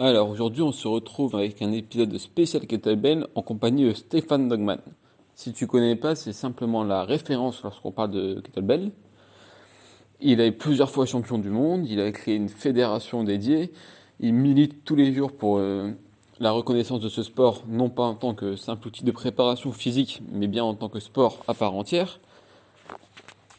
Alors 0.00 0.28
aujourd'hui 0.28 0.62
on 0.62 0.72
se 0.72 0.88
retrouve 0.88 1.36
avec 1.36 1.62
un 1.62 1.70
épisode 1.70 2.18
spécial 2.18 2.66
Kettlebell 2.66 3.28
en 3.36 3.42
compagnie 3.42 3.84
de 3.84 3.92
Stéphane 3.92 4.48
Dogman. 4.48 4.80
Si 5.36 5.52
tu 5.52 5.68
connais 5.68 5.94
pas, 5.94 6.16
c'est 6.16 6.32
simplement 6.32 6.82
la 6.82 7.04
référence 7.04 7.62
lorsqu'on 7.62 7.92
parle 7.92 8.10
de 8.10 8.40
Kettlebell. 8.40 8.90
Il 10.20 10.40
est 10.40 10.50
plusieurs 10.50 10.90
fois 10.90 11.06
champion 11.06 11.38
du 11.38 11.48
monde, 11.48 11.86
il 11.86 12.00
a 12.00 12.10
créé 12.10 12.34
une 12.34 12.48
fédération 12.48 13.22
dédiée, 13.22 13.70
il 14.18 14.34
milite 14.34 14.84
tous 14.84 14.96
les 14.96 15.14
jours 15.14 15.30
pour 15.30 15.58
euh, 15.58 15.92
la 16.40 16.50
reconnaissance 16.50 16.98
de 16.98 17.08
ce 17.08 17.22
sport, 17.22 17.62
non 17.68 17.88
pas 17.88 18.02
en 18.02 18.14
tant 18.16 18.34
que 18.34 18.56
simple 18.56 18.88
outil 18.88 19.04
de 19.04 19.12
préparation 19.12 19.70
physique, 19.70 20.22
mais 20.32 20.48
bien 20.48 20.64
en 20.64 20.74
tant 20.74 20.88
que 20.88 20.98
sport 20.98 21.38
à 21.46 21.54
part 21.54 21.72
entière. 21.72 22.18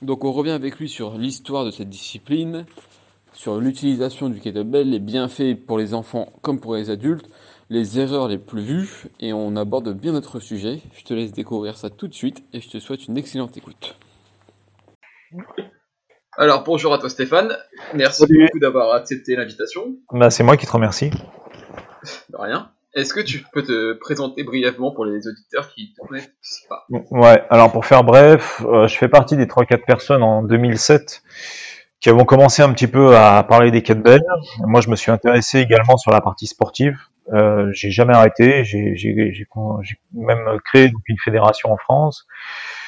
Donc 0.02 0.26
on 0.26 0.34
revient 0.34 0.52
avec 0.52 0.80
lui 0.80 0.90
sur 0.90 1.18
l'histoire 1.18 1.64
de 1.64 1.72
cette 1.72 1.90
discipline, 1.90 2.66
sur 3.36 3.60
l'utilisation 3.60 4.30
du 4.30 4.40
kettlebell, 4.40 4.90
les 4.90 5.00
bienfaits 5.00 5.56
pour 5.68 5.78
les 5.78 5.94
enfants 5.94 6.32
comme 6.42 6.60
pour 6.60 6.76
les 6.76 6.90
adultes, 6.90 7.28
les 7.70 8.00
erreurs 8.00 8.30
les 8.30 8.38
plus 8.38 8.62
vues, 8.62 9.04
et 9.20 9.34
on 9.34 9.56
aborde 9.58 9.94
bien 9.94 10.14
notre 10.14 10.40
sujet. 10.40 10.80
Je 10.94 11.04
te 11.04 11.14
laisse 11.14 11.34
découvrir 11.34 11.78
ça 11.78 11.90
tout 11.90 12.08
de 12.08 12.14
suite 12.14 12.44
et 12.54 12.62
je 12.62 12.70
te 12.70 12.80
souhaite 12.80 13.08
une 13.08 13.18
excellente 13.18 13.58
écoute. 13.58 13.98
Alors 16.38 16.64
bonjour 16.64 16.94
à 16.94 16.98
toi 16.98 17.10
Stéphane, 17.10 17.56
merci 17.94 18.22
Salut. 18.22 18.46
beaucoup 18.46 18.60
d'avoir 18.60 18.94
accepté 18.94 19.36
l'invitation. 19.36 19.96
Bah, 20.12 20.30
c'est 20.30 20.44
moi 20.44 20.56
qui 20.56 20.66
te 20.66 20.72
remercie. 20.72 21.10
De 22.30 22.38
rien. 22.38 22.72
Est-ce 22.94 23.14
que 23.14 23.20
tu 23.20 23.44
peux 23.52 23.64
te 23.64 23.94
présenter 23.94 24.44
brièvement 24.44 24.92
pour 24.92 25.04
les 25.04 25.28
auditeurs 25.28 25.70
qui 25.74 25.90
ne 25.90 26.04
te 26.04 26.08
connaissent 26.08 26.66
pas? 26.70 26.86
Ouais, 27.12 27.44
alors 27.50 27.70
pour 27.74 27.86
faire 27.86 28.06
bref, 28.06 28.62
euh, 28.66 28.88
je 28.88 28.98
fais 28.98 29.10
partie 29.10 29.36
des 29.36 29.48
3-4 29.48 29.84
personnes 29.86 30.24
en 30.24 30.42
2007 30.44 31.22
qui 32.00 32.10
avons 32.10 32.26
commencé 32.26 32.62
un 32.62 32.72
petit 32.72 32.88
peu 32.88 33.18
à 33.18 33.44
parler 33.44 33.72
des 33.72 33.82
kettlebells. 33.82 34.24
Moi, 34.66 34.82
je 34.82 34.90
me 34.90 34.96
suis 34.96 35.12
intéressé 35.12 35.60
également 35.60 35.98
sur 35.98 36.12
la 36.12 36.22
partie 36.22 36.48
sportive. 36.48 36.98
Euh, 37.34 37.70
j'ai 37.74 37.90
jamais 37.90 38.14
arrêté. 38.14 38.64
J'ai 38.64 38.96
même 40.14 40.60
créé 40.64 40.92
une 41.08 41.18
fédération 41.18 41.72
en 41.72 41.78
France. 41.78 42.28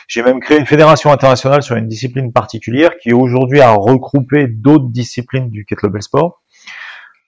J'ai 0.07 0.23
même 0.23 0.39
créé 0.39 0.57
une 0.57 0.65
fédération 0.65 1.11
internationale 1.11 1.63
sur 1.63 1.75
une 1.75 1.87
discipline 1.87 2.31
particulière 2.31 2.91
qui 3.01 3.11
aujourd'hui 3.11 3.59
a 3.59 3.71
regroupé 3.71 4.47
d'autres 4.47 4.89
disciplines 4.89 5.49
du 5.49 5.65
kettlebell 5.65 6.01
sport. 6.01 6.41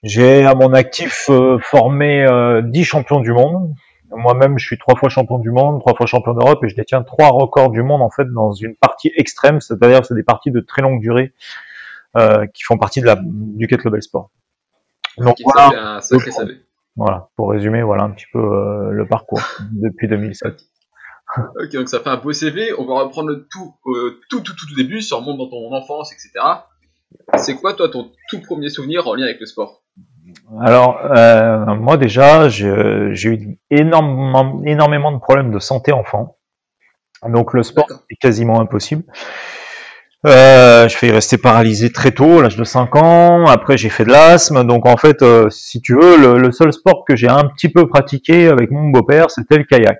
J'ai 0.02 0.46
à 0.46 0.54
mon 0.54 0.72
actif 0.72 1.26
euh, 1.28 1.58
formé 1.58 2.24
euh, 2.24 2.62
10 2.62 2.84
champions 2.84 3.20
du 3.20 3.32
monde. 3.32 3.74
Moi-même, 4.12 4.58
je 4.58 4.64
suis 4.64 4.78
trois 4.78 4.96
fois 4.96 5.08
champion 5.08 5.38
du 5.38 5.50
monde, 5.50 5.80
trois 5.80 5.94
fois 5.94 6.06
champion 6.06 6.32
d'Europe, 6.32 6.64
et 6.64 6.68
je 6.68 6.74
détiens 6.74 7.02
trois 7.02 7.28
records 7.28 7.70
du 7.70 7.82
monde 7.82 8.02
en 8.02 8.10
fait 8.10 8.24
dans 8.32 8.52
une 8.52 8.74
partie 8.74 9.12
extrême, 9.14 9.60
c'est-à-dire 9.60 10.04
c'est 10.04 10.14
des 10.14 10.24
parties 10.24 10.50
de 10.50 10.60
très 10.60 10.82
longue 10.82 11.00
durée 11.00 11.32
euh, 12.16 12.46
qui 12.46 12.62
font 12.64 12.78
partie 12.78 13.00
de 13.00 13.06
la 13.06 13.18
du 13.22 13.66
kettlebell 13.66 14.02
sport. 14.02 14.30
Donc 15.18 15.36
voilà, 15.44 15.96
un 15.96 16.00
sacré 16.00 16.30
voilà, 16.96 17.28
pour 17.36 17.50
résumer, 17.50 17.82
voilà 17.82 18.02
un 18.02 18.10
petit 18.10 18.26
peu 18.32 18.38
euh, 18.38 18.90
le 18.90 19.06
parcours 19.06 19.40
depuis 19.72 20.08
2007. 20.08 20.54
Ok, 21.60 21.72
donc 21.72 21.88
ça 21.88 22.00
fait 22.00 22.08
un 22.08 22.16
beau 22.16 22.32
CV. 22.32 22.72
On 22.76 22.84
va 22.84 23.02
reprendre 23.04 23.28
le 23.28 23.46
tout, 23.48 23.74
euh, 23.86 24.20
tout, 24.28 24.40
tout, 24.40 24.52
tout, 24.54 24.66
tout 24.66 24.74
début, 24.74 25.00
ça 25.00 25.16
remonte 25.16 25.38
dans 25.38 25.48
ton 25.48 25.72
enfance, 25.72 26.12
etc. 26.12 26.32
C'est 27.36 27.54
quoi 27.54 27.74
toi 27.74 27.88
ton 27.88 28.10
tout 28.28 28.40
premier 28.42 28.68
souvenir 28.68 29.06
en 29.06 29.14
lien 29.14 29.24
avec 29.24 29.40
le 29.40 29.46
sport? 29.46 29.82
Alors 30.60 31.00
euh, 31.04 31.74
moi 31.76 31.96
déjà, 31.96 32.48
j'ai 32.48 33.28
eu 33.28 33.58
énormément, 33.70 34.62
énormément 34.64 35.12
de 35.12 35.18
problèmes 35.18 35.52
de 35.52 35.58
santé 35.58 35.92
enfant. 35.92 36.36
Donc 37.26 37.54
le 37.54 37.62
sport 37.62 37.86
est 38.10 38.16
quasiment 38.16 38.60
impossible. 38.60 39.04
Euh, 40.26 40.86
je 40.86 40.96
fais 40.96 41.10
rester 41.10 41.38
paralysé 41.38 41.90
très 41.90 42.10
tôt, 42.10 42.40
à 42.40 42.42
l'âge 42.42 42.56
de 42.56 42.64
5 42.64 42.94
ans. 42.96 43.46
Après, 43.46 43.78
j'ai 43.78 43.88
fait 43.88 44.04
de 44.04 44.10
l'asthme. 44.10 44.64
Donc, 44.64 44.86
en 44.86 44.96
fait, 44.96 45.22
euh, 45.22 45.48
si 45.50 45.80
tu 45.80 45.94
veux, 45.94 46.18
le, 46.18 46.38
le 46.38 46.52
seul 46.52 46.72
sport 46.72 47.04
que 47.06 47.16
j'ai 47.16 47.28
un 47.28 47.44
petit 47.44 47.70
peu 47.70 47.88
pratiqué 47.88 48.48
avec 48.48 48.70
mon 48.70 48.90
beau-père, 48.90 49.30
c'était 49.30 49.56
le 49.56 49.64
kayak. 49.64 49.98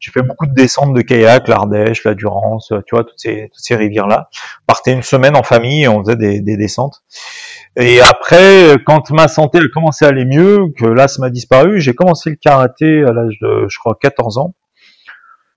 J'ai 0.00 0.12
fait 0.12 0.22
beaucoup 0.22 0.46
de 0.46 0.54
descentes 0.54 0.94
de 0.94 1.02
kayak, 1.02 1.48
l'Ardèche, 1.48 2.04
la 2.04 2.14
Durance, 2.14 2.72
euh, 2.72 2.80
tu 2.86 2.94
vois, 2.94 3.04
toutes 3.04 3.18
ces, 3.18 3.48
toutes 3.52 3.64
ces 3.64 3.74
rivières-là. 3.74 4.28
Partait 4.66 4.92
une 4.92 5.02
semaine 5.02 5.36
en 5.36 5.42
famille 5.42 5.84
et 5.84 5.88
on 5.88 6.04
faisait 6.04 6.16
des, 6.16 6.40
des 6.40 6.56
descentes. 6.56 7.02
Et 7.76 8.00
après, 8.00 8.76
quand 8.86 9.10
ma 9.10 9.28
santé 9.28 9.58
a 9.58 9.62
commencé 9.72 10.04
à 10.04 10.08
aller 10.08 10.24
mieux, 10.24 10.66
que 10.76 10.84
l'asthme 10.84 11.24
a 11.24 11.30
disparu, 11.30 11.80
j'ai 11.80 11.94
commencé 11.94 12.30
le 12.30 12.36
karaté 12.36 13.02
à 13.04 13.12
l'âge 13.12 13.38
de, 13.40 13.66
je 13.68 13.78
crois, 13.78 13.96
14 14.00 14.38
ans. 14.38 14.54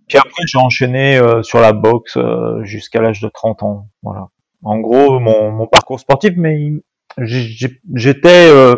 Puis 0.07 0.17
après, 0.17 0.43
j'ai 0.45 0.59
enchaîné 0.59 1.17
euh, 1.17 1.41
sur 1.41 1.59
la 1.59 1.73
boxe 1.73 2.17
euh, 2.17 2.63
jusqu'à 2.63 3.01
l'âge 3.01 3.21
de 3.21 3.27
30 3.27 3.63
ans. 3.63 3.88
Voilà. 4.03 4.27
En 4.63 4.79
gros, 4.79 5.19
mon, 5.19 5.51
mon 5.51 5.67
parcours 5.67 5.99
sportif, 5.99 6.33
mais 6.38 6.71
j'étais 7.17 8.49
euh, 8.49 8.75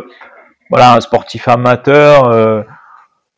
voilà 0.69 0.95
un 0.95 1.01
sportif 1.01 1.47
amateur, 1.47 2.27
euh, 2.29 2.61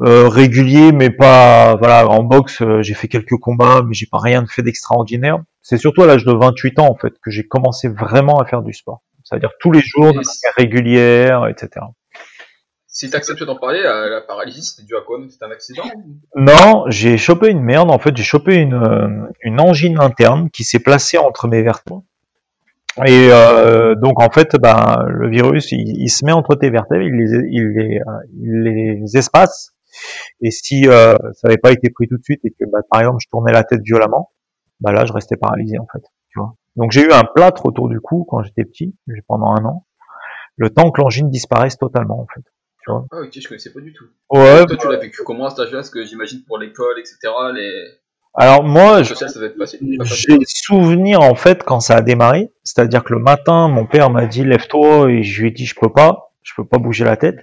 euh, 0.02 0.28
régulier, 0.28 0.92
mais 0.92 1.10
pas 1.10 1.76
voilà. 1.76 2.08
En 2.08 2.24
boxe, 2.24 2.62
euh, 2.62 2.82
j'ai 2.82 2.94
fait 2.94 3.08
quelques 3.08 3.38
combats, 3.38 3.82
mais 3.86 3.94
j'ai 3.94 4.08
pas 4.08 4.20
rien 4.20 4.46
fait 4.48 4.62
d'extraordinaire. 4.64 5.40
C'est 5.62 5.78
surtout 5.78 6.02
à 6.04 6.08
l'âge 6.08 6.26
de 6.26 6.34
28 6.34 6.80
ans 6.80 6.90
en 6.90 6.96
fait 6.96 7.14
que 7.22 7.32
j'ai 7.32 7.48
commencé 7.48 7.88
vraiment 7.88 8.40
à 8.40 8.46
faire 8.46 8.62
du 8.62 8.74
sport. 8.74 9.02
C'est-à-dire 9.24 9.52
tous 9.60 9.72
les 9.72 9.82
jours, 9.82 10.08
de 10.08 10.18
manière 10.18 10.54
régulière, 10.58 11.48
etc. 11.48 11.86
Si 13.00 13.10
t'acceptes 13.10 13.42
d'en 13.46 13.56
parler, 13.56 13.82
la, 13.82 14.10
la 14.10 14.20
paralysie 14.20 14.62
c'était 14.62 14.86
dû 14.86 14.94
à 14.94 15.00
quoi 15.00 15.22
C'était 15.30 15.46
un 15.46 15.52
accident 15.52 15.84
Non, 16.36 16.84
j'ai 16.90 17.16
chopé 17.16 17.48
une 17.48 17.62
merde. 17.62 17.90
En 17.92 17.98
fait, 17.98 18.18
j'ai 18.18 18.26
chopé 18.26 18.56
une, 18.56 18.74
euh, 18.74 19.32
une 19.42 19.62
angine 19.62 19.98
interne 20.02 20.50
qui 20.50 20.66
s'est 20.66 20.80
placée 20.80 21.18
entre 21.18 21.48
mes 21.48 21.62
vertèbres. 21.62 22.04
Et 23.06 23.30
euh, 23.32 23.96
donc, 23.96 24.22
en 24.22 24.30
fait, 24.30 24.58
ben, 24.58 25.06
le 25.08 25.30
virus, 25.30 25.72
il, 25.72 26.10
se 26.10 26.26
met 26.26 26.34
entre 26.34 26.56
tes 26.56 26.70
vertèbres, 26.70 27.04
il 27.04 27.16
les, 27.16 27.48
il 27.50 27.68
les, 27.70 28.00
euh, 28.00 28.12
il 28.34 28.64
les 28.64 29.16
espace. 29.16 29.72
Et 30.42 30.52
si 30.52 30.90
euh, 30.90 31.16
ça 31.36 31.48
n'avait 31.48 31.58
pas 31.58 31.72
été 31.72 31.90
pris 31.92 32.10
tout 32.10 32.18
de 32.18 32.24
suite 32.24 32.42
et 32.44 32.52
que, 32.52 32.70
bah, 32.70 32.80
par 32.92 33.00
exemple, 33.00 33.20
je 33.22 33.30
tournais 33.30 33.54
la 33.54 33.64
tête 33.64 33.80
violemment, 33.82 34.34
bah 34.82 34.92
là, 34.92 35.06
je 35.06 35.14
restais 35.14 35.38
paralysé, 35.38 35.80
en 35.80 35.88
fait. 35.90 36.04
Tu 36.32 36.40
vois. 36.40 36.54
Donc, 36.76 36.92
j'ai 36.92 37.04
eu 37.04 37.14
un 37.14 37.24
plâtre 37.24 37.66
autour 37.66 37.88
du 37.88 38.02
cou 38.02 38.26
quand 38.30 38.44
j'étais 38.44 38.66
petit, 38.66 38.94
pendant 39.30 39.56
un 39.56 39.64
an, 39.64 39.86
le 40.58 40.70
temps 40.70 40.92
que 40.92 41.00
l'angine 41.00 41.30
disparaisse 41.30 41.78
totalement, 41.78 42.20
en 42.20 42.28
fait. 42.36 42.44
Tu 42.90 42.94
vois. 42.94 43.06
Ah 43.12 43.22
ok, 43.22 43.30
je 43.40 43.48
connaissais 43.48 43.72
pas 43.72 43.82
du 43.82 43.94
tout. 43.94 44.06
Ouais. 44.32 44.66
Toi 44.66 44.78
tu 44.78 44.88
l'as 44.88 44.98
vécu 44.98 45.22
comment 45.24 45.46
à 45.46 45.50
cet 45.52 45.60
âge-là 45.60 45.78
Parce 45.78 45.92
que 45.92 46.04
j'imagine 46.06 46.42
pour 46.48 46.58
l'école, 46.58 46.98
etc. 46.98 47.18
Les 47.54 47.72
Alors 48.34 48.64
moi. 48.64 49.04
J'ai 49.04 50.38
souvenir 50.48 51.22
en 51.22 51.36
fait 51.36 51.64
quand 51.64 51.80
ça 51.82 51.98
a 51.98 52.02
démarré, 52.02 52.52
c'est-à-dire 52.64 53.04
que 53.04 53.14
le 53.14 53.20
matin, 53.20 53.68
mon 53.68 53.86
père 53.86 54.10
m'a 54.10 54.26
dit 54.26 54.44
lève-toi 54.44 55.12
et 55.12 55.24
je 55.24 55.42
lui 55.42 55.50
ai 55.50 55.52
dit 55.52 55.68
je 55.68 55.76
peux 55.76 55.92
pas, 55.92 56.34
je 56.42 56.54
peux 56.56 56.66
pas 56.66 56.80
bouger 56.80 57.06
la 57.06 57.16
tête, 57.16 57.38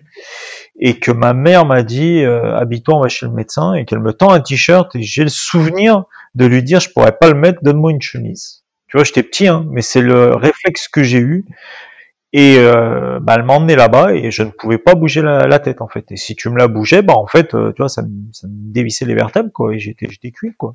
et 0.81 0.99
que 0.99 1.13
ma 1.13 1.33
mère 1.33 1.65
m'a 1.65 1.85
dit 1.85 2.25
euh, 2.25 2.57
habille-toi, 2.57 2.97
on 2.97 3.01
va 3.01 3.09
chez 3.09 3.27
le 3.27 3.33
médecin, 3.33 3.75
et 3.75 3.85
qu'elle 3.85 4.01
me 4.01 4.13
tend 4.13 4.31
un 4.31 4.41
t-shirt 4.41 4.97
et 4.97 5.03
j'ai 5.03 5.23
le 5.23 5.29
souvenir 5.29 6.07
de 6.35 6.47
lui 6.47 6.65
dire 6.65 6.81
je 6.81 6.91
pourrais 6.91 7.17
pas 7.17 7.29
le 7.29 7.35
mettre, 7.35 7.61
donne-moi 7.63 7.93
une 7.93 8.03
chemise. 8.03 8.65
Tu 8.89 8.97
vois, 8.97 9.05
j'étais 9.05 9.23
petit, 9.23 9.47
hein, 9.47 9.65
mais 9.71 9.83
c'est 9.83 10.01
le 10.01 10.35
réflexe 10.35 10.89
que 10.89 11.05
j'ai 11.05 11.19
eu. 11.19 11.45
Et 12.33 12.57
euh, 12.59 13.19
bah, 13.21 13.35
elle 13.37 13.45
m'a 13.45 13.55
emmené 13.55 13.77
là-bas 13.77 14.13
et 14.15 14.31
je 14.31 14.43
ne 14.43 14.51
pouvais 14.51 14.79
pas 14.79 14.95
bouger 14.95 15.23
la, 15.23 15.59
tête 15.59 15.81
en 15.81 15.89
fait. 15.89 16.11
Et 16.11 16.17
si 16.17 16.35
tu 16.35 16.51
me 16.51 16.59
la 16.59 16.69
bougeais, 16.69 17.03
bah 17.03 17.15
en 17.17 17.27
fait, 17.27 17.55
euh, 17.55 17.73
tu 17.73 17.83
vois, 17.83 17.89
ça 17.89 18.03
me, 18.03 18.09
ça 18.33 18.47
me 18.49 18.73
dévissait 18.73 19.05
les 19.05 19.15
vertèbres 19.15 19.53
quoi. 19.53 19.75
Et 19.75 19.79
j'étais, 19.79 20.09
j'étais 20.11 20.33
cuit 20.33 20.55
quoi. 20.57 20.75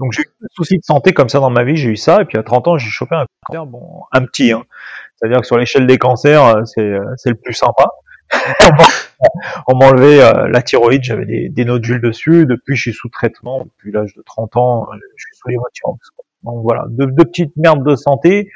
Donc 0.00 0.12
j'ai 0.12 0.22
eu 0.22 0.26
des 0.40 0.48
soucis 0.52 0.78
de 0.78 0.84
santé 0.84 1.12
comme 1.12 1.28
ça 1.28 1.40
dans 1.40 1.50
ma 1.50 1.62
vie, 1.62 1.76
j'ai 1.76 1.90
eu 1.90 1.96
ça. 1.96 2.22
Et 2.22 2.24
puis 2.24 2.38
à 2.38 2.42
30 2.42 2.68
ans, 2.68 2.78
j'ai 2.78 2.88
chopé 2.88 3.14
un 3.14 3.26
cancer, 3.46 3.66
bon, 3.66 4.02
un 4.12 4.24
petit. 4.24 4.52
Hein. 4.52 4.64
C'est-à-dire 5.16 5.40
que 5.40 5.46
sur 5.46 5.58
l'échelle 5.58 5.86
des 5.86 5.98
cancers, 5.98 6.44
euh, 6.44 6.64
c'est, 6.64 6.80
euh, 6.80 7.04
c'est 7.16 7.28
le 7.28 7.36
plus 7.36 7.52
sympa. 7.52 7.88
on 9.66 9.76
m'a- 9.76 9.86
enlevé 9.86 10.22
euh, 10.22 10.48
la 10.48 10.62
thyroïde, 10.62 11.02
j'avais 11.02 11.26
des, 11.26 11.48
des 11.50 11.64
nodules 11.66 12.00
dessus. 12.00 12.46
Depuis, 12.46 12.76
je 12.76 12.82
suis 12.82 12.92
sous 12.94 13.10
traitement. 13.10 13.64
Depuis 13.64 13.92
l'âge 13.92 14.14
de 14.14 14.22
30 14.22 14.56
ans, 14.56 14.88
euh, 14.90 14.96
je 15.16 15.24
suis 15.26 15.36
sous 15.36 15.48
les 15.48 15.56
voitures. 15.56 15.94
Donc 16.44 16.62
voilà, 16.62 16.86
deux, 16.88 17.06
deux 17.06 17.24
petites 17.24 17.54
merdes 17.56 17.84
de 17.84 17.94
santé 17.94 18.50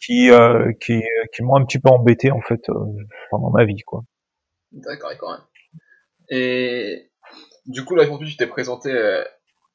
qui 0.00 0.30
euh, 0.30 0.72
qui, 0.80 1.02
qui 1.34 1.42
m'ont 1.42 1.56
un 1.56 1.64
petit 1.64 1.78
peu 1.78 1.90
embêté 1.90 2.30
en 2.30 2.40
fait 2.40 2.68
euh, 2.68 2.74
pendant 3.30 3.50
ma 3.50 3.64
vie 3.64 3.82
quoi. 3.86 4.02
D'accord, 4.72 5.10
d'accord. 5.10 5.48
Et 6.30 7.10
du 7.66 7.84
coup, 7.84 7.94
là, 7.96 8.04
aujourd'hui, 8.04 8.30
tu 8.30 8.36
t'es 8.36 8.46
présenté 8.46 8.92
euh, 8.92 9.24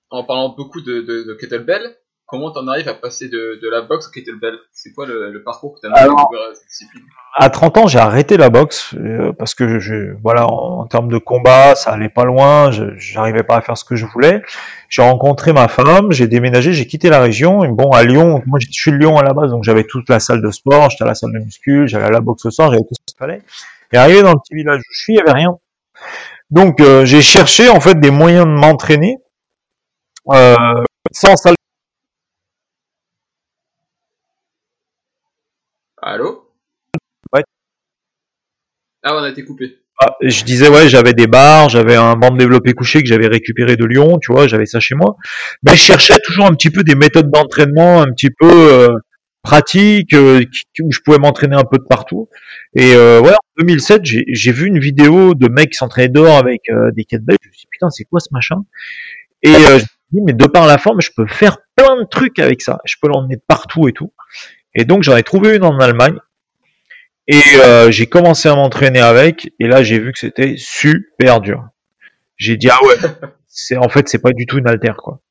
en 0.10 0.24
parlant 0.24 0.50
beaucoup 0.50 0.82
de, 0.82 1.02
de, 1.02 1.24
de 1.24 1.34
kettlebell. 1.34 1.98
Comment 2.28 2.52
t'en 2.52 2.68
arrives 2.68 2.88
à 2.90 2.94
passer 2.94 3.28
de, 3.30 3.60
de 3.62 3.70
la 3.70 3.82
boxe 3.82 4.08
au 4.08 4.12
kettlebell 4.12 4.58
C'est 4.74 4.94
quoi 4.94 5.06
le, 5.06 5.32
le 5.32 5.44
parcours 5.44 5.76
que 5.76 5.88
t'as 5.88 5.94
Alors- 5.94 6.18
découvert 6.18 6.56
cette 6.56 6.68
discipline? 6.68 7.04
À 7.38 7.50
30 7.50 7.78
ans, 7.78 7.88
j'ai 7.88 8.00
arrêté 8.00 8.38
la 8.38 8.50
boxe 8.50 8.94
euh, 8.96 9.34
parce 9.34 9.56
que 9.56 9.78
je, 9.80 10.14
voilà, 10.24 10.48
en, 10.48 10.80
en 10.80 10.86
termes 10.88 11.10
de 11.10 11.18
combat, 11.18 11.76
ça 11.76 11.92
allait 11.92 12.08
pas 12.10 12.24
loin. 12.24 12.72
Je 12.72 12.96
j'arrivais 12.98 13.44
pas 13.44 13.58
à 13.58 13.62
faire 13.62 13.78
ce 13.78 13.84
que 13.84 13.98
je 13.98 14.06
voulais. 14.06 14.42
J'ai 14.88 15.02
rencontré 15.02 15.52
ma 15.52 15.68
femme, 15.68 16.14
j'ai 16.14 16.28
déménagé, 16.28 16.72
j'ai 16.72 16.88
quitté 16.88 17.10
la 17.10 17.20
région. 17.20 17.66
Et 17.66 17.68
bon, 17.68 17.90
à 17.92 18.04
Lyon, 18.06 18.42
moi, 18.46 18.58
je 18.62 18.68
suis 18.72 18.92
de 18.92 18.98
Lyon 18.98 19.18
à 19.18 19.24
la 19.24 19.34
base, 19.34 19.52
donc 19.52 19.64
j'avais 19.66 19.84
toute 19.84 20.08
la 20.10 20.22
salle 20.22 20.42
de 20.42 20.50
sport, 20.52 20.90
j'étais 20.90 21.04
à 21.04 21.08
la 21.08 21.16
salle 21.16 21.34
de 21.34 21.40
muscu, 21.40 21.88
j'allais 21.90 22.06
à 22.06 22.10
la 22.12 22.22
boxe 22.22 22.46
le 22.46 22.52
soir, 22.52 22.70
j'avais 22.72 22.84
tout 22.84 22.94
ce 22.94 23.06
qu'il 23.06 23.18
fallait. 23.18 23.42
Et 23.92 23.98
arrivé 23.98 24.22
dans 24.24 24.32
le 24.32 24.40
petit 24.40 24.56
village 24.56 24.80
où 24.80 24.94
je 24.94 24.98
suis, 25.02 25.14
il 25.14 25.18
y 25.18 25.20
avait 25.22 25.34
rien. 25.34 25.58
Donc, 26.52 26.80
euh, 26.80 27.04
j'ai 27.06 27.22
cherché 27.22 27.68
en 27.70 27.82
fait 27.82 28.00
des 28.00 28.12
moyens 28.12 28.46
de 28.46 28.52
m'entraîner 28.52 29.18
euh, 30.32 30.56
sans 31.12 31.36
salle. 31.36 31.56
Allô 36.02 36.52
Ouais. 37.34 37.44
Ah, 39.04 39.16
on 39.16 39.24
a 39.24 39.30
été 39.30 39.44
coupé. 39.44 39.78
Ah, 40.02 40.16
je 40.22 40.44
disais 40.44 40.68
ouais, 40.68 40.90
j'avais 40.90 41.14
des 41.14 41.28
barres, 41.28 41.70
j'avais 41.70 41.96
un 41.96 42.16
de 42.16 42.38
développé 42.38 42.74
couché 42.74 43.02
que 43.02 43.08
j'avais 43.08 43.28
récupéré 43.28 43.78
de 43.78 43.86
Lyon, 43.86 44.20
tu 44.22 44.34
vois, 44.34 44.46
j'avais 44.46 44.66
ça 44.66 44.82
chez 44.82 44.96
moi. 44.96 45.16
Mais 45.64 45.72
je 45.72 45.82
cherchais 45.82 46.20
toujours 46.24 46.46
un 46.46 46.54
petit 46.54 46.70
peu 46.70 46.84
des 46.84 46.96
méthodes 46.96 47.32
d'entraînement 47.32 48.02
un 48.02 48.08
petit 48.08 48.30
peu 48.30 48.52
euh, 48.52 48.90
pratiques 49.42 50.14
euh, 50.14 50.44
où 50.82 50.92
je 50.92 51.00
pouvais 51.00 51.18
m'entraîner 51.18 51.56
un 51.56 51.64
peu 51.64 51.78
de 51.78 51.86
partout. 51.88 52.28
Et 52.76 52.94
euh, 52.94 53.22
ouais, 53.22 53.32
en 53.32 53.60
2007, 53.60 54.02
j'ai 54.04 54.52
vu 54.52 54.68
une 54.68 54.80
vidéo 54.80 55.34
de 55.34 55.48
mecs 55.48 55.70
qui 55.70 55.78
s'entraînaient 55.78 56.10
dehors 56.10 56.38
avec 56.38 56.70
euh, 56.70 56.92
des 56.92 57.06
kettlebells. 57.06 57.38
Je 57.42 57.48
me 57.48 57.54
suis 57.54 57.62
dit 57.62 57.68
putain, 57.72 57.90
c'est 57.90 58.04
quoi 58.04 58.20
ce 58.20 58.30
machin? 58.32 58.58
Et 59.44 59.50
euh, 59.50 59.56
je 59.56 59.74
me 59.74 59.80
suis 59.80 59.88
dit 60.12 60.22
mais 60.26 60.34
de 60.34 60.46
par 60.48 60.68
la 60.68 60.78
forme, 60.78 61.00
je 61.00 61.12
peux 61.16 61.28
faire 61.28 61.58
plein 61.78 62.02
de 62.02 62.06
trucs 62.06 62.40
avec 62.40 62.62
ça. 62.62 62.80
Je 62.84 62.96
peux 63.02 63.08
l'emmener 63.08 63.38
de 63.38 63.44
partout 63.48 63.88
et 63.88 63.94
tout. 63.94 64.12
Et 64.76 64.86
donc 64.86 65.04
j'en 65.04 65.16
ai 65.16 65.24
trouvé 65.24 65.56
une 65.56 65.64
en 65.64 65.80
Allemagne. 65.80 66.18
Et 67.28 67.42
euh, 67.64 67.90
j'ai 67.90 68.06
commencé 68.06 68.50
à 68.50 68.56
m'entraîner 68.56 69.00
avec, 69.00 69.52
et 69.60 69.68
là 69.68 69.82
j'ai 69.82 70.00
vu 70.00 70.12
que 70.12 70.20
c'était 70.20 70.56
super 70.58 71.42
dur. 71.42 71.64
J'ai 72.38 72.56
dit 72.56 72.70
ah 72.70 72.78
ouais, 72.84 72.96
c'est 73.48 73.78
en 73.78 73.90
fait 73.90 74.08
c'est 74.08 74.20
pas 74.20 74.32
du 74.32 74.46
tout 74.46 74.60
une 74.60 74.68
altère 74.68 74.98
quoi. 74.98 75.22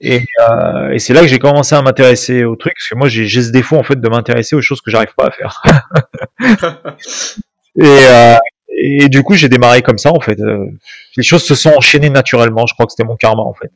Et, 0.00 0.22
euh, 0.40 0.90
et 0.90 0.98
c'est 0.98 1.14
là 1.14 1.20
que 1.20 1.28
j'ai 1.28 1.38
commencé 1.38 1.74
à 1.74 1.82
m'intéresser 1.82 2.44
au 2.44 2.56
truc, 2.56 2.74
parce 2.76 2.88
que 2.88 2.94
moi 2.96 3.08
j'ai 3.08 3.28
ce 3.28 3.50
défaut 3.50 3.76
en 3.76 3.82
fait 3.82 4.00
de 4.00 4.08
m'intéresser 4.08 4.56
aux 4.56 4.60
choses 4.60 4.80
que 4.80 4.90
j'arrive 4.90 5.14
pas 5.16 5.26
à 5.26 5.30
faire. 5.30 5.62
et, 7.76 7.84
euh, 7.84 8.36
et 8.68 9.08
du 9.08 9.22
coup 9.22 9.34
j'ai 9.34 9.48
démarré 9.48 9.82
comme 9.82 9.98
ça 9.98 10.12
en 10.12 10.20
fait. 10.20 10.38
Les 11.16 11.22
choses 11.22 11.44
se 11.44 11.54
sont 11.54 11.70
enchaînées 11.70 12.10
naturellement. 12.10 12.66
Je 12.66 12.74
crois 12.74 12.86
que 12.86 12.92
c'était 12.92 13.06
mon 13.06 13.16
karma 13.16 13.42
en 13.42 13.54
fait. 13.54 13.70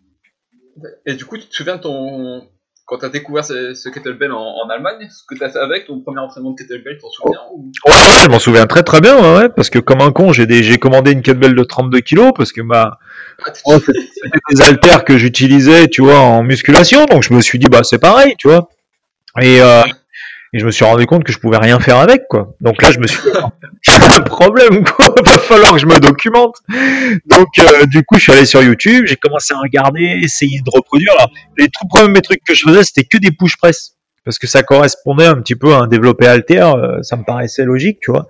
Et 1.06 1.14
du 1.14 1.24
coup, 1.24 1.38
tu 1.38 1.46
te 1.46 1.54
souviens 1.54 1.76
de 1.76 1.82
ton. 1.82 2.46
Quand 2.90 2.98
t'as 2.98 3.08
découvert 3.08 3.44
ce, 3.44 3.72
ce 3.74 3.88
kettlebell 3.88 4.32
en, 4.32 4.40
en 4.42 4.68
Allemagne, 4.68 5.08
ce 5.10 5.22
que 5.24 5.38
t'as 5.38 5.48
fait 5.48 5.60
avec 5.60 5.86
ton 5.86 6.00
premier 6.00 6.18
entraînement 6.18 6.50
de 6.50 6.56
kettlebell, 6.60 6.96
tu 6.96 7.02
t'en 7.02 7.10
souviens 7.10 7.38
ou... 7.54 7.70
Ouais, 7.86 7.92
ouais, 7.92 8.24
je 8.24 8.28
m'en 8.28 8.40
souviens 8.40 8.66
très 8.66 8.82
très 8.82 9.00
bien, 9.00 9.16
ouais, 9.38 9.48
parce 9.48 9.70
que 9.70 9.78
comme 9.78 10.00
un 10.00 10.10
con, 10.10 10.32
j'ai 10.32 10.44
des- 10.46 10.64
j'ai 10.64 10.76
commandé 10.78 11.12
une 11.12 11.22
kettlebell 11.22 11.54
de 11.54 11.62
32 11.62 12.00
kilos 12.00 12.32
parce 12.36 12.50
que 12.52 12.60
ma 12.62 12.98
Ah, 13.46 13.50
tu- 13.52 13.60
c'était 13.64 13.92
c'était 14.12 14.38
des 14.50 14.60
haltères 14.62 15.04
que 15.04 15.16
j'utilisais, 15.18 15.86
tu 15.86 16.02
vois, 16.02 16.18
en 16.18 16.42
musculation, 16.42 17.04
donc 17.06 17.22
je 17.22 17.32
me 17.32 17.40
suis 17.40 17.60
dit 17.60 17.68
bah 17.68 17.84
c'est 17.84 18.00
pareil, 18.00 18.34
tu 18.38 18.48
vois. 18.48 18.68
Et, 19.40 19.62
euh, 19.62 19.82
et 20.52 20.58
je 20.58 20.66
me 20.66 20.70
suis 20.70 20.84
rendu 20.84 21.06
compte 21.06 21.24
que 21.24 21.32
je 21.32 21.38
pouvais 21.38 21.58
rien 21.58 21.78
faire 21.80 21.98
avec, 21.98 22.22
quoi. 22.28 22.54
Donc 22.60 22.82
là, 22.82 22.90
je 22.90 22.98
me 22.98 23.06
suis 23.06 23.20
dit, 23.22 23.38
c'est 23.82 24.18
un 24.18 24.20
problème, 24.22 24.84
quoi. 24.84 25.14
Va 25.24 25.38
falloir 25.38 25.72
que 25.72 25.78
je 25.78 25.86
me 25.86 25.98
documente. 26.00 26.56
Donc 27.26 27.48
euh, 27.58 27.86
du 27.86 28.02
coup, 28.04 28.16
je 28.16 28.22
suis 28.22 28.32
allé 28.32 28.46
sur 28.46 28.62
YouTube, 28.62 29.06
j'ai 29.06 29.16
commencé 29.16 29.54
à 29.54 29.58
regarder, 29.58 30.20
essayer 30.22 30.60
de 30.60 30.70
reproduire. 30.70 31.12
Alors, 31.16 31.30
les 31.58 31.68
tout 31.68 31.86
premiers 31.88 32.20
trucs 32.20 32.42
que 32.44 32.54
je 32.54 32.62
faisais, 32.68 32.82
c'était 32.82 33.04
que 33.04 33.18
des 33.18 33.30
push 33.30 33.56
press 33.56 33.96
parce 34.24 34.38
que 34.38 34.46
ça 34.46 34.62
correspondait 34.62 35.26
un 35.26 35.36
petit 35.36 35.56
peu 35.56 35.72
à 35.72 35.78
un 35.78 35.86
développé 35.86 36.26
haltère, 36.26 36.74
euh, 36.74 37.02
ça 37.02 37.16
me 37.16 37.24
paraissait 37.24 37.64
logique, 37.64 37.98
tu 38.00 38.10
vois. 38.10 38.26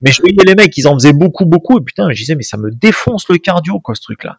Mais 0.00 0.10
je 0.12 0.20
voyais 0.20 0.36
les 0.44 0.54
mecs, 0.54 0.76
ils 0.76 0.86
en 0.86 0.94
faisaient 0.94 1.12
beaucoup, 1.12 1.46
beaucoup, 1.46 1.78
et 1.78 1.82
putain, 1.82 2.08
je 2.10 2.16
disais, 2.16 2.34
mais 2.34 2.42
ça 2.42 2.56
me 2.56 2.70
défonce 2.70 3.28
le 3.28 3.38
cardio, 3.38 3.80
quoi, 3.80 3.94
ce 3.94 4.02
truc-là. 4.02 4.38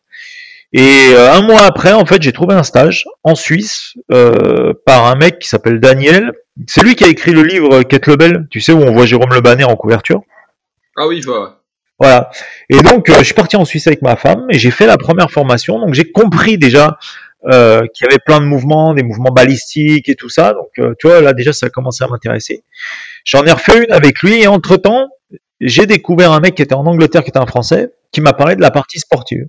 Et 0.74 1.10
euh, 1.14 1.32
un 1.32 1.42
mois 1.42 1.62
après, 1.62 1.94
en 1.94 2.06
fait, 2.06 2.22
j'ai 2.22 2.32
trouvé 2.32 2.56
un 2.56 2.64
stage 2.64 3.06
en 3.24 3.36
Suisse 3.36 3.94
euh, 4.12 4.74
par 4.86 5.06
un 5.06 5.16
mec 5.16 5.40
qui 5.40 5.48
s'appelle 5.48 5.80
Daniel. 5.80 6.32
C'est 6.68 6.84
lui 6.84 6.96
qui 6.96 7.04
a 7.04 7.08
écrit 7.08 7.32
le 7.32 7.44
livre 7.44 7.84
Kettlebell, 7.84 8.48
tu 8.50 8.62
sais, 8.62 8.72
où 8.74 8.82
on 8.82 8.94
voit 8.94 9.06
Jérôme 9.06 9.34
Le 9.34 9.42
Banner 9.42 9.64
en 9.64 9.76
couverture. 9.76 10.22
Ah 10.96 11.08
oui, 11.08 11.22
je 11.22 11.28
vois. 11.28 11.44
ouais. 11.44 11.50
Voilà. 12.00 12.30
Et 12.70 12.82
donc, 12.82 13.10
euh, 13.10 13.20
je 13.20 13.24
suis 13.24 13.34
parti 13.34 13.56
en 13.56 13.66
Suisse 13.66 13.88
avec 13.88 14.02
ma 14.02 14.16
femme 14.16 14.46
et 14.50 14.60
j'ai 14.60 14.72
fait 14.72 14.86
la 14.86 14.98
première 14.98 15.32
formation. 15.32 15.80
Donc, 15.80 15.94
j'ai 15.94 16.12
compris 16.12 16.58
déjà 16.58 16.98
euh, 17.52 17.82
qu'il 17.94 18.06
y 18.06 18.10
avait 18.10 18.20
plein 18.26 18.40
de 18.40 18.46
mouvements, 18.46 18.94
des 18.94 19.04
mouvements 19.04 19.32
balistiques 19.32 20.10
et 20.10 20.16
tout 20.16 20.30
ça. 20.30 20.54
Donc, 20.54 20.70
euh, 20.80 20.94
tu 21.00 21.08
vois, 21.08 21.22
là 21.22 21.34
déjà, 21.34 21.54
ça 21.54 21.68
a 21.68 21.70
commencé 21.70 22.04
à 22.04 22.08
m'intéresser. 22.08 22.64
J'en 23.26 23.46
ai 23.46 23.52
refait 23.52 23.86
une 23.86 23.92
avec 23.92 24.22
lui 24.22 24.42
et 24.42 24.48
entre-temps, 24.48 25.10
j'ai 25.66 25.86
découvert 25.86 26.32
un 26.32 26.40
mec 26.40 26.56
qui 26.56 26.62
était 26.62 26.76
en 26.76 26.86
Angleterre, 26.86 27.24
qui 27.24 27.30
était 27.30 27.40
un 27.40 27.46
Français, 27.46 27.94
qui 28.12 28.22
m'a 28.22 28.34
parlé 28.34 28.56
de 28.56 28.62
la 28.62 28.72
partie 28.72 29.00
sportive. 29.00 29.48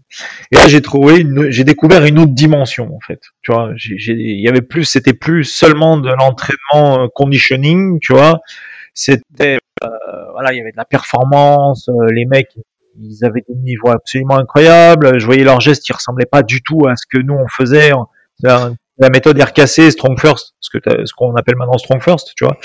Et 0.50 0.56
là, 0.56 0.66
j'ai 0.66 0.80
trouvé, 0.80 1.24
j'ai 1.50 1.64
découvert 1.64 2.04
une 2.04 2.18
autre 2.18 2.32
dimension 2.32 2.94
en 2.94 3.00
fait. 3.00 3.20
Tu 3.42 3.52
vois, 3.52 3.72
il 3.76 4.40
y 4.40 4.48
avait 4.48 4.62
plus, 4.62 4.84
c'était 4.84 5.12
plus 5.12 5.44
seulement 5.44 5.98
de 5.98 6.10
l'entraînement 6.10 7.04
euh, 7.04 7.06
conditioning, 7.14 7.98
tu 8.00 8.12
vois. 8.12 8.40
C'était, 8.94 9.58
euh, 9.82 9.88
voilà, 10.32 10.52
il 10.52 10.58
y 10.58 10.60
avait 10.60 10.72
de 10.72 10.76
la 10.76 10.84
performance. 10.84 11.88
euh, 11.88 12.06
les 12.12 12.24
mecs, 12.24 12.56
ils 12.98 13.24
avaient 13.24 13.44
des 13.46 13.54
niveaux 13.56 13.90
absolument 13.90 14.36
incroyables. 14.36 15.18
Je 15.18 15.26
voyais 15.26 15.44
leurs 15.44 15.60
gestes, 15.60 15.88
ils 15.88 15.92
ressemblaient 15.92 16.26
pas 16.26 16.42
du 16.42 16.62
tout 16.62 16.86
à 16.88 16.96
ce 16.96 17.04
que 17.10 17.18
nous 17.18 17.34
on 17.34 17.48
faisait. 17.48 17.92
La 18.98 19.10
méthode 19.10 19.40
RKC, 19.40 19.90
Strong 19.90 20.20
First, 20.20 20.54
ce 20.60 20.70
que 20.70 20.78
ce 21.04 21.12
qu'on 21.14 21.34
appelle 21.34 21.56
maintenant 21.56 21.78
Strong 21.78 22.02
First, 22.02 22.32
tu 22.36 22.44
vois. 22.44 22.56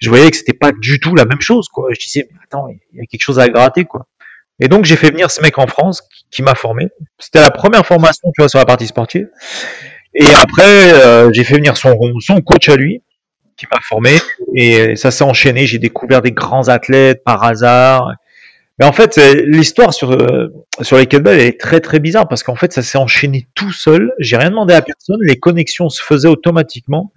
Je 0.00 0.08
voyais 0.08 0.30
que 0.30 0.36
c'était 0.36 0.54
pas 0.54 0.72
du 0.72 0.98
tout 0.98 1.14
la 1.14 1.26
même 1.26 1.40
chose, 1.40 1.68
quoi. 1.68 1.88
Je 1.92 2.00
disais, 2.00 2.28
mais 2.30 2.38
attends, 2.44 2.68
il 2.68 2.98
y 2.98 3.02
a 3.02 3.06
quelque 3.06 3.22
chose 3.22 3.38
à 3.38 3.48
gratter, 3.48 3.84
quoi. 3.84 4.06
Et 4.60 4.68
donc 4.68 4.84
j'ai 4.84 4.96
fait 4.96 5.10
venir 5.10 5.30
ce 5.30 5.42
mec 5.42 5.58
en 5.58 5.66
France 5.66 6.00
qui, 6.00 6.24
qui 6.30 6.42
m'a 6.42 6.54
formé. 6.54 6.88
C'était 7.18 7.40
la 7.40 7.50
première 7.50 7.84
formation, 7.84 8.30
tu 8.34 8.40
vois, 8.40 8.48
sur 8.48 8.60
la 8.60 8.64
partie 8.64 8.86
sportive. 8.86 9.28
Et 10.14 10.26
après, 10.40 10.92
euh, 10.92 11.30
j'ai 11.32 11.44
fait 11.44 11.56
venir 11.56 11.76
son, 11.76 11.98
son 12.20 12.40
coach 12.40 12.68
à 12.68 12.76
lui, 12.76 13.02
qui 13.56 13.66
m'a 13.70 13.80
formé. 13.82 14.16
Et 14.54 14.96
ça 14.96 15.10
s'est 15.10 15.24
enchaîné. 15.24 15.66
J'ai 15.66 15.78
découvert 15.78 16.22
des 16.22 16.32
grands 16.32 16.68
athlètes 16.68 17.24
par 17.24 17.42
hasard. 17.42 18.12
Mais 18.78 18.84
en 18.84 18.92
fait, 18.92 19.16
l'histoire 19.46 19.94
sur 19.94 20.10
euh, 20.10 20.48
sur 20.82 20.96
les 20.96 21.06
kettlebells 21.06 21.38
est 21.38 21.60
très 21.60 21.80
très 21.80 22.00
bizarre 22.00 22.26
parce 22.26 22.42
qu'en 22.42 22.56
fait, 22.56 22.72
ça 22.72 22.82
s'est 22.82 22.98
enchaîné 22.98 23.46
tout 23.54 23.70
seul. 23.70 24.12
J'ai 24.18 24.36
rien 24.36 24.50
demandé 24.50 24.74
à 24.74 24.82
personne. 24.82 25.18
Les 25.22 25.38
connexions 25.38 25.88
se 25.88 26.02
faisaient 26.02 26.28
automatiquement. 26.28 27.12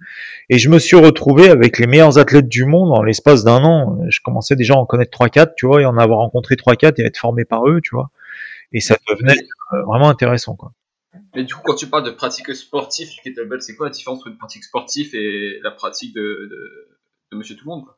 Et 0.50 0.58
je 0.58 0.68
me 0.68 0.78
suis 0.78 0.96
retrouvé 0.96 1.48
avec 1.48 1.78
les 1.78 1.88
meilleurs 1.88 2.18
athlètes 2.18 2.48
du 2.48 2.64
monde 2.64 2.96
en 2.96 3.02
l'espace 3.02 3.42
d'un 3.42 3.64
an. 3.64 3.98
Je 4.08 4.20
commençais 4.22 4.54
déjà 4.54 4.74
à 4.74 4.76
en 4.76 4.86
connaître 4.86 5.18
3-4, 5.18 5.54
tu 5.56 5.66
vois, 5.66 5.82
et 5.82 5.84
en 5.84 5.98
avoir 5.98 6.20
rencontré 6.20 6.54
3-4 6.54 7.00
et 7.00 7.04
être 7.04 7.18
formé 7.18 7.44
par 7.44 7.66
eux, 7.66 7.80
tu 7.82 7.94
vois. 7.94 8.10
Et 8.72 8.80
ça 8.80 8.96
devenait 9.08 9.40
euh, 9.72 9.82
vraiment 9.82 10.08
intéressant, 10.10 10.54
quoi. 10.54 10.72
Mais 11.34 11.42
du 11.42 11.54
coup, 11.54 11.62
quand 11.64 11.74
tu 11.74 11.88
parles 11.88 12.04
de 12.04 12.10
pratique 12.10 12.54
sportive 12.54 13.08
du 13.08 13.20
kettlebell, 13.22 13.60
c'est 13.60 13.74
quoi 13.74 13.86
la 13.86 13.92
différence 13.92 14.18
entre 14.18 14.28
une 14.28 14.36
pratique 14.36 14.62
sportive 14.62 15.14
et 15.14 15.58
la 15.62 15.70
pratique 15.72 16.14
de, 16.14 16.48
de, 16.50 16.88
de 17.32 17.36
Monsieur 17.36 17.56
Tout 17.56 17.64
le 17.64 17.70
Monde 17.70 17.84
quoi? 17.84 17.97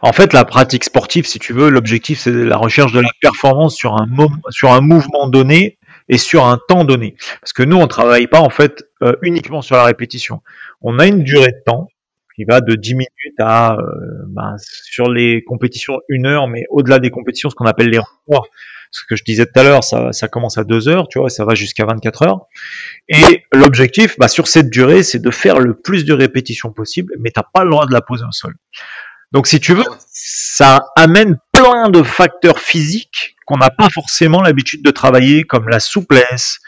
En 0.00 0.12
fait, 0.12 0.32
la 0.32 0.44
pratique 0.44 0.84
sportive, 0.84 1.26
si 1.26 1.38
tu 1.38 1.52
veux, 1.52 1.70
l'objectif, 1.70 2.20
c'est 2.20 2.32
la 2.32 2.56
recherche 2.56 2.92
de 2.92 3.00
la 3.00 3.10
performance 3.20 3.76
sur 3.76 3.94
un, 3.96 4.80
mouvement 4.80 5.28
donné 5.28 5.78
et 6.08 6.18
sur 6.18 6.46
un 6.46 6.58
temps 6.68 6.84
donné. 6.84 7.16
Parce 7.40 7.52
que 7.52 7.62
nous, 7.62 7.76
on 7.76 7.86
travaille 7.86 8.26
pas, 8.26 8.40
en 8.40 8.50
fait, 8.50 8.84
euh, 9.02 9.14
uniquement 9.22 9.62
sur 9.62 9.76
la 9.76 9.84
répétition. 9.84 10.42
On 10.80 10.98
a 10.98 11.06
une 11.06 11.22
durée 11.22 11.52
de 11.52 11.62
temps 11.66 11.88
qui 12.36 12.44
va 12.44 12.60
de 12.60 12.76
10 12.76 12.94
minutes 12.94 13.40
à, 13.40 13.74
euh, 13.74 13.82
ben, 14.28 14.54
sur 14.58 15.10
les 15.10 15.42
compétitions, 15.42 15.98
une 16.08 16.26
heure, 16.26 16.46
mais 16.46 16.64
au-delà 16.70 17.00
des 17.00 17.10
compétitions, 17.10 17.50
ce 17.50 17.56
qu'on 17.56 17.66
appelle 17.66 17.88
les 17.88 17.98
records. 17.98 18.46
Ce 18.90 19.02
que 19.06 19.16
je 19.16 19.24
disais 19.24 19.44
tout 19.44 19.58
à 19.60 19.64
l'heure, 19.64 19.84
ça, 19.84 20.12
ça 20.12 20.28
commence 20.28 20.56
à 20.56 20.64
2 20.64 20.88
heures, 20.88 21.08
tu 21.08 21.18
vois, 21.18 21.26
et 21.26 21.30
ça 21.30 21.44
va 21.44 21.54
jusqu'à 21.54 21.84
24 21.84 22.22
heures. 22.22 22.46
Et 23.08 23.44
l'objectif, 23.52 24.18
bah, 24.18 24.28
sur 24.28 24.46
cette 24.46 24.70
durée, 24.70 25.02
c'est 25.02 25.18
de 25.18 25.30
faire 25.30 25.58
le 25.58 25.74
plus 25.74 26.04
de 26.04 26.14
répétitions 26.14 26.72
possible, 26.72 27.12
mais 27.18 27.30
t'as 27.30 27.42
pas 27.42 27.64
le 27.64 27.70
droit 27.70 27.86
de 27.86 27.92
la 27.92 28.00
poser 28.00 28.24
au 28.24 28.32
sol. 28.32 28.54
Donc, 29.32 29.46
si 29.46 29.60
tu 29.60 29.74
veux, 29.74 29.84
ça 30.10 30.86
amène 30.96 31.36
plein 31.52 31.90
de 31.90 32.02
facteurs 32.02 32.58
physiques 32.58 33.36
qu'on 33.46 33.58
n'a 33.58 33.70
pas 33.70 33.88
forcément 33.90 34.42
l'habitude 34.42 34.82
de 34.82 34.90
travailler, 34.90 35.44
comme 35.44 35.68
la 35.68 35.80
souplesse, 35.80 36.60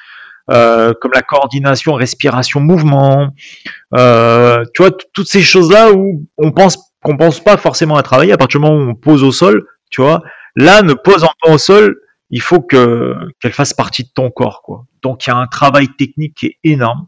euh, 0.51 0.93
comme 1.01 1.13
la 1.15 1.23
coordination, 1.23 1.95
respiration, 1.95 2.61
mouvement. 2.61 3.29
Euh, 3.97 4.65
tu 4.75 4.83
vois, 4.83 4.91
toutes 5.13 5.29
ces 5.29 5.43
choses-là 5.43 5.93
où 5.93 6.27
on 6.39 6.53
pense 6.53 6.79
qu'on 7.03 7.17
pense 7.17 7.41
pas 7.41 7.57
forcément 7.57 7.97
à 7.97 8.03
travailler 8.03 8.33
à 8.33 8.37
partir 8.37 8.61
du 8.61 8.67
moment 8.67 8.85
où 8.85 8.91
on 8.91 8.95
pose 8.95 9.23
au 9.23 9.33
sol. 9.33 9.67
Tu 9.91 10.03
vois, 10.03 10.23
là, 10.57 10.83
ne 10.83 10.93
posant 10.93 11.33
pas 11.43 11.53
au 11.53 11.59
sol, 11.59 11.97
il 12.31 12.43
faut 12.43 12.61
que 12.61 13.15
qu'elle 13.41 13.53
fasse 13.53 13.73
partie 13.75 14.05
de 14.05 14.11
ton 14.15 14.31
corps, 14.31 14.63
quoi. 14.63 14.85
Donc, 15.03 15.27
il 15.27 15.31
y 15.31 15.33
a 15.33 15.37
un 15.37 15.47
travail 15.47 15.89
technique 15.97 16.37
qui 16.37 16.47
est 16.47 16.59
énorme. 16.65 17.07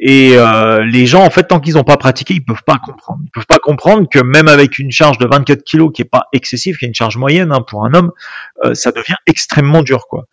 Et 0.00 0.36
euh, 0.36 0.84
les 0.84 1.06
gens, 1.06 1.24
en 1.24 1.30
fait, 1.30 1.44
tant 1.44 1.58
qu'ils 1.58 1.74
n'ont 1.74 1.84
pas 1.84 1.96
pratiqué, 1.96 2.34
ils 2.34 2.44
peuvent 2.44 2.62
pas 2.64 2.78
comprendre. 2.78 3.20
Ils 3.24 3.30
peuvent 3.30 3.46
pas 3.46 3.58
comprendre 3.58 4.08
que 4.08 4.20
même 4.20 4.46
avec 4.46 4.78
une 4.78 4.92
charge 4.92 5.18
de 5.18 5.26
24 5.26 5.64
kilos 5.64 5.90
qui 5.92 6.02
est 6.02 6.04
pas 6.04 6.26
excessive, 6.32 6.76
qui 6.76 6.84
est 6.84 6.88
une 6.88 6.94
charge 6.94 7.16
moyenne 7.16 7.50
hein, 7.50 7.62
pour 7.66 7.84
un 7.84 7.92
homme, 7.94 8.12
euh, 8.64 8.74
ça 8.74 8.92
devient 8.92 9.16
extrêmement 9.26 9.82
dur, 9.82 10.06
quoi. 10.08 10.26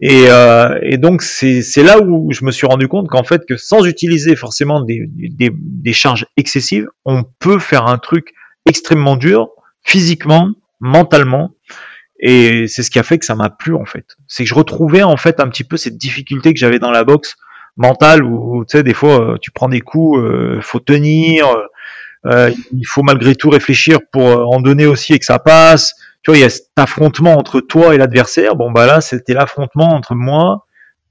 Et, 0.00 0.24
euh, 0.28 0.78
et 0.82 0.96
donc 0.96 1.22
c'est 1.22 1.62
là 1.76 2.00
où 2.00 2.32
je 2.32 2.44
me 2.44 2.50
suis 2.50 2.66
rendu 2.66 2.88
compte 2.88 3.06
qu'en 3.06 3.22
fait 3.22 3.42
que 3.46 3.56
sans 3.56 3.84
utiliser 3.84 4.34
forcément 4.34 4.80
des, 4.80 5.04
des, 5.06 5.52
des 5.54 5.92
charges 5.92 6.26
excessives, 6.36 6.88
on 7.04 7.22
peut 7.22 7.60
faire 7.60 7.86
un 7.86 7.98
truc 7.98 8.32
extrêmement 8.66 9.14
dur 9.14 9.50
physiquement, 9.84 10.50
mentalement. 10.80 11.54
Et 12.18 12.66
c'est 12.66 12.82
ce 12.82 12.90
qui 12.90 12.98
a 12.98 13.04
fait 13.04 13.18
que 13.18 13.24
ça 13.24 13.36
m'a 13.36 13.50
plu 13.50 13.76
en 13.76 13.84
fait. 13.84 14.16
C'est 14.26 14.42
que 14.42 14.48
je 14.48 14.54
retrouvais 14.54 15.04
en 15.04 15.16
fait 15.16 15.38
un 15.38 15.48
petit 15.48 15.64
peu 15.64 15.76
cette 15.76 15.98
difficulté 15.98 16.52
que 16.52 16.58
j'avais 16.58 16.80
dans 16.80 16.90
la 16.90 17.04
boxe 17.04 17.36
mentale 17.76 18.22
où 18.22 18.64
tu 18.64 18.76
sais 18.76 18.82
des 18.82 18.94
fois 18.94 19.32
euh, 19.32 19.38
tu 19.40 19.50
prends 19.50 19.68
des 19.68 19.80
coups, 19.80 20.18
euh, 20.18 20.60
faut 20.60 20.80
tenir, 20.80 21.46
euh, 22.26 22.50
il 22.72 22.86
faut 22.86 23.02
malgré 23.02 23.34
tout 23.34 23.50
réfléchir 23.50 23.98
pour 24.12 24.24
en 24.52 24.60
donner 24.60 24.86
aussi 24.86 25.14
et 25.14 25.18
que 25.18 25.24
ça 25.24 25.38
passe 25.38 25.94
tu 26.22 26.30
vois, 26.30 26.38
il 26.38 26.42
y 26.42 26.44
a 26.44 26.50
cet 26.50 26.70
affrontement 26.76 27.36
entre 27.36 27.60
toi 27.60 27.96
et 27.96 27.98
l'adversaire. 27.98 28.54
Bon, 28.54 28.70
bah 28.70 28.86
là, 28.86 29.00
c'était 29.00 29.34
l'affrontement 29.34 29.88
entre 29.92 30.14
moi 30.14 30.68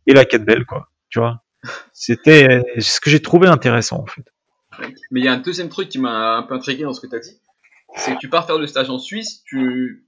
et 0.07 0.13
la 0.13 0.23
belle 0.23 0.65
quoi. 0.65 0.87
Tu 1.09 1.19
vois? 1.19 1.43
C'était 1.91 2.63
ce 2.79 3.01
que 3.01 3.09
j'ai 3.09 3.21
trouvé 3.21 3.49
intéressant, 3.49 3.99
en 3.99 4.05
fait. 4.05 4.23
Mais 5.11 5.19
il 5.19 5.25
y 5.25 5.27
a 5.27 5.33
un 5.33 5.39
deuxième 5.39 5.67
truc 5.67 5.89
qui 5.89 5.99
m'a 5.99 6.37
un 6.37 6.43
peu 6.43 6.55
intrigué 6.55 6.83
dans 6.83 6.93
ce 6.93 7.01
que 7.01 7.07
tu 7.07 7.15
as 7.15 7.19
dit. 7.19 7.37
C'est 7.97 8.13
que 8.13 8.19
tu 8.19 8.29
pars 8.29 8.47
faire 8.47 8.57
le 8.57 8.67
stage 8.67 8.89
en 8.89 8.99
Suisse, 8.99 9.43
tu, 9.43 10.05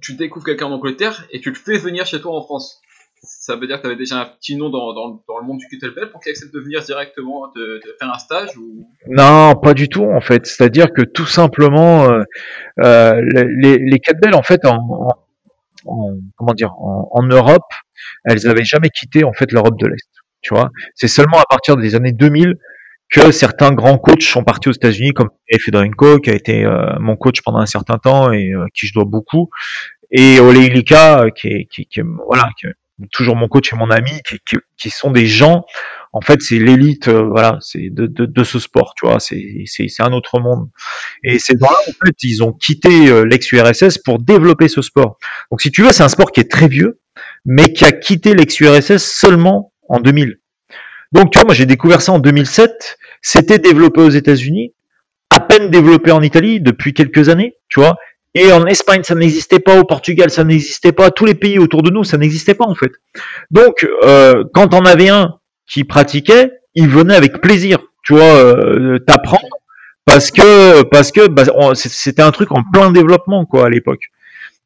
tu 0.00 0.14
découvres 0.14 0.46
quelqu'un 0.46 0.66
en 0.66 0.72
Angleterre 0.72 1.26
et 1.30 1.40
tu 1.40 1.50
le 1.50 1.54
fais 1.54 1.76
venir 1.76 2.06
chez 2.06 2.18
toi 2.18 2.34
en 2.34 2.42
France 2.42 2.80
ça 3.22 3.56
veut 3.56 3.66
dire 3.66 3.76
que 3.76 3.82
tu 3.82 3.86
avais 3.86 3.96
déjà 3.96 4.20
un 4.20 4.26
petit 4.26 4.56
nom 4.56 4.70
dans, 4.70 4.94
dans, 4.94 5.38
le 5.40 5.46
monde 5.46 5.58
du 5.58 5.66
kettlebell 5.68 6.10
pour 6.10 6.20
qu'il 6.20 6.30
accepte 6.30 6.54
de 6.54 6.60
venir 6.60 6.82
directement 6.82 7.48
te, 7.48 7.80
faire 7.98 8.12
un 8.12 8.18
stage 8.18 8.56
ou... 8.56 8.88
Non, 9.08 9.54
pas 9.56 9.74
du 9.74 9.88
tout 9.88 10.04
en 10.04 10.20
fait. 10.20 10.46
C'est-à-dire 10.46 10.92
que 10.92 11.02
tout 11.02 11.26
simplement, 11.26 12.10
euh, 12.10 12.22
euh, 12.80 13.20
les, 13.58 13.78
les 13.78 13.98
kettlebells 13.98 14.34
en 14.34 14.42
fait 14.42 14.64
en, 14.64 15.08
en, 15.84 16.16
comment 16.36 16.54
dire 16.54 16.72
en, 16.78 17.22
Europe, 17.24 17.70
elles 18.24 18.46
avaient 18.48 18.64
jamais 18.64 18.88
quitté 18.88 19.24
en 19.24 19.32
fait 19.32 19.52
l'Europe 19.52 19.78
de 19.78 19.86
l'Est. 19.86 20.08
Tu 20.40 20.54
vois, 20.54 20.70
c'est 20.94 21.08
seulement 21.08 21.38
à 21.38 21.44
partir 21.48 21.76
des 21.76 21.94
années 21.94 22.12
2000 22.12 22.54
que 23.10 23.32
certains 23.32 23.72
grands 23.72 23.98
coachs 23.98 24.22
sont 24.22 24.44
partis 24.44 24.68
aux 24.68 24.72
États-Unis, 24.72 25.12
comme 25.12 25.30
Fedorenko, 25.60 26.20
qui 26.20 26.30
a 26.30 26.34
été 26.34 26.64
euh, 26.64 26.96
mon 27.00 27.16
coach 27.16 27.42
pendant 27.42 27.58
un 27.58 27.66
certain 27.66 27.98
temps 27.98 28.32
et 28.32 28.52
qui 28.72 28.86
je 28.86 28.94
dois 28.94 29.04
beaucoup, 29.04 29.50
et 30.10 30.40
Ole 30.40 30.56
Ilika, 30.56 31.26
qui 31.34 31.66
qui, 31.66 31.86
qui, 31.86 32.00
voilà, 32.26 32.48
qui, 32.58 32.68
toujours 33.12 33.36
mon 33.36 33.48
coach 33.48 33.72
et 33.72 33.76
mon 33.76 33.90
ami, 33.90 34.10
qui, 34.26 34.38
qui, 34.76 34.90
sont 34.90 35.10
des 35.10 35.26
gens, 35.26 35.64
en 36.12 36.20
fait, 36.20 36.40
c'est 36.42 36.58
l'élite, 36.58 37.08
euh, 37.08 37.22
voilà, 37.22 37.58
c'est 37.60 37.88
de, 37.90 38.06
de, 38.06 38.26
de, 38.26 38.44
ce 38.44 38.58
sport, 38.58 38.94
tu 38.96 39.06
vois, 39.06 39.20
c'est 39.20 39.64
c'est 39.66 39.88
un 40.00 40.12
autre 40.12 40.40
monde. 40.40 40.68
Et 41.24 41.38
ces 41.38 41.54
gens-là, 41.58 41.76
en 41.88 42.06
fait, 42.06 42.16
ils 42.22 42.42
ont 42.42 42.52
quitté 42.52 43.08
euh, 43.08 43.24
l'ex-URSS 43.24 43.98
pour 43.98 44.18
développer 44.18 44.68
ce 44.68 44.82
sport. 44.82 45.18
Donc, 45.50 45.60
si 45.62 45.70
tu 45.70 45.82
veux, 45.82 45.92
c'est 45.92 46.02
un 46.02 46.08
sport 46.08 46.32
qui 46.32 46.40
est 46.40 46.50
très 46.50 46.68
vieux, 46.68 47.00
mais 47.44 47.72
qui 47.72 47.84
a 47.84 47.92
quitté 47.92 48.34
l'ex-URSS 48.34 48.98
seulement 48.98 49.72
en 49.88 50.00
2000. 50.00 50.38
Donc, 51.12 51.32
tu 51.32 51.38
vois, 51.38 51.46
moi, 51.46 51.54
j'ai 51.54 51.66
découvert 51.66 52.02
ça 52.02 52.12
en 52.12 52.18
2007. 52.18 52.98
C'était 53.22 53.58
développé 53.58 54.00
aux 54.00 54.10
États-Unis, 54.10 54.74
à 55.30 55.40
peine 55.40 55.70
développé 55.70 56.10
en 56.10 56.22
Italie 56.22 56.60
depuis 56.60 56.94
quelques 56.94 57.28
années, 57.28 57.56
tu 57.68 57.80
vois. 57.80 57.96
Et 58.34 58.52
en 58.52 58.64
Espagne, 58.66 59.02
ça 59.02 59.14
n'existait 59.14 59.58
pas. 59.58 59.78
Au 59.78 59.84
Portugal, 59.84 60.30
ça 60.30 60.44
n'existait 60.44 60.92
pas. 60.92 61.10
Tous 61.10 61.26
les 61.26 61.34
pays 61.34 61.58
autour 61.58 61.82
de 61.82 61.90
nous, 61.90 62.04
ça 62.04 62.16
n'existait 62.16 62.54
pas 62.54 62.66
en 62.66 62.74
fait. 62.74 62.92
Donc, 63.50 63.86
euh, 64.04 64.44
quand 64.54 64.74
on 64.74 64.84
avait 64.84 65.08
un 65.08 65.38
qui 65.68 65.84
pratiquait, 65.84 66.52
il 66.74 66.88
venait 66.88 67.16
avec 67.16 67.40
plaisir. 67.40 67.78
Tu 68.04 68.14
vois, 68.14 68.22
euh, 68.22 68.98
t'apprendre 69.06 69.48
parce 70.06 70.30
que 70.30 70.82
parce 70.84 71.12
que 71.12 71.28
bah, 71.28 71.44
c'était 71.74 72.22
un 72.22 72.30
truc 72.30 72.52
en 72.52 72.62
plein 72.62 72.90
développement 72.90 73.44
quoi 73.46 73.66
à 73.66 73.68
l'époque. 73.68 74.02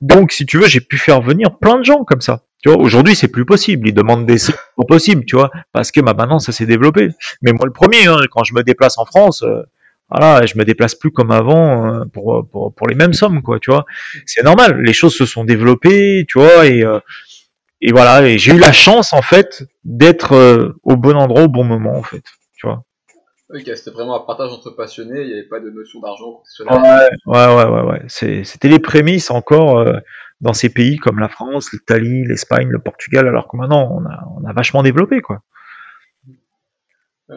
Donc, 0.00 0.32
si 0.32 0.44
tu 0.44 0.58
veux, 0.58 0.66
j'ai 0.66 0.80
pu 0.80 0.98
faire 0.98 1.22
venir 1.22 1.56
plein 1.58 1.78
de 1.78 1.84
gens 1.84 2.04
comme 2.04 2.20
ça. 2.20 2.42
Tu 2.62 2.70
vois, 2.70 2.78
aujourd'hui, 2.78 3.14
c'est 3.14 3.28
plus 3.28 3.44
possible. 3.44 3.88
Ils 3.88 3.94
demandent 3.94 4.26
des 4.26 4.36
pas 4.76 4.84
possible, 4.86 5.24
tu 5.26 5.36
vois, 5.36 5.50
parce 5.72 5.92
que 5.92 6.00
bah, 6.00 6.14
maintenant, 6.14 6.38
ça 6.38 6.52
s'est 6.52 6.66
développé. 6.66 7.08
Mais 7.42 7.52
moi, 7.52 7.66
le 7.66 7.72
premier, 7.72 8.06
hein, 8.06 8.18
quand 8.30 8.44
je 8.44 8.54
me 8.54 8.62
déplace 8.62 8.98
en 8.98 9.04
France, 9.04 9.42
euh, 9.42 9.62
voilà, 10.10 10.44
je 10.46 10.58
me 10.58 10.64
déplace 10.64 10.94
plus 10.94 11.10
comme 11.10 11.30
avant 11.30 11.86
euh, 11.86 12.04
pour, 12.12 12.46
pour, 12.50 12.74
pour 12.74 12.86
les 12.86 12.94
mêmes 12.94 13.12
sommes, 13.12 13.42
quoi, 13.42 13.58
tu 13.58 13.70
vois. 13.70 13.84
C'est 14.26 14.44
normal, 14.44 14.80
les 14.80 14.92
choses 14.92 15.16
se 15.16 15.26
sont 15.26 15.44
développées, 15.44 16.24
tu 16.28 16.38
vois, 16.38 16.66
et, 16.66 16.84
euh, 16.84 17.00
et 17.80 17.92
voilà, 17.92 18.26
et 18.26 18.38
j'ai 18.38 18.52
eu 18.52 18.58
la 18.58 18.72
chance, 18.72 19.12
en 19.12 19.22
fait, 19.22 19.64
d'être 19.84 20.34
euh, 20.34 20.78
au 20.82 20.96
bon 20.96 21.16
endroit 21.16 21.42
au 21.42 21.48
bon 21.48 21.64
moment, 21.64 21.96
en 21.96 22.02
fait, 22.02 22.22
tu 22.56 22.66
vois. 22.66 22.84
Ok, 23.50 23.62
c'était 23.74 23.90
vraiment 23.90 24.16
un 24.16 24.26
partage 24.26 24.52
entre 24.52 24.70
passionnés, 24.70 25.20
il 25.20 25.26
n'y 25.26 25.32
avait 25.34 25.48
pas 25.48 25.60
de 25.60 25.70
notion 25.70 26.00
d'argent. 26.00 26.42
Ouais, 26.60 27.08
ouais, 27.26 27.54
ouais, 27.54 27.64
ouais, 27.64 27.82
ouais. 27.82 28.02
c'était 28.08 28.68
les 28.68 28.78
prémices 28.78 29.30
encore 29.30 29.84
dans 30.40 30.54
ces 30.54 30.70
pays 30.70 30.96
comme 30.96 31.18
la 31.20 31.28
France, 31.28 31.72
l'Italie, 31.72 32.24
l'Espagne, 32.24 32.68
le 32.68 32.78
Portugal, 32.78 33.28
alors 33.28 33.48
que 33.48 33.56
maintenant, 33.56 33.88
on 33.92 34.04
a, 34.06 34.24
on 34.36 34.44
a 34.44 34.52
vachement 34.52 34.82
développé, 34.82 35.20
quoi. 35.20 35.42
Ah, 37.28 37.34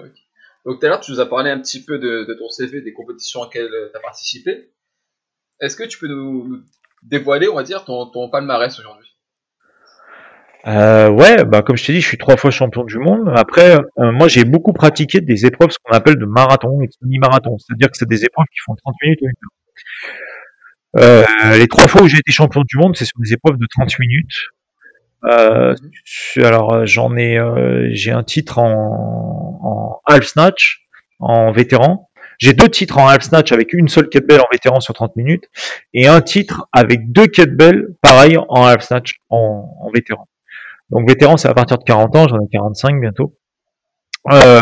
donc 0.67 0.79
tout 0.79 0.85
à 0.85 0.89
l'heure, 0.89 0.99
tu 0.99 1.11
nous 1.11 1.21
as 1.21 1.25
parlé 1.25 1.49
un 1.49 1.59
petit 1.59 1.83
peu 1.83 1.97
de, 1.97 2.35
ton 2.37 2.49
CV, 2.49 2.81
des 2.81 2.91
compétitions 2.91 3.39
auxquelles 3.39 3.69
tu 3.69 3.97
as 3.97 4.01
participé. 4.01 4.73
Est-ce 5.61 5.77
que 5.77 5.85
tu 5.85 5.97
peux 5.97 6.07
nous, 6.07 6.61
dévoiler, 7.03 7.47
on 7.47 7.55
va 7.55 7.63
dire, 7.63 7.85
ton, 7.85 8.05
ton 8.07 8.29
palmarès 8.29 8.77
aujourd'hui? 8.77 9.07
Euh, 10.65 11.09
ouais, 11.09 11.45
bah 11.45 11.61
comme 11.61 11.77
je 11.77 11.85
t'ai 11.85 11.93
dit, 11.93 12.01
je 12.01 12.07
suis 12.07 12.17
trois 12.17 12.35
fois 12.35 12.51
champion 12.51 12.83
du 12.83 12.97
monde. 12.97 13.31
Après, 13.33 13.77
euh, 13.77 14.11
moi 14.11 14.27
j'ai 14.27 14.43
beaucoup 14.43 14.73
pratiqué 14.73 15.21
des 15.21 15.45
épreuves, 15.45 15.71
ce 15.71 15.77
qu'on 15.81 15.95
appelle 15.95 16.17
de 16.17 16.25
marathon 16.25 16.81
et 16.81 16.87
de 16.87 16.91
semi-marathon, 16.91 17.57
c'est-à-dire 17.57 17.89
que 17.89 17.95
c'est 17.97 18.09
des 18.09 18.25
épreuves 18.25 18.47
qui 18.51 18.59
font 18.65 18.75
30 18.75 18.95
minutes 19.01 19.19
ou 19.21 19.25
une 19.25 19.31
heure. 19.31 21.23
Euh, 21.53 21.57
les 21.57 21.67
trois 21.67 21.87
fois 21.87 22.01
où 22.01 22.07
j'ai 22.07 22.17
été 22.17 22.33
champion 22.33 22.63
du 22.67 22.77
monde, 22.77 22.97
c'est 22.97 23.05
sur 23.05 23.17
des 23.19 23.31
épreuves 23.31 23.57
de 23.57 23.67
30 23.77 23.97
minutes. 23.99 24.49
Euh, 25.27 25.75
alors 26.37 26.73
euh, 26.73 26.85
j'en 26.85 27.15
ai, 27.17 27.37
euh, 27.37 27.89
j'ai 27.91 28.11
un 28.11 28.23
titre 28.23 28.59
en, 28.59 29.59
en 29.63 30.01
half 30.05 30.25
snatch 30.25 30.87
en 31.19 31.51
vétéran. 31.51 32.09
J'ai 32.39 32.53
deux 32.53 32.69
titres 32.69 32.99
en 32.99 33.07
half 33.07 33.23
snatch 33.23 33.51
avec 33.51 33.73
une 33.73 33.87
seule 33.87 34.09
kettlebell 34.09 34.39
en 34.41 34.47
vétéran 34.51 34.79
sur 34.79 34.93
30 34.93 35.15
minutes 35.15 35.45
et 35.93 36.07
un 36.07 36.21
titre 36.21 36.67
avec 36.71 37.11
deux 37.11 37.27
kettlebells 37.27 37.87
pareil 38.01 38.37
en 38.37 38.65
half 38.65 38.83
snatch 38.83 39.19
en, 39.29 39.75
en 39.81 39.89
vétéran. 39.91 40.27
Donc 40.89 41.07
vétéran 41.09 41.37
c'est 41.37 41.47
à 41.49 41.53
partir 41.53 41.79
de 41.79 41.83
40 41.83 42.15
ans, 42.15 42.27
j'en 42.27 42.37
ai 42.37 42.47
45 42.51 43.01
bientôt. 43.01 43.35
Euh, 44.31 44.61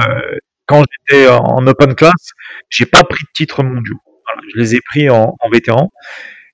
quand 0.67 0.83
j'étais 1.09 1.27
en 1.27 1.67
open 1.67 1.95
class, 1.95 2.31
j'ai 2.69 2.85
pas 2.85 3.03
pris 3.03 3.23
de 3.23 3.29
titre 3.35 3.61
mondiaux. 3.63 3.99
je 4.53 4.59
les 4.59 4.75
ai 4.75 4.79
pris 4.81 5.09
en, 5.09 5.35
en 5.39 5.49
vétéran. 5.49 5.91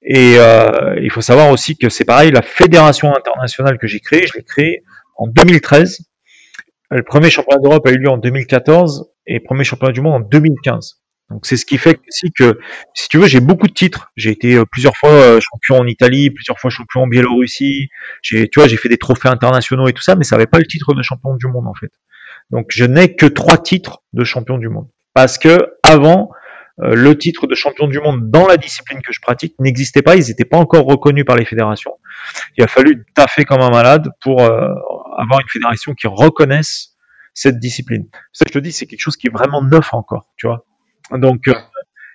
Et 0.04 0.36
euh, 0.38 1.00
il 1.02 1.12
faut 1.12 1.22
savoir 1.22 1.50
aussi 1.50 1.78
que 1.78 1.90
c'est 1.90 2.06
pareil, 2.06 2.32
la 2.32 2.42
fédération 2.42 3.16
internationale 3.16 3.78
que 3.78 3.88
j'ai 3.88 4.00
créée, 4.00 4.26
je 4.28 4.34
l'ai 4.38 4.44
créée 4.44 4.84
en 5.16 5.28
2013. 5.28 6.08
Le 6.90 7.04
premier 7.04 7.30
championnat 7.30 7.62
d'Europe 7.62 7.86
a 7.88 7.92
eu 7.92 7.98
lieu 7.98 8.10
en 8.10 8.18
2014 8.18 9.12
et 9.28 9.36
le 9.36 9.44
premier 9.44 9.64
championnat 9.64 9.94
du 9.94 10.02
monde 10.02 10.14
en 10.14 10.20
2015. 10.20 11.02
Donc 11.30 11.46
c'est 11.46 11.56
ce 11.56 11.66
qui 11.66 11.78
fait 11.78 12.00
aussi 12.10 12.32
que, 12.34 12.60
si 12.94 13.08
tu 13.08 13.18
veux, 13.18 13.28
j'ai 13.28 13.40
beaucoup 13.40 13.68
de 13.68 13.74
titres. 13.74 14.12
J'ai 14.18 14.32
été 14.32 14.56
euh, 14.56 14.66
plusieurs 14.70 14.98
fois 14.98 15.12
euh, 15.12 15.40
champion 15.40 15.78
en 15.78 15.88
Italie, 15.88 16.30
plusieurs 16.30 16.60
fois 16.60 16.70
champion 16.70 17.04
en 17.04 17.08
Biélorussie. 17.08 17.88
Tu 18.22 18.50
vois, 18.56 18.68
j'ai 18.68 18.76
fait 18.76 18.90
des 18.90 18.98
trophées 18.98 19.30
internationaux 19.30 19.88
et 19.88 19.94
tout 19.94 20.02
ça, 20.02 20.16
mais 20.16 20.26
ça 20.26 20.36
n'avait 20.36 20.48
pas 20.48 20.60
le 20.60 20.66
titre 20.66 20.94
de 20.94 21.02
champion 21.02 21.36
du 21.36 21.48
monde 21.48 21.68
en 21.68 21.74
fait. 21.74 21.92
Donc 22.50 22.68
je 22.70 22.84
n'ai 22.84 23.16
que 23.16 23.28
trois 23.28 23.58
titres 23.58 24.04
de 24.12 24.24
champion 24.26 24.58
du 24.58 24.68
monde. 24.68 24.90
Parce 25.14 25.38
que 25.38 25.68
avant, 25.84 26.32
le 26.82 27.18
titre 27.18 27.48
de 27.48 27.56
champion 27.56 27.88
du 27.88 28.00
monde 28.00 28.30
dans 28.32 28.48
la 28.48 28.58
discipline 28.58 29.02
que 29.02 29.14
je 29.14 29.22
pratique 29.22 29.56
n'existait 29.60 30.02
pas, 30.02 30.16
ils 30.16 30.28
n'étaient 30.28 30.46
pas 30.46 30.58
encore 30.58 30.86
reconnus 30.86 31.26
par 31.26 31.36
les 31.36 31.46
fédérations. 31.46 31.94
Il 32.58 32.64
a 32.64 32.68
fallu 32.68 33.06
taffer 33.14 33.46
comme 33.46 33.62
un 33.62 33.70
malade 33.70 34.10
pour 34.22 34.42
euh, 34.42 34.68
avoir 35.18 35.40
une 35.42 35.48
fédération 35.48 35.94
qui 35.94 36.08
reconnaisse 36.08 36.96
cette 37.34 37.60
discipline. 37.60 38.08
Ça, 38.34 38.46
je 38.48 38.54
te 38.54 38.60
dis, 38.60 38.72
c'est 38.72 38.86
quelque 38.86 39.02
chose 39.02 39.18
qui 39.18 39.28
est 39.28 39.32
vraiment 39.32 39.62
neuf 39.62 39.94
encore, 39.94 40.28
tu 40.38 40.48
vois. 40.48 40.66
Donc, 41.12 41.48
euh, 41.48 41.54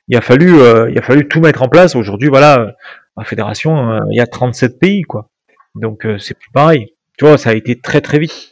il 0.08 0.16
a 0.16 0.20
fallu, 0.20 1.28
tout 1.28 1.40
mettre 1.40 1.62
en 1.62 1.68
place. 1.68 1.94
Aujourd'hui, 1.94 2.28
voilà, 2.28 2.74
la 3.16 3.24
fédération, 3.24 4.00
il 4.10 4.16
y 4.16 4.20
a 4.20 4.26
37 4.26 4.78
pays, 4.78 5.02
quoi. 5.02 5.30
Donc, 5.74 6.06
c'est 6.18 6.38
plus 6.38 6.50
pareil. 6.50 6.94
Tu 7.18 7.24
vois, 7.24 7.38
ça 7.38 7.50
a 7.50 7.54
été 7.54 7.80
très 7.80 8.00
très 8.00 8.18
vite. 8.18 8.50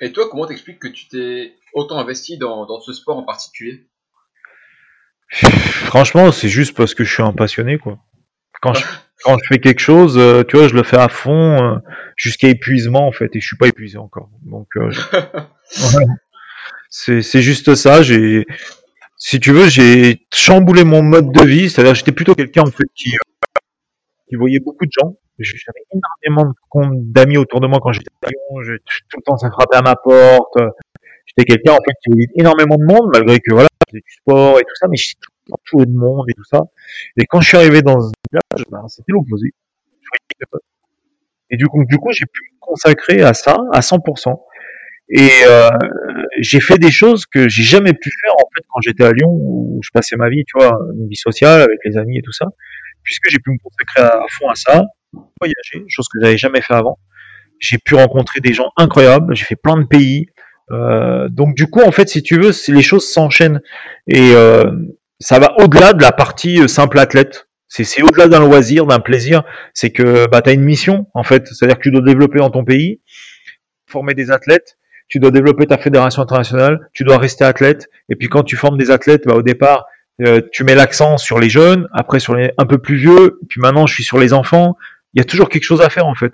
Et 0.00 0.12
toi, 0.12 0.28
comment 0.30 0.46
t'expliques 0.46 0.78
que 0.78 0.88
tu 0.88 1.08
t'es 1.08 1.54
autant 1.72 1.98
investi 1.98 2.38
dans 2.38 2.80
ce 2.80 2.92
sport 2.92 3.18
en 3.18 3.22
particulier? 3.22 3.86
Franchement, 5.28 6.32
c'est 6.32 6.48
juste 6.48 6.76
parce 6.76 6.94
que 6.94 7.04
je 7.04 7.12
suis 7.12 7.22
un 7.22 7.32
passionné, 7.32 7.78
quoi. 7.78 7.98
Quand 8.62 8.74
je, 8.74 8.84
quand 9.24 9.36
je 9.38 9.46
fais 9.48 9.58
quelque 9.58 9.80
chose, 9.80 10.16
euh, 10.18 10.44
tu 10.44 10.56
vois, 10.56 10.68
je 10.68 10.74
le 10.74 10.82
fais 10.82 10.96
à 10.98 11.08
fond, 11.08 11.62
euh, 11.62 11.78
jusqu'à 12.16 12.48
épuisement, 12.48 13.06
en 13.06 13.12
fait, 13.12 13.34
et 13.34 13.40
je 13.40 13.46
suis 13.46 13.56
pas 13.56 13.68
épuisé 13.68 13.98
encore. 13.98 14.30
Donc, 14.42 14.68
euh, 14.76 14.90
c'est, 16.90 17.22
c'est 17.22 17.42
juste 17.42 17.74
ça. 17.74 18.02
J'ai, 18.02 18.46
si 19.16 19.40
tu 19.40 19.52
veux, 19.52 19.68
j'ai 19.68 20.26
chamboulé 20.32 20.84
mon 20.84 21.02
mode 21.02 21.32
de 21.32 21.42
vie. 21.42 21.70
C'est-à-dire, 21.70 21.94
j'étais 21.94 22.12
plutôt 22.12 22.34
quelqu'un, 22.34 22.62
en 22.62 22.70
fait, 22.70 22.88
qui, 22.94 23.16
qui 24.28 24.36
voyait 24.36 24.60
beaucoup 24.60 24.86
de 24.86 24.92
gens. 24.92 25.16
J'avais 25.38 25.84
énormément 25.92 26.54
d'amis 26.94 27.36
autour 27.36 27.60
de 27.60 27.66
moi 27.66 27.78
quand 27.82 27.92
j'étais 27.92 28.10
à 28.22 28.28
Lyon. 28.28 28.78
Tout 29.10 29.18
le 29.18 29.22
temps, 29.22 29.36
ça 29.36 29.50
frappait 29.50 29.76
à 29.76 29.82
ma 29.82 29.96
porte. 29.96 30.58
J'étais 31.26 31.44
quelqu'un, 31.44 31.72
en 31.72 31.84
fait, 31.84 31.94
qui 32.02 32.10
voyait 32.10 32.28
énormément 32.36 32.76
de 32.76 32.84
monde, 32.84 33.10
malgré 33.12 33.40
que, 33.40 33.52
voilà, 33.52 33.68
du 33.92 34.02
sport 34.08 34.58
et 34.58 34.62
tout 34.62 34.74
ça, 34.74 34.86
mais 34.88 34.96
j'étais 34.96 35.20
tout 35.64 35.84
de 35.84 35.96
monde 35.96 36.26
et 36.28 36.34
tout 36.34 36.44
ça. 36.44 36.62
Et 37.16 37.24
quand 37.26 37.40
je 37.40 37.48
suis 37.48 37.56
arrivé 37.56 37.82
dans 37.82 38.00
ce 38.00 38.12
village, 38.30 38.66
ben, 38.70 38.88
c'était 38.88 39.12
l'opposé. 39.12 39.52
Et 41.50 41.56
du 41.56 41.66
coup, 41.66 41.84
du 41.84 41.96
coup, 41.98 42.12
j'ai 42.12 42.26
pu 42.26 42.40
me 42.52 42.58
consacrer 42.60 43.22
à 43.22 43.34
ça 43.34 43.56
à 43.72 43.80
100%. 43.80 44.34
Et 45.08 45.30
euh, 45.48 45.68
j'ai 46.40 46.60
fait 46.60 46.78
des 46.78 46.90
choses 46.90 47.26
que 47.26 47.48
j'ai 47.48 47.62
jamais 47.62 47.92
pu 47.92 48.10
faire 48.22 48.34
en 48.34 48.48
fait 48.54 48.64
quand 48.68 48.80
j'étais 48.80 49.04
à 49.04 49.12
Lyon 49.12 49.30
où 49.30 49.80
je 49.82 49.90
passais 49.92 50.16
ma 50.16 50.28
vie, 50.28 50.42
tu 50.44 50.58
vois, 50.58 50.76
une 50.98 51.08
vie 51.08 51.16
sociale 51.16 51.60
avec 51.62 51.78
les 51.84 51.96
amis 51.96 52.18
et 52.18 52.22
tout 52.22 52.32
ça, 52.32 52.46
puisque 53.04 53.30
j'ai 53.30 53.38
pu 53.38 53.52
me 53.52 53.58
consacrer 53.62 54.02
à 54.02 54.26
fond 54.30 54.48
à 54.48 54.56
ça, 54.56 54.84
voyager, 55.40 55.84
chose 55.88 56.08
que 56.12 56.18
j'avais 56.20 56.36
jamais 56.36 56.60
fait 56.60 56.74
avant. 56.74 56.98
J'ai 57.60 57.78
pu 57.78 57.94
rencontrer 57.94 58.40
des 58.40 58.52
gens 58.52 58.70
incroyables, 58.76 59.34
j'ai 59.36 59.44
fait 59.44 59.56
plein 59.56 59.76
de 59.76 59.84
pays. 59.84 60.26
Euh, 60.72 61.28
donc 61.28 61.54
du 61.54 61.68
coup, 61.68 61.80
en 61.80 61.92
fait, 61.92 62.08
si 62.08 62.22
tu 62.22 62.38
veux, 62.40 62.50
les 62.68 62.82
choses 62.82 63.08
s'enchaînent 63.08 63.60
et 64.06 64.34
euh, 64.34 64.64
ça 65.20 65.38
va 65.38 65.54
au-delà 65.58 65.92
de 65.92 66.02
la 66.02 66.12
partie 66.12 66.60
euh, 66.60 66.68
simple 66.68 66.98
athlète. 66.98 67.48
C'est 67.68 67.84
c'est 67.84 68.02
au-delà 68.02 68.28
d'un 68.28 68.40
loisir, 68.40 68.86
d'un 68.86 69.00
plaisir. 69.00 69.42
C'est 69.74 69.90
que 69.90 70.28
bah, 70.28 70.42
tu 70.42 70.50
as 70.50 70.52
une 70.52 70.62
mission, 70.62 71.06
en 71.14 71.22
fait. 71.22 71.46
C'est-à-dire 71.48 71.78
que 71.78 71.82
tu 71.82 71.90
dois 71.90 72.02
développer 72.02 72.38
dans 72.38 72.50
ton 72.50 72.64
pays, 72.64 73.00
former 73.86 74.14
des 74.14 74.30
athlètes, 74.30 74.78
tu 75.08 75.20
dois 75.20 75.30
développer 75.30 75.66
ta 75.66 75.78
fédération 75.78 76.22
internationale, 76.22 76.88
tu 76.92 77.04
dois 77.04 77.18
rester 77.18 77.44
athlète. 77.44 77.88
Et 78.08 78.16
puis 78.16 78.28
quand 78.28 78.42
tu 78.42 78.56
formes 78.56 78.78
des 78.78 78.90
athlètes, 78.90 79.22
bah, 79.26 79.34
au 79.34 79.42
départ, 79.42 79.86
euh, 80.22 80.40
tu 80.52 80.64
mets 80.64 80.74
l'accent 80.74 81.18
sur 81.18 81.38
les 81.38 81.50
jeunes, 81.50 81.88
après 81.92 82.20
sur 82.20 82.34
les 82.34 82.52
un 82.56 82.64
peu 82.64 82.78
plus 82.78 82.96
vieux, 82.96 83.38
puis 83.48 83.60
maintenant 83.60 83.86
je 83.86 83.94
suis 83.94 84.04
sur 84.04 84.18
les 84.18 84.32
enfants. 84.32 84.76
Il 85.14 85.18
y 85.18 85.20
a 85.20 85.24
toujours 85.24 85.48
quelque 85.48 85.64
chose 85.64 85.82
à 85.82 85.90
faire 85.90 86.06
en 86.06 86.14
fait. 86.14 86.32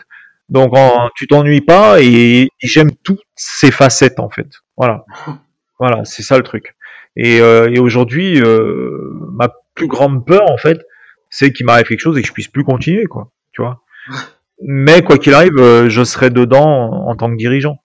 Donc 0.49 0.77
en- 0.77 1.09
tu 1.17 1.27
t'ennuies 1.27 1.61
pas 1.63 2.01
et, 2.03 2.43
et 2.45 2.49
j'aime 2.67 2.91
toutes 3.05 3.23
ces 3.37 3.71
facettes 3.71 4.21
en 4.21 4.29
fait. 4.31 4.49
Voilà, 4.77 5.05
voilà, 5.79 6.05
c'est 6.05 6.23
ça 6.23 6.37
le 6.37 6.43
truc. 6.45 6.75
Et, 7.17 7.41
euh, 7.41 7.71
et 7.71 7.79
aujourd'hui, 7.79 8.41
euh, 8.41 9.11
ma 9.33 9.51
plus 9.75 9.87
grande 9.89 10.27
peur 10.27 10.51
en 10.51 10.57
fait, 10.57 10.85
c'est 11.31 11.53
qu'il 11.53 11.67
m'arrive 11.67 11.87
quelque 11.87 12.01
chose 12.01 12.19
et 12.19 12.23
que 12.23 12.29
je 12.29 12.33
puisse 12.33 12.49
plus 12.49 12.65
continuer 12.65 13.05
quoi. 13.05 13.31
Tu 13.53 13.63
vois? 13.63 13.83
Mais 14.65 15.03
quoi 15.03 15.19
qu'il 15.19 15.35
arrive, 15.35 15.57
euh, 15.59 15.89
je 15.89 16.05
serai 16.05 16.31
dedans 16.31 16.65
en, 16.65 17.09
en 17.11 17.17
tant 17.17 17.31
que 17.31 17.37
dirigeant. 17.37 17.83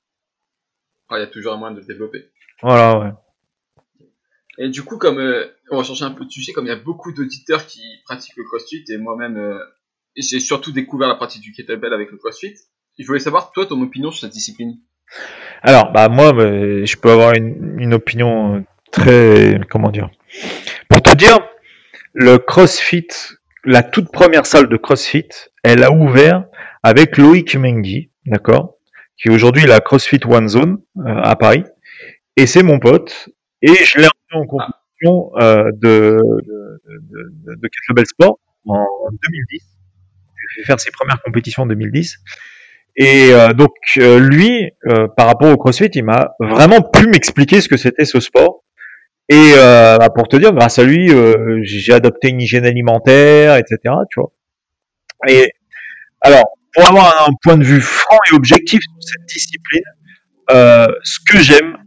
Ah, 1.09 1.17
Il 1.17 1.21
y 1.21 1.23
a 1.23 1.27
toujours 1.27 1.53
un 1.53 1.57
moyen 1.57 1.73
de 1.73 1.79
le 1.79 1.85
développer. 1.85 2.25
Voilà, 2.61 2.99
ouais. 2.99 3.11
Et 4.59 4.69
du 4.69 4.83
coup, 4.83 4.97
comme 4.97 5.19
euh, 5.19 5.45
on 5.69 5.77
va 5.77 5.83
changer 5.83 6.05
un 6.05 6.11
peu 6.11 6.25
de 6.25 6.29
sujet, 6.31 6.51
comme 6.51 6.65
il 6.65 6.69
y 6.69 6.71
a 6.71 6.75
beaucoup 6.77 7.11
d'auditeurs 7.11 7.65
qui 7.67 7.81
pratiquent 8.05 8.37
le 8.37 8.43
CrossFit 8.43 8.83
et 8.89 8.97
moi-même, 8.97 9.37
euh, 9.37 9.59
j'ai 10.17 10.39
surtout 10.39 10.71
découvert 10.71 11.07
la 11.07 11.15
pratique 11.15 11.41
du 11.41 11.51
kettlebell 11.51 11.93
avec 11.93 12.11
le 12.11 12.17
CrossFit. 12.17 12.55
Je 12.97 13.05
voulais 13.05 13.19
savoir 13.19 13.51
toi 13.51 13.65
ton 13.65 13.81
opinion 13.81 14.11
sur 14.11 14.21
cette 14.21 14.33
discipline. 14.33 14.79
Alors, 15.61 15.91
bah 15.91 16.09
moi, 16.09 16.33
bah, 16.33 16.85
je 16.85 16.95
peux 16.95 17.11
avoir 17.11 17.33
une, 17.33 17.93
opinion 17.93 18.65
très, 18.91 19.59
comment 19.69 19.91
dire. 19.91 20.09
Pour 20.89 21.01
te 21.01 21.15
dire, 21.15 21.39
le 22.13 22.37
CrossFit, 22.37 23.07
la 23.63 23.83
toute 23.83 24.11
première 24.11 24.45
salle 24.45 24.67
de 24.67 24.77
CrossFit, 24.77 25.29
elle 25.63 25.83
a 25.83 25.91
ouvert 25.91 26.45
avec 26.83 27.17
Loïc 27.17 27.55
Mengi, 27.55 28.09
d'accord, 28.25 28.77
qui 29.17 29.29
aujourd'hui 29.29 29.65
la 29.65 29.79
CrossFit 29.79 30.19
One 30.25 30.47
Zone 30.47 30.77
euh, 30.97 31.21
à 31.21 31.35
Paris, 31.35 31.63
et 32.35 32.45
c'est 32.47 32.63
mon 32.63 32.79
pote, 32.79 33.29
et 33.61 33.73
je 33.73 33.99
l'ai 33.99 34.07
emmené 34.31 34.43
en 34.43 34.47
compétition 34.47 35.31
euh, 35.39 35.71
de, 35.73 36.17
de, 36.85 37.55
de 37.55 37.67
kettlebell 37.67 38.05
sport 38.05 38.39
en 38.65 38.85
2010. 39.11 39.76
Faire 40.65 40.79
ses 40.79 40.91
premières 40.91 41.21
compétitions 41.21 41.63
en 41.63 41.67
2010. 41.67 42.17
Et 42.97 43.31
euh, 43.31 43.53
donc 43.53 43.75
euh, 43.97 44.19
lui, 44.19 44.71
euh, 44.87 45.07
par 45.15 45.27
rapport 45.27 45.51
au 45.51 45.57
CrossFit, 45.57 45.91
il 45.93 46.03
m'a 46.03 46.31
vraiment 46.39 46.81
pu 46.81 47.07
m'expliquer 47.07 47.61
ce 47.61 47.69
que 47.69 47.77
c'était 47.77 48.05
ce 48.05 48.19
sport. 48.19 48.63
Et 49.29 49.51
bah, 49.55 50.07
pour 50.15 50.29
te 50.29 50.37
dire, 50.37 50.53
grâce 50.53 50.79
à 50.79 50.85
lui, 50.85 51.11
j'ai 51.63 51.91
adopté 51.91 52.29
une 52.29 52.39
hygiène 52.39 52.65
alimentaire, 52.65 53.57
etc. 53.57 53.77
Tu 54.09 54.21
vois. 54.21 54.31
Et 55.27 55.51
alors, 56.21 56.45
pour 56.73 56.87
avoir 56.87 57.27
un 57.27 57.33
point 57.43 57.57
de 57.57 57.65
vue 57.65 57.81
franc 57.81 58.17
et 58.31 58.35
objectif 58.35 58.79
sur 58.79 58.97
cette 59.01 59.25
discipline, 59.27 59.83
ce 60.49 61.19
que 61.29 61.39
j'aime, 61.39 61.77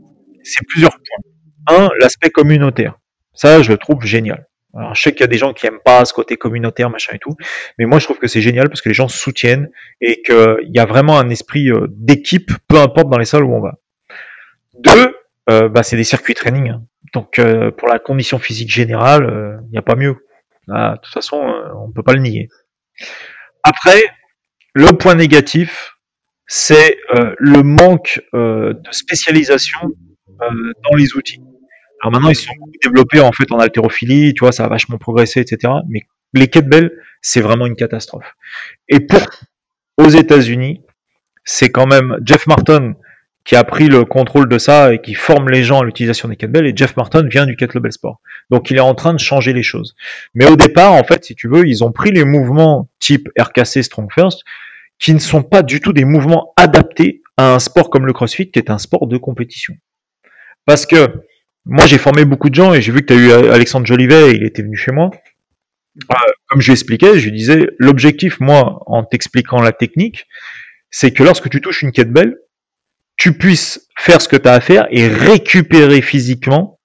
c'est 0.43 0.67
plusieurs 0.69 0.93
points. 0.93 1.79
Un, 1.79 1.89
l'aspect 1.99 2.29
communautaire. 2.29 2.99
Ça, 3.33 3.63
je 3.63 3.73
le 3.73 3.79
trouve 3.79 4.05
génial. 4.05 4.47
Alors, 4.77 4.95
je 4.95 5.03
sais 5.03 5.13
qu'il 5.13 5.23
y 5.23 5.25
a 5.25 5.29
des 5.29 5.39
gens 5.39 5.53
qui 5.53 5.67
aiment 5.67 5.81
pas 5.85 6.05
ce 6.05 6.13
côté 6.13 6.37
communautaire, 6.37 6.91
machin 6.91 7.13
et 7.15 7.19
tout, 7.19 7.37
mais 7.79 7.87
moi, 7.87 7.99
je 7.99 8.05
trouve 8.05 8.19
que 8.19 8.29
c'est 8.29 8.41
génial 8.41 8.69
parce 8.69 8.83
que 8.83 8.89
les 8.89 8.95
gens 8.95 9.09
se 9.09 9.19
soutiennent 9.19 9.69
et 10.01 10.23
qu'il 10.23 10.71
y 10.73 10.79
a 10.79 10.87
vraiment 10.87 11.19
un 11.19 11.29
esprit 11.29 11.71
euh, 11.71 11.87
d'équipe, 11.91 12.53
peu 12.69 12.79
importe 12.79 13.11
dans 13.11 13.19
les 13.19 13.25
salles 13.25 13.45
où 13.45 13.53
on 13.55 13.61
va. 13.61 13.79
Deux, 14.79 15.17
euh, 15.51 15.69
bah, 15.69 15.83
c'est 15.83 15.97
des 15.97 16.05
circuits 16.05 16.35
training. 16.35 16.69
hein. 16.69 16.85
Donc, 17.13 17.41
euh, 17.41 17.73
pour 17.73 17.89
la 17.89 17.99
condition 17.99 18.39
physique 18.39 18.71
générale, 18.71 19.61
il 19.67 19.73
n'y 19.73 19.79
a 19.79 19.83
pas 19.83 19.97
mieux. 19.97 20.25
Ah, 20.71 20.95
de 20.97 21.01
toute 21.01 21.13
façon, 21.13 21.43
on 21.77 21.91
peut 21.91 22.05
pas 22.05 22.13
le 22.13 22.21
nier. 22.21 22.49
Après, 23.65 24.05
le 24.75 24.93
point 24.93 25.17
négatif, 25.17 25.97
c'est 26.47 26.97
le 27.39 27.63
manque 27.63 28.21
de 28.33 28.79
spécialisation 28.93 29.81
dans 30.39 30.97
les 30.97 31.17
outils. 31.17 31.43
Alors 32.01 32.13
maintenant, 32.13 32.31
ils 32.31 32.37
sont 32.37 32.53
développés 32.83 33.21
en 33.21 33.33
fait 33.33 33.51
en 33.53 33.59
haltérophilie, 33.59 34.35
tu 34.35 34.41
vois, 34.41 34.53
ça 34.53 34.65
a 34.65 34.69
vachement 34.69 34.99
progressé, 34.99 35.41
etc. 35.41 35.73
Mais 35.89 36.03
les 36.33 36.49
kettlebells, 36.49 36.91
c'est 37.21 37.41
vraiment 37.41 37.67
une 37.67 37.77
catastrophe. 37.77 38.37
Et 38.89 39.01
pour 39.01 39.21
aux 39.99 40.09
États-Unis, 40.09 40.83
c'est 41.45 41.71
quand 41.71 41.87
même 41.87 42.19
Jeff 42.25 42.47
Martin 42.47 42.95
qui 43.45 43.57
a 43.57 43.65
pris 43.65 43.89
le 43.89 44.05
contrôle 44.05 44.49
de 44.49 44.59
ça 44.59 44.93
et 44.95 45.01
qui 45.01 45.15
forme 45.15 45.49
les 45.49 45.63
gens 45.63 45.81
à 45.81 45.85
l'utilisation 45.85 46.29
des 46.29 46.37
kettlebells. 46.37 46.67
Et 46.67 46.73
Jeff 46.75 46.97
Martin 46.97 47.23
vient 47.27 47.47
du 47.47 47.57
kettlebell 47.57 47.93
sport, 47.93 48.21
donc 48.51 48.71
il 48.71 48.77
est 48.77 48.81
en 48.81 48.95
train 48.95 49.13
de 49.13 49.19
changer 49.19 49.53
les 49.53 49.63
choses. 49.63 49.95
Mais 50.35 50.47
au 50.47 50.57
départ, 50.57 50.93
en 50.93 51.05
fait, 51.05 51.25
si 51.25 51.35
tu 51.35 51.49
veux, 51.49 51.67
ils 51.67 51.85
ont 51.85 51.93
pris 51.93 52.11
les 52.11 52.25
mouvements 52.25 52.89
type 52.99 53.29
RKC 53.39 53.83
Strong 53.83 54.11
First, 54.13 54.43
qui 54.99 55.15
ne 55.15 55.19
sont 55.19 55.43
pas 55.43 55.63
du 55.63 55.81
tout 55.81 55.93
des 55.93 56.05
mouvements 56.05 56.53
adaptés 56.57 57.23
à 57.37 57.55
un 57.55 57.59
sport 57.59 57.91
comme 57.91 58.07
le 58.07 58.13
CrossFit, 58.13 58.51
qui 58.51 58.59
est 58.59 58.71
un 58.71 58.79
sport 58.79 59.07
de 59.07 59.17
compétition. 59.17 59.75
Parce 60.67 60.85
que 60.85 61.25
moi, 61.67 61.87
j'ai 61.87 61.99
formé 61.99 62.25
beaucoup 62.25 62.51
de 62.51 62.55
gens 62.55 62.73
et 62.75 62.81
j'ai 62.81 62.93
vu 62.93 63.01
que 63.01 63.07
tu 63.07 63.13
as 63.13 63.17
eu 63.17 63.51
Alexandre 63.51 63.87
Jolivet, 63.87 64.33
il 64.33 64.45
était 64.45 64.63
venu 64.63 64.77
chez 64.77 64.93
moi. 64.93 65.11
Euh, 66.11 66.15
comme 66.49 66.61
je 66.61 66.67
lui 66.67 66.73
expliquais, 66.73 67.19
je 67.19 67.29
lui 67.29 67.37
disais, 67.37 67.69
l'objectif, 67.79 68.41
moi, 68.41 68.83
en 68.87 69.05
t'expliquant 69.05 69.61
la 69.61 69.73
technique, 69.73 70.27
c'est 70.91 71.13
que 71.13 71.23
lorsque 71.23 71.49
tu 71.51 71.61
touches 71.61 71.83
une 71.83 71.93
kettlebell, 71.93 72.37
tu 73.17 73.37
puisses 73.37 73.89
faire 73.99 74.23
ce 74.23 74.29
que 74.29 74.37
tu 74.37 74.49
as 74.49 74.55
à 74.55 74.61
faire 74.61 74.87
et 74.91 75.07
récupérer 75.07 76.01
physiquement 76.01 76.81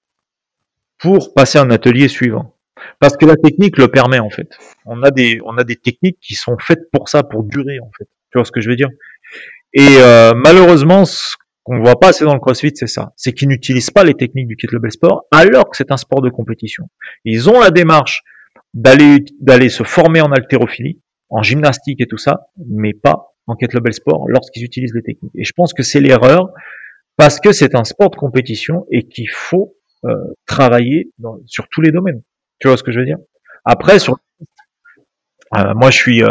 pour 0.98 1.34
passer 1.34 1.58
à 1.58 1.62
un 1.62 1.70
atelier 1.70 2.08
suivant. 2.08 2.54
Parce 3.00 3.16
que 3.16 3.24
la 3.24 3.36
technique 3.36 3.78
le 3.78 3.88
permet 3.88 4.18
en 4.18 4.30
fait. 4.30 4.48
On 4.84 5.02
a 5.02 5.10
des 5.10 5.40
on 5.44 5.56
a 5.56 5.64
des 5.64 5.76
techniques 5.76 6.18
qui 6.20 6.34
sont 6.34 6.56
faites 6.58 6.90
pour 6.92 7.08
ça, 7.08 7.22
pour 7.22 7.42
durer 7.42 7.80
en 7.80 7.90
fait. 7.96 8.04
Tu 8.30 8.38
vois 8.38 8.44
ce 8.44 8.52
que 8.52 8.60
je 8.60 8.68
veux 8.68 8.76
dire? 8.76 8.90
Et 9.72 9.96
euh, 9.98 10.34
malheureusement, 10.34 11.04
ce 11.04 11.36
qu'on 11.66 11.80
voit 11.80 11.98
pas 11.98 12.10
assez 12.10 12.24
dans 12.24 12.34
le 12.34 12.38
CrossFit, 12.38 12.70
c'est 12.74 12.86
ça. 12.86 13.12
C'est 13.16 13.32
qu'ils 13.32 13.48
n'utilisent 13.48 13.90
pas 13.90 14.04
les 14.04 14.14
techniques 14.14 14.46
du 14.46 14.54
kettlebell 14.54 14.92
sport, 14.92 15.26
alors 15.32 15.68
que 15.68 15.76
c'est 15.76 15.90
un 15.90 15.96
sport 15.96 16.22
de 16.22 16.30
compétition. 16.30 16.88
Ils 17.24 17.50
ont 17.50 17.58
la 17.58 17.70
démarche 17.70 18.22
d'aller 18.72 19.68
se 19.68 19.82
former 19.82 20.20
en 20.20 20.30
haltérophilie, 20.30 21.00
en 21.28 21.42
gymnastique 21.42 22.00
et 22.00 22.06
tout 22.06 22.18
ça, 22.18 22.46
mais 22.68 22.94
pas 22.94 23.34
en 23.48 23.56
kettlebell 23.56 23.92
sport 23.92 24.28
lorsqu'ils 24.28 24.62
utilisent 24.62 24.94
les 24.94 25.02
techniques. 25.02 25.32
Et 25.34 25.42
je 25.42 25.52
pense 25.56 25.74
que 25.74 25.82
c'est 25.82 26.00
l'erreur 26.00 26.50
parce 27.16 27.40
que 27.40 27.50
c'est 27.50 27.74
un 27.74 27.84
sport 27.84 28.10
de 28.10 28.16
compétition 28.16 28.86
et 28.92 29.08
qu'il 29.08 29.28
faut 29.28 29.74
euh, 30.04 30.14
travailler 30.46 31.10
sur 31.46 31.66
tous 31.68 31.80
les 31.80 31.90
domaines. 31.90 32.22
Tu 32.60 32.68
vois 32.68 32.76
ce 32.76 32.84
que 32.84 32.92
je 32.92 33.00
veux 33.00 33.06
dire? 33.06 33.18
Après, 33.64 33.98
sur 33.98 34.18
euh, 35.56 35.74
moi, 35.74 35.90
je 35.90 35.96
suis, 35.96 36.22
euh, 36.22 36.30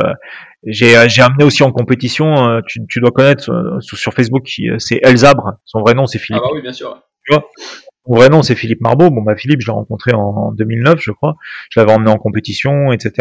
j'ai, 0.66 1.08
j'ai 1.10 1.22
amené 1.22 1.44
aussi 1.44 1.64
en 1.64 1.72
compétition. 1.72 2.50
euh, 2.50 2.62
tu, 2.68 2.80
tu 2.88 3.00
dois 3.00 3.12
connaître 3.12 3.52
euh, 3.52 3.80
sur, 3.82 4.14
Facebook, 4.14 4.48
euh, 4.62 4.76
c'est 4.80 5.00
Elzabre. 5.04 5.54
Son 5.66 5.80
vrai 5.82 5.94
nom, 5.94 6.06
c'est 6.06 6.18
Ah 6.20 6.22
Philippe. 6.26 6.42
bah 6.44 6.50
oui, 6.54 6.62
bien 6.62 6.74
sûr. 6.74 7.02
Son 7.30 8.14
vrai 8.14 8.30
nom, 8.30 8.44
c'est 8.44 8.56
Philippe 8.56 8.82
Marbeau. 8.82 9.10
Bon, 9.10 9.22
bah 9.22 9.36
Philippe, 9.36 9.62
je 9.62 9.68
l'ai 9.68 9.74
rencontré 9.74 10.14
en, 10.14 10.20
en 10.20 10.52
2009, 10.52 11.00
je 11.02 11.12
crois. 11.12 11.36
Je 11.72 11.80
l'avais 11.80 11.92
emmené 11.92 12.12
en 12.12 12.18
compétition, 12.18 12.92
etc. 12.94 13.12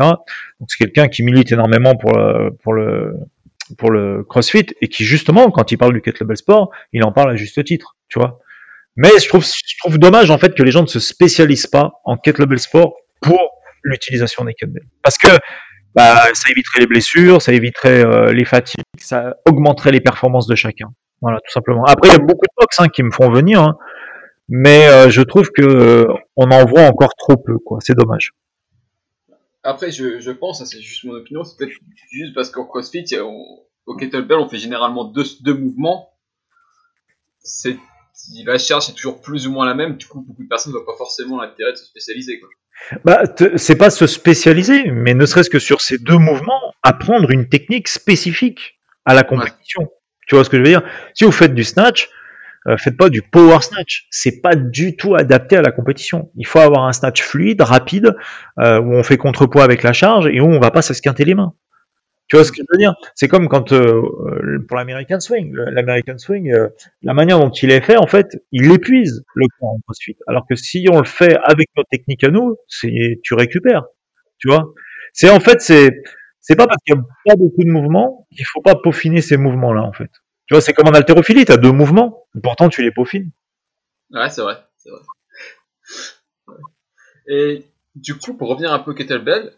Donc 0.60 0.68
c'est 0.68 0.76
quelqu'un 0.78 1.08
qui 1.08 1.22
milite 1.22 1.52
énormément 1.52 1.96
pour 1.96 2.12
le, 2.12 2.50
pour 2.62 2.74
le, 2.74 3.14
pour 3.78 3.90
le 3.90 4.24
CrossFit 4.24 4.66
et 4.82 4.88
qui 4.88 5.04
justement, 5.04 5.50
quand 5.50 5.72
il 5.72 5.78
parle 5.78 5.94
du 5.94 6.02
kettlebell 6.02 6.36
sport, 6.36 6.70
il 6.92 7.02
en 7.04 7.12
parle 7.12 7.30
à 7.30 7.36
juste 7.36 7.62
titre, 7.64 7.96
tu 8.08 8.18
vois? 8.18 8.40
Mais 8.96 9.08
je 9.20 9.26
trouve, 9.28 9.44
je 9.44 9.74
trouve 9.78 9.98
dommage 9.98 10.30
en 10.30 10.38
fait 10.38 10.54
que 10.54 10.62
les 10.62 10.70
gens 10.70 10.82
ne 10.82 10.86
se 10.86 11.00
spécialisent 11.00 11.66
pas 11.66 11.92
en 12.04 12.16
kettlebell 12.18 12.58
sport 12.60 12.94
pour 13.22 13.40
l'utilisation 13.82 14.44
des 14.44 14.54
kettlebells, 14.54 14.86
parce 15.02 15.18
que 15.18 15.28
bah, 15.94 16.34
ça 16.34 16.50
éviterait 16.50 16.80
les 16.80 16.86
blessures, 16.86 17.40
ça 17.42 17.52
éviterait 17.52 18.04
euh, 18.04 18.32
les 18.32 18.44
fatigues, 18.44 18.82
ça 18.98 19.36
augmenterait 19.48 19.92
les 19.92 20.00
performances 20.00 20.46
de 20.46 20.54
chacun. 20.54 20.88
Voilà, 21.20 21.38
tout 21.38 21.52
simplement. 21.52 21.84
Après, 21.84 22.08
il 22.08 22.12
y 22.12 22.16
a 22.16 22.18
beaucoup 22.18 22.46
de 22.46 22.54
box 22.60 22.80
hein, 22.80 22.88
qui 22.88 23.02
me 23.02 23.10
font 23.10 23.30
venir, 23.30 23.62
hein, 23.62 23.76
mais 24.48 24.86
euh, 24.88 25.08
je 25.10 25.22
trouve 25.22 25.50
que 25.50 25.62
euh, 25.62 26.06
on 26.36 26.50
en 26.50 26.64
voit 26.66 26.82
encore 26.82 27.14
trop 27.16 27.36
peu, 27.36 27.58
quoi. 27.58 27.78
C'est 27.80 27.94
dommage. 27.94 28.32
Après, 29.62 29.90
je, 29.90 30.20
je 30.20 30.30
pense, 30.30 30.58
ça 30.58 30.66
c'est 30.66 30.80
juste 30.82 31.04
mon 31.04 31.14
opinion, 31.14 31.42
c'est 31.44 31.56
peut-être 31.56 31.72
juste 32.10 32.34
parce 32.34 32.50
qu'au 32.50 32.66
CrossFit, 32.66 33.06
on- 33.22 33.60
au 33.86 33.96
kettlebell, 33.96 34.38
on 34.38 34.48
fait 34.48 34.58
généralement 34.58 35.04
deux, 35.04 35.24
deux 35.42 35.54
mouvements. 35.54 36.10
C'est, 37.38 37.76
la 38.44 38.58
charge 38.58 38.88
est 38.90 38.94
toujours 38.94 39.20
plus 39.20 39.46
ou 39.46 39.52
moins 39.52 39.66
la 39.66 39.74
même, 39.74 39.96
du 39.96 40.06
coup, 40.06 40.20
beaucoup 40.22 40.42
de 40.42 40.48
personnes 40.48 40.72
n'ont 40.72 40.84
pas 40.84 40.96
forcément 40.96 41.40
l'intérêt 41.40 41.72
de 41.72 41.76
se 41.76 41.84
spécialiser. 41.84 42.40
Quoi. 42.40 42.48
Bah, 43.04 43.22
c'est 43.56 43.76
pas 43.76 43.90
se 43.90 44.06
spécialiser, 44.06 44.90
mais 44.90 45.14
ne 45.14 45.26
serait-ce 45.26 45.50
que 45.50 45.58
sur 45.58 45.80
ces 45.80 45.98
deux 45.98 46.18
mouvements, 46.18 46.74
apprendre 46.82 47.30
une 47.30 47.48
technique 47.48 47.88
spécifique. 47.88 48.78
à 49.06 49.14
la 49.14 49.22
compétition. 49.22 49.90
Tu 50.26 50.34
vois 50.34 50.44
ce 50.44 50.50
que 50.50 50.56
je 50.56 50.62
veux 50.62 50.68
dire? 50.68 50.82
Si 51.12 51.24
vous 51.24 51.32
faites 51.32 51.54
du 51.54 51.64
snatch, 51.64 52.08
euh, 52.66 52.76
faites 52.78 52.96
pas 52.96 53.10
du 53.10 53.20
power 53.20 53.60
snatch. 53.60 54.06
C'est 54.10 54.40
pas 54.40 54.54
du 54.54 54.96
tout 54.96 55.14
adapté 55.14 55.56
à 55.56 55.62
la 55.62 55.70
compétition. 55.72 56.30
Il 56.36 56.46
faut 56.46 56.60
avoir 56.60 56.84
un 56.84 56.92
snatch 56.92 57.22
fluide, 57.22 57.60
rapide, 57.60 58.16
euh, 58.58 58.80
où 58.80 58.94
on 58.94 59.02
fait 59.02 59.18
contrepoids 59.18 59.64
avec 59.64 59.82
la 59.82 59.92
charge 59.92 60.26
et 60.26 60.40
où 60.40 60.46
on 60.46 60.58
va 60.58 60.70
pas 60.70 60.80
s'esquinter 60.80 61.24
les 61.26 61.34
mains. 61.34 61.52
Tu 62.28 62.36
vois 62.36 62.44
ce 62.44 62.52
que 62.52 62.58
je 62.58 62.64
veux 62.72 62.78
dire? 62.78 62.94
C'est 63.14 63.28
comme 63.28 63.48
quand 63.48 63.72
euh, 63.72 64.02
pour 64.66 64.76
l'American 64.76 65.20
Swing, 65.20 65.54
l'American 65.54 66.16
Swing, 66.16 66.52
euh, 66.52 66.68
la 67.02 67.12
manière 67.12 67.38
dont 67.38 67.50
il 67.50 67.70
est 67.70 67.82
fait, 67.82 67.96
en 67.96 68.06
fait, 68.06 68.42
il 68.50 68.72
épuise 68.72 69.24
le 69.34 69.46
corps 69.58 69.70
en 69.70 69.80
crossfit. 69.80 70.16
Alors 70.26 70.46
que 70.48 70.54
si 70.54 70.86
on 70.90 70.98
le 70.98 71.04
fait 71.04 71.36
avec 71.44 71.68
nos 71.76 71.84
techniques 71.90 72.24
à 72.24 72.28
nous, 72.28 72.56
c'est 72.66 73.20
tu 73.22 73.34
récupères. 73.34 73.84
Tu 74.38 74.48
vois? 74.48 74.72
C'est 75.12 75.30
en 75.30 75.40
fait 75.40 75.60
c'est 75.60 75.90
c'est 76.40 76.56
pas 76.56 76.66
parce 76.66 76.82
qu'il 76.84 76.94
y 76.94 76.98
a 76.98 77.02
pas 77.26 77.36
beaucoup 77.36 77.62
de 77.62 77.70
mouvements 77.70 78.26
qu'il 78.34 78.46
faut 78.46 78.62
pas 78.62 78.74
peaufiner 78.74 79.20
ces 79.20 79.36
mouvements-là 79.36 79.82
en 79.82 79.92
fait. 79.92 80.10
Tu 80.46 80.54
vois, 80.54 80.60
c'est 80.60 80.74
comme 80.74 80.88
en 80.88 80.92
haltérophilie, 80.92 81.44
tu 81.44 81.52
as 81.52 81.56
deux 81.56 81.72
mouvements, 81.72 82.26
pourtant 82.42 82.68
tu 82.68 82.82
les 82.82 82.90
peaufines. 82.90 83.30
Ouais, 84.10 84.28
c'est 84.28 84.42
vrai, 84.42 84.58
c'est 84.76 84.90
vrai. 84.90 85.00
Et 87.28 87.64
du 87.94 88.14
coup, 88.18 88.34
pour 88.34 88.48
revenir 88.48 88.72
un 88.72 88.78
peu 88.78 88.92
kettlebell, 88.92 89.52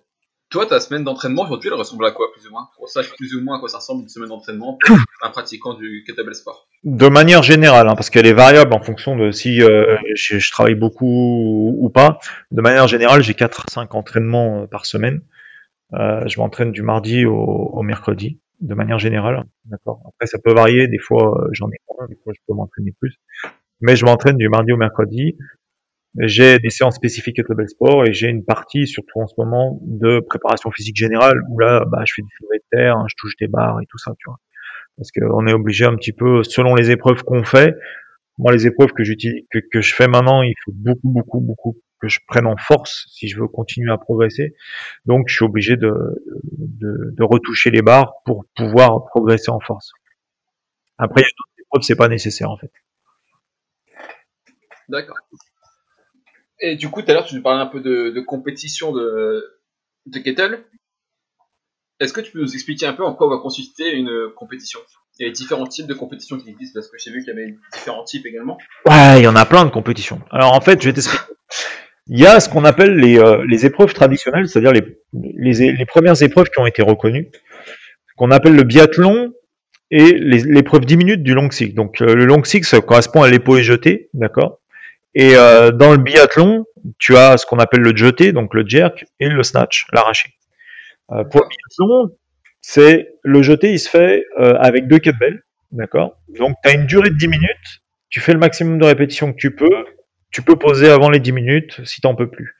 toi, 0.51 0.67
ta 0.67 0.81
semaine 0.81 1.05
d'entraînement 1.05 1.43
aujourd'hui, 1.43 1.71
elle 1.73 1.79
ressemble 1.79 2.07
à 2.07 2.13
quoi, 2.13 2.33
plus 2.33 2.47
ou 2.47 2.51
moins? 2.51 2.69
Pour 2.77 2.89
ça, 2.89 3.03
plus 3.17 3.35
ou 3.35 3.43
moins 3.43 3.57
à 3.57 3.61
quoi 3.61 3.69
ça 3.69 3.79
ressemble 3.79 4.03
une 4.03 4.09
semaine 4.09 4.29
d'entraînement 4.29 4.79
pour 4.85 4.97
un 5.23 5.31
pratiquant 5.31 5.75
du 5.75 6.05
kettlebell 6.07 6.35
sport 6.35 6.69
De 6.85 7.09
manière 7.09 7.43
générale, 7.43 7.89
hein, 7.89 7.95
parce 7.95 8.11
qu'elle 8.11 8.27
est 8.27 8.33
variable 8.33 8.73
en 8.73 8.81
fonction 8.81 9.17
de 9.17 9.31
si 9.31 9.63
euh, 9.63 9.97
je, 10.15 10.39
je, 10.39 10.51
travaille 10.51 10.75
beaucoup 10.75 11.75
ou 11.79 11.91
pas. 11.91 12.19
De 12.51 12.61
manière 12.63 12.87
générale, 12.89 13.23
j'ai 13.23 13.33
4-5 13.33 13.89
entraînements 13.91 14.63
euh, 14.63 14.67
par 14.67 14.87
semaine. 14.87 15.23
Euh, 15.95 16.27
je 16.27 16.39
m'entraîne 16.41 16.73
du 16.73 16.83
mardi 16.83 17.25
au, 17.27 17.37
au 17.37 17.83
mercredi 17.83 18.41
de 18.61 18.75
manière 18.75 18.99
générale. 18.99 19.45
D'accord? 19.65 20.01
Après, 20.09 20.27
ça 20.27 20.39
peut 20.39 20.53
varier. 20.53 20.89
Des 20.89 20.99
fois, 20.99 21.41
euh, 21.41 21.49
j'en 21.53 21.69
ai 21.69 21.79
moins. 21.89 22.07
Des 22.09 22.17
fois, 22.23 22.33
je 22.35 22.41
peux 22.47 22.55
m'entraîner 22.55 22.93
plus. 22.99 23.17
Mais 23.81 23.97
je 23.97 24.05
m'entraîne 24.05 24.37
du 24.37 24.49
mardi 24.49 24.73
au 24.73 24.77
mercredi. 24.77 25.37
J'ai 26.19 26.59
des 26.59 26.71
séances 26.71 26.97
spécifiques 26.97 27.37
kettlebell 27.37 27.69
sport 27.69 28.07
et 28.07 28.13
j'ai 28.13 28.29
une 28.29 28.45
partie, 28.45 28.87
surtout 28.87 29.21
en 29.21 29.27
ce 29.27 29.35
moment, 29.39 29.79
de 29.83 30.21
préparation 30.21 30.71
physique 30.71 30.97
générale 30.97 31.39
où 31.51 31.59
là, 31.59 31.85
bah, 31.87 32.03
je 32.07 32.15
fais 32.15 32.23
du 32.23 32.29
soulevé 32.39 32.59
de 32.59 32.77
terre, 32.77 33.05
je 33.09 33.15
touche 33.19 33.37
des 33.37 33.49
barres 33.49 33.81
et 33.83 33.87
tout 33.91 33.99
ça, 33.99 34.13
tu 34.19 34.25
vois. 34.27 34.39
Parce 34.97 35.11
qu'on 35.11 35.47
est 35.47 35.53
obligé 35.53 35.85
un 35.85 35.95
petit 35.95 36.13
peu, 36.13 36.43
selon 36.43 36.75
les 36.75 36.91
épreuves 36.91 37.23
qu'on 37.23 37.45
fait. 37.45 37.75
Moi, 38.39 38.53
les 38.53 38.67
épreuves 38.67 38.93
que 38.93 39.05
j'utilise, 39.05 39.45
que, 39.51 39.59
que 39.73 39.81
je 39.81 39.95
fais 39.95 40.09
maintenant, 40.09 40.43
il 40.43 40.55
faut 40.65 40.73
beaucoup, 40.75 41.11
beaucoup, 41.11 41.41
beaucoup 41.41 41.77
que 42.01 42.09
je 42.09 42.21
prenne 42.27 42.47
en 42.47 42.57
force 42.57 43.07
si 43.11 43.29
je 43.29 43.41
veux 43.41 43.49
continuer 43.49 43.91
à 43.91 43.99
progresser. 43.99 44.55
Donc, 45.07 45.29
je 45.29 45.37
suis 45.37 45.45
obligé 45.45 45.77
de, 45.77 45.91
de, 46.53 47.15
de 47.17 47.23
retoucher 47.25 47.71
les 47.71 47.83
barres 47.83 48.13
pour 48.25 48.45
pouvoir 48.55 49.07
progresser 49.07 49.51
en 49.51 49.61
force. 49.61 49.93
Après, 50.99 51.23
il 51.23 51.25
y 51.25 51.27
a 51.27 51.29
d'autres 51.29 51.61
épreuves, 51.61 51.83
c'est 51.83 51.97
pas 51.97 52.09
nécessaire 52.09 52.51
en 52.51 52.57
fait. 52.57 52.71
D'accord. 54.89 55.17
Et 56.61 56.77
du 56.77 56.89
coup, 56.89 57.03
tout 57.03 57.11
à 57.11 57.15
l'heure, 57.15 57.27
tu 57.27 57.35
nous 57.35 57.43
parlais 57.43 57.63
un 57.63 57.67
peu 57.67 57.81
de, 57.81 58.21
compétition 58.21 58.93
de, 58.93 59.43
kettle. 60.25 60.65
Est-ce 62.01 62.13
que 62.13 62.21
tu 62.21 62.33
peux 62.33 62.41
nous 62.41 62.55
expliquer 62.55 62.87
un 62.87 62.93
peu 62.93 63.05
en 63.05 63.15
quoi 63.15 63.29
va 63.29 63.39
consister 63.39 63.91
une 63.93 64.31
compétition 64.37 64.81
Il 65.19 65.27
y 65.27 65.31
a 65.31 65.33
différents 65.33 65.67
types 65.67 65.87
de 65.87 65.95
compétitions 65.95 66.39
qui 66.39 66.51
existent? 66.51 66.79
Parce 66.81 66.91
que 66.91 66.99
j'ai 66.99 67.11
vu 67.11 67.25
qu'il 67.25 67.35
y 67.35 67.37
avait 67.37 67.55
différents 67.73 68.05
types 68.05 68.27
également. 68.27 68.59
Ouais, 68.87 69.21
il 69.21 69.25
y 69.25 69.29
en 69.29 69.37
a 69.37 69.47
plein 69.47 69.65
de 69.65 69.71
compétitions. 69.71 70.21
Alors 70.31 70.53
en 70.53 70.61
fait, 70.61 70.81
je 70.81 70.89
vais 70.89 70.93
t'expliquer. 70.93 71.25
Il 72.09 72.21
y 72.21 72.27
a 72.27 72.39
ce 72.39 72.49
qu'on 72.49 72.65
appelle 72.65 72.97
les, 72.97 73.19
euh, 73.19 73.45
épreuves 73.49 73.93
traditionnelles, 73.93 74.49
c'est-à-dire 74.49 74.73
les, 74.73 75.87
premières 75.87 76.23
épreuves 76.23 76.51
qui 76.51 76.61
ont 76.61 76.67
été 76.67 76.83
reconnues, 76.83 77.31
qu'on 78.17 78.31
appelle 78.31 78.55
le 78.55 78.63
biathlon 78.63 79.33
et 79.91 80.13
l'épreuve 80.13 80.85
10 80.85 80.97
minutes 80.97 81.23
du 81.23 81.35
long 81.35 81.51
six. 81.51 81.73
Donc 81.73 82.01
euh, 82.01 82.15
le 82.15 82.25
long 82.25 82.45
six 82.45 82.75
correspond 82.87 83.23
à 83.23 83.29
l'épaule 83.29 83.61
jeté, 83.63 84.09
d'accord? 84.15 84.61
Et 85.19 85.35
euh, 85.35 85.71
dans 85.71 85.93
le 85.93 85.97
biathlon, 85.97 86.67
tu 86.99 87.17
as 87.17 87.39
ce 87.39 87.47
qu'on 87.47 87.59
appelle 87.59 87.81
le 87.81 87.97
jeté, 87.97 88.33
donc 88.33 88.53
le 88.53 88.69
jerk, 88.69 89.07
et 89.19 89.31
le 89.31 89.43
snatch, 89.43 89.87
l'arraché. 89.95 90.29
Euh, 91.11 91.25
pour 91.25 91.41
le 91.41 91.49
biathlon, 91.49 92.17
c'est 92.61 93.15
le 93.23 93.41
jeté, 93.41 93.73
il 93.73 93.81
se 93.81 93.89
fait 93.89 94.27
euh, 94.39 94.59
avec 94.61 94.89
deux 94.89 94.99
kettlebells, 94.99 95.43
d'accord? 95.73 96.19
Donc 96.39 96.57
tu 96.63 96.69
as 96.69 96.75
une 96.75 96.85
durée 96.85 97.09
de 97.09 97.17
10 97.17 97.29
minutes, 97.29 97.81
tu 98.11 98.21
fais 98.21 98.35
le 98.35 98.39
maximum 98.39 98.79
de 98.79 98.85
répétitions 98.85 99.33
que 99.33 99.39
tu 99.39 99.57
peux, 99.57 99.87
tu 100.33 100.43
peux 100.43 100.57
poser 100.57 100.91
avant 100.91 101.09
les 101.09 101.19
10 101.19 101.33
minutes 101.33 101.81
si 101.87 102.03
t'en 102.03 102.15
peux 102.15 102.29
plus. 102.29 102.55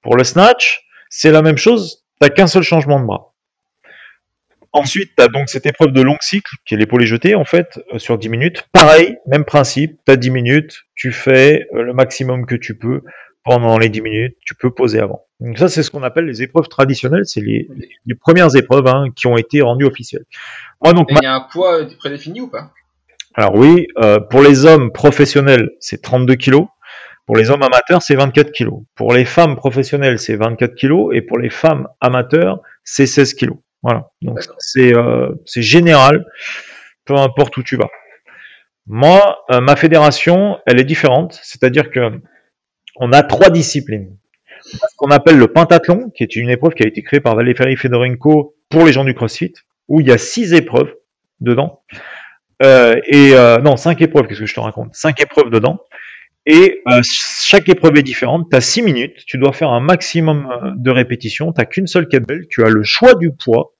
Pour 0.00 0.16
le 0.16 0.22
snatch, 0.22 0.86
c'est 1.10 1.32
la 1.32 1.42
même 1.42 1.58
chose, 1.58 2.04
t'as 2.20 2.28
qu'un 2.28 2.46
seul 2.46 2.62
changement 2.62 3.00
de 3.00 3.06
bras. 3.06 3.34
Ensuite, 4.72 5.12
tu 5.16 5.22
as 5.22 5.28
donc 5.28 5.48
cette 5.48 5.66
épreuve 5.66 5.92
de 5.92 6.02
long 6.02 6.16
cycle, 6.20 6.50
qui 6.64 6.74
est 6.74 6.76
l'épaule 6.76 7.04
jetée, 7.04 7.34
en 7.34 7.44
fait, 7.44 7.80
euh, 7.92 7.98
sur 7.98 8.18
10 8.18 8.28
minutes. 8.28 8.64
Pareil, 8.72 9.16
même 9.26 9.44
principe, 9.44 9.98
tu 10.06 10.12
as 10.12 10.16
10 10.16 10.30
minutes, 10.30 10.84
tu 10.94 11.12
fais 11.12 11.66
euh, 11.74 11.82
le 11.82 11.92
maximum 11.92 12.46
que 12.46 12.54
tu 12.54 12.76
peux 12.76 13.02
pendant 13.44 13.78
les 13.78 13.88
10 13.88 14.00
minutes, 14.00 14.36
tu 14.44 14.54
peux 14.54 14.70
poser 14.70 14.98
avant. 14.98 15.24
Donc 15.40 15.58
ça, 15.58 15.68
c'est 15.68 15.82
ce 15.82 15.90
qu'on 15.90 16.02
appelle 16.02 16.24
les 16.24 16.42
épreuves 16.42 16.68
traditionnelles, 16.68 17.26
c'est 17.26 17.40
les, 17.40 17.68
les, 18.06 18.14
premières 18.14 18.56
épreuves 18.56 18.86
hein, 18.88 19.04
qui 19.14 19.28
ont 19.28 19.36
été 19.36 19.62
rendues 19.62 19.84
officielles. 19.84 20.24
Moi, 20.82 20.94
donc, 20.94 21.08
il 21.10 21.22
y 21.22 21.26
a 21.26 21.34
un 21.34 21.46
poids 21.52 21.86
prédéfini 21.98 22.40
ou 22.40 22.48
pas? 22.48 22.72
Alors 23.34 23.54
oui, 23.54 23.86
euh, 24.02 24.18
pour 24.18 24.42
les 24.42 24.64
hommes 24.64 24.92
professionnels, 24.92 25.70
c'est 25.78 26.00
32 26.00 26.34
kilos. 26.36 26.66
Pour 27.26 27.36
les 27.36 27.50
hommes 27.50 27.62
amateurs, 27.62 28.02
c'est 28.02 28.14
24 28.14 28.50
kilos. 28.50 28.82
Pour 28.94 29.12
les 29.12 29.24
femmes 29.24 29.56
professionnelles, 29.56 30.18
c'est 30.18 30.36
24 30.36 30.74
kilos. 30.74 31.14
Et 31.14 31.22
pour 31.22 31.38
les 31.38 31.50
femmes 31.50 31.88
amateurs, 32.00 32.60
c'est 32.82 33.06
16 33.06 33.34
kilos. 33.34 33.58
Voilà. 33.82 34.10
Donc 34.22 34.38
c'est 34.58 34.94
euh, 34.94 35.34
c'est 35.44 35.62
général, 35.62 36.24
peu 37.04 37.14
importe 37.14 37.56
où 37.56 37.62
tu 37.62 37.76
vas. 37.76 37.88
Moi, 38.86 39.38
euh, 39.50 39.60
ma 39.60 39.76
fédération, 39.76 40.58
elle 40.66 40.80
est 40.80 40.84
différente. 40.84 41.38
C'est-à-dire 41.42 41.90
que 41.90 42.20
on 42.96 43.12
a 43.12 43.22
trois 43.22 43.50
disciplines. 43.50 44.16
Ce 44.62 44.96
qu'on 44.96 45.10
appelle 45.10 45.38
le 45.38 45.48
pentathlon, 45.48 46.10
qui 46.10 46.22
est 46.22 46.36
une 46.36 46.50
épreuve 46.50 46.74
qui 46.74 46.82
a 46.82 46.86
été 46.86 47.02
créée 47.02 47.20
par 47.20 47.36
Valery 47.36 47.76
Fedorenko 47.76 48.56
pour 48.68 48.84
les 48.84 48.92
gens 48.92 49.04
du 49.04 49.14
CrossFit, 49.14 49.54
où 49.88 50.00
il 50.00 50.08
y 50.08 50.12
a 50.12 50.18
six 50.18 50.54
épreuves 50.54 50.92
dedans. 51.40 51.82
Euh, 52.62 52.98
et 53.06 53.34
euh, 53.34 53.58
non, 53.58 53.76
cinq 53.76 54.00
épreuves, 54.00 54.26
qu'est-ce 54.26 54.40
que 54.40 54.46
je 54.46 54.54
te 54.54 54.60
raconte? 54.60 54.94
Cinq 54.94 55.20
épreuves 55.20 55.50
dedans. 55.50 55.78
Et 56.46 56.82
euh, 56.86 57.00
chaque 57.02 57.68
épreuve 57.68 57.96
est 57.96 58.04
différente. 58.04 58.46
Tu 58.50 58.56
as 58.56 58.60
6 58.60 58.82
minutes, 58.82 59.24
tu 59.26 59.36
dois 59.36 59.52
faire 59.52 59.70
un 59.70 59.80
maximum 59.80 60.46
euh, 60.46 60.70
de 60.76 60.90
répétitions, 60.90 61.52
tu 61.52 61.66
qu'une 61.66 61.88
seule 61.88 62.06
kettlebell, 62.06 62.46
tu 62.48 62.64
as 62.64 62.68
le 62.68 62.84
choix 62.84 63.16
du 63.16 63.32
poids. 63.32 63.74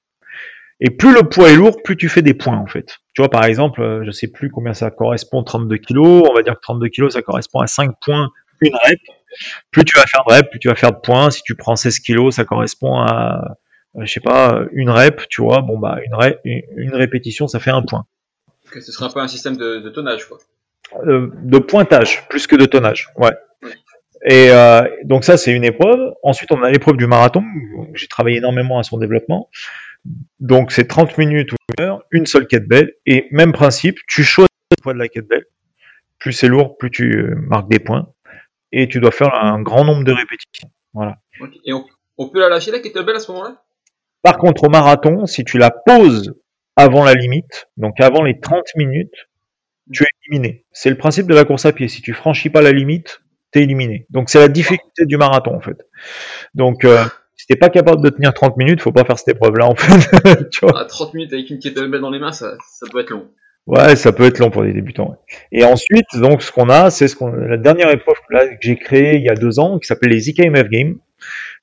Et 0.81 0.89
plus 0.89 1.13
le 1.13 1.23
poids 1.23 1.49
est 1.49 1.55
lourd, 1.55 1.81
plus 1.81 1.95
tu 1.95 2.09
fais 2.09 2.21
des 2.21 2.33
points 2.33 2.57
en 2.57 2.67
fait. 2.67 2.97
Tu 3.13 3.21
vois 3.21 3.29
par 3.29 3.45
exemple, 3.45 3.81
euh, 3.81 4.03
je 4.05 4.11
sais 4.11 4.27
plus 4.27 4.51
combien 4.51 4.73
ça 4.73 4.91
correspond, 4.91 5.43
32 5.43 5.77
kilos, 5.77 6.27
on 6.29 6.33
va 6.33 6.43
dire 6.43 6.55
que 6.55 6.61
32 6.61 6.89
kilos 6.89 7.13
ça 7.13 7.21
correspond 7.21 7.59
à 7.59 7.67
5 7.67 7.91
points, 8.01 8.29
une 8.59 8.75
rep. 8.75 8.99
Plus 9.71 9.85
tu 9.85 9.97
vas 9.97 10.05
faire 10.05 10.23
de 10.27 10.33
rep, 10.33 10.49
plus 10.49 10.59
tu 10.59 10.67
vas 10.67 10.75
faire 10.75 10.91
de 10.91 10.99
points. 10.99 11.29
Si 11.29 11.41
tu 11.43 11.55
prends 11.55 11.75
16 11.75 11.99
kilos, 11.99 12.35
ça 12.35 12.43
correspond 12.43 12.97
à, 12.99 13.57
je 13.97 14.11
sais 14.11 14.19
pas, 14.19 14.61
une 14.73 14.89
rep, 14.89 15.21
tu 15.29 15.41
vois, 15.41 15.61
bon 15.61 15.79
bah 15.79 15.99
une, 16.05 16.13
rep, 16.13 16.39
une 16.43 16.95
répétition 16.95 17.47
ça 17.47 17.59
fait 17.59 17.71
un 17.71 17.81
point. 17.81 18.05
Ce 18.73 19.03
un 19.03 19.09
peu 19.09 19.21
un 19.21 19.27
système 19.29 19.55
de 19.55 19.89
tonnage 19.89 20.25
quoi. 20.25 20.37
Euh, 20.93 21.29
de 21.43 21.59
pointage 21.59 22.27
plus 22.29 22.47
que 22.47 22.55
de 22.55 22.65
tonnage. 22.65 23.09
Ouais. 23.17 23.33
Et 24.25 24.49
euh, 24.51 24.81
donc 25.03 25.23
ça 25.23 25.37
c'est 25.37 25.51
une 25.51 25.65
épreuve. 25.65 26.13
Ensuite 26.23 26.51
on 26.51 26.63
a 26.63 26.69
l'épreuve 26.69 26.97
du 26.97 27.07
marathon. 27.07 27.43
J'ai 27.93 28.07
travaillé 28.07 28.37
énormément 28.37 28.79
à 28.79 28.83
son 28.83 28.97
développement. 28.97 29.49
Donc 30.39 30.71
c'est 30.71 30.87
30 30.87 31.17
minutes 31.17 31.51
ou 31.51 31.55
une 31.77 31.83
heure, 31.83 32.03
une 32.11 32.25
seule 32.25 32.47
kettlebell 32.47 32.93
et 33.05 33.27
même 33.31 33.51
principe. 33.51 33.99
Tu 34.07 34.23
choisis 34.23 34.49
le 34.71 34.81
poids 34.81 34.93
de 34.93 34.99
la 34.99 35.07
kettlebell. 35.07 35.45
Plus 36.19 36.31
c'est 36.31 36.47
lourd, 36.47 36.77
plus 36.77 36.89
tu 36.89 37.35
marques 37.35 37.69
des 37.69 37.79
points 37.79 38.07
et 38.71 38.87
tu 38.87 38.99
dois 38.99 39.11
faire 39.11 39.35
un 39.35 39.61
grand 39.61 39.83
nombre 39.83 40.03
de 40.03 40.13
répétitions. 40.13 40.69
Voilà. 40.93 41.17
Et 41.65 41.73
on, 41.73 41.85
on, 42.17 42.29
peut 42.29 42.39
la 42.39 42.49
lâcher 42.49 42.71
la 42.71 42.79
kettlebell 42.79 43.17
à 43.17 43.19
ce 43.19 43.31
moment-là? 43.33 43.61
Par 44.23 44.37
contre 44.37 44.63
au 44.63 44.69
marathon, 44.69 45.25
si 45.25 45.43
tu 45.43 45.57
la 45.57 45.69
poses 45.69 46.33
avant 46.75 47.03
la 47.03 47.13
limite, 47.13 47.67
donc 47.77 47.99
avant 47.99 48.23
les 48.23 48.39
30 48.39 48.63
minutes, 48.75 49.27
tu 49.91 50.03
es 50.03 50.07
éliminé. 50.25 50.65
C'est 50.71 50.89
le 50.89 50.97
principe 50.97 51.27
de 51.27 51.35
la 51.35 51.45
course 51.45 51.65
à 51.65 51.73
pied. 51.73 51.87
Si 51.87 52.01
tu 52.01 52.13
franchis 52.13 52.49
pas 52.49 52.61
la 52.61 52.71
limite, 52.71 53.21
tu 53.51 53.59
es 53.59 53.63
éliminé. 53.63 54.05
Donc 54.09 54.29
c'est 54.29 54.39
la 54.39 54.47
difficulté 54.47 55.05
du 55.05 55.17
marathon 55.17 55.55
en 55.55 55.61
fait. 55.61 55.77
Donc 56.53 56.85
euh, 56.85 57.03
si 57.35 57.47
t'es 57.47 57.55
pas 57.55 57.69
capable 57.69 58.01
de 58.01 58.09
tenir 58.09 58.33
30 58.33 58.57
minutes, 58.57 58.81
faut 58.81 58.91
pas 58.91 59.05
faire 59.05 59.17
cette 59.17 59.35
épreuve 59.35 59.55
là 59.57 59.65
en 59.65 59.75
fait. 59.75 60.49
tu 60.49 60.65
vois. 60.65 60.73
Ah, 60.81 60.85
30 60.85 61.13
minutes 61.13 61.33
avec 61.33 61.49
une 61.49 61.59
kettlebell 61.59 62.01
dans 62.01 62.09
les 62.09 62.19
mains, 62.19 62.31
ça, 62.31 62.55
ça 62.79 62.87
peut 62.91 62.99
être 62.99 63.11
long. 63.11 63.27
Ouais, 63.67 63.97
ça 63.97 64.13
peut 64.13 64.23
être 64.23 64.39
long 64.39 64.49
pour 64.49 64.63
les 64.63 64.71
débutants. 64.71 65.09
Ouais. 65.09 65.17
Et 65.51 65.65
ensuite, 65.65 66.07
donc 66.15 66.41
ce 66.41 66.51
qu'on 66.53 66.69
a, 66.69 66.89
c'est 66.89 67.09
ce 67.09 67.17
qu'on 67.17 67.27
la 67.27 67.57
dernière 67.57 67.91
épreuve 67.91 68.15
là, 68.29 68.47
que 68.47 68.55
j'ai 68.61 68.77
créée 68.77 69.17
il 69.17 69.23
y 69.23 69.29
a 69.29 69.35
deux 69.35 69.59
ans, 69.59 69.77
qui 69.77 69.87
s'appelle 69.87 70.09
les 70.09 70.29
IKMF 70.29 70.69
Games. 70.69 70.95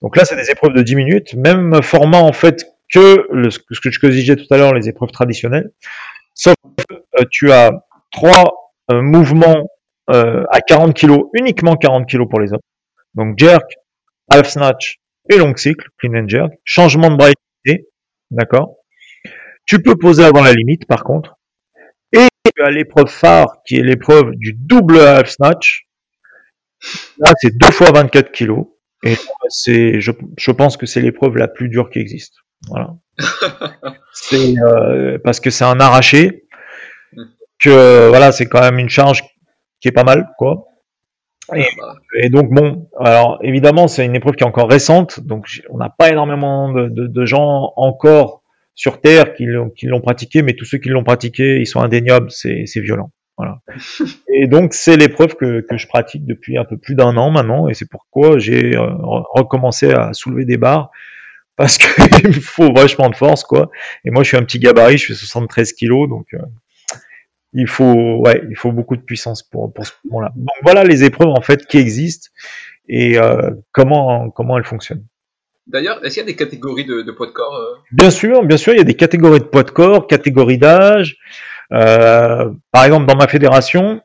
Donc 0.03 0.17
là, 0.17 0.27
c'est 0.27 0.37
des 0.37 0.51
épreuves 0.51 0.75
de 0.75 0.83
10 0.83 0.97
minutes, 0.97 1.35
même 1.35 1.83
format 1.83 2.19
en 2.19 2.33
fait 2.33 2.67
que 2.93 3.27
le, 3.33 3.51
ce 3.51 3.59
que 3.59 3.91
je 3.91 4.09
disais 4.09 4.37
tout 4.37 4.47
à 4.51 4.59
l'heure, 4.59 4.75
les 4.75 4.89
épreuves 4.89 5.11
traditionnelles. 5.11 5.71
Sauf 6.35 6.55
que 6.77 6.95
euh, 6.95 7.25
tu 7.31 7.53
as 7.53 7.87
trois 8.15 8.73
euh, 8.91 9.03
mouvements 9.03 9.69
euh, 10.11 10.45
à 10.51 10.61
40 10.61 10.95
kg, 10.95 11.23
uniquement 11.35 11.77
40 11.77 12.09
kg 12.09 12.29
pour 12.29 12.41
les 12.41 12.53
hommes. 12.53 12.61
Donc 13.15 13.39
jerk, 13.39 13.65
half 14.31 14.49
snatch 14.49 14.99
et 15.31 15.39
long 15.39 15.55
cycle, 15.57 15.87
clean 15.99 16.15
and 16.15 16.29
jerk. 16.29 16.53
Changement 16.65 17.11
de 17.11 17.17
bras 17.17 17.31
d'accord 18.31 18.77
Tu 19.67 19.83
peux 19.83 19.97
poser 19.97 20.25
avant 20.25 20.43
la 20.43 20.53
limite, 20.53 20.87
par 20.87 21.05
contre. 21.05 21.37
Et 22.13 22.27
tu 22.55 22.63
as 22.63 22.71
l'épreuve 22.71 23.09
phare, 23.09 23.63
qui 23.67 23.77
est 23.77 23.83
l'épreuve 23.83 24.33
du 24.35 24.53
double 24.53 24.99
half 24.99 25.29
snatch. 25.29 25.87
Là, 27.19 27.33
c'est 27.41 27.57
deux 27.57 27.71
fois 27.71 27.93
24 27.93 28.33
kilos. 28.33 28.67
Et 29.05 29.17
c'est, 29.49 30.01
je, 30.01 30.13
je 30.39 30.51
pense 30.51 30.77
que 30.77 30.87
c'est 30.87 31.01
l'épreuve 31.01 31.37
la 31.37 31.49
plus 31.49 31.69
dure 31.69 31.91
qui 31.91 31.99
existe. 31.99 32.35
Voilà. 32.69 32.95
c'est 34.13 34.55
euh, 34.59 35.19
parce 35.23 35.41
que 35.41 35.51
c'est 35.51 35.65
un 35.65 35.81
arraché. 35.81 36.44
Que 37.59 38.09
voilà, 38.09 38.33
c'est 38.33 38.47
quand 38.47 38.61
même 38.61 38.79
une 38.79 38.89
charge 38.89 39.23
qui 39.81 39.89
est 39.89 39.93
pas 39.93 40.05
mal, 40.05 40.29
quoi. 40.39 40.67
Et, 41.55 41.67
et, 42.23 42.31
donc 42.31 42.49
bon, 42.49 42.89
alors 42.99 43.39
évidemment 43.43 43.87
c'est 43.87 44.07
une 44.07 44.17
épreuve 44.17 44.35
qui 44.35 44.45
est 44.45 44.47
encore 44.47 44.71
récente, 44.71 45.21
donc 45.21 45.47
on 45.69 45.77
n'a 45.77 45.91
pas 45.91 46.09
énormément 46.09 46.73
de, 46.73 46.89
de, 46.89 47.07
de, 47.07 47.27
gens 47.27 47.75
encore 47.77 48.43
sur 48.75 49.01
Terre 49.03 49.35
qui 49.35 49.45
l'ont, 49.45 49.69
qui 49.69 49.85
l'ont 49.85 50.01
pratiqué, 50.01 50.41
mais 50.41 50.55
tous 50.55 50.65
ceux 50.65 50.79
qui 50.79 50.89
l'ont 50.89 51.05
pratiqué, 51.05 51.59
ils 51.61 51.67
sont 51.67 51.81
indéniables, 51.81 52.31
c'est, 52.31 52.65
c'est 52.65 52.81
violent. 52.81 53.11
Voilà. 53.37 53.59
Et 54.33 54.47
donc 54.47 54.73
c'est 54.73 54.97
l'épreuve 54.97 55.35
que, 55.35 55.61
que 55.61 55.77
je 55.77 55.87
pratique 55.87 56.25
depuis 56.25 56.57
un 56.57 56.65
peu 56.65 56.79
plus 56.79 56.95
d'un 56.95 57.17
an 57.19 57.31
maintenant, 57.31 57.69
et 57.69 57.75
c'est 57.75 57.89
pourquoi 57.91 58.39
j'ai 58.39 58.75
euh, 58.75 58.87
recommencé 59.35 59.93
à 59.93 60.15
soulever 60.15 60.47
des 60.47 60.57
barres 60.57 60.91
parce 61.57 61.79
qu'il 61.79 62.29
me 62.29 62.33
faut 62.33 62.73
vachement 62.73 63.11
de 63.11 63.17
force 63.17 63.45
quoi. 63.45 63.71
Et 64.05 64.11
moi 64.11 64.23
je 64.23 64.29
suis 64.29 64.37
un 64.37 64.45
petit 64.45 64.59
gabarit, 64.59 64.97
je 64.97 65.07
fais 65.09 65.15
73 65.15 65.73
kilos, 65.75 66.09
donc 66.09 66.27
euh, 66.33 66.39
il 67.55 67.69
faut 67.69 68.19
ouais, 68.19 68.43
il 68.51 68.57
faut 68.57 68.73
beaucoup 68.73 68.97
de 68.97 69.03
puissance 69.03 69.43
pour 69.43 69.73
pour 69.73 69.87
ce 69.87 69.93
moment-là. 70.05 70.33
Donc 70.37 70.57
voilà 70.63 70.85
les 70.85 71.05
épreuves 71.05 71.29
en 71.29 71.41
fait 71.41 71.67
qui 71.67 71.79
existent 71.79 72.29
et 72.89 73.19
euh, 73.19 73.51
comment 73.73 74.31
comment 74.31 74.59
elles 74.59 74.65
fonctionnent. 74.65 75.05
D'ailleurs, 75.67 76.05
est-ce 76.05 76.15
qu'il 76.15 76.23
y 76.23 76.25
a 76.25 76.27
des 76.27 76.37
catégories 76.37 76.85
de, 76.85 77.01
de 77.01 77.13
poids 77.13 77.27
de 77.27 77.33
corps 77.33 77.57
euh? 77.57 77.79
Bien 77.91 78.11
sûr, 78.11 78.45
bien 78.45 78.59
sûr, 78.59 78.75
il 78.75 78.79
y 78.79 78.83
a 78.83 78.85
des 78.85 78.95
catégories 78.95 79.41
de 79.41 79.45
poids 79.45 79.63
de 79.63 79.71
corps, 79.71 80.07
catégories 80.07 80.59
d'âge. 80.59 81.17
Euh, 81.73 82.51
par 82.71 82.85
exemple, 82.85 83.07
dans 83.07 83.17
ma 83.17 83.29
fédération, 83.29 84.03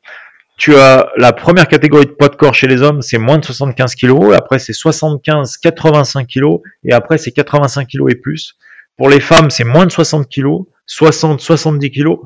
tu 0.56 0.76
as 0.76 1.12
la 1.18 1.34
première 1.34 1.68
catégorie 1.68 2.06
de 2.06 2.12
poids 2.12 2.30
de 2.30 2.36
corps 2.36 2.54
chez 2.54 2.68
les 2.68 2.82
hommes, 2.82 3.02
c'est 3.02 3.18
moins 3.18 3.40
de 3.40 3.46
75 3.46 3.96
kg, 3.96 4.34
après 4.34 4.60
c'est 4.60 4.72
75-85 4.72 6.28
kg, 6.28 6.62
et 6.86 6.94
après 6.94 7.18
c'est 7.18 7.32
85 7.32 7.88
kg 7.88 8.10
et 8.10 8.16
plus. 8.16 8.56
Pour 8.96 9.10
les 9.10 9.20
femmes, 9.20 9.50
c'est 9.50 9.66
moins 9.66 9.86
de 9.86 9.92
60 9.92 10.30
kg, 10.30 10.64
60-70 10.88 11.92
kg, 11.92 12.18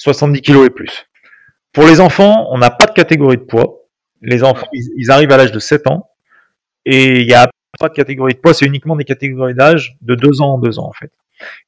70 0.00 0.40
kg 0.40 0.64
et 0.64 0.70
plus. 0.70 1.06
Pour 1.72 1.84
les 1.84 2.00
enfants, 2.00 2.48
on 2.50 2.58
n'a 2.58 2.70
pas 2.70 2.86
de 2.86 2.92
catégorie 2.92 3.36
de 3.36 3.42
poids. 3.42 3.84
Les 4.22 4.42
enfants, 4.42 4.66
ils, 4.72 5.10
arrivent 5.10 5.30
à 5.30 5.36
l'âge 5.36 5.52
de 5.52 5.58
7 5.58 5.86
ans, 5.86 6.08
et 6.86 7.20
il 7.20 7.28
y 7.28 7.34
a 7.34 7.50
pas 7.78 7.88
de 7.88 7.94
catégorie 7.94 8.32
de 8.34 8.38
poids, 8.38 8.54
c'est 8.54 8.66
uniquement 8.66 8.96
des 8.96 9.04
catégories 9.04 9.54
d'âge 9.54 9.96
de 10.00 10.14
2 10.14 10.40
ans 10.40 10.54
en 10.54 10.58
2 10.58 10.78
ans 10.78 10.88
en 10.88 10.92
fait. 10.92 11.12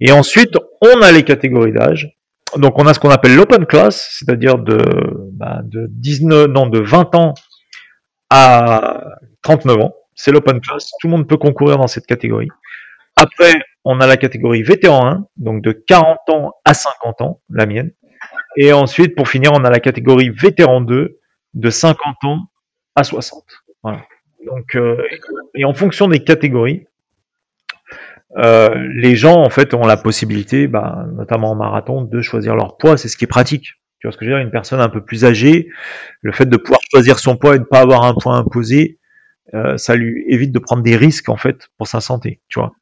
Et 0.01 0.13
ensuite, 0.13 0.57
on 0.81 1.03
a 1.03 1.13
les 1.13 1.23
catégories 1.23 1.73
d'âge. 1.73 2.17
Donc 2.57 2.79
on 2.79 2.87
a 2.87 2.95
ce 2.95 3.01
qu'on 3.01 3.11
appelle 3.11 3.35
l'open 3.35 3.65
class, 3.67 4.17
c'est-à-dire 4.19 4.59
de, 4.59 4.79
bah, 5.33 5.61
de 5.65 5.87
19, 5.91 6.49
non, 6.49 6.67
de 6.67 6.81
20 6.81 7.15
ans 7.15 7.35
à 8.31 9.05
39 9.43 9.79
ans. 9.79 9.95
C'est 10.15 10.33
l'open 10.33 10.61
class. 10.61 10.91
Tout 11.01 11.07
le 11.07 11.13
monde 11.13 11.29
peut 11.29 11.39
concourir 11.39 11.79
dans 11.79 11.87
cette 11.87 12.07
catégorie. 12.07 12.49
Après, 13.17 13.53
on 13.85 14.01
a 14.01 14.07
la 14.07 14.17
catégorie 14.17 14.63
vétéran 14.63 15.07
1, 15.07 15.27
donc 15.37 15.63
de 15.63 15.73
40 15.73 16.19
ans 16.31 16.55
à 16.65 16.75
50 16.75 17.21
ans, 17.23 17.41
la 17.51 17.67
mienne. 17.67 17.91
Et 18.57 18.73
ensuite, 18.73 19.15
pour 19.15 19.29
finir, 19.29 19.53
on 19.53 19.65
a 19.65 19.71
la 19.71 19.81
catégorie 19.81 20.31
vétéran 20.31 20.81
2, 20.81 21.19
de 21.55 21.71
50 21.71 22.25
ans 22.25 22.41
à 22.95 23.05
60. 23.05 23.45
Voilà. 23.83 24.03
Donc, 24.47 24.75
euh, 24.75 24.97
et 25.55 25.65
en 25.65 25.75
fonction 25.75 26.09
des 26.09 26.21
catégories, 26.21 26.87
euh, 28.39 28.75
les 28.95 29.15
gens 29.15 29.43
en 29.43 29.51
fait 29.51 29.75
ont 29.75 29.87
la 29.87 29.97
possibilité, 29.97 30.67
bah, 30.67 31.07
notamment 31.15 31.51
en 31.51 31.55
marathon, 31.55 32.03
de 32.03 32.21
choisir 32.23 32.57
leur 32.57 32.77
poids. 32.77 32.97
C'est 32.97 33.09
ce 33.09 33.17
qui 33.17 33.25
est 33.25 33.29
pratique. 33.29 33.75
Tu 33.99 34.07
vois 34.07 34.13
ce 34.13 34.17
que 34.19 34.25
je 34.25 34.31
veux 34.31 34.37
dire? 34.37 34.45
Une 34.45 34.51
personne 34.51 34.81
un 34.81 34.89
peu 34.89 35.05
plus 35.05 35.25
âgée, 35.25 35.69
le 36.23 36.33
fait 36.33 36.47
de 36.47 36.57
pouvoir 36.57 36.81
choisir 36.91 37.19
son 37.19 37.37
poids 37.37 37.55
et 37.55 37.59
de 37.59 37.65
ne 37.65 37.69
pas 37.69 37.81
avoir 37.81 38.03
un 38.05 38.15
poids 38.15 38.35
imposé, 38.35 38.99
euh, 39.55 39.77
ça 39.77 39.95
lui 39.95 40.25
évite 40.29 40.51
de 40.51 40.59
prendre 40.59 40.83
des 40.83 40.97
risques 40.97 41.29
en 41.29 41.37
fait 41.37 41.69
pour 41.77 41.87
sa 41.87 42.01
santé. 42.01 42.41
Tu 42.49 42.59
vois 42.59 42.73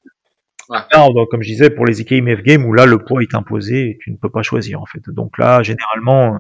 Donc, 0.93 1.31
comme 1.31 1.43
je 1.43 1.49
disais, 1.49 1.71
pour 1.71 1.87
les 1.87 2.01
IKMF 2.01 2.43
Games 2.43 2.65
où 2.65 2.73
là 2.73 2.87
le 2.87 2.99
poids 2.99 3.23
est 3.23 3.35
imposé 3.35 3.91
et 3.91 3.99
tu 4.01 4.11
ne 4.11 4.17
peux 4.17 4.31
pas 4.31 4.43
choisir 4.43 4.81
en 4.81 4.87
fait. 4.87 5.03
Donc 5.09 5.37
là, 5.39 5.63
généralement, 5.63 6.39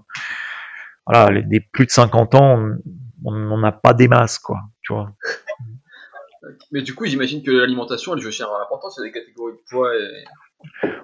voilà, 1.06 1.30
les, 1.30 1.42
les 1.50 1.60
plus 1.60 1.86
de 1.86 1.90
50 1.90 2.34
ans, 2.34 2.58
on 2.58 2.78
on 3.24 3.58
n'a 3.58 3.72
pas 3.72 3.92
des 3.92 4.08
masses 4.08 4.38
quoi. 4.38 4.58
Tu 4.82 4.92
vois 4.92 5.12
Mais 6.72 6.82
du 6.82 6.94
coup, 6.94 7.04
j'imagine 7.06 7.42
que 7.42 7.50
l'alimentation, 7.50 8.14
elle 8.14 8.20
joue 8.20 8.30
cher 8.30 8.48
l'importance, 8.58 8.98
il 8.98 9.06
y 9.06 9.08
a 9.08 9.12
des 9.12 9.20
catégories 9.20 9.52
de 9.52 9.60
poids 9.68 9.94
et... 9.94 10.24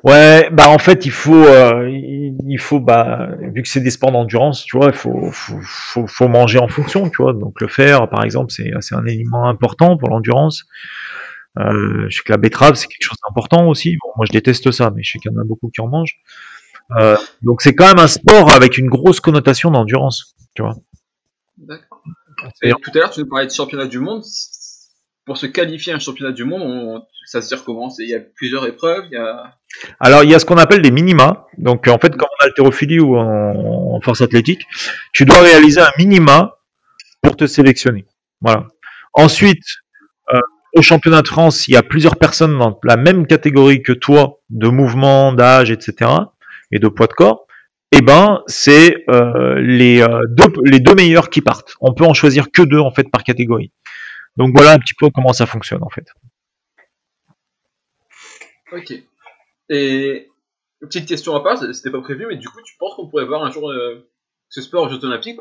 Ouais, 0.04 0.50
bah 0.50 0.68
en 0.68 0.78
fait 0.78 1.06
il 1.06 1.10
faut, 1.10 1.46
euh, 1.46 1.88
il 1.88 2.58
faut 2.58 2.78
bah 2.78 3.30
vu 3.40 3.62
que 3.62 3.68
c'est 3.68 3.80
des 3.80 3.90
sports 3.90 4.12
d'endurance, 4.12 4.62
tu 4.64 4.76
vois, 4.76 4.88
il 4.88 4.92
faut, 4.92 5.30
faut, 5.32 5.58
faut, 5.62 6.06
faut 6.06 6.28
manger 6.28 6.58
en 6.58 6.68
fonction, 6.68 7.08
tu 7.08 7.22
vois. 7.22 7.32
Donc 7.32 7.58
le 7.62 7.66
fer, 7.66 8.06
par 8.10 8.22
exemple, 8.22 8.52
c'est 8.52 8.70
c'est 8.80 8.94
un 8.94 9.06
élément 9.06 9.48
important 9.48 9.96
pour 9.96 10.10
l'endurance. 10.10 10.66
Euh, 11.58 12.06
je 12.08 12.16
sais 12.16 12.22
que 12.22 12.32
la 12.32 12.38
betterave 12.38 12.74
c'est 12.74 12.86
quelque 12.86 13.04
chose 13.04 13.18
d'important 13.26 13.68
aussi. 13.68 13.96
Bon, 14.02 14.10
moi 14.16 14.26
je 14.26 14.32
déteste 14.32 14.70
ça, 14.72 14.90
mais 14.94 15.02
je 15.02 15.12
sais 15.12 15.18
qu'il 15.18 15.32
y 15.32 15.36
en 15.36 15.40
a 15.40 15.44
beaucoup 15.44 15.70
qui 15.74 15.80
en 15.80 15.88
mangent. 15.88 16.16
Euh, 16.98 17.16
donc 17.42 17.62
c'est 17.62 17.74
quand 17.74 17.88
même 17.88 17.98
un 17.98 18.08
sport 18.08 18.50
avec 18.50 18.78
une 18.78 18.88
grosse 18.88 19.20
connotation 19.20 19.70
d'endurance, 19.70 20.34
tu 20.54 20.62
vois. 20.62 20.76
D'accord. 21.56 22.02
Et 22.62 22.70
tout 22.70 22.90
à 22.94 22.98
l'heure, 22.98 23.10
tu 23.10 23.20
nous 23.20 23.28
parlais 23.28 23.46
de 23.46 23.52
championnat 23.52 23.86
du 23.86 23.98
monde. 23.98 24.22
Pour 25.24 25.36
se 25.36 25.46
qualifier 25.46 25.92
à 25.92 25.96
un 25.96 25.98
championnat 25.98 26.30
du 26.32 26.44
monde, 26.44 26.62
on- 26.62 27.02
ça 27.26 27.42
se 27.42 27.48
C'est- 27.56 28.02
Il 28.04 28.08
y 28.10 28.14
a 28.14 28.20
plusieurs 28.20 28.64
épreuves, 28.66 29.06
il 29.10 29.14
y 29.14 29.16
a... 29.16 29.56
Alors, 29.98 30.22
il 30.22 30.30
y 30.30 30.34
a 30.34 30.38
ce 30.38 30.44
qu'on 30.44 30.56
appelle 30.58 30.80
des 30.82 30.92
minima. 30.92 31.48
Donc, 31.58 31.88
en 31.88 31.98
fait, 31.98 32.10
comme 32.16 32.28
en 32.40 32.44
haltérophilie 32.44 33.00
ou 33.00 33.16
en, 33.16 33.94
en 33.96 34.00
force 34.00 34.20
athlétique, 34.20 34.62
tu 35.12 35.24
dois 35.24 35.40
réaliser 35.40 35.80
un 35.80 35.90
minima 35.98 36.58
pour 37.22 37.34
te 37.36 37.46
sélectionner. 37.48 38.06
Voilà. 38.40 38.68
Ensuite, 39.14 39.64
euh, 40.32 40.38
au 40.76 40.82
championnat 40.82 41.22
de 41.22 41.28
France, 41.28 41.68
il 41.68 41.74
y 41.74 41.76
a 41.76 41.82
plusieurs 41.82 42.16
personnes 42.16 42.58
dans 42.58 42.78
la 42.84 42.96
même 42.96 43.26
catégorie 43.26 43.82
que 43.82 43.92
toi, 43.92 44.40
de 44.50 44.68
mouvement, 44.68 45.32
d'âge, 45.32 45.70
etc., 45.70 46.10
et 46.70 46.78
de 46.78 46.88
poids 46.88 47.06
de 47.06 47.12
corps. 47.12 47.46
Eh 47.92 48.02
ben, 48.02 48.42
c'est 48.46 49.04
euh, 49.08 49.60
les, 49.60 50.02
euh, 50.02 50.20
deux, 50.28 50.52
les 50.64 50.80
deux 50.80 50.94
meilleurs 50.94 51.30
qui 51.30 51.40
partent. 51.40 51.76
On 51.80 51.94
peut 51.94 52.04
en 52.04 52.14
choisir 52.14 52.50
que 52.50 52.62
deux, 52.62 52.80
en 52.80 52.90
fait, 52.90 53.08
par 53.10 53.24
catégorie. 53.24 53.72
Donc, 54.36 54.50
voilà 54.54 54.72
un 54.72 54.78
petit 54.78 54.94
peu 54.94 55.08
comment 55.08 55.32
ça 55.32 55.46
fonctionne, 55.46 55.82
en 55.82 55.88
fait. 55.88 56.06
Ok. 58.72 58.92
Et 59.70 60.28
petite 60.80 61.08
question 61.08 61.34
à 61.34 61.42
part, 61.42 61.58
c'était 61.74 61.90
pas 61.90 62.02
prévu, 62.02 62.26
mais 62.28 62.36
du 62.36 62.48
coup, 62.48 62.60
tu 62.64 62.76
penses 62.78 62.94
qu'on 62.96 63.08
pourrait 63.08 63.24
voir 63.24 63.44
un 63.44 63.50
jour 63.50 63.70
euh, 63.70 64.10
ce 64.48 64.60
sport 64.60 64.84
aux 64.84 64.88
Jeux 64.88 65.04
Olympiques, 65.04 65.38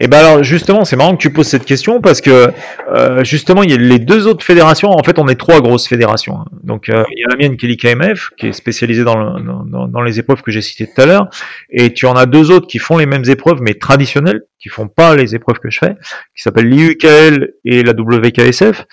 Et 0.00 0.08
ben 0.08 0.18
alors 0.18 0.42
justement, 0.42 0.84
c'est 0.84 0.96
marrant 0.96 1.16
que 1.16 1.22
tu 1.22 1.32
poses 1.32 1.46
cette 1.46 1.64
question 1.64 2.00
parce 2.00 2.20
que 2.20 2.50
euh, 2.92 3.24
justement, 3.24 3.62
il 3.62 3.70
y 3.70 3.74
a 3.74 3.76
les 3.76 3.98
deux 3.98 4.26
autres 4.26 4.44
fédérations. 4.44 4.90
En 4.90 5.02
fait, 5.02 5.18
on 5.18 5.28
est 5.28 5.36
trois 5.36 5.60
grosses 5.60 5.86
fédérations. 5.86 6.38
hein. 6.38 6.44
Donc, 6.62 6.88
euh, 6.88 7.04
il 7.10 7.20
y 7.20 7.24
a 7.24 7.28
la 7.28 7.36
mienne 7.36 7.56
qui 7.56 7.66
est 7.66 7.68
l'IKMF, 7.68 8.30
qui 8.36 8.48
est 8.48 8.52
spécialisée 8.52 9.04
dans, 9.04 9.38
dans, 9.40 10.02
les 10.02 10.18
épreuves 10.18 10.42
que 10.42 10.50
j'ai 10.50 10.62
citées 10.62 10.86
tout 10.86 11.00
à 11.00 11.06
l'heure, 11.06 11.28
et 11.70 11.92
tu 11.92 12.06
en 12.06 12.14
as 12.14 12.26
deux 12.26 12.50
autres 12.50 12.66
qui 12.66 12.78
font 12.78 12.98
les 12.98 13.06
mêmes 13.06 13.24
épreuves 13.28 13.60
mais 13.60 13.74
traditionnelles, 13.74 14.42
qui 14.58 14.68
font 14.68 14.88
pas 14.88 15.16
les 15.16 15.34
épreuves 15.34 15.58
que 15.58 15.70
je 15.70 15.78
fais, 15.78 15.94
qui 16.36 16.42
s'appellent 16.42 16.68
l'IUKL 16.68 17.54
et 17.64 17.82
la 17.82 17.92
WKSF. 17.92 18.84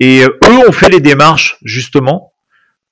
Et 0.00 0.22
euh, 0.22 0.38
eux 0.48 0.68
ont 0.68 0.72
fait 0.72 0.88
les 0.88 1.00
démarches 1.00 1.58
justement 1.64 2.32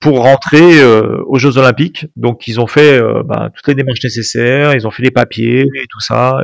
pour 0.00 0.22
rentrer 0.22 0.80
euh, 0.80 1.22
aux 1.26 1.38
Jeux 1.38 1.58
Olympiques. 1.58 2.06
Donc, 2.14 2.46
ils 2.46 2.60
ont 2.60 2.68
fait 2.68 3.00
bah, 3.24 3.50
toutes 3.54 3.66
les 3.66 3.74
démarches 3.74 4.02
nécessaires, 4.04 4.74
ils 4.74 4.86
ont 4.86 4.90
fait 4.90 5.02
les 5.02 5.10
papiers 5.10 5.62
et 5.62 5.86
tout 5.90 6.00
ça. 6.00 6.38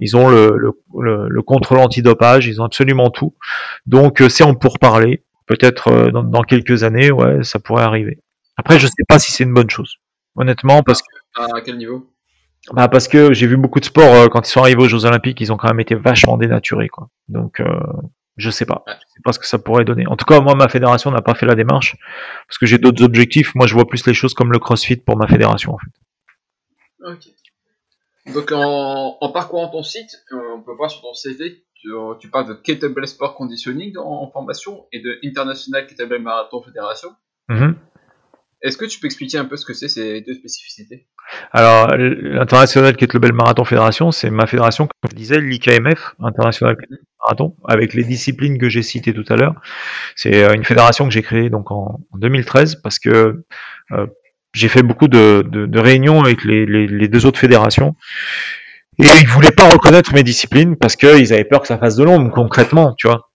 Ils 0.00 0.16
ont 0.16 0.28
le, 0.28 0.56
le, 0.56 0.72
le, 1.00 1.28
le 1.28 1.42
contrôle 1.42 1.78
antidopage, 1.78 2.46
ils 2.46 2.60
ont 2.60 2.64
absolument 2.64 3.10
tout. 3.10 3.34
Donc 3.86 4.20
euh, 4.20 4.28
c'est 4.28 4.44
en 4.44 4.54
pourparler. 4.54 5.24
Peut-être 5.46 5.88
euh, 5.88 6.10
dans, 6.10 6.22
dans 6.22 6.42
quelques 6.42 6.84
années, 6.84 7.10
ouais, 7.10 7.42
ça 7.44 7.58
pourrait 7.58 7.84
arriver. 7.84 8.18
Après, 8.56 8.78
je 8.78 8.86
sais 8.86 9.04
pas 9.08 9.18
si 9.18 9.30
c'est 9.32 9.44
une 9.44 9.52
bonne 9.52 9.70
chose. 9.70 9.96
Honnêtement, 10.36 10.82
parce 10.82 11.02
que 11.02 11.08
À 11.36 11.60
quel 11.60 11.76
niveau? 11.76 12.10
Bah, 12.72 12.88
parce 12.88 13.08
que 13.08 13.34
j'ai 13.34 13.46
vu 13.46 13.58
beaucoup 13.58 13.78
de 13.78 13.84
sports 13.84 14.14
euh, 14.14 14.28
quand 14.28 14.48
ils 14.48 14.50
sont 14.50 14.60
arrivés 14.60 14.82
aux 14.82 14.88
Jeux 14.88 15.04
Olympiques, 15.04 15.40
ils 15.40 15.52
ont 15.52 15.56
quand 15.58 15.68
même 15.68 15.80
été 15.80 15.94
vachement 15.94 16.38
dénaturés, 16.38 16.88
quoi. 16.88 17.08
Donc 17.28 17.60
euh, 17.60 17.66
je 18.36 18.50
sais 18.50 18.64
pas, 18.64 18.84
je 18.86 18.92
sais 18.92 19.20
pas 19.22 19.32
ce 19.32 19.38
que 19.38 19.46
ça 19.46 19.58
pourrait 19.58 19.84
donner. 19.84 20.06
En 20.06 20.16
tout 20.16 20.24
cas, 20.24 20.40
moi, 20.40 20.54
ma 20.54 20.68
fédération 20.68 21.10
n'a 21.10 21.20
pas 21.20 21.34
fait 21.34 21.46
la 21.46 21.54
démarche 21.54 21.96
parce 22.48 22.56
que 22.58 22.66
j'ai 22.66 22.78
d'autres 22.78 23.04
objectifs. 23.04 23.54
Moi, 23.54 23.66
je 23.66 23.74
vois 23.74 23.86
plus 23.86 24.06
les 24.06 24.14
choses 24.14 24.32
comme 24.32 24.50
le 24.50 24.58
CrossFit 24.58 24.96
pour 24.96 25.16
ma 25.18 25.26
fédération. 25.26 25.74
En 25.74 25.78
fait. 25.78 27.12
Donc 28.32 28.52
en, 28.52 29.18
en 29.20 29.32
parcourant 29.32 29.68
ton 29.68 29.82
site, 29.82 30.10
euh, 30.32 30.56
on 30.56 30.62
peut 30.62 30.72
voir 30.72 30.90
sur 30.90 31.02
ton 31.02 31.12
CV 31.12 31.64
tu, 31.84 31.92
euh, 31.92 32.14
tu 32.18 32.30
parles 32.30 32.48
de 32.48 32.54
Kettlebell 32.54 33.06
Sport 33.06 33.34
Conditioning 33.34 33.96
en, 33.98 34.30
formation 34.30 34.86
et 34.92 35.00
de 35.00 35.18
International 35.22 35.86
Kettlebell 35.86 36.22
Marathon 36.22 36.62
Fédération. 36.62 37.10
Mhm. 37.48 37.76
Est-ce 38.62 38.78
que 38.78 38.86
tu 38.86 38.98
peux 38.98 39.06
expliquer 39.06 39.36
un 39.36 39.44
peu 39.44 39.56
ce 39.58 39.66
que 39.66 39.74
c'est 39.74 39.88
ces 39.88 40.22
deux 40.22 40.32
spécificités? 40.32 41.06
Alors, 41.52 41.94
l'international 41.98 42.96
Kettlebell 42.96 43.34
Marathon 43.34 43.64
Fédération, 43.66 44.10
c'est 44.10 44.30
ma 44.30 44.46
fédération, 44.46 44.86
comme 44.86 45.10
je 45.10 45.16
disais, 45.16 45.38
l'IKMF, 45.38 46.14
International 46.20 46.74
Kettlebell 46.74 47.04
Marathon, 47.20 47.54
avec 47.68 47.92
les 47.92 48.04
disciplines 48.04 48.56
que 48.56 48.70
j'ai 48.70 48.82
citées 48.82 49.12
tout 49.12 49.24
à 49.28 49.36
l'heure. 49.36 49.60
C'est 50.16 50.44
euh, 50.44 50.54
une 50.54 50.64
fédération 50.64 51.04
que 51.06 51.12
j'ai 51.12 51.22
créée 51.22 51.50
donc 51.50 51.70
en, 51.70 52.00
en 52.10 52.18
2013 52.18 52.76
parce 52.76 52.98
que 52.98 53.44
euh, 53.92 54.06
j'ai 54.54 54.68
fait 54.68 54.82
beaucoup 54.82 55.08
de, 55.08 55.44
de, 55.46 55.78
réunions 55.78 56.22
avec 56.22 56.44
les, 56.44 56.64
les, 56.64 57.08
deux 57.08 57.26
autres 57.26 57.38
fédérations. 57.38 57.94
Et 58.98 59.06
ils 59.20 59.26
voulaient 59.26 59.50
pas 59.50 59.68
reconnaître 59.68 60.14
mes 60.14 60.22
disciplines 60.22 60.76
parce 60.76 60.96
qu'ils 60.96 61.32
avaient 61.32 61.44
peur 61.44 61.60
que 61.60 61.66
ça 61.66 61.76
fasse 61.76 61.96
de 61.96 62.04
l'ombre, 62.04 62.30
concrètement, 62.30 62.94
tu 62.96 63.08
vois. 63.08 63.28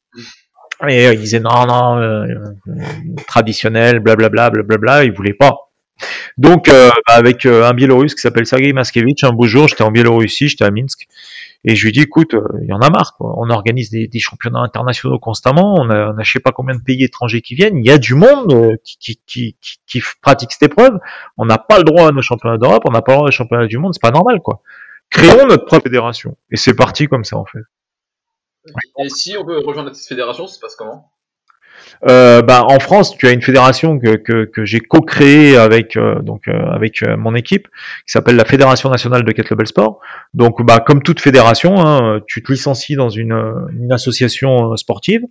Et 0.87 1.07
euh, 1.07 1.13
ils 1.13 1.19
disaient 1.19 1.41
non, 1.41 1.65
non, 1.67 1.97
euh, 1.97 2.25
traditionnel, 3.27 3.99
blablabla, 3.99 4.49
blablabla, 4.49 5.03
ils 5.03 5.11
voulaient 5.11 5.33
pas. 5.33 5.69
Donc, 6.37 6.69
euh, 6.69 6.89
bah, 7.07 7.13
avec 7.15 7.45
euh, 7.45 7.67
un 7.67 7.73
Biélorusse 7.73 8.15
qui 8.15 8.21
s'appelle 8.21 8.45
Sergei 8.45 8.73
Maskevich, 8.73 9.23
un 9.23 9.31
beau 9.31 9.45
jour, 9.45 9.67
j'étais 9.67 9.83
en 9.83 9.91
Biélorussie, 9.91 10.47
j'étais 10.47 10.65
à 10.65 10.71
Minsk, 10.71 11.07
et 11.65 11.75
je 11.75 11.85
lui 11.85 11.91
dis, 11.91 12.01
écoute, 12.01 12.33
euh, 12.33 12.47
il 12.61 12.69
y 12.69 12.73
en 12.73 12.79
a 12.79 12.89
marre, 12.89 13.15
quoi. 13.17 13.33
on 13.37 13.49
organise 13.49 13.89
des, 13.89 14.07
des, 14.07 14.19
championnats 14.19 14.61
internationaux 14.61 15.19
constamment, 15.19 15.75
on 15.77 15.89
a, 15.89 16.13
on 16.13 16.17
a 16.17 16.23
je 16.23 16.31
sais 16.31 16.39
pas 16.39 16.51
combien 16.51 16.75
de 16.75 16.81
pays 16.81 17.03
étrangers 17.03 17.41
qui 17.41 17.55
viennent, 17.55 17.77
il 17.77 17.85
y 17.85 17.91
a 17.91 17.97
du 17.97 18.15
monde 18.15 18.77
qui, 18.83 18.97
qui, 18.97 19.17
qui, 19.25 19.57
qui, 19.85 20.01
pratique 20.21 20.53
cette 20.53 20.71
épreuve, 20.71 20.97
on 21.37 21.45
n'a 21.45 21.57
pas 21.57 21.77
le 21.77 21.83
droit 21.83 22.07
à 22.07 22.11
nos 22.11 22.21
championnats 22.21 22.57
d'Europe, 22.57 22.83
on 22.85 22.91
n'a 22.91 23.01
pas 23.01 23.11
le 23.11 23.17
droit 23.17 23.27
aux 23.27 23.31
championnats 23.31 23.67
du 23.67 23.77
monde, 23.77 23.93
c'est 23.93 24.01
pas 24.01 24.11
normal, 24.11 24.39
quoi. 24.41 24.61
Créons 25.09 25.47
notre 25.47 25.65
propre 25.65 25.83
fédération. 25.83 26.37
Et 26.51 26.57
c'est 26.57 26.75
parti 26.75 27.07
comme 27.07 27.23
ça, 27.23 27.37
en 27.37 27.45
fait. 27.45 27.63
Et 29.03 29.09
si 29.09 29.35
on 29.37 29.43
veut 29.43 29.59
rejoindre 29.59 29.93
cette 29.95 30.07
fédération, 30.07 30.47
ça 30.47 30.55
se 30.55 30.59
passe 30.59 30.75
comment? 30.75 31.11
Euh, 32.07 32.41
bah, 32.41 32.63
en 32.65 32.79
France, 32.79 33.17
tu 33.17 33.27
as 33.27 33.31
une 33.31 33.41
fédération 33.41 33.99
que, 33.99 34.15
que, 34.15 34.45
que 34.45 34.65
j'ai 34.65 34.79
co-créée 34.79 35.57
avec 35.57 35.97
euh, 35.97 36.21
donc 36.21 36.47
euh, 36.47 36.53
avec 36.71 37.03
euh, 37.03 37.17
mon 37.17 37.35
équipe, 37.35 37.67
qui 37.67 38.11
s'appelle 38.11 38.35
la 38.35 38.45
Fédération 38.45 38.89
nationale 38.89 39.23
de 39.23 39.31
kettlebell 39.31 39.67
sport. 39.67 39.99
Donc, 40.33 40.63
bah, 40.65 40.79
comme 40.79 41.01
toute 41.03 41.19
fédération, 41.19 41.85
hein, 41.85 42.21
tu 42.27 42.41
te 42.41 42.51
licencies 42.51 42.95
dans 42.95 43.09
une, 43.09 43.33
une 43.77 43.91
association 43.91 44.75
sportive 44.77 45.23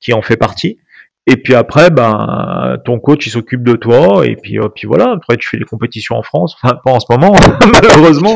qui 0.00 0.12
en 0.12 0.22
fait 0.22 0.36
partie. 0.36 0.78
Et 1.26 1.38
puis 1.38 1.54
après, 1.54 1.90
ben, 1.90 2.76
ton 2.84 3.00
coach 3.00 3.26
il 3.26 3.30
s'occupe 3.30 3.64
de 3.64 3.76
toi, 3.76 4.26
et 4.26 4.36
puis, 4.36 4.58
puis 4.74 4.86
voilà. 4.86 5.12
Après, 5.12 5.38
tu 5.38 5.48
fais 5.48 5.56
des 5.56 5.64
compétitions 5.64 6.16
en 6.16 6.22
France, 6.22 6.54
enfin 6.62 6.78
pas 6.84 6.90
en 6.90 7.00
ce 7.00 7.06
moment, 7.08 7.34
malheureusement, 7.82 8.34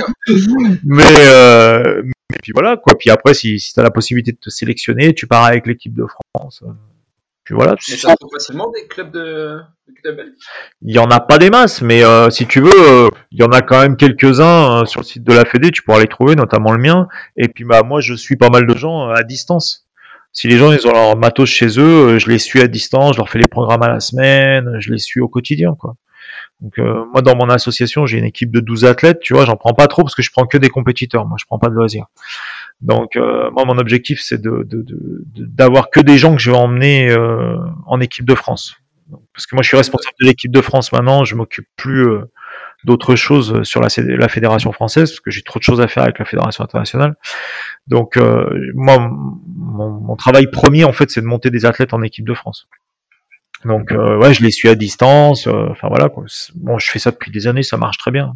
mais, 0.85 1.03
euh, 1.19 2.03
puis 2.43 2.53
voilà 2.53 2.79
quoi. 2.79 2.97
Puis 2.99 3.11
après, 3.11 3.35
si, 3.35 3.61
si 3.61 3.75
tu 3.75 3.83
la 3.83 3.91
possibilité 3.91 4.33
de 4.33 4.39
te 4.39 4.49
sélectionner, 4.49 5.13
tu 5.13 5.27
pars 5.27 5.45
avec 5.45 5.67
l'équipe 5.67 5.95
de 5.95 6.07
France 6.35 6.65
voilà. 7.55 7.77
Mais 7.89 7.97
ça 7.97 8.15
trouve 8.17 8.31
facilement 8.33 8.71
des 8.71 8.87
clubs 8.87 9.11
de, 9.11 9.61
de 10.05 10.35
Il 10.83 10.95
y 10.95 10.99
en 10.99 11.11
a 11.11 11.21
pas 11.21 11.39
des 11.39 11.51
masses, 11.51 11.83
mais 11.83 12.05
euh, 12.05 12.31
si 12.31 12.47
tu 12.47 12.61
veux, 12.61 12.71
euh, 12.71 13.09
il 13.33 13.41
y 13.41 13.43
en 13.43 13.53
a 13.53 13.63
quand 13.63 13.81
même 13.81 13.97
quelques-uns 13.97 14.83
euh, 14.83 14.85
sur 14.85 15.01
le 15.01 15.07
site 15.07 15.25
de 15.25 15.33
la 15.33 15.45
Fédé. 15.45 15.71
Tu 15.71 15.83
pourras 15.83 16.01
les 16.01 16.07
trouver, 16.07 16.35
notamment 16.35 16.73
le 16.73 16.79
mien. 16.79 17.09
Et 17.37 17.49
puis 17.49 17.65
bah 17.65 17.83
moi, 17.83 18.01
je 18.01 18.15
suis 18.15 18.37
pas 18.37 18.51
mal 18.51 18.67
de 18.67 18.77
gens 18.77 19.09
à 19.09 19.23
distance. 19.23 19.87
Si 20.33 20.47
les 20.47 20.59
gens 20.59 20.73
ils 20.73 20.87
ont 20.87 20.93
leur 20.93 21.17
matos 21.17 21.49
chez 21.49 21.81
eux, 21.81 22.19
je 22.19 22.29
les 22.29 22.39
suis 22.39 22.61
à 22.61 22.69
distance, 22.69 23.15
je 23.15 23.19
leur 23.19 23.29
fais 23.29 23.39
les 23.39 23.49
programmes 23.49 23.83
à 23.83 23.89
la 23.89 24.01
semaine, 24.01 24.77
je 24.79 24.93
les 24.93 24.99
suis 24.99 25.21
au 25.21 25.29
quotidien, 25.29 25.75
quoi. 25.79 25.95
Donc 26.61 26.79
moi 26.79 27.23
dans 27.23 27.37
mon 27.37 27.49
association 27.51 28.05
j'ai 28.07 28.19
une 28.19 28.25
équipe 28.25 28.51
de 28.51 28.61
12 28.61 28.85
athlètes, 28.85 29.21
tu 29.21 29.33
vois, 29.33 29.45
j'en 29.45 29.57
prends 29.57 29.75
pas 29.75 29.87
trop 29.87 30.03
parce 30.03 30.15
que 30.15 30.23
je 30.23 30.31
prends 30.33 30.47
que 30.47 30.59
des 30.59 30.71
compétiteurs, 30.71 31.25
moi 31.25 31.37
je 31.41 31.47
prends 31.47 31.59
pas 31.59 31.69
de 31.69 31.75
loisirs. 31.75 32.07
Donc 32.81 33.17
euh, 33.17 33.51
moi 33.51 33.65
mon 33.65 33.79
objectif 33.79 34.21
c'est 34.23 34.41
de, 34.41 34.67
d'avoir 35.37 35.85
de, 35.85 35.91
que 35.91 36.01
des 36.01 36.17
gens 36.17 36.35
que 36.35 36.41
je 36.41 36.51
vais 36.51 36.57
emmener 36.57 37.11
euh, 37.11 37.57
en 37.87 38.01
équipe 38.01 38.25
de 38.25 38.35
France. 38.35 38.77
Parce 39.33 39.47
que 39.47 39.57
moi 39.57 39.63
je 39.63 39.69
suis 39.69 39.77
responsable 39.77 40.15
de 40.21 40.27
l'équipe 40.27 40.53
de 40.53 40.61
France 40.61 40.93
maintenant, 40.93 41.25
je 41.25 41.35
m'occupe 41.35 41.67
plus 41.77 42.09
euh, 42.09 42.31
d'autres 42.85 43.17
choses 43.17 43.63
sur 43.65 43.81
la, 43.81 43.89
fédération 44.29 44.71
française 44.71 45.11
parce 45.11 45.21
que 45.21 45.31
j'ai 45.31 45.43
trop 45.43 45.59
de 45.59 45.65
choses 45.65 45.81
à 45.81 45.89
faire 45.89 46.05
avec 46.05 46.19
la 46.19 46.25
fédération 46.25 46.63
internationale. 46.63 47.17
Donc 47.89 48.17
moi 48.75 49.11
mon, 49.57 49.91
mon, 49.91 50.17
travail 50.17 50.49
premier 50.49 50.85
en 50.85 50.93
fait 50.93 51.11
c'est 51.11 51.21
de 51.21 51.27
monter 51.27 51.51
des 51.51 51.67
athlètes 51.67 51.93
en 51.93 52.03
équipe 52.03 52.27
de 52.27 52.35
France. 52.35 52.69
Donc 53.65 53.91
ouais 53.91 54.35
je 54.35 54.43
les 54.43 54.51
suis 54.51 54.69
à 54.69 54.75
distance. 54.75 55.47
Enfin 55.47 55.89
voilà 55.89 56.09
quoi. 56.09 56.25
Bon 56.55 56.79
je 56.79 56.91
fais 56.91 56.99
ça 56.99 57.11
depuis 57.11 57.31
des 57.31 57.47
années, 57.47 57.63
ça 57.63 57.77
marche 57.77 57.99
très 57.99 58.11
bien. 58.11 58.35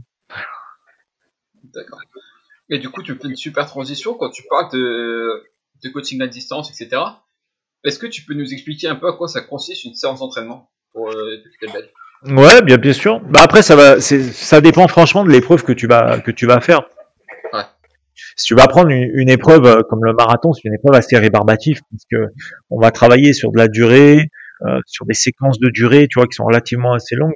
D'accord. 1.64 2.00
Et 2.72 2.78
du 2.78 2.88
coup, 2.88 3.02
tu 3.02 3.14
fais 3.14 3.28
une 3.28 3.36
super 3.36 3.66
transition 3.66 4.14
quand 4.14 4.30
tu 4.30 4.42
parles 4.48 4.72
de, 4.72 5.44
de 5.84 5.88
coaching 5.90 6.22
à 6.22 6.26
distance, 6.26 6.70
etc. 6.70 7.02
Est-ce 7.84 7.98
que 7.98 8.06
tu 8.06 8.24
peux 8.24 8.34
nous 8.34 8.52
expliquer 8.52 8.88
un 8.88 8.96
peu 8.96 9.08
à 9.08 9.12
quoi 9.12 9.28
ça 9.28 9.42
consiste 9.42 9.84
une 9.84 9.94
séance 9.94 10.20
d'entraînement 10.20 10.70
pour 10.92 11.10
euh, 11.10 11.36
Ouais, 12.26 12.62
bien 12.62 12.78
bien 12.78 12.92
sûr. 12.94 13.20
Bah 13.20 13.40
après, 13.42 13.62
ça 13.62 13.76
va, 13.76 14.00
ça 14.00 14.60
dépend 14.62 14.88
franchement 14.88 15.24
de 15.24 15.30
l'épreuve 15.30 15.64
que 15.64 15.72
tu 15.72 15.86
vas 15.86 16.20
que 16.20 16.30
tu 16.30 16.46
vas 16.46 16.60
faire. 16.60 16.82
Ouais. 17.52 17.64
Si 18.36 18.46
tu 18.46 18.54
vas 18.54 18.68
prendre 18.68 18.88
une, 18.90 19.28
épreuve 19.28 19.66
euh, 19.66 19.82
comme 19.82 20.04
le 20.04 20.14
marathon, 20.14 20.52
c'est 20.52 20.64
une 20.64 20.74
épreuve 20.74 20.94
assez 20.94 21.18
rébarbative 21.18 21.80
parce 21.90 22.04
que 22.10 22.32
on 22.70 22.80
va 22.80 22.90
travailler 22.90 23.32
sur 23.34 23.50
de 23.50 23.58
la 23.58 23.68
durée, 23.68 24.20
euh, 24.20 24.41
sur 24.86 25.06
des 25.06 25.14
séquences 25.14 25.58
de 25.58 25.68
durée, 25.70 26.06
tu 26.08 26.18
vois, 26.18 26.26
qui 26.26 26.34
sont 26.34 26.44
relativement 26.44 26.92
assez 26.92 27.16
longues 27.16 27.34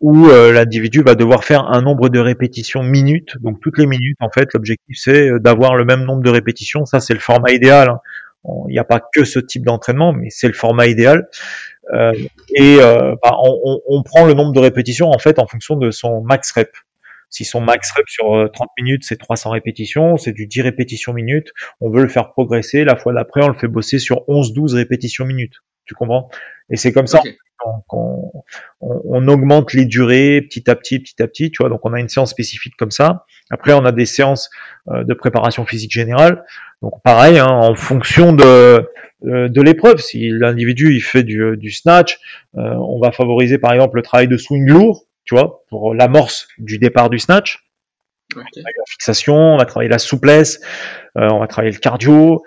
où 0.00 0.26
euh, 0.26 0.52
l'individu 0.52 1.02
va 1.02 1.14
devoir 1.14 1.44
faire 1.44 1.64
un 1.64 1.80
nombre 1.80 2.08
de 2.08 2.18
répétitions 2.18 2.82
minutes. 2.82 3.36
Donc 3.40 3.60
toutes 3.60 3.78
les 3.78 3.86
minutes, 3.86 4.18
en 4.20 4.30
fait, 4.30 4.48
l'objectif 4.52 4.96
c'est 4.98 5.30
euh, 5.30 5.38
d'avoir 5.38 5.74
le 5.76 5.84
même 5.84 6.04
nombre 6.04 6.22
de 6.22 6.30
répétitions. 6.30 6.84
Ça, 6.84 7.00
c'est 7.00 7.14
le 7.14 7.20
format 7.20 7.52
idéal. 7.52 7.88
Hein. 7.88 8.00
Il 8.68 8.72
n'y 8.72 8.78
a 8.78 8.84
pas 8.84 9.00
que 9.00 9.24
ce 9.24 9.40
type 9.40 9.64
d'entraînement, 9.64 10.12
mais 10.12 10.30
c'est 10.30 10.46
le 10.46 10.52
format 10.52 10.86
idéal. 10.86 11.28
Euh, 11.94 12.12
et 12.54 12.78
euh, 12.80 13.14
bah, 13.22 13.36
on, 13.42 13.80
on, 13.88 14.02
prend 14.02 14.24
le 14.24 14.34
nombre 14.34 14.52
de 14.52 14.60
répétitions 14.60 15.10
en 15.10 15.18
fait 15.18 15.38
en 15.38 15.46
fonction 15.46 15.76
de 15.76 15.90
son 15.90 16.20
max 16.20 16.52
rep. 16.52 16.70
Si 17.28 17.44
son 17.44 17.60
max 17.60 17.90
rep 17.92 18.08
sur 18.08 18.48
30 18.52 18.68
minutes, 18.78 19.04
c'est 19.04 19.16
300 19.16 19.50
répétitions, 19.50 20.16
c'est 20.16 20.32
du 20.32 20.46
10 20.46 20.62
répétitions 20.62 21.12
minutes, 21.12 21.52
on 21.80 21.90
veut 21.90 22.02
le 22.02 22.08
faire 22.08 22.30
progresser. 22.30 22.84
La 22.84 22.94
fois 22.94 23.12
d'après, 23.12 23.42
on 23.42 23.48
le 23.48 23.58
fait 23.58 23.66
bosser 23.66 23.98
sur 23.98 24.18
11-12 24.28 24.74
répétitions 24.74 25.24
minutes. 25.24 25.60
Tu 25.86 25.94
comprends? 25.94 26.28
Et 26.70 26.76
c'est 26.76 26.92
comme 26.92 27.06
ça 27.06 27.22
on, 27.90 28.44
on, 28.80 29.28
augmente 29.28 29.72
les 29.72 29.84
durées 29.84 30.42
petit 30.42 30.70
à 30.70 30.76
petit, 30.76 31.00
petit 31.00 31.20
à 31.22 31.26
petit, 31.26 31.50
tu 31.50 31.62
vois. 31.62 31.68
Donc 31.68 31.80
on 31.84 31.92
a 31.92 32.00
une 32.00 32.08
séance 32.08 32.30
spécifique 32.30 32.74
comme 32.76 32.90
ça. 32.90 33.24
Après 33.50 33.72
on 33.72 33.84
a 33.84 33.92
des 33.92 34.06
séances 34.06 34.50
euh, 34.88 35.04
de 35.04 35.14
préparation 35.14 35.64
physique 35.66 35.92
générale. 35.92 36.44
Donc 36.82 37.02
pareil, 37.02 37.38
hein, 37.38 37.46
en 37.46 37.74
fonction 37.74 38.32
de 38.32 38.88
euh, 39.24 39.48
de 39.48 39.62
l'épreuve. 39.62 39.98
Si 39.98 40.28
l'individu 40.30 40.94
il 40.94 41.00
fait 41.00 41.22
du, 41.22 41.56
du 41.56 41.70
snatch, 41.70 42.18
euh, 42.56 42.74
on 42.74 43.00
va 43.00 43.12
favoriser 43.12 43.58
par 43.58 43.72
exemple 43.72 43.96
le 43.96 44.02
travail 44.02 44.28
de 44.28 44.36
swing 44.36 44.68
lourd, 44.68 45.06
tu 45.24 45.34
vois, 45.34 45.64
pour 45.68 45.94
l'amorce 45.94 46.48
du 46.58 46.78
départ 46.78 47.10
du 47.10 47.18
snatch. 47.18 47.62
La 48.34 48.42
fixation, 48.88 49.36
on 49.36 49.56
va 49.56 49.64
travailler 49.66 49.88
la 49.88 50.00
souplesse, 50.00 50.60
on 51.14 51.38
va 51.38 51.46
travailler 51.46 51.72
le 51.72 51.78
cardio. 51.78 52.42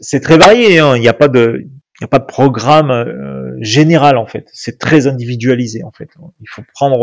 c'est 0.00 0.20
très 0.20 0.38
varié. 0.38 0.78
Hein. 0.78 0.96
Il 0.96 1.02
n'y 1.02 1.08
a 1.08 1.12
pas 1.12 1.28
de, 1.28 1.66
n'y 2.00 2.06
a 2.06 2.08
pas 2.08 2.18
de 2.18 2.24
programme 2.24 2.90
euh, 2.90 3.56
général 3.60 4.16
en 4.16 4.26
fait. 4.26 4.48
C'est 4.52 4.78
très 4.78 5.06
individualisé 5.06 5.82
en 5.84 5.90
fait. 5.90 6.08
Il 6.40 6.48
faut 6.48 6.62
prendre 6.74 6.98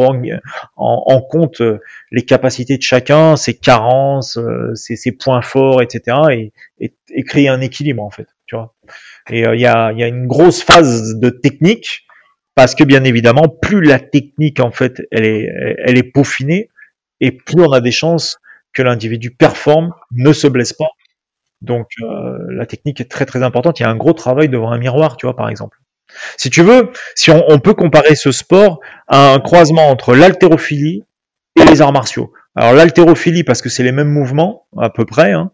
en, 0.76 1.22
compte 1.22 1.62
euh, 1.62 1.80
les 2.12 2.24
capacités 2.24 2.78
de 2.78 2.82
chacun, 2.82 3.36
ses 3.36 3.54
carences, 3.54 4.38
euh, 4.38 4.74
ses, 4.76 5.12
points 5.12 5.42
forts, 5.42 5.82
etc. 5.82 6.18
Et, 6.32 6.54
et, 6.80 7.24
créer 7.24 7.48
un 7.48 7.62
équilibre 7.62 8.04
en 8.04 8.10
fait. 8.10 8.28
Tu 8.46 8.56
vois. 8.56 8.74
Et 9.30 9.42
il 9.42 9.60
y, 9.60 9.66
a, 9.66 9.92
y 9.92 10.04
a 10.04 10.08
une 10.08 10.26
grosse 10.26 10.64
phase 10.64 11.16
de 11.16 11.30
technique 11.30 12.06
parce 12.56 12.74
que 12.74 12.84
bien 12.84 13.04
évidemment, 13.04 13.48
plus 13.50 13.82
la 13.82 14.00
technique 14.00 14.60
en 14.60 14.72
fait, 14.72 15.02
elle 15.12 15.26
est, 15.26 15.48
elle 15.84 15.98
est 15.98 16.12
peaufinée 16.12 16.70
et 17.20 17.32
plus 17.32 17.62
on 17.62 17.72
a 17.72 17.82
des 17.82 17.92
chances 17.92 18.40
que 18.74 18.84
l'individu 18.84 19.32
performe, 19.32 19.94
ne 20.12 20.34
se 20.34 20.48
blesse 20.48 20.74
pas 20.74 20.90
donc 21.62 21.88
euh, 22.02 22.38
la 22.50 22.66
technique 22.66 23.02
est 23.02 23.10
très 23.10 23.26
très 23.26 23.44
importante. 23.44 23.80
Il 23.80 23.84
y 23.84 23.86
a 23.86 23.90
un 23.90 23.96
gros 23.96 24.14
travail 24.14 24.50
devant 24.50 24.72
un 24.72 24.78
miroir, 24.78 25.18
tu 25.18 25.26
vois, 25.26 25.36
par 25.36 25.50
exemple. 25.50 25.78
Si 26.38 26.50
tu 26.50 26.62
veux, 26.62 26.92
si 27.16 27.32
on, 27.32 27.44
on 27.50 27.60
peut 27.60 27.74
comparer 27.74 28.16
ce 28.16 28.32
sport 28.32 28.80
à 29.08 29.34
un 29.34 29.40
croisement 29.40 29.90
entre 29.90 30.16
l'haltérophilie 30.16 31.04
et 31.60 31.66
les 31.66 31.82
arts 31.82 31.92
martiaux. 31.92 32.32
Alors 32.56 32.74
l'haltérophilie 32.74 33.44
parce 33.44 33.62
que 33.62 33.70
c'est 33.70 33.84
les 33.84 33.92
mêmes 33.92 34.10
mouvements 34.10 34.68
à 34.78 34.90
peu 34.90 35.06
près, 35.06 35.32
hein, 35.32 35.52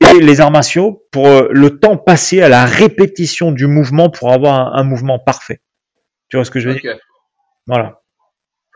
et 0.00 0.20
les 0.20 0.40
arts 0.40 0.50
martiaux 0.50 1.06
pour 1.10 1.26
euh, 1.26 1.48
le 1.50 1.78
temps 1.78 1.96
passé 1.96 2.42
à 2.42 2.48
la 2.48 2.64
répétition 2.64 3.52
du 3.52 3.66
mouvement 3.66 4.10
pour 4.10 4.32
avoir 4.32 4.74
un, 4.76 4.84
mouvement 4.84 5.18
parfait. 5.18 5.60
Tu 6.28 6.36
vois 6.36 6.44
ce 6.44 6.50
que 6.50 6.60
je 6.60 6.68
veux 6.68 6.78
dire? 6.78 6.98
Voilà 7.66 8.02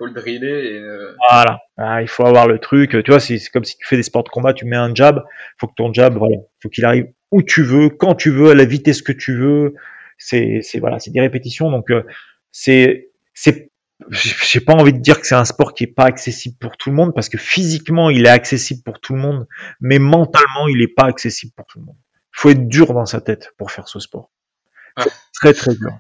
faut 0.01 0.07
le 0.07 0.13
driller. 0.13 0.73
Et, 0.73 0.79
euh, 0.79 1.15
Voilà, 1.31 1.61
ah, 1.77 2.03
il 2.03 2.09
faut 2.09 2.27
avoir 2.27 2.49
le 2.49 2.59
truc. 2.59 2.91
Tu 3.05 3.11
vois, 3.11 3.21
c'est 3.21 3.39
comme 3.53 3.65
si 3.65 3.77
tu 3.77 3.87
fais 3.87 3.97
des 3.97 4.03
sports 4.03 4.25
de 4.25 4.31
combat, 4.31 4.53
tu 4.53 4.65
mets 4.65 4.77
un 4.77 4.95
jab, 4.95 5.23
faut 5.59 5.69
que 5.69 5.75
ton 5.77 5.93
jab, 5.93 6.17
voilà, 6.17 6.37
faut 6.63 6.69
qu'il 6.69 6.85
arrive 6.85 7.07
où 7.31 7.43
tu 7.43 7.63
veux, 7.63 7.91
quand 7.91 8.15
tu 8.15 8.31
veux, 8.31 8.51
à 8.51 8.55
la 8.55 8.65
vitesse 8.65 9.03
que 9.03 9.13
tu 9.13 9.37
veux. 9.37 9.75
C'est, 10.19 10.61
c'est 10.63 10.81
voilà, 10.81 10.99
c'est 10.99 11.11
des 11.11 11.21
répétitions. 11.21 11.71
Donc 11.71 11.91
euh, 11.91 12.03
c'est, 12.51 13.11
c'est, 13.35 13.71
j'ai 14.11 14.61
pas 14.61 14.75
envie 14.75 14.93
de 14.93 14.99
dire 14.99 15.21
que 15.21 15.27
c'est 15.27 15.35
un 15.35 15.45
sport 15.45 15.75
qui 15.75 15.85
est 15.85 15.95
pas 15.95 16.05
accessible 16.05 16.57
pour 16.59 16.77
tout 16.77 16.91
le 16.91 16.97
monde 16.97 17.15
parce 17.15 17.29
que 17.29 17.39
physiquement 17.39 18.11
il 18.11 18.27
est 18.27 18.31
accessible 18.31 18.83
pour 18.83 19.01
tout 19.01 19.15
le 19.15 19.21
monde, 19.21 19.47
mais 19.81 19.99
mentalement 19.99 20.69
il 20.69 20.83
est 20.83 20.95
pas 20.95 21.05
accessible 21.05 21.53
pour 21.55 21.67
tout 21.67 21.79
le 21.79 21.85
monde. 21.85 21.97
Il 22.35 22.41
faut 22.41 22.51
être 22.51 22.69
dur 22.69 22.93
dans 22.95 23.07
sa 23.07 23.21
tête 23.21 23.53
pour 23.59 23.71
faire 23.71 23.89
ce 23.89 24.01
sport. 24.01 24.31
Ah. 24.97 25.05
Très 25.35 25.53
très 25.53 25.75
dur. 25.75 25.99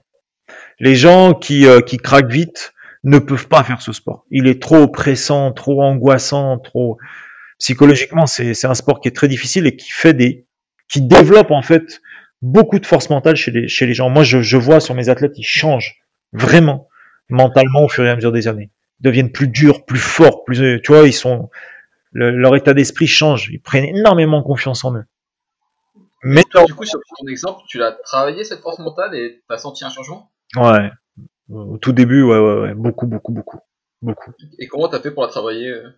Les 0.78 0.96
gens 0.96 1.34
qui, 1.34 1.66
euh, 1.66 1.80
qui 1.80 1.98
craquent 1.98 2.30
vite, 2.30 2.72
ne 3.04 3.18
peuvent 3.18 3.48
pas 3.48 3.64
faire 3.64 3.80
ce 3.82 3.92
sport. 3.92 4.26
Il 4.30 4.46
est 4.46 4.60
trop 4.60 4.78
oppressant, 4.78 5.52
trop 5.52 5.82
angoissant, 5.82 6.58
trop 6.58 6.98
psychologiquement, 7.58 8.26
c'est 8.26 8.64
un 8.66 8.74
sport 8.74 9.00
qui 9.00 9.08
est 9.08 9.16
très 9.16 9.28
difficile 9.28 9.66
et 9.66 9.76
qui 9.76 9.90
fait 9.90 10.14
des, 10.14 10.46
qui 10.88 11.02
développe 11.02 11.50
en 11.50 11.62
fait 11.62 12.00
beaucoup 12.42 12.78
de 12.78 12.86
force 12.86 13.10
mentale 13.10 13.36
chez 13.36 13.50
les, 13.50 13.68
chez 13.68 13.86
les 13.86 13.94
gens. 13.94 14.10
Moi, 14.10 14.24
je, 14.24 14.42
je 14.42 14.56
vois 14.56 14.80
sur 14.80 14.94
mes 14.94 15.08
athlètes, 15.10 15.34
ils 15.38 15.44
changent 15.44 15.96
vraiment 16.32 16.88
mentalement 17.28 17.84
au 17.84 17.88
fur 17.88 18.04
et 18.04 18.10
à 18.10 18.16
mesure 18.16 18.32
des 18.32 18.48
années. 18.48 18.70
Ils 19.00 19.04
deviennent 19.04 19.32
plus 19.32 19.48
durs, 19.48 19.84
plus 19.84 19.98
forts, 19.98 20.44
plus, 20.44 20.80
tu 20.82 20.92
vois, 20.92 21.06
ils 21.06 21.12
sont, 21.12 21.50
le- 22.12 22.30
leur 22.30 22.56
état 22.56 22.74
d'esprit 22.74 23.06
change. 23.06 23.50
Ils 23.52 23.60
prennent 23.60 23.84
énormément 23.84 24.42
confiance 24.42 24.84
en 24.84 24.96
eux. 24.96 25.04
Mais 26.22 26.42
Toi, 26.50 26.64
du 26.64 26.74
coup, 26.74 26.84
sur 26.84 27.00
ton 27.18 27.26
exemple, 27.28 27.62
tu 27.68 27.78
l'as 27.78 27.92
travaillé 27.92 28.44
cette 28.44 28.60
force 28.60 28.78
mentale 28.78 29.14
et 29.14 29.42
t'as 29.48 29.58
senti 29.58 29.84
un 29.84 29.90
changement? 29.90 30.30
Ouais, 30.56 30.90
au 31.50 31.78
tout 31.78 31.92
début, 31.92 32.22
ouais, 32.22 32.38
ouais, 32.38 32.60
ouais, 32.60 32.74
beaucoup, 32.74 33.06
beaucoup, 33.06 33.32
beaucoup, 33.32 33.58
beaucoup. 34.02 34.32
Et 34.58 34.66
comment 34.66 34.88
t'as 34.88 35.00
fait 35.00 35.10
pour 35.10 35.22
la 35.22 35.28
travailler 35.28 35.68
euh? 35.68 35.88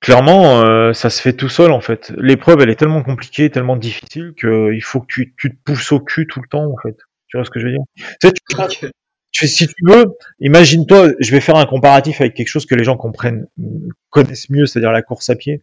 Clairement, 0.00 0.62
euh, 0.62 0.94
ça 0.94 1.10
se 1.10 1.20
fait 1.20 1.34
tout 1.34 1.50
seul 1.50 1.72
en 1.72 1.80
fait. 1.80 2.12
L'épreuve, 2.16 2.60
elle 2.62 2.70
est 2.70 2.76
tellement 2.76 3.02
compliquée, 3.02 3.50
tellement 3.50 3.76
difficile 3.76 4.32
que 4.34 4.72
il 4.72 4.80
faut 4.82 5.00
que 5.00 5.06
tu, 5.06 5.34
tu 5.36 5.50
te 5.50 5.56
pousses 5.62 5.92
au 5.92 6.00
cul 6.00 6.26
tout 6.26 6.40
le 6.40 6.48
temps 6.48 6.64
en 6.64 6.76
fait. 6.82 6.96
Tu 7.28 7.36
vois 7.36 7.44
ce 7.44 7.50
que 7.50 7.60
je 7.60 7.66
veux 7.66 7.72
dire? 7.72 7.82
Tu 7.96 8.04
sais, 8.22 8.32
tu- 8.32 8.56
Ok. 8.86 8.90
tu- 9.30 9.46
si 9.46 9.66
tu 9.68 9.74
veux, 9.86 10.06
imagine-toi, 10.40 11.10
je 11.20 11.30
vais 11.32 11.40
faire 11.40 11.56
un 11.56 11.66
comparatif 11.66 12.22
avec 12.22 12.32
quelque 12.34 12.48
chose 12.48 12.64
que 12.64 12.74
les 12.74 12.82
gens 12.84 12.96
comprennent, 12.96 13.46
connaissent 14.08 14.48
mieux, 14.48 14.64
c'est-à-dire 14.64 14.90
la 14.92 15.02
course 15.02 15.28
à 15.28 15.36
pied. 15.36 15.62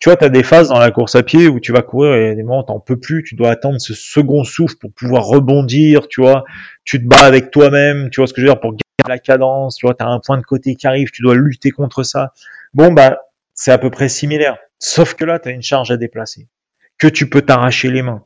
Tu 0.00 0.08
vois, 0.08 0.16
tu 0.16 0.24
as 0.24 0.28
des 0.28 0.42
phases 0.42 0.68
dans 0.68 0.78
la 0.78 0.90
course 0.90 1.14
à 1.14 1.22
pied 1.22 1.48
où 1.48 1.60
tu 1.60 1.72
vas 1.72 1.82
courir 1.82 2.14
et 2.14 2.34
des 2.34 2.42
moments 2.42 2.62
t'en 2.62 2.80
peux 2.80 2.98
plus, 2.98 3.22
tu 3.22 3.34
dois 3.34 3.50
attendre 3.50 3.80
ce 3.80 3.94
second 3.94 4.44
souffle 4.44 4.76
pour 4.76 4.92
pouvoir 4.92 5.24
rebondir, 5.24 6.08
tu 6.08 6.20
vois. 6.20 6.44
Tu 6.84 7.00
te 7.02 7.06
bats 7.06 7.24
avec 7.24 7.50
toi-même, 7.50 8.10
tu 8.10 8.20
vois 8.20 8.26
ce 8.26 8.34
que 8.34 8.40
je 8.40 8.46
veux 8.46 8.52
dire, 8.52 8.60
pour 8.60 8.72
garder 8.72 9.08
la 9.08 9.18
cadence, 9.18 9.76
tu 9.76 9.86
vois, 9.86 9.94
tu 9.94 10.04
as 10.04 10.08
un 10.08 10.20
point 10.20 10.38
de 10.38 10.42
côté 10.42 10.74
qui 10.76 10.86
arrive, 10.86 11.10
tu 11.10 11.22
dois 11.22 11.34
lutter 11.34 11.70
contre 11.70 12.02
ça. 12.02 12.32
Bon, 12.74 12.92
bah, 12.92 13.20
c'est 13.54 13.72
à 13.72 13.78
peu 13.78 13.90
près 13.90 14.08
similaire. 14.08 14.58
Sauf 14.78 15.14
que 15.14 15.24
là, 15.24 15.38
tu 15.38 15.48
as 15.48 15.52
une 15.52 15.62
charge 15.62 15.90
à 15.90 15.96
déplacer, 15.96 16.48
que 16.98 17.06
tu 17.06 17.28
peux 17.30 17.40
t'arracher 17.40 17.90
les 17.90 18.02
mains, 18.02 18.24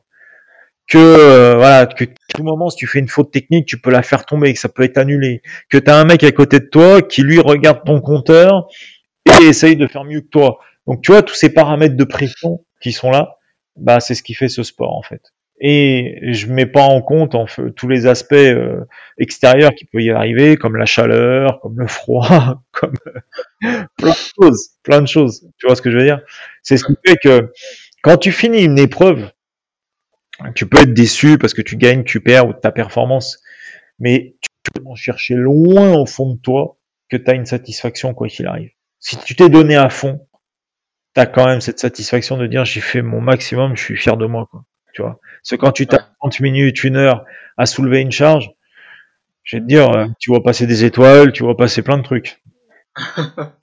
que 0.89 0.97
euh, 0.97 1.55
voilà, 1.55 1.85
que 1.85 2.03
tout 2.03 2.43
moment, 2.43 2.69
si 2.69 2.77
tu 2.77 2.87
fais 2.87 2.99
une 2.99 3.07
faute 3.07 3.31
technique, 3.31 3.65
tu 3.65 3.79
peux 3.79 3.91
la 3.91 4.03
faire 4.03 4.25
tomber, 4.25 4.53
que 4.53 4.59
ça 4.59 4.67
peut 4.67 4.83
être 4.83 4.97
annulé, 4.97 5.41
que 5.69 5.77
tu 5.77 5.89
as 5.89 5.95
un 5.95 6.03
mec 6.03 6.23
à 6.23 6.31
côté 6.31 6.59
de 6.59 6.65
toi 6.65 7.01
qui 7.01 7.21
lui 7.21 7.39
regarde 7.39 7.85
ton 7.85 8.01
compteur 8.01 8.67
et 9.39 9.45
essaye 9.45 9.77
de 9.77 9.87
faire 9.87 10.03
mieux 10.03 10.21
que 10.21 10.27
toi. 10.27 10.59
Donc 10.87 11.01
tu 11.01 11.11
vois, 11.11 11.23
tous 11.23 11.35
ces 11.35 11.53
paramètres 11.53 11.95
de 11.95 12.03
pression 12.03 12.65
qui 12.81 12.91
sont 12.91 13.11
là, 13.11 13.35
bah 13.75 13.99
c'est 13.99 14.15
ce 14.15 14.23
qui 14.23 14.33
fait 14.33 14.49
ce 14.49 14.63
sport 14.63 14.95
en 14.95 15.01
fait. 15.01 15.21
Et 15.63 16.17
je 16.33 16.47
mets 16.47 16.65
pas 16.65 16.81
en 16.81 17.03
compte 17.03 17.35
en 17.35 17.45
tous 17.75 17.87
les 17.87 18.07
aspects 18.07 18.33
euh, 18.33 18.83
extérieurs 19.19 19.75
qui 19.75 19.85
peuvent 19.85 20.01
y 20.01 20.09
arriver, 20.09 20.57
comme 20.57 20.75
la 20.75 20.87
chaleur, 20.87 21.59
comme 21.61 21.79
le 21.79 21.85
froid, 21.85 22.63
comme 22.71 22.95
euh, 23.05 23.83
plein 23.95 24.09
de 24.09 24.15
choses, 24.15 24.69
plein 24.81 25.01
de 25.01 25.07
choses. 25.07 25.47
Tu 25.59 25.67
vois 25.67 25.75
ce 25.75 25.83
que 25.83 25.91
je 25.91 25.97
veux 25.97 26.03
dire? 26.03 26.21
C'est 26.63 26.77
ce 26.77 26.85
qui 26.85 26.95
fait 27.05 27.17
que 27.17 27.51
quand 28.01 28.17
tu 28.17 28.31
finis 28.31 28.63
une 28.63 28.79
épreuve, 28.79 29.29
tu 30.55 30.65
peux 30.65 30.79
être 30.79 30.95
déçu 30.95 31.37
parce 31.37 31.53
que 31.53 31.61
tu 31.61 31.77
gagnes, 31.77 32.03
tu 32.03 32.21
perds 32.21 32.47
ou 32.47 32.53
ta 32.53 32.71
performance, 32.71 33.39
mais 33.99 34.35
tu 34.41 34.71
peux 34.73 34.89
en 34.89 34.95
chercher 34.95 35.35
loin 35.35 35.93
au 35.93 36.07
fond 36.07 36.33
de 36.33 36.39
toi 36.39 36.79
que 37.07 37.17
tu 37.17 37.29
as 37.29 37.35
une 37.35 37.45
satisfaction 37.45 38.15
quoi 38.15 38.27
qu'il 38.29 38.47
arrive. 38.47 38.71
Si 38.99 39.15
tu 39.17 39.35
t'es 39.35 39.49
donné 39.49 39.75
à 39.75 39.89
fond, 39.89 40.25
tu 41.15 41.21
as 41.21 41.25
quand 41.25 41.45
même 41.45 41.61
cette 41.61 41.79
satisfaction 41.79 42.37
de 42.37 42.47
dire 42.47 42.65
j'ai 42.65 42.81
fait 42.81 43.01
mon 43.01 43.21
maximum, 43.21 43.75
je 43.75 43.83
suis 43.83 43.97
fier 43.97 44.17
de 44.17 44.25
moi 44.25 44.47
quoi. 44.51 44.63
Tu 44.93 45.01
vois? 45.01 45.19
Parce 45.41 45.51
que 45.51 45.55
quand 45.55 45.71
tu 45.71 45.87
tapes 45.87 46.09
30 46.19 46.39
minutes, 46.41 46.83
une 46.83 46.97
heure 46.97 47.23
à 47.57 47.65
soulever 47.65 48.01
une 48.01 48.11
charge, 48.11 48.51
je 49.43 49.57
vais 49.57 49.61
te 49.61 49.67
dire, 49.67 49.89
euh, 49.91 50.05
tu 50.19 50.29
vois 50.31 50.43
passer 50.43 50.67
des 50.67 50.85
étoiles, 50.85 51.31
tu 51.33 51.43
vois 51.43 51.57
passer 51.57 51.81
plein 51.83 51.97
de 51.97 52.03
trucs. 52.03 52.41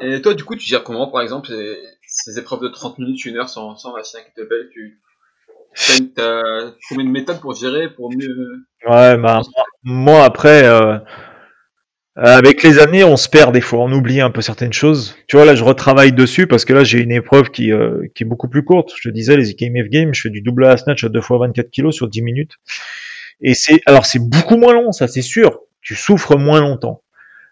Et 0.00 0.20
toi, 0.20 0.34
du 0.34 0.44
coup, 0.44 0.56
tu 0.56 0.66
gères 0.66 0.84
comment, 0.84 1.10
par 1.10 1.22
exemple, 1.22 1.48
ces, 1.48 1.78
ces 2.06 2.38
épreuves 2.38 2.60
de 2.60 2.68
30 2.68 2.98
minutes, 2.98 3.24
une 3.24 3.36
heure 3.36 3.48
sans, 3.48 3.76
sans 3.76 3.94
à 3.94 4.02
kettlebell 4.02 4.68
tu, 4.72 5.00
t'as, 5.86 5.98
une- 5.98 6.14
t'as 6.14 6.72
combien 6.88 7.06
de 7.06 7.10
méthodes 7.10 7.40
pour 7.40 7.54
gérer, 7.54 7.90
pour 7.90 8.12
mieux... 8.12 8.66
Ouais, 8.86 9.18
bah, 9.18 9.42
moi, 9.56 9.64
moi, 9.84 10.24
après, 10.24 10.64
euh, 10.66 10.98
avec 12.16 12.62
les 12.62 12.78
années, 12.78 13.04
on 13.04 13.16
se 13.16 13.28
perd 13.28 13.54
des 13.54 13.60
fois, 13.60 13.80
on 13.80 13.92
oublie 13.92 14.20
un 14.20 14.30
peu 14.30 14.42
certaines 14.42 14.72
choses. 14.72 15.16
Tu 15.28 15.36
vois, 15.36 15.44
là, 15.44 15.54
je 15.54 15.62
retravaille 15.62 16.12
dessus 16.12 16.46
parce 16.46 16.64
que 16.64 16.72
là, 16.72 16.84
j'ai 16.84 16.98
une 16.98 17.12
épreuve 17.12 17.50
qui, 17.50 17.72
euh, 17.72 18.02
qui 18.14 18.24
est 18.24 18.26
beaucoup 18.26 18.48
plus 18.48 18.64
courte. 18.64 18.92
Je 18.96 19.08
te 19.08 19.12
disais, 19.12 19.36
les 19.36 19.50
IKMF 19.50 19.88
Games, 19.88 20.12
je 20.12 20.22
fais 20.22 20.30
du 20.30 20.42
double 20.42 20.66
à 20.66 20.76
snatch 20.76 21.04
à 21.04 21.08
2 21.08 21.20
fois 21.20 21.38
24 21.38 21.70
kilos 21.70 21.94
sur 21.94 22.08
10 22.08 22.22
minutes. 22.22 22.56
Et 23.40 23.54
c'est, 23.54 23.80
alors 23.86 24.06
c'est 24.06 24.18
beaucoup 24.18 24.56
moins 24.56 24.74
long, 24.74 24.92
ça, 24.92 25.08
c'est 25.08 25.22
sûr. 25.22 25.60
Tu 25.80 25.94
souffres 25.94 26.36
moins 26.36 26.60
longtemps. 26.60 27.02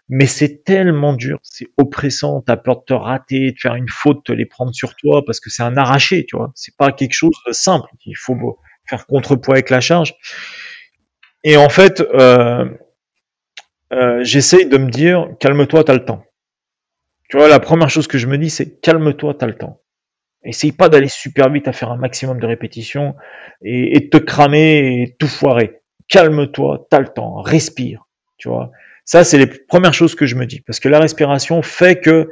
Mais 0.09 0.25
c'est 0.25 0.63
tellement 0.63 1.13
dur, 1.13 1.37
c'est 1.43 1.67
oppressant, 1.77 2.41
t'as 2.41 2.57
peur 2.57 2.77
de 2.77 2.85
te 2.85 2.93
rater, 2.93 3.51
de 3.51 3.59
faire 3.59 3.75
une 3.75 3.87
faute, 3.87 4.25
de 4.27 4.33
les 4.33 4.47
prendre 4.47 4.73
sur 4.73 4.95
toi, 4.95 5.23
parce 5.23 5.39
que 5.39 5.51
c'est 5.51 5.61
un 5.61 5.77
arraché, 5.77 6.25
tu 6.25 6.35
vois. 6.35 6.51
C'est 6.55 6.75
pas 6.75 6.91
quelque 6.91 7.13
chose 7.13 7.35
de 7.47 7.51
simple. 7.53 7.87
Il 8.05 8.17
faut 8.17 8.35
faire 8.87 9.05
contrepoids 9.05 9.53
avec 9.55 9.69
la 9.69 9.81
charge. 9.81 10.15
Et 11.43 11.57
en 11.57 11.69
fait, 11.69 12.01
euh, 12.01 12.65
euh, 13.93 14.23
j'essaye 14.23 14.67
de 14.67 14.77
me 14.77 14.89
dire, 14.89 15.27
calme-toi, 15.39 15.83
t'as 15.83 15.93
le 15.93 16.05
temps. 16.05 16.23
Tu 17.29 17.37
vois, 17.37 17.47
la 17.47 17.59
première 17.59 17.89
chose 17.89 18.07
que 18.07 18.17
je 18.17 18.27
me 18.27 18.37
dis, 18.37 18.49
c'est 18.49 18.81
calme-toi, 18.81 19.35
t'as 19.35 19.47
le 19.47 19.55
temps. 19.55 19.81
Essaye 20.43 20.71
pas 20.71 20.89
d'aller 20.89 21.09
super 21.09 21.49
vite 21.51 21.67
à 21.67 21.73
faire 21.73 21.91
un 21.91 21.97
maximum 21.97 22.39
de 22.39 22.47
répétitions 22.47 23.15
et, 23.63 23.97
et 23.97 24.09
te 24.09 24.17
cramer 24.17 25.03
et 25.03 25.15
tout 25.19 25.27
foirer. 25.27 25.81
Calme-toi, 26.07 26.87
t'as 26.89 26.99
le 26.99 27.09
temps, 27.09 27.41
respire. 27.41 28.07
Tu 28.37 28.49
vois, 28.49 28.71
ça 29.05 29.23
c'est 29.23 29.37
les 29.37 29.47
premières 29.47 29.93
choses 29.93 30.15
que 30.15 30.25
je 30.25 30.35
me 30.35 30.45
dis 30.45 30.61
parce 30.61 30.79
que 30.79 30.89
la 30.89 30.99
respiration 30.99 31.61
fait 31.61 31.99
que 31.99 32.29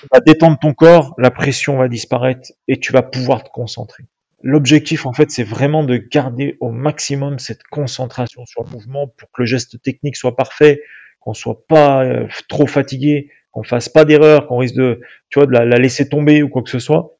tu 0.00 0.06
vas 0.12 0.20
détendre 0.20 0.58
ton 0.60 0.74
corps, 0.74 1.14
la 1.18 1.30
pression 1.30 1.78
va 1.78 1.88
disparaître 1.88 2.50
et 2.68 2.78
tu 2.80 2.92
vas 2.92 3.02
pouvoir 3.02 3.44
te 3.44 3.50
concentrer. 3.50 4.04
L'objectif 4.42 5.06
en 5.06 5.12
fait 5.12 5.30
c'est 5.30 5.44
vraiment 5.44 5.84
de 5.84 5.96
garder 5.96 6.56
au 6.60 6.70
maximum 6.70 7.38
cette 7.38 7.62
concentration 7.64 8.44
sur 8.46 8.64
le 8.64 8.70
mouvement 8.70 9.06
pour 9.06 9.30
que 9.30 9.42
le 9.42 9.46
geste 9.46 9.80
technique 9.82 10.16
soit 10.16 10.36
parfait, 10.36 10.82
qu'on 11.20 11.34
soit 11.34 11.66
pas 11.68 12.04
euh, 12.04 12.26
trop 12.48 12.66
fatigué, 12.66 13.30
qu'on 13.52 13.62
fasse 13.62 13.88
pas 13.88 14.04
d'erreur, 14.04 14.46
qu'on 14.48 14.58
risque 14.58 14.74
de 14.74 15.00
tu 15.30 15.38
vois 15.38 15.46
de 15.46 15.52
la, 15.52 15.64
la 15.64 15.76
laisser 15.78 16.08
tomber 16.08 16.42
ou 16.42 16.48
quoi 16.48 16.62
que 16.62 16.70
ce 16.70 16.80
soit. 16.80 17.16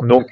Donc 0.00 0.26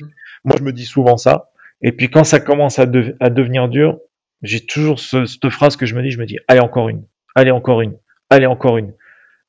moi 0.45 0.57
je 0.59 0.63
me 0.65 0.73
dis 0.73 0.85
souvent 0.87 1.17
ça. 1.17 1.51
Et 1.83 1.93
puis 1.93 2.11
quand 2.11 2.25
ça 2.25 2.41
commence 2.41 2.79
à, 2.79 2.87
de- 2.87 3.17
à 3.21 3.31
devenir 3.31 3.69
dur, 3.69 3.99
j'ai 4.43 4.65
toujours 4.65 4.99
ce- 5.01 5.27
cette 5.27 5.51
phrase 5.51 5.77
que 5.77 5.87
je 5.87 5.95
me 5.95 6.03
dis, 6.03 6.11
je 6.11 6.19
me 6.19 6.27
dis, 6.27 6.39
allez 6.49 6.61
encore 6.61 6.89
une, 6.89 7.05
allez 7.35 7.51
encore 7.51 7.83
une, 7.83 7.97
allez 8.31 8.47
encore 8.47 8.79
une. 8.79 8.95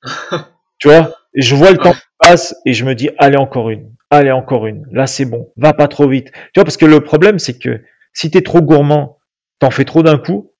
tu 0.79 0.87
vois? 0.89 1.15
Et 1.35 1.41
je 1.41 1.55
vois 1.55 1.71
le 1.71 1.77
temps 1.83 1.93
qui 1.93 1.99
passe 2.19 2.55
et 2.65 2.73
je 2.73 2.85
me 2.85 2.95
dis, 2.95 3.09
allez 3.17 3.37
encore 3.37 3.69
une, 3.69 3.91
allez 4.09 4.31
encore 4.31 4.67
une. 4.67 4.85
Là 4.91 5.07
c'est 5.07 5.25
bon, 5.25 5.51
va 5.57 5.73
pas 5.73 5.87
trop 5.87 6.07
vite. 6.07 6.31
Tu 6.31 6.51
vois 6.55 6.63
parce 6.63 6.77
que 6.77 6.85
le 6.85 7.01
problème 7.01 7.39
c'est 7.39 7.57
que 7.57 7.81
si 8.13 8.31
t'es 8.31 8.41
trop 8.41 8.61
gourmand, 8.61 9.19
t'en 9.59 9.71
fais 9.71 9.85
trop 9.85 10.03
d'un 10.03 10.17
coup, 10.17 10.51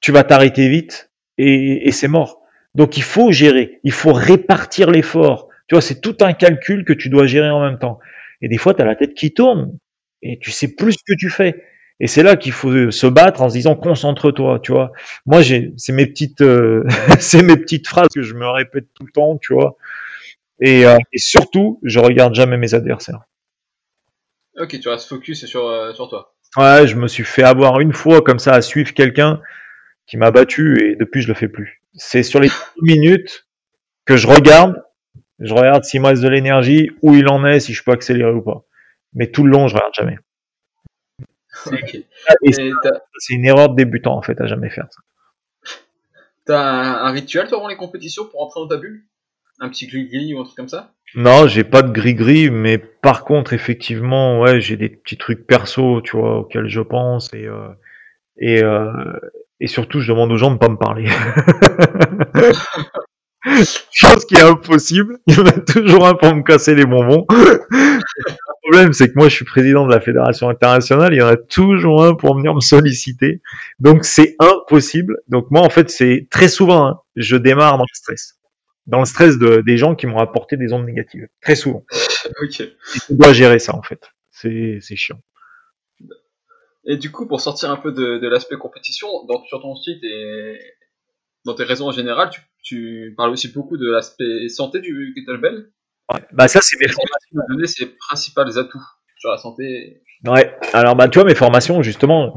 tu 0.00 0.12
vas 0.12 0.24
t'arrêter 0.24 0.68
vite 0.68 1.10
et, 1.38 1.90
c'est 1.92 2.08
mort. 2.08 2.42
Donc 2.74 2.96
il 2.96 3.02
faut 3.02 3.32
gérer, 3.32 3.80
il 3.82 3.92
faut 3.92 4.12
répartir 4.12 4.90
l'effort. 4.90 5.48
Tu 5.68 5.74
vois, 5.74 5.82
c'est 5.82 6.00
tout 6.00 6.16
un 6.20 6.32
calcul 6.32 6.84
que 6.84 6.92
tu 6.92 7.08
dois 7.08 7.26
gérer 7.26 7.50
en 7.50 7.62
même 7.62 7.78
temps. 7.78 7.98
Et 8.42 8.48
des 8.48 8.58
fois, 8.58 8.74
tu 8.74 8.82
as 8.82 8.84
la 8.84 8.94
tête 8.94 9.14
qui 9.14 9.32
tourne 9.32 9.76
et 10.22 10.38
tu 10.38 10.50
sais 10.50 10.74
plus 10.74 10.92
ce 10.92 11.02
que 11.06 11.16
tu 11.18 11.30
fais. 11.30 11.64
Et 11.98 12.06
c'est 12.06 12.22
là 12.22 12.36
qu'il 12.36 12.52
faut 12.52 12.90
se 12.90 13.06
battre 13.06 13.40
en 13.40 13.48
se 13.48 13.54
disant 13.54 13.74
concentre-toi, 13.74 14.60
tu 14.62 14.72
vois. 14.72 14.92
Moi, 15.24 15.40
j'ai, 15.40 15.72
c'est 15.78 15.92
mes 15.92 16.06
petites, 16.06 16.42
euh, 16.42 16.84
c'est 17.18 17.42
mes 17.42 17.56
petites 17.56 17.88
phrases 17.88 18.08
que 18.14 18.22
je 18.22 18.34
me 18.34 18.46
répète 18.46 18.86
tout 18.94 19.04
le 19.04 19.12
temps, 19.12 19.38
tu 19.38 19.54
vois. 19.54 19.76
Et, 20.60 20.86
euh, 20.86 20.96
et 21.12 21.18
surtout, 21.18 21.80
je 21.82 21.98
regarde 21.98 22.34
jamais 22.34 22.56
mes 22.56 22.74
adversaires. 22.74 23.20
Ok, 24.58 24.80
tu 24.80 24.88
restes 24.88 25.08
focus 25.08 25.44
sur, 25.44 25.66
euh, 25.66 25.92
sur 25.92 26.08
toi. 26.08 26.34
Ouais, 26.56 26.86
je 26.86 26.96
me 26.96 27.08
suis 27.08 27.24
fait 27.24 27.42
avoir 27.42 27.80
une 27.80 27.92
fois 27.92 28.22
comme 28.22 28.38
ça 28.38 28.54
à 28.54 28.62
suivre 28.62 28.94
quelqu'un 28.94 29.42
qui 30.06 30.16
m'a 30.16 30.30
battu 30.30 30.82
et 30.82 30.96
depuis 30.96 31.20
je 31.20 31.28
le 31.28 31.34
fais 31.34 31.48
plus. 31.48 31.82
C'est 31.94 32.22
sur 32.22 32.40
les 32.40 32.48
10 32.82 32.98
minutes 32.98 33.46
que 34.06 34.16
je 34.16 34.26
regarde, 34.26 34.82
je 35.40 35.52
regarde 35.52 35.84
s'il 35.84 36.00
me 36.00 36.06
reste 36.06 36.22
de 36.22 36.28
l'énergie, 36.28 36.90
où 37.02 37.14
il 37.14 37.28
en 37.28 37.44
est, 37.44 37.60
si 37.60 37.74
je 37.74 37.82
peux 37.82 37.92
accélérer 37.92 38.32
ou 38.32 38.42
pas. 38.42 38.64
Mais 39.12 39.30
tout 39.30 39.44
le 39.44 39.50
long, 39.50 39.68
je 39.68 39.74
regarde 39.74 39.92
jamais. 39.94 40.18
T'as, 42.24 42.90
c'est 43.18 43.34
une 43.34 43.44
erreur 43.44 43.70
de 43.70 43.76
débutant 43.76 44.16
en 44.16 44.22
fait 44.22 44.40
à 44.40 44.46
jamais 44.46 44.70
faire 44.70 44.86
ça. 44.90 45.72
t'as 46.44 46.60
un, 46.60 47.06
un 47.06 47.10
rituel, 47.10 47.48
toi, 47.48 47.58
avant 47.58 47.68
les 47.68 47.76
compétitions 47.76 48.26
pour 48.26 48.42
entrer 48.42 48.60
dans 48.60 48.68
ta 48.68 48.76
bulle? 48.76 49.04
Un 49.60 49.68
petit 49.68 49.86
gris 49.86 50.34
ou 50.34 50.40
un 50.40 50.44
truc 50.44 50.56
comme 50.56 50.68
ça? 50.68 50.92
Non, 51.14 51.46
j'ai 51.46 51.64
pas 51.64 51.82
de 51.82 51.92
gris-gris, 51.92 52.50
mais 52.50 52.78
par 52.78 53.24
contre, 53.24 53.52
effectivement, 53.52 54.40
ouais, 54.40 54.60
j'ai 54.60 54.76
des 54.76 54.88
petits 54.88 55.16
trucs 55.16 55.46
perso, 55.46 56.02
tu 56.02 56.16
vois, 56.16 56.40
auxquels 56.40 56.68
je 56.68 56.80
pense 56.80 57.32
et 57.32 57.46
euh, 57.46 57.68
et 58.38 58.62
euh, 58.62 58.90
et 59.60 59.66
surtout, 59.68 60.00
je 60.00 60.12
demande 60.12 60.30
aux 60.32 60.36
gens 60.36 60.50
de 60.50 60.58
pas 60.58 60.68
me 60.68 60.76
parler. 60.76 61.08
Chose 63.92 64.24
qui 64.26 64.34
est 64.34 64.42
impossible. 64.42 65.18
Il 65.26 65.36
y 65.36 65.40
en 65.40 65.46
a 65.46 65.52
toujours 65.52 66.06
un 66.06 66.14
pour 66.14 66.34
me 66.34 66.42
casser 66.42 66.74
les 66.74 66.84
bonbons. 66.84 67.24
Le 67.30 68.00
problème, 68.62 68.92
c'est 68.92 69.08
que 69.08 69.14
moi, 69.16 69.28
je 69.28 69.36
suis 69.36 69.44
président 69.44 69.86
de 69.86 69.92
la 69.92 70.00
fédération 70.00 70.48
internationale. 70.48 71.14
Il 71.14 71.18
y 71.18 71.22
en 71.22 71.28
a 71.28 71.36
toujours 71.36 72.04
un 72.04 72.14
pour 72.14 72.36
venir 72.36 72.54
me 72.54 72.60
solliciter. 72.60 73.40
Donc, 73.78 74.04
c'est 74.04 74.34
impossible. 74.40 75.18
Donc, 75.28 75.50
moi, 75.50 75.62
en 75.62 75.70
fait, 75.70 75.88
c'est 75.90 76.26
très 76.30 76.48
souvent, 76.48 76.86
hein, 76.86 77.00
je 77.14 77.36
démarre 77.36 77.78
dans 77.78 77.84
le 77.84 77.94
stress. 77.94 78.34
Dans 78.86 79.00
le 79.00 79.04
stress 79.04 79.38
de, 79.38 79.62
des 79.62 79.76
gens 79.76 79.94
qui 79.94 80.06
m'ont 80.06 80.18
apporté 80.18 80.56
des 80.56 80.72
ondes 80.72 80.86
négatives. 80.86 81.28
Très 81.40 81.56
souvent. 81.56 81.84
Ok. 82.42 82.60
Et 82.60 82.74
je 83.08 83.14
dois 83.14 83.32
gérer 83.32 83.60
ça, 83.60 83.76
en 83.76 83.82
fait. 83.82 84.10
C'est, 84.32 84.80
chiant. 84.96 85.20
Et 86.84 86.96
du 86.96 87.12
coup, 87.12 87.28
pour 87.28 87.40
sortir 87.40 87.70
un 87.70 87.76
peu 87.76 87.92
de, 87.92 88.18
de 88.18 88.28
l'aspect 88.28 88.56
compétition, 88.56 89.06
dans, 89.26 89.44
sur 89.44 89.62
ton 89.62 89.76
site 89.76 90.02
et 90.02 90.58
dans 91.46 91.54
tes 91.54 91.62
raisons 91.62 91.86
en 91.86 91.92
général, 91.92 92.30
tu, 92.30 92.40
tu 92.62 93.14
parles 93.16 93.30
aussi 93.30 93.48
beaucoup 93.48 93.78
de 93.78 93.88
l'aspect 93.88 94.48
santé 94.48 94.80
du 94.80 95.14
kettlebell. 95.14 95.70
Ouais. 96.12 96.20
Bah 96.32 96.48
ça 96.48 96.60
c'est 96.60 96.78
mes 96.78 96.88
formations. 96.88 97.40
donner 97.48 97.66
ses 97.66 97.86
principaux 97.86 98.40
atouts 98.40 98.82
sur 99.16 99.30
la 99.30 99.38
santé? 99.38 100.02
Ouais. 100.24 100.54
Alors 100.72 100.96
bah 100.96 101.08
tu 101.08 101.18
vois 101.18 101.26
mes 101.26 101.34
formations 101.34 101.82
justement, 101.82 102.34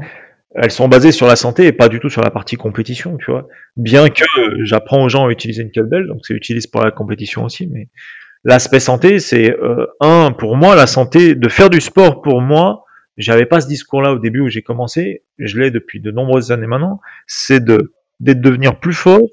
elles 0.54 0.70
sont 0.70 0.88
basées 0.88 1.12
sur 1.12 1.26
la 1.26 1.36
santé 1.36 1.66
et 1.66 1.72
pas 1.72 1.88
du 1.88 2.00
tout 2.00 2.08
sur 2.08 2.22
la 2.22 2.30
partie 2.30 2.56
compétition, 2.56 3.16
tu 3.18 3.30
vois. 3.30 3.46
Bien 3.76 4.08
que 4.08 4.24
j'apprends 4.64 5.04
aux 5.04 5.08
gens 5.08 5.26
à 5.26 5.30
utiliser 5.30 5.62
une 5.62 5.70
kettlebell, 5.70 6.06
donc 6.06 6.20
c'est 6.22 6.34
utilisé 6.34 6.68
pour 6.70 6.82
la 6.82 6.90
compétition 6.90 7.44
aussi, 7.44 7.68
mais 7.68 7.88
l'aspect 8.44 8.80
santé, 8.80 9.20
c'est 9.20 9.52
euh, 9.52 9.86
un 10.00 10.32
pour 10.32 10.56
moi 10.56 10.74
la 10.74 10.86
santé 10.86 11.34
de 11.34 11.48
faire 11.48 11.70
du 11.70 11.80
sport 11.80 12.20
pour 12.20 12.40
moi. 12.40 12.84
J'avais 13.16 13.46
pas 13.46 13.60
ce 13.60 13.68
discours-là 13.68 14.12
au 14.12 14.18
début 14.18 14.40
où 14.40 14.48
j'ai 14.48 14.62
commencé, 14.62 15.24
je 15.38 15.58
l'ai 15.58 15.70
depuis 15.70 16.00
de 16.00 16.10
nombreuses 16.10 16.52
années 16.52 16.66
maintenant. 16.66 17.00
C'est 17.26 17.62
de 17.62 17.92
d'être 18.18 18.40
devenir 18.40 18.78
plus 18.78 18.92
fort 18.92 19.26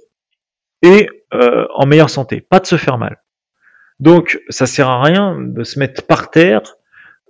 et 0.81 1.09
euh, 1.33 1.65
en 1.75 1.85
meilleure 1.85 2.09
santé, 2.09 2.41
pas 2.41 2.59
de 2.59 2.67
se 2.67 2.77
faire 2.77 2.97
mal. 2.97 3.17
Donc 3.99 4.39
ça 4.49 4.65
sert 4.65 4.87
à 4.87 5.01
rien 5.01 5.37
de 5.39 5.63
se 5.63 5.79
mettre 5.79 6.05
par 6.05 6.29
terre 6.29 6.61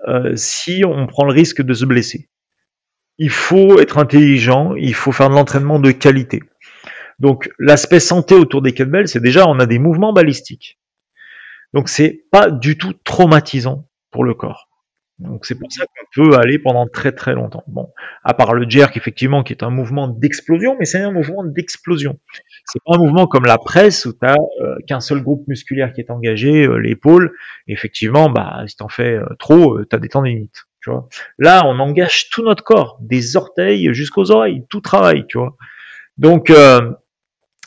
euh, 0.08 0.36
si 0.36 0.84
on 0.86 1.08
prend 1.08 1.26
le 1.26 1.32
risque 1.32 1.62
de 1.62 1.74
se 1.74 1.86
blesser. 1.86 2.30
Il 3.18 3.30
faut 3.30 3.80
être 3.80 3.98
intelligent, 3.98 4.76
il 4.76 4.94
faut 4.94 5.12
faire 5.12 5.30
de 5.30 5.36
l'entraînement 5.36 5.80
de 5.80 5.92
qualité. 5.92 6.42
Donc 7.20 7.50
l'aspect 7.58 8.00
santé 8.00 8.36
autour 8.36 8.62
des 8.62 8.74
kettlebells, 8.74 9.08
c'est 9.08 9.22
déjà 9.22 9.48
on 9.48 9.60
a 9.60 9.66
des 9.66 9.80
mouvements 9.80 10.14
balistiques. 10.14 10.80
Donc 11.74 11.90
c'est 11.90 12.26
pas 12.32 12.50
du 12.52 12.78
tout 12.78 12.94
traumatisant 13.04 13.90
pour 14.12 14.24
le 14.24 14.34
corps. 14.34 14.68
Donc 15.20 15.48
c'est 15.48 15.58
pour 15.58 15.72
ça 15.72 15.84
qu'on 15.86 16.24
peut 16.24 16.38
aller 16.38 16.60
pendant 16.60 16.86
très 16.88 17.12
très 17.12 17.34
longtemps. 17.34 17.64
Bon, 17.68 17.92
à 18.24 18.36
part 18.36 18.54
le 18.54 18.70
jerk 18.70 18.96
effectivement 18.98 19.42
qui 19.42 19.52
est 19.52 19.64
un 19.64 19.72
mouvement 19.72 20.08
d'explosion, 20.08 20.76
mais 20.78 20.86
c'est 20.86 21.00
un 21.00 21.12
mouvement 21.12 21.44
d'explosion. 21.44 22.20
C'est 22.66 22.82
pas 22.86 22.96
un 22.96 23.00
mouvement 23.00 23.26
comme 23.26 23.46
la 23.46 23.58
presse 23.58 24.06
où 24.06 24.14
t'as 24.14 24.36
euh, 24.62 24.76
qu'un 24.88 25.00
seul 25.00 25.24
groupe 25.24 25.48
musculaire 25.48 25.92
qui 25.94 26.02
est 26.02 26.12
engagé, 26.12 26.68
euh, 26.68 26.78
l'épaule. 26.78 27.36
Effectivement, 27.68 28.30
bah 28.30 28.64
si 28.68 28.76
t'en 28.76 28.90
fais 28.90 29.16
euh, 29.16 29.26
trop, 29.40 29.84
t'as 29.86 29.98
des 29.98 30.10
tendinites. 30.10 30.67
Tu. 30.88 31.18
Là, 31.38 31.64
on 31.66 31.80
engage 31.80 32.30
tout 32.30 32.44
notre 32.44 32.64
corps, 32.64 32.98
des 33.02 33.36
orteils 33.36 33.94
jusqu'aux 33.94 34.32
oreilles, 34.32 34.64
tout 34.70 34.82
travail, 34.82 35.26
tu. 35.28 35.40
Donc 36.18 36.52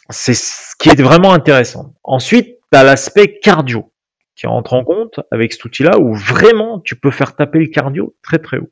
c'est 0.08 0.34
ce 0.34 0.74
qui 0.78 0.88
est 0.88 1.00
vraiment 1.00 1.32
intéressant. 1.32 1.94
Ensuite, 2.02 2.58
t'as 2.70 2.84
l'aspect 2.84 3.38
cardio 3.38 3.92
qui 4.34 4.46
entre 4.46 4.72
en 4.72 4.84
compte 4.84 5.20
avec 5.30 5.52
cet 5.52 5.64
outil-là 5.66 5.98
où 5.98 6.14
vraiment 6.14 6.80
tu 6.80 6.96
peux 6.96 7.10
faire 7.10 7.36
taper 7.36 7.58
le 7.58 7.66
cardio 7.66 8.16
très 8.22 8.38
très 8.38 8.56
haut. 8.56 8.70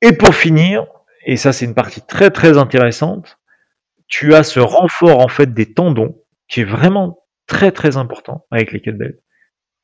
Et 0.00 0.12
pour 0.12 0.34
finir, 0.34 0.86
et 1.26 1.36
ça 1.36 1.52
c'est 1.52 1.66
une 1.66 1.74
partie 1.74 2.00
très 2.00 2.30
très 2.30 2.56
intéressante, 2.56 3.38
tu 4.08 4.34
as 4.34 4.42
ce 4.42 4.58
renfort 4.58 5.20
en 5.20 5.28
fait 5.28 5.52
des 5.52 5.74
tendons 5.74 6.18
qui 6.48 6.62
est 6.62 6.64
vraiment 6.64 7.26
très 7.46 7.72
très 7.72 7.96
important 7.96 8.46
avec 8.50 8.72
les 8.72 8.80
kettlebells 8.80 9.18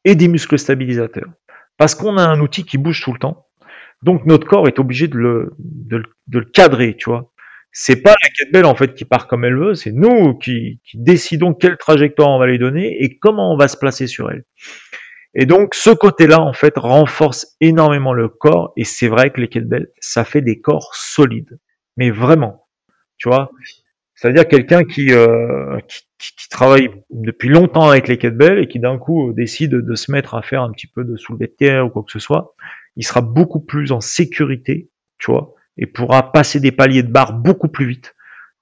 et 0.05 0.15
des 0.15 0.29
muscles 0.29 0.59
stabilisateurs. 0.59 1.29
Parce 1.79 1.95
qu'on 1.95 2.19
a 2.19 2.23
un 2.23 2.41
outil 2.41 2.65
qui 2.65 2.77
bouge 2.77 3.03
tout 3.03 3.13
le 3.13 3.19
temps, 3.19 3.47
donc 4.03 4.27
notre 4.27 4.47
corps 4.47 4.69
est 4.69 4.79
obligé 4.79 5.09
de 5.09 5.17
le, 5.17 5.55
de, 5.59 6.03
le 6.31 6.45
cadrer, 6.45 6.97
tu 6.97 7.09
vois. 7.09 7.33
C'est 7.73 8.03
pas 8.03 8.15
la 8.23 8.29
kettlebell 8.31 8.67
en 8.67 8.75
fait 8.75 8.95
qui 8.95 9.05
part 9.05 9.27
comme 9.29 9.45
elle 9.45 9.57
veut, 9.57 9.75
c'est 9.75 9.93
nous 9.93 10.35
qui, 10.35 10.81
qui, 10.85 10.99
décidons 10.99 11.55
quelle 11.55 11.77
trajectoire 11.77 12.29
on 12.31 12.39
va 12.39 12.47
lui 12.47 12.59
donner 12.59 13.03
et 13.03 13.19
comment 13.19 13.53
on 13.53 13.57
va 13.57 13.69
se 13.69 13.77
placer 13.77 14.07
sur 14.07 14.31
elle. 14.31 14.45
Et 15.35 15.47
donc 15.47 15.75
ce 15.75 15.91
côté-là 15.91 16.41
en 16.41 16.53
fait 16.53 16.77
renforce 16.77 17.57
énormément 17.61 18.13
le 18.13 18.29
corps. 18.29 18.73
Et 18.77 18.85
c'est 18.85 19.09
vrai 19.09 19.31
que 19.31 19.41
les 19.41 19.49
kettlebells 19.49 19.89
ça 20.01 20.25
fait 20.25 20.43
des 20.43 20.61
corps 20.61 20.95
solides, 20.95 21.59
mais 21.97 22.11
vraiment, 22.11 22.67
tu 23.19 23.29
vois? 23.29 23.51
C'est-à-dire 24.21 24.49
quelqu'un 24.49 24.83
qui, 24.83 25.13
euh, 25.13 25.79
qui, 25.87 26.03
qui, 26.37 26.49
travaille 26.49 26.91
depuis 27.11 27.49
longtemps 27.49 27.89
avec 27.89 28.09
les 28.09 28.19
kettlebells 28.19 28.59
et 28.59 28.67
qui 28.67 28.81
d'un 28.81 28.99
coup 28.99 29.33
décide 29.33 29.71
de 29.71 29.95
se 29.95 30.11
mettre 30.11 30.35
à 30.35 30.43
faire 30.43 30.63
un 30.63 30.73
petit 30.73 30.89
peu 30.89 31.05
de 31.05 31.17
soulevé 31.17 31.47
de 31.47 31.53
terre 31.53 31.87
ou 31.87 31.91
quoi 31.91 32.03
que 32.03 32.11
ce 32.11 32.19
soit, 32.19 32.53
il 32.97 33.07
sera 33.07 33.21
beaucoup 33.21 33.61
plus 33.61 33.93
en 33.93 34.01
sécurité, 34.01 34.91
tu 35.19 35.31
vois, 35.31 35.55
et 35.77 35.87
pourra 35.87 36.33
passer 36.33 36.59
des 36.59 36.73
paliers 36.73 37.05
de 37.05 37.13
barre 37.13 37.33
beaucoup 37.33 37.69
plus 37.69 37.87
vite 37.87 38.17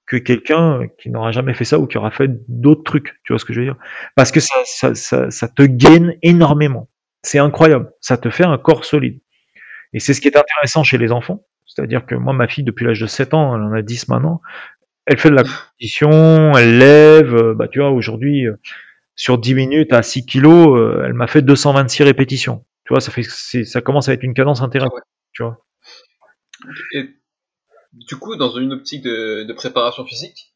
que 0.04 0.18
quelqu'un 0.18 0.88
qui 0.98 1.08
n'aura 1.08 1.32
jamais 1.32 1.54
fait 1.54 1.64
ça 1.64 1.78
ou 1.78 1.86
qui 1.86 1.96
aura 1.96 2.10
fait 2.10 2.30
d'autres 2.48 2.84
trucs. 2.84 3.18
Tu 3.24 3.32
vois 3.32 3.38
ce 3.38 3.46
que 3.46 3.54
je 3.54 3.60
veux 3.60 3.66
dire? 3.66 3.78
Parce 4.14 4.32
que 4.32 4.40
ça, 4.40 4.54
ça, 4.66 4.94
ça, 4.94 5.30
ça 5.30 5.48
te 5.48 5.62
gaine 5.62 6.16
énormément. 6.20 6.90
C'est 7.22 7.38
incroyable. 7.38 7.90
Ça 8.02 8.18
te 8.18 8.28
fait 8.28 8.44
un 8.44 8.58
corps 8.58 8.84
solide. 8.84 9.20
Et 9.94 10.00
c'est 10.00 10.12
ce 10.12 10.20
qui 10.20 10.28
est 10.28 10.36
intéressant 10.36 10.84
chez 10.84 10.98
les 10.98 11.12
enfants. 11.12 11.46
C'est-à-dire 11.66 12.06
que 12.06 12.14
moi, 12.14 12.32
ma 12.32 12.46
fille, 12.46 12.64
depuis 12.64 12.86
l'âge 12.86 13.00
de 13.00 13.06
7 13.06 13.34
ans, 13.34 13.54
elle 13.54 13.62
en 13.62 13.72
a 13.72 13.82
10 13.82 14.08
maintenant, 14.08 14.40
elle 15.06 15.18
fait 15.18 15.30
de 15.30 15.36
la 15.36 15.44
compétition, 15.44 16.56
elle 16.56 16.78
lève, 16.78 17.34
euh, 17.34 17.54
bah 17.54 17.68
tu 17.68 17.78
vois, 17.78 17.90
aujourd'hui, 17.90 18.46
euh, 18.46 18.56
sur 19.14 19.38
10 19.38 19.54
minutes 19.54 19.92
à 19.92 20.02
6 20.02 20.26
kilos, 20.26 20.78
euh, 20.78 21.04
elle 21.06 21.14
m'a 21.14 21.28
fait 21.28 21.42
226 21.42 22.02
répétitions. 22.02 22.64
Tu 22.84 22.92
vois, 22.92 23.00
ça 23.00 23.10
fait, 23.10 23.22
ça 23.22 23.80
commence 23.80 24.08
à 24.08 24.12
être 24.12 24.22
une 24.22 24.34
cadence 24.34 24.62
intéressante. 24.62 25.00
Tu 25.32 25.42
vois. 25.42 25.64
Et 26.94 27.08
du 27.92 28.16
coup, 28.16 28.36
dans 28.36 28.50
une 28.56 28.72
optique 28.72 29.02
de, 29.02 29.52
préparation 29.52 30.04
physique, 30.04 30.54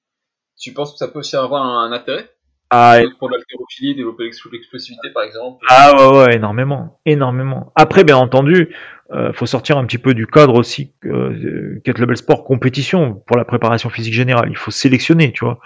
tu 0.58 0.72
penses 0.72 0.92
que 0.92 0.98
ça 0.98 1.08
peut 1.08 1.20
aussi 1.20 1.36
avoir 1.36 1.64
un, 1.64 1.92
intérêt? 1.92 2.30
Ah, 2.72 3.00
pour 3.18 3.28
l'haltérophilie, 3.30 3.96
développer 3.96 4.24
l'explosivité 4.24 5.10
par 5.12 5.24
exemple? 5.24 5.64
Ah 5.68 5.92
ouais, 5.96 6.18
ouais, 6.18 6.36
énormément, 6.36 7.00
énormément. 7.04 7.72
Après, 7.74 8.04
bien 8.04 8.16
entendu, 8.16 8.72
euh, 9.12 9.32
faut 9.32 9.46
sortir 9.46 9.76
un 9.76 9.84
petit 9.86 9.98
peu 9.98 10.14
du 10.14 10.26
cadre 10.26 10.54
aussi 10.54 10.94
euh, 11.04 11.80
Kettlebell 11.84 12.16
Sport 12.16 12.44
compétition 12.44 13.14
pour 13.26 13.36
la 13.36 13.44
préparation 13.44 13.90
physique 13.90 14.14
générale. 14.14 14.48
Il 14.50 14.56
faut 14.56 14.70
sélectionner, 14.70 15.32
tu 15.32 15.44
vois. 15.44 15.58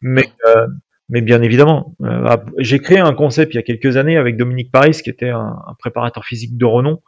Mais 0.00 0.24
euh, 0.46 0.66
mais 1.08 1.20
bien 1.20 1.42
évidemment, 1.42 1.94
euh, 2.02 2.36
j'ai 2.58 2.78
créé 2.78 2.98
un 2.98 3.12
concept 3.12 3.54
il 3.54 3.56
y 3.56 3.60
a 3.60 3.62
quelques 3.62 3.96
années 3.96 4.16
avec 4.16 4.36
Dominique 4.36 4.70
Paris, 4.70 4.92
qui 4.92 5.10
était 5.10 5.30
un, 5.30 5.56
préparateur 5.78 6.24
physique 6.24 6.56
de 6.56 6.64
renom, 6.64 7.02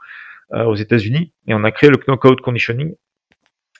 euh, 0.53 0.64
aux 0.64 0.74
États-Unis 0.74 1.32
et 1.47 1.55
on 1.55 1.64
a 1.64 1.70
créé 1.70 1.90
le 1.90 1.97
knockout 2.07 2.40
conditioning. 2.40 2.95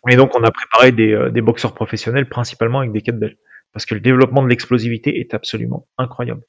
Et 0.09 0.17
donc 0.17 0.37
on 0.39 0.45
a 0.45 0.51
préparé 0.51 0.93
des, 0.93 1.31
des 1.33 1.41
boxeurs 1.41 1.75
professionnels 1.75 2.29
principalement 2.29 2.81
avec 2.81 2.93
des 2.93 3.01
kettlebells 3.01 3.37
parce 3.73 3.87
que 3.87 3.95
le 3.95 4.01
développement 4.01 4.43
de 4.43 4.49
l'explosivité 4.49 5.19
est 5.19 5.35
absolument 5.35 5.89
incroyable. 5.99 6.43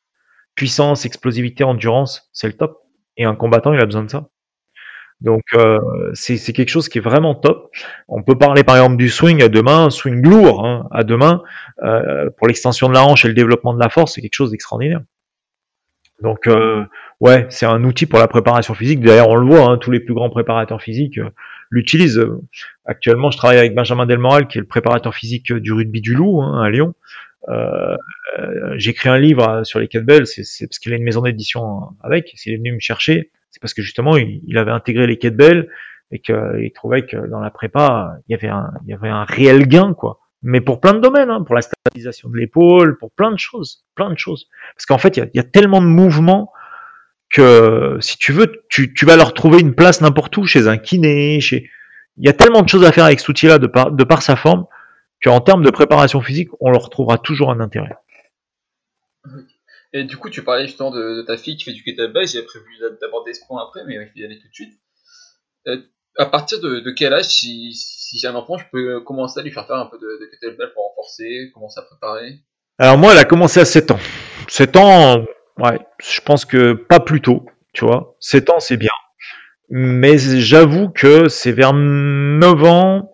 Puissance, 0.53 1.05
explosivité, 1.05 1.63
endurance, 1.63 2.29
c'est 2.31 2.47
le 2.47 2.53
top. 2.53 2.77
Et 3.17 3.25
un 3.25 3.35
combattant, 3.35 3.73
il 3.73 3.79
a 3.81 3.85
besoin 3.85 4.03
de 4.03 4.09
ça. 4.09 4.29
Donc 5.21 5.43
euh, 5.53 5.79
c'est 6.13 6.37
quelque 6.53 6.69
chose 6.69 6.89
qui 6.89 6.97
est 6.97 7.01
vraiment 7.01 7.35
top. 7.35 7.71
On 8.07 8.21
peut 8.21 8.37
parler 8.37 8.63
par 8.63 8.75
exemple 8.75 8.97
du 8.97 9.09
swing 9.09 9.41
à 9.41 9.47
deux 9.47 9.61
mains, 9.61 9.89
swing 9.89 10.21
lourd 10.21 10.65
hein, 10.65 10.87
à 10.91 11.03
deux 11.03 11.17
mains 11.17 11.41
euh, 11.83 12.29
pour 12.37 12.47
l'extension 12.47 12.89
de 12.89 12.93
la 12.93 13.03
hanche 13.03 13.25
et 13.25 13.27
le 13.29 13.33
développement 13.33 13.73
de 13.73 13.79
la 13.79 13.89
force, 13.89 14.13
c'est 14.13 14.21
quelque 14.21 14.35
chose 14.35 14.51
d'extraordinaire. 14.51 15.01
Donc 16.21 16.47
euh, 16.47 16.83
ouais, 17.21 17.45
c'est 17.49 17.65
un 17.65 17.83
outil 17.83 18.05
pour 18.05 18.19
la 18.19 18.27
préparation 18.27 18.73
physique. 18.73 18.99
D'ailleurs, 18.99 19.29
on 19.29 19.35
le 19.35 19.45
voit, 19.45 19.69
hein, 19.69 19.77
tous 19.77 19.91
les 19.91 19.99
plus 19.99 20.13
grands 20.13 20.29
préparateurs 20.29 20.81
physiques 20.81 21.17
euh, 21.17 21.29
l'utilisent. 21.69 22.25
Actuellement, 22.85 23.31
je 23.31 23.37
travaille 23.37 23.57
avec 23.57 23.73
Benjamin 23.73 24.05
Delmoral, 24.05 24.47
qui 24.47 24.57
est 24.57 24.61
le 24.61 24.67
préparateur 24.67 25.15
physique 25.15 25.51
du 25.51 25.71
rugby 25.73 26.01
du 26.01 26.13
Loup 26.13 26.41
hein, 26.41 26.61
à 26.61 26.69
Lyon. 26.69 26.93
J'ai 28.77 28.91
écrit 28.91 29.09
un 29.09 29.17
livre 29.17 29.63
sur 29.63 29.79
les 29.79 29.87
kettlebells, 29.87 30.27
c'est 30.27 30.67
parce 30.67 30.79
qu'il 30.79 30.93
a 30.93 30.95
une 30.95 31.03
maison 31.03 31.21
d'édition 31.21 31.89
avec. 32.01 32.31
S'il 32.35 32.53
est 32.53 32.57
venu 32.57 32.73
me 32.73 32.79
chercher, 32.79 33.31
c'est 33.55 33.61
parce 33.61 33.73
que 33.73 33.81
justement, 33.81 34.17
il, 34.17 34.57
avait 34.57 34.71
intégré 34.71 35.07
les 35.07 35.17
kettlebells 35.17 35.69
et 36.11 36.19
qu'il 36.19 36.71
trouvait 36.75 37.05
que 37.05 37.15
dans 37.27 37.39
la 37.39 37.51
prépa, 37.51 38.17
il 38.27 38.33
y 38.33 38.35
avait 38.35 38.49
un, 39.07 39.23
réel 39.23 39.65
gain, 39.65 39.93
quoi 39.93 40.19
mais 40.41 40.59
pour 40.59 40.81
plein 40.81 40.93
de 40.93 40.99
domaines, 40.99 41.31
hein, 41.31 41.41
pour 41.41 41.55
la 41.55 41.61
stabilisation 41.61 42.29
de 42.29 42.37
l'épaule, 42.37 42.97
pour 42.97 43.11
plein 43.11 43.31
de 43.31 43.39
choses, 43.39 43.85
plein 43.95 44.11
de 44.11 44.19
choses. 44.19 44.47
Parce 44.75 44.85
qu'en 44.85 44.97
fait, 44.97 45.17
il 45.17 45.31
y 45.33 45.39
a, 45.39 45.43
tellement 45.43 45.81
de 45.81 45.87
mouvements 45.87 46.51
que 47.29 47.97
si 48.01 48.17
tu 48.17 48.33
veux, 48.33 48.63
tu, 48.69 48.93
vas 49.05 49.15
leur 49.15 49.33
trouver 49.33 49.61
une 49.61 49.73
place 49.73 50.01
n'importe 50.01 50.35
où, 50.37 50.45
chez 50.45 50.67
un 50.67 50.77
kiné, 50.77 51.39
chez... 51.39 51.71
Il 52.17 52.27
y 52.27 52.29
a 52.29 52.33
tellement 52.33 52.61
de 52.61 52.69
choses 52.69 52.83
à 52.83 52.91
faire 52.91 53.05
avec 53.05 53.21
cet 53.21 53.29
outil-là 53.29 53.57
de 53.57 53.67
par, 53.67 53.91
de 53.91 54.03
par 54.03 54.21
sa 54.21 54.35
forme, 54.35 54.65
qu'en 55.23 55.39
termes 55.39 55.63
de 55.63 55.71
préparation 55.71 56.21
physique, 56.21 56.49
on 56.59 56.69
leur 56.69 56.89
trouvera 56.89 57.17
toujours 57.17 57.49
un 57.49 57.61
intérêt. 57.61 57.95
Et 59.95 60.03
du 60.03 60.17
coup, 60.17 60.29
tu 60.29 60.43
parlais 60.43 60.67
justement 60.67 60.91
de, 60.91 61.21
ta 61.21 61.37
fille 61.37 61.55
qui 61.55 61.63
fait 61.63 61.71
du 61.71 61.81
kettlebell, 61.81 62.27
j'ai 62.27 62.41
prévu 62.41 62.65
d'aborder 62.99 63.33
ce 63.33 63.39
point 63.47 63.63
après, 63.65 63.85
mais 63.87 63.93
il 63.95 64.05
faut 64.05 64.19
y 64.19 64.25
aller 64.25 64.37
tout 64.37 64.49
de 64.49 64.53
suite. 64.53 64.73
Euh, 65.67 65.77
à 66.17 66.25
partir 66.25 66.59
de, 66.59 66.91
quel 66.91 67.13
âge, 67.13 67.29
si, 67.29 67.73
si 67.73 68.19
j'ai 68.19 68.27
un 68.27 68.35
enfant, 68.35 68.57
je 68.57 68.65
peux 68.73 68.99
commencer 68.99 69.39
à 69.39 69.43
lui 69.43 69.51
faire 69.51 69.65
faire 69.65 69.77
un 69.77 69.85
peu 69.85 69.97
de, 69.97 70.19
de 70.19 70.25
kettlebell 70.31 70.73
pour 70.73 70.89
renforcer, 70.89 71.49
commencer 71.53 71.79
à 71.79 71.83
préparer? 71.83 72.39
Alors 72.77 72.97
moi, 72.97 73.13
elle 73.13 73.19
a 73.19 73.23
commencé 73.23 73.61
à 73.61 73.65
7 73.65 73.91
ans. 73.91 73.99
7 74.49 74.75
ans, 74.75 75.25
ouais, 75.59 75.79
je 76.03 76.19
pense 76.19 76.43
que 76.43 76.73
pas 76.73 76.99
plus 76.99 77.21
tôt, 77.21 77.45
tu 77.71 77.85
vois. 77.85 78.17
7 78.19 78.49
ans, 78.49 78.59
c'est 78.59 78.75
bien. 78.75 78.91
Mais 79.69 80.17
j'avoue 80.17 80.89
que 80.89 81.29
c'est 81.29 81.53
vers 81.53 81.71
9 81.73 82.63
ans 82.65 83.13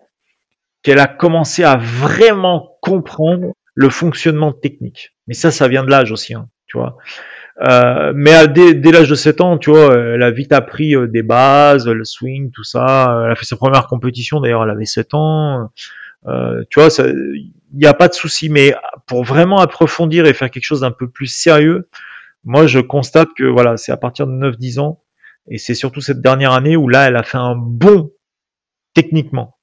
qu'elle 0.82 0.98
a 0.98 1.06
commencé 1.06 1.62
à 1.62 1.76
vraiment 1.76 2.76
comprendre 2.82 3.52
le 3.74 3.88
fonctionnement 3.88 4.52
technique. 4.52 5.10
Mais 5.28 5.34
ça, 5.34 5.52
ça 5.52 5.68
vient 5.68 5.84
de 5.84 5.90
l'âge 5.90 6.10
aussi, 6.10 6.34
hein, 6.34 6.48
tu 6.72 6.78
vois. 6.78 6.96
Euh, 7.60 8.12
mais 8.16 8.32
à, 8.32 8.46
dès, 8.46 8.72
dès 8.72 8.92
l'âge 8.92 9.10
de 9.10 9.14
7 9.14 9.42
ans, 9.42 9.58
tu 9.58 9.70
vois, 9.70 9.94
elle 9.94 10.22
a 10.22 10.30
vite 10.30 10.52
appris 10.52 10.96
euh, 10.96 11.06
des 11.06 11.22
bases, 11.22 11.86
le 11.86 12.04
swing, 12.04 12.50
tout 12.50 12.64
ça. 12.64 13.24
Elle 13.26 13.32
a 13.32 13.34
fait 13.34 13.44
sa 13.44 13.56
première 13.56 13.86
compétition, 13.86 14.40
d'ailleurs, 14.40 14.64
elle 14.64 14.70
avait 14.70 14.86
7 14.86 15.12
ans. 15.12 15.70
Euh, 16.26 16.62
tu 16.70 16.80
vois, 16.80 16.88
il 16.98 17.52
n'y 17.74 17.86
a 17.86 17.92
pas 17.92 18.08
de 18.08 18.14
souci. 18.14 18.48
Mais 18.48 18.74
pour 19.06 19.22
vraiment 19.22 19.58
approfondir 19.58 20.24
et 20.24 20.32
faire 20.32 20.50
quelque 20.50 20.64
chose 20.64 20.80
d'un 20.80 20.92
peu 20.92 21.10
plus 21.10 21.26
sérieux, 21.26 21.88
moi, 22.44 22.66
je 22.66 22.80
constate 22.80 23.28
que 23.36 23.44
voilà, 23.44 23.76
c'est 23.76 23.92
à 23.92 23.98
partir 23.98 24.26
de 24.26 24.32
9-10 24.32 24.80
ans, 24.80 25.02
et 25.48 25.58
c'est 25.58 25.74
surtout 25.74 26.00
cette 26.00 26.22
dernière 26.22 26.52
année 26.52 26.76
où 26.76 26.88
là, 26.88 27.06
elle 27.06 27.16
a 27.16 27.22
fait 27.22 27.38
un 27.38 27.54
bon 27.54 28.10
techniquement. 28.94 29.56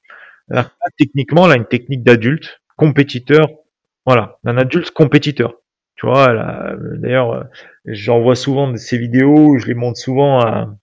Techniquement, 0.97 1.45
elle 1.45 1.51
a 1.53 1.55
une 1.55 1.68
technique 1.68 2.03
d'adulte, 2.03 2.62
compétiteur, 2.76 3.47
voilà, 4.05 4.38
un 4.45 4.57
adulte 4.57 4.91
compétiteur. 4.91 5.59
Tu 6.00 6.06
vois, 6.06 6.34
d'ailleurs, 6.95 7.34
euh, 7.34 7.43
j'en 7.84 8.22
vois 8.22 8.36
souvent 8.36 8.74
ces 8.78 8.97
vidéos, 8.97 9.58
je 9.58 9.68
les 9.68 9.74
montre 9.74 10.00
souvent 10.00 10.39
à, 10.39 10.74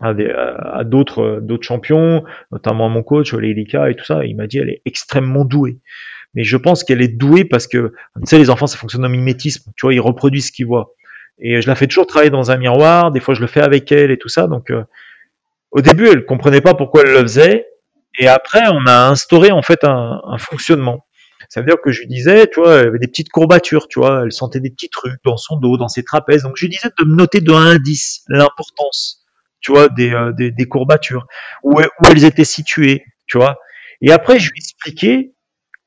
à, 0.00 0.84
d'autres 0.84 1.40
d'autres 1.42 1.64
champions, 1.64 2.22
notamment 2.52 2.88
mon 2.88 3.02
coach 3.02 3.34
Olélika 3.34 3.90
et 3.90 3.96
tout 3.96 4.04
ça. 4.04 4.24
Il 4.24 4.36
m'a 4.36 4.46
dit 4.46 4.58
elle 4.58 4.70
est 4.70 4.82
extrêmement 4.84 5.44
douée. 5.44 5.80
Mais 6.34 6.44
je 6.44 6.56
pense 6.56 6.84
qu'elle 6.84 7.02
est 7.02 7.08
douée 7.08 7.44
parce 7.44 7.66
que 7.66 7.92
tu 8.14 8.26
sais 8.26 8.38
les 8.38 8.48
enfants 8.48 8.68
ça 8.68 8.78
fonctionne 8.78 9.04
en 9.04 9.08
mimétisme. 9.08 9.72
Tu 9.76 9.86
vois 9.86 9.92
ils 9.92 10.00
reproduisent 10.00 10.46
ce 10.46 10.52
qu'ils 10.52 10.66
voient. 10.66 10.92
Et 11.40 11.60
je 11.60 11.66
la 11.66 11.74
fais 11.74 11.88
toujours 11.88 12.06
travailler 12.06 12.30
dans 12.30 12.52
un 12.52 12.58
miroir. 12.58 13.10
Des 13.10 13.18
fois 13.18 13.34
je 13.34 13.40
le 13.40 13.48
fais 13.48 13.62
avec 13.62 13.90
elle 13.90 14.12
et 14.12 14.18
tout 14.18 14.28
ça. 14.28 14.46
Donc 14.46 14.70
euh, 14.70 14.84
au 15.72 15.80
début 15.80 16.06
elle 16.06 16.24
comprenait 16.24 16.60
pas 16.60 16.74
pourquoi 16.74 17.02
elle 17.02 17.12
le 17.12 17.22
faisait. 17.22 17.66
Et 18.20 18.28
après 18.28 18.62
on 18.70 18.86
a 18.86 19.08
instauré 19.08 19.50
en 19.50 19.62
fait 19.62 19.82
un 19.82 20.38
fonctionnement. 20.38 21.07
Ça 21.48 21.60
veut 21.60 21.66
dire 21.66 21.80
que 21.82 21.90
je 21.90 22.00
lui 22.00 22.08
disais, 22.08 22.46
tu 22.46 22.60
vois, 22.60 22.80
elle 22.80 22.88
avait 22.88 22.98
des 22.98 23.08
petites 23.08 23.30
courbatures, 23.30 23.88
tu 23.88 24.00
vois, 24.00 24.22
elle 24.24 24.32
sentait 24.32 24.60
des 24.60 24.70
petits 24.70 24.90
trucs 24.90 25.22
dans 25.24 25.38
son 25.38 25.56
dos, 25.56 25.78
dans 25.78 25.88
ses 25.88 26.04
trapèzes. 26.04 26.42
Donc 26.42 26.56
je 26.56 26.66
lui 26.66 26.70
disais 26.70 26.90
de 26.98 27.04
me 27.04 27.16
noter 27.16 27.40
de 27.40 27.52
1 27.52 27.76
à 27.76 27.78
10 27.78 28.24
l'importance, 28.28 29.24
tu 29.60 29.72
vois, 29.72 29.88
des, 29.88 30.12
euh, 30.12 30.32
des, 30.32 30.50
des, 30.50 30.66
courbatures, 30.66 31.26
où, 31.62 31.80
où 31.80 32.06
elles 32.06 32.24
étaient 32.24 32.44
situées, 32.44 33.04
tu 33.26 33.38
vois. 33.38 33.58
Et 34.02 34.12
après, 34.12 34.38
je 34.38 34.50
lui 34.50 34.58
expliquais 34.58 35.32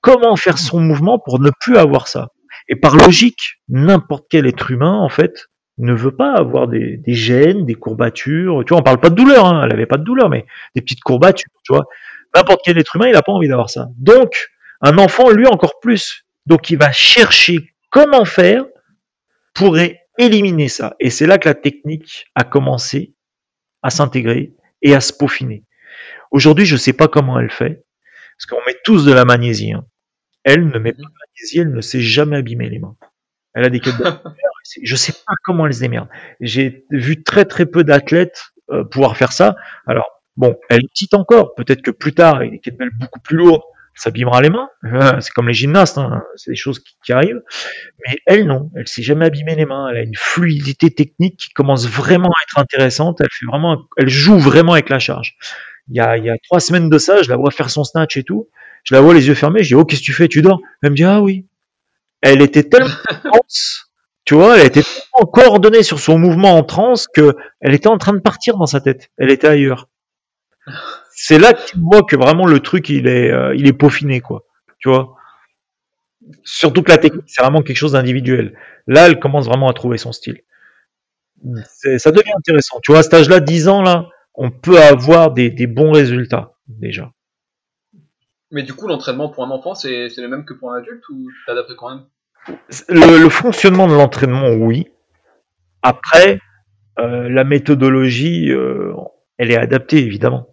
comment 0.02 0.36
faire 0.36 0.58
son 0.58 0.80
mouvement 0.80 1.20
pour 1.20 1.40
ne 1.40 1.52
plus 1.60 1.78
avoir 1.78 2.08
ça. 2.08 2.30
Et 2.68 2.76
par 2.76 2.96
logique, 2.96 3.60
n'importe 3.70 4.26
quel 4.30 4.48
être 4.48 4.72
humain, 4.72 4.94
en 4.94 5.10
fait, 5.10 5.48
ne 5.78 5.94
veut 5.94 6.16
pas 6.16 6.34
avoir 6.34 6.68
des, 6.68 6.98
des 6.98 7.14
gènes, 7.14 7.66
des 7.66 7.76
courbatures. 7.76 8.64
Tu 8.66 8.74
vois, 8.74 8.80
on 8.80 8.84
parle 8.84 9.00
pas 9.00 9.10
de 9.10 9.16
douleur, 9.16 9.46
hein, 9.46 9.62
elle 9.64 9.74
avait 9.74 9.86
pas 9.86 9.98
de 9.98 10.04
douleur, 10.04 10.30
mais 10.30 10.46
des 10.76 10.82
petites 10.82 11.02
courbatures, 11.02 11.52
tu 11.64 11.74
vois. 11.74 11.86
N'importe 12.36 12.62
quel 12.64 12.78
être 12.78 12.96
humain, 12.96 13.08
il 13.08 13.16
a 13.16 13.22
pas 13.22 13.32
envie 13.32 13.48
d'avoir 13.48 13.70
ça. 13.70 13.90
Donc, 13.98 14.50
un 14.82 14.98
enfant, 14.98 15.30
lui, 15.30 15.48
encore 15.48 15.80
plus. 15.80 16.26
Donc, 16.46 16.70
il 16.70 16.78
va 16.78 16.92
chercher 16.92 17.74
comment 17.90 18.26
faire 18.26 18.66
pour 19.54 19.78
éliminer 20.18 20.70
ça. 20.70 20.96
Et 21.00 21.10
c'est 21.10 21.28
là 21.28 21.38
que 21.38 21.48
la 21.48 21.56
technique 21.56 22.28
a 22.36 22.44
commencé 22.44 23.14
à 23.84 23.90
s'intégrer 23.90 24.54
et 24.82 24.96
à 24.96 25.02
se 25.02 25.14
peaufiner. 25.14 25.64
Aujourd'hui, 26.32 26.66
je 26.66 26.76
ne 26.76 26.80
sais 26.80 26.94
pas 26.94 27.08
comment 27.08 27.40
elle 27.40 27.52
fait, 27.52 27.84
parce 28.38 28.46
qu'on 28.48 28.66
met 28.66 28.78
tous 28.84 29.06
de 29.06 29.12
la 29.12 29.26
magnésie. 29.26 29.74
Hein. 29.74 29.86
Elle 30.44 30.68
ne 30.68 30.80
met 30.80 30.94
pas 30.94 31.02
de 31.02 31.04
magnésie, 31.04 31.60
elle 31.60 31.72
ne 31.72 31.82
sait 31.82 32.02
jamais 32.02 32.38
abîmer 32.38 32.70
les 32.70 32.80
mains. 32.80 32.96
Elle 33.54 33.66
a 33.66 33.70
des 33.70 33.80
quêtes 33.80 33.96
Je 34.84 34.96
sais 34.96 35.12
pas 35.12 35.34
comment 35.44 35.66
elle 35.66 35.74
se 35.74 35.82
démerde. 35.82 36.08
J'ai 36.40 36.86
vu 36.92 37.24
très 37.24 37.46
très 37.46 37.66
peu 37.66 37.84
d'athlètes 37.84 38.54
euh, 38.72 38.84
pouvoir 38.84 39.18
faire 39.18 39.34
ça. 39.34 39.56
Alors, 39.86 40.06
bon, 40.38 40.56
elle 40.70 40.80
est 40.80 40.88
petite 40.88 41.14
encore. 41.14 41.56
Peut-être 41.56 41.82
que 41.82 41.92
plus 41.92 42.14
tard, 42.14 42.36
avec 42.36 42.52
des 42.52 42.60
kettlebells 42.60 42.92
beaucoup 42.98 43.20
plus 43.20 43.38
lourdes, 43.38 43.64
s'abîmera 43.96 44.42
les 44.42 44.50
mains. 44.50 44.70
Euh, 44.86 45.20
c'est 45.20 45.32
comme 45.32 45.48
les 45.48 45.54
gymnastes, 45.54 45.98
hein. 45.98 46.24
c'est 46.36 46.52
des 46.52 46.58
choses 46.58 46.80
qui, 47.04 47.14
arrivent. 47.14 47.42
Mais 48.06 48.18
elle, 48.26 48.46
non, 48.46 48.72
elle 48.76 48.88
s'est 48.88 49.02
jamais 49.02 49.26
abîmé 49.26 49.56
les 49.56 49.66
mains. 49.66 49.90
Elle 49.90 49.98
a 49.98 50.02
une 50.02 50.16
fluidité 50.16 50.92
technique 50.92 51.38
qui 51.38 51.50
commence 51.52 51.88
vraiment 51.88 52.30
à 52.30 52.44
être 52.44 52.58
intéressante. 52.60 53.20
Elle 53.22 53.30
fait 53.32 53.46
vraiment, 53.46 53.84
elle 53.98 54.10
joue 54.10 54.40
vraiment 54.40 54.74
avec 54.74 54.90
la 54.90 55.00
charge. 55.00 55.36
Il 55.90 55.96
y 55.96 56.00
a, 56.00 56.18
il 56.18 56.24
y 56.24 56.30
a 56.30 56.36
trois 56.44 56.60
semaines 56.60 56.90
de 56.90 56.98
ça, 56.98 57.22
je 57.22 57.30
la 57.30 57.36
vois 57.36 57.52
faire 57.52 57.70
son 57.70 57.84
snatch 57.84 58.18
et 58.18 58.24
tout. 58.24 58.50
Je 58.84 58.96
la 58.96 59.02
vois 59.02 59.14
les 59.14 59.28
yeux 59.28 59.36
fermés. 59.36 59.64
Je 59.64 59.70
dis, 59.70 59.76
oh, 59.76 59.86
qu'est-ce 59.86 60.02
que 60.02 60.06
tu 60.06 60.14
fais? 60.14 60.28
Tu 60.28 60.42
dors? 60.42 60.60
Elle 60.82 60.92
me 60.92 60.96
dit, 60.96 61.04
ah 61.04 61.22
oui. 61.22 61.48
Elle 62.22 62.42
était 62.42 62.64
tellement 62.64 62.90
transe, 63.24 63.92
tu 64.26 64.36
vois, 64.36 64.60
elle 64.60 64.68
était 64.68 64.84
tellement 64.84 65.32
coordonnée 65.32 65.84
sur 65.84 66.00
son 66.00 66.18
mouvement 66.18 66.56
en 66.56 66.64
transe 66.64 67.08
que 67.08 67.36
elle 67.60 67.74
était 67.74 67.88
en 67.88 67.98
train 67.98 68.14
de 68.14 68.20
partir 68.20 68.58
dans 68.58 68.68
sa 68.68 68.80
tête. 68.80 69.10
Elle 69.18 69.32
était 69.32 69.48
ailleurs 69.48 69.88
c'est 71.14 71.40
là 71.40 71.54
que 71.54 71.66
tu 71.66 71.80
vois 71.80 72.04
que 72.04 72.16
vraiment 72.16 72.46
le 72.46 72.60
truc 72.60 72.90
il 72.90 73.08
est 73.08 73.32
euh, 73.32 73.56
il 73.56 73.68
est 73.68 73.74
peaufiné 73.74 74.22
quoi. 74.22 74.46
Tu 74.80 74.90
vois? 74.90 75.16
Surtout 76.44 76.82
que 76.84 76.92
la 76.92 76.98
technique 76.98 77.26
c'est 77.28 77.42
vraiment 77.42 77.62
quelque 77.62 77.78
chose 77.78 77.94
d'individuel. 77.94 78.58
Là, 78.88 79.08
elle 79.08 79.20
commence 79.20 79.46
vraiment 79.46 79.70
à 79.70 79.74
trouver 79.74 79.98
son 79.98 80.12
style. 80.12 80.42
Ça 81.98 82.12
devient 82.12 82.34
intéressant. 82.38 82.80
Tu 82.82 82.92
vois, 82.92 83.00
à 83.00 83.04
cet 83.04 83.14
âge-là, 83.14 83.40
10 83.40 83.68
ans 83.68 83.82
là, 83.82 84.08
on 84.36 84.52
peut 84.52 84.80
avoir 84.80 85.32
des, 85.32 85.68
bons 85.68 85.92
résultats 85.92 86.54
déjà. 86.68 87.12
Mais 88.52 88.64
du 88.64 88.74
coup, 88.74 88.88
l'entraînement 88.88 89.30
pour 89.30 89.44
un 89.46 89.50
enfant, 89.50 89.76
c'est 89.76 90.08
le 90.18 90.28
même 90.28 90.46
que 90.46 90.54
pour 90.54 90.72
un 90.72 90.80
adulte 90.80 91.08
ou 91.10 91.30
t'adaptes 91.48 91.76
quand 91.76 91.90
même? 91.90 92.06
Le, 92.90 93.30
fonctionnement 93.30 93.88
de 93.88 93.94
l'entraînement, 93.94 94.50
oui. 94.50 94.88
Après, 95.84 96.40
euh, 97.00 97.30
la 97.30 97.44
méthodologie, 97.44 98.52
euh, 98.52 98.94
elle 99.38 99.52
est 99.52 99.58
adaptée 99.58 100.00
évidemment. 100.00 100.48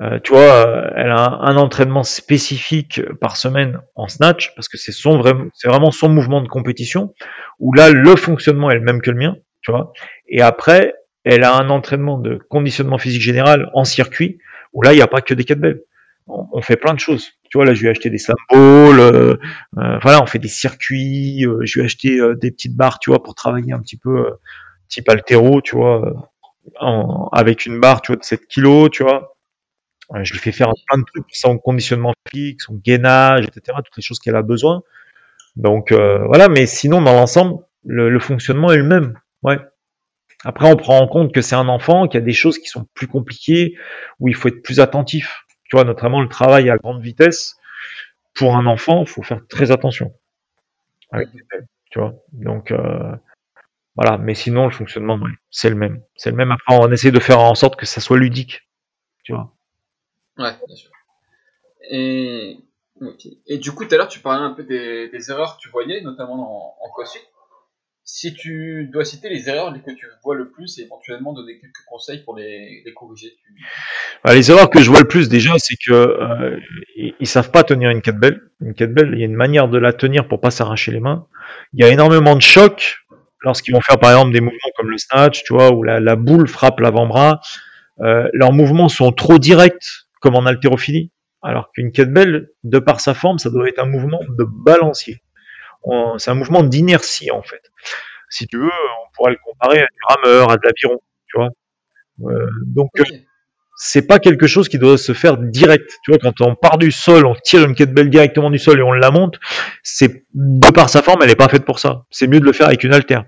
Euh, 0.00 0.20
tu 0.22 0.32
vois, 0.32 0.66
euh, 0.66 0.90
elle 0.94 1.10
a 1.10 1.40
un, 1.40 1.56
entraînement 1.56 2.04
spécifique 2.04 3.02
par 3.20 3.36
semaine 3.36 3.80
en 3.96 4.06
snatch 4.06 4.54
parce 4.54 4.68
que 4.68 4.76
c'est 4.76 4.92
son 4.92 5.18
vrai, 5.18 5.32
c'est 5.54 5.68
vraiment 5.68 5.90
son 5.90 6.08
mouvement 6.08 6.40
de 6.40 6.46
compétition 6.46 7.14
où 7.58 7.72
là 7.72 7.90
le 7.90 8.14
fonctionnement 8.14 8.70
est 8.70 8.76
le 8.76 8.80
même 8.82 9.02
que 9.02 9.10
le 9.10 9.16
mien, 9.16 9.36
tu 9.60 9.72
vois. 9.72 9.92
Et 10.28 10.40
après, 10.40 10.94
elle 11.24 11.42
a 11.42 11.56
un 11.56 11.68
entraînement 11.68 12.16
de 12.16 12.36
conditionnement 12.48 12.98
physique 12.98 13.22
général 13.22 13.70
en 13.74 13.84
circuit 13.84 14.38
où 14.72 14.82
là 14.82 14.92
il 14.92 14.96
n'y 14.96 15.02
a 15.02 15.08
pas 15.08 15.20
que 15.20 15.34
des 15.34 15.44
kettlebells. 15.44 15.82
On, 16.28 16.46
on, 16.52 16.62
fait 16.62 16.76
plein 16.76 16.94
de 16.94 17.00
choses. 17.00 17.32
Tu 17.50 17.58
vois, 17.58 17.64
là 17.64 17.74
je 17.74 17.80
lui 17.80 17.88
ai 17.88 17.90
acheté 17.90 18.08
des 18.08 18.18
slam 18.18 18.36
euh, 18.52 19.36
voilà, 19.74 20.22
on 20.22 20.26
fait 20.26 20.38
des 20.38 20.46
circuits. 20.46 21.44
je 21.62 21.74
lui 21.74 21.80
ai 21.80 21.84
acheté 21.84 22.20
des 22.40 22.52
petites 22.52 22.76
barres, 22.76 23.00
tu 23.00 23.10
vois, 23.10 23.20
pour 23.20 23.34
travailler 23.34 23.72
un 23.72 23.80
petit 23.80 23.96
peu 23.96 24.30
type 24.88 25.08
altéro, 25.08 25.60
tu 25.60 25.74
vois, 25.74 26.30
avec 27.32 27.66
une 27.66 27.80
barre, 27.80 28.00
tu 28.00 28.12
vois, 28.12 28.16
de 28.16 28.24
7 28.24 28.46
kilos, 28.46 28.90
tu 28.92 29.02
vois 29.02 29.37
je 30.22 30.32
lui 30.32 30.40
fais 30.40 30.52
faire 30.52 30.72
plein 30.86 30.98
de 30.98 31.04
trucs 31.04 31.24
pour 31.24 31.36
son 31.36 31.58
conditionnement 31.58 32.14
fixe, 32.30 32.64
son 32.64 32.74
gainage, 32.74 33.44
etc. 33.46 33.76
Toutes 33.84 33.96
les 33.96 34.02
choses 34.02 34.18
qu'elle 34.18 34.36
a 34.36 34.42
besoin. 34.42 34.82
Donc 35.56 35.92
euh, 35.92 36.24
voilà, 36.26 36.48
mais 36.48 36.66
sinon 36.66 37.02
dans 37.02 37.12
l'ensemble, 37.12 37.62
le, 37.84 38.18
fonctionnement 38.20 38.70
est 38.70 38.76
le 38.76 38.84
même. 38.84 39.18
Ouais. 39.42 39.58
Après, 40.44 40.70
on 40.70 40.76
prend 40.76 40.98
en 41.00 41.08
compte 41.08 41.34
que 41.34 41.40
c'est 41.40 41.56
un 41.56 41.68
enfant, 41.68 42.06
qu'il 42.06 42.20
y 42.20 42.22
a 42.22 42.26
des 42.26 42.32
choses 42.32 42.58
qui 42.58 42.68
sont 42.68 42.86
plus 42.94 43.08
compliquées, 43.08 43.76
où 44.20 44.28
il 44.28 44.34
faut 44.34 44.48
être 44.48 44.62
plus 44.62 44.80
attentif. 44.80 45.44
Tu 45.64 45.76
vois, 45.76 45.84
notamment 45.84 46.22
le 46.22 46.28
travail 46.28 46.70
à 46.70 46.76
grande 46.76 47.02
vitesse. 47.02 47.56
Pour 48.34 48.56
un 48.56 48.66
enfant, 48.66 49.02
il 49.02 49.08
faut 49.08 49.22
faire 49.22 49.40
très 49.48 49.72
attention. 49.72 50.14
tu 51.90 51.98
vois. 51.98 52.14
Donc 52.32 52.70
euh, 52.70 53.16
voilà, 53.96 54.16
mais 54.16 54.34
sinon 54.34 54.64
le 54.64 54.70
fonctionnement, 54.70 55.18
c'est 55.50 55.70
le 55.70 55.76
même. 55.76 56.00
C'est 56.14 56.30
le 56.30 56.36
même. 56.36 56.52
Après, 56.52 56.76
on 56.76 56.90
essaie 56.92 57.10
de 57.10 57.18
faire 57.18 57.40
en 57.40 57.56
sorte 57.56 57.76
que 57.76 57.86
ça 57.86 58.00
soit 58.00 58.18
ludique. 58.18 58.68
Tu 59.24 59.32
vois. 59.32 59.52
Ouais, 60.38 60.52
bien 60.66 60.76
sûr. 60.76 60.90
Et, 61.90 62.58
et 63.46 63.58
du 63.58 63.72
coup, 63.72 63.84
tout 63.84 63.94
à 63.94 63.98
l'heure, 63.98 64.08
tu 64.08 64.20
parlais 64.20 64.44
un 64.44 64.52
peu 64.52 64.62
des, 64.62 65.30
erreurs 65.30 65.56
que 65.56 65.60
tu 65.60 65.68
voyais, 65.68 66.00
notamment 66.00 66.34
en, 66.34 66.86
en. 66.86 67.04
Si 68.10 68.32
tu 68.32 68.88
dois 68.90 69.04
citer 69.04 69.28
les 69.28 69.50
erreurs 69.50 69.70
que 69.70 69.90
tu 69.90 70.06
vois 70.24 70.34
le 70.34 70.50
plus 70.50 70.78
et 70.78 70.82
éventuellement 70.84 71.34
donner 71.34 71.58
quelques 71.58 71.84
conseils 71.86 72.22
pour 72.24 72.34
les, 72.36 72.82
corriger. 72.96 73.36
Bah, 74.24 74.34
les 74.34 74.50
erreurs 74.50 74.70
que 74.70 74.80
je 74.80 74.88
vois 74.88 75.00
le 75.00 75.06
plus 75.06 75.28
déjà, 75.28 75.52
c'est 75.58 75.76
que 75.76 75.92
euh, 75.92 76.58
ils, 76.96 77.26
savent 77.26 77.50
pas 77.50 77.64
tenir 77.64 77.90
une 77.90 78.00
kettlebell. 78.00 78.40
Une 78.62 78.72
kettlebell, 78.72 79.10
il 79.12 79.18
y 79.18 79.22
a 79.22 79.26
une 79.26 79.34
manière 79.34 79.68
de 79.68 79.76
la 79.76 79.92
tenir 79.92 80.26
pour 80.26 80.40
pas 80.40 80.50
s'arracher 80.50 80.90
les 80.90 81.00
mains. 81.00 81.26
Il 81.74 81.84
y 81.84 81.84
a 81.86 81.90
énormément 81.90 82.34
de 82.34 82.40
chocs 82.40 82.96
lorsqu'ils 83.42 83.72
vont 83.72 83.82
faire 83.82 83.98
par 83.98 84.10
exemple 84.12 84.32
des 84.32 84.40
mouvements 84.40 84.72
comme 84.76 84.90
le 84.90 84.96
snatch, 84.96 85.44
tu 85.44 85.52
vois, 85.52 85.70
où 85.70 85.82
la, 85.82 86.16
boule 86.16 86.48
frappe 86.48 86.80
l'avant-bras. 86.80 87.40
Euh, 88.00 88.26
leurs 88.32 88.52
mouvements 88.52 88.88
sont 88.88 89.12
trop 89.12 89.38
directs 89.38 90.07
comme 90.20 90.34
en 90.34 90.46
haltérophilie. 90.46 91.10
Alors 91.42 91.70
qu'une 91.72 91.92
kettlebell, 91.92 92.50
de 92.64 92.78
par 92.78 93.00
sa 93.00 93.14
forme, 93.14 93.38
ça 93.38 93.50
doit 93.50 93.68
être 93.68 93.78
un 93.78 93.86
mouvement 93.86 94.20
de 94.28 94.44
balancier. 94.44 95.22
C'est 96.18 96.30
un 96.30 96.34
mouvement 96.34 96.62
d'inertie 96.62 97.30
en 97.30 97.42
fait. 97.42 97.62
Si 98.28 98.46
tu 98.46 98.58
veux, 98.58 98.66
on 98.66 99.12
pourrait 99.14 99.32
le 99.32 99.38
comparer 99.44 99.78
à 99.78 99.86
du 99.86 99.98
rameur, 100.08 100.50
à 100.50 100.56
de 100.56 100.62
l'aviron, 100.64 101.00
tu 101.28 101.38
vois. 101.38 101.50
Euh, 102.30 102.46
donc 102.66 102.90
c'est 103.80 104.06
pas 104.06 104.18
quelque 104.18 104.48
chose 104.48 104.68
qui 104.68 104.76
doit 104.76 104.98
se 104.98 105.12
faire 105.12 105.38
direct. 105.38 105.98
Tu 106.02 106.10
vois, 106.10 106.18
quand 106.18 106.40
on 106.40 106.56
part 106.56 106.78
du 106.78 106.90
sol, 106.90 107.24
on 107.24 107.34
tire 107.36 107.64
une 107.64 107.74
kettlebell 107.74 108.10
directement 108.10 108.50
du 108.50 108.58
sol 108.58 108.80
et 108.80 108.82
on 108.82 108.92
la 108.92 109.12
monte, 109.12 109.38
c'est 109.84 110.24
de 110.34 110.70
par 110.72 110.90
sa 110.90 111.00
forme, 111.00 111.20
elle 111.22 111.28
n'est 111.28 111.36
pas 111.36 111.48
faite 111.48 111.64
pour 111.64 111.78
ça. 111.78 112.04
C'est 112.10 112.26
mieux 112.26 112.40
de 112.40 112.44
le 112.44 112.52
faire 112.52 112.66
avec 112.66 112.82
une 112.82 112.92
haltère. 112.92 113.24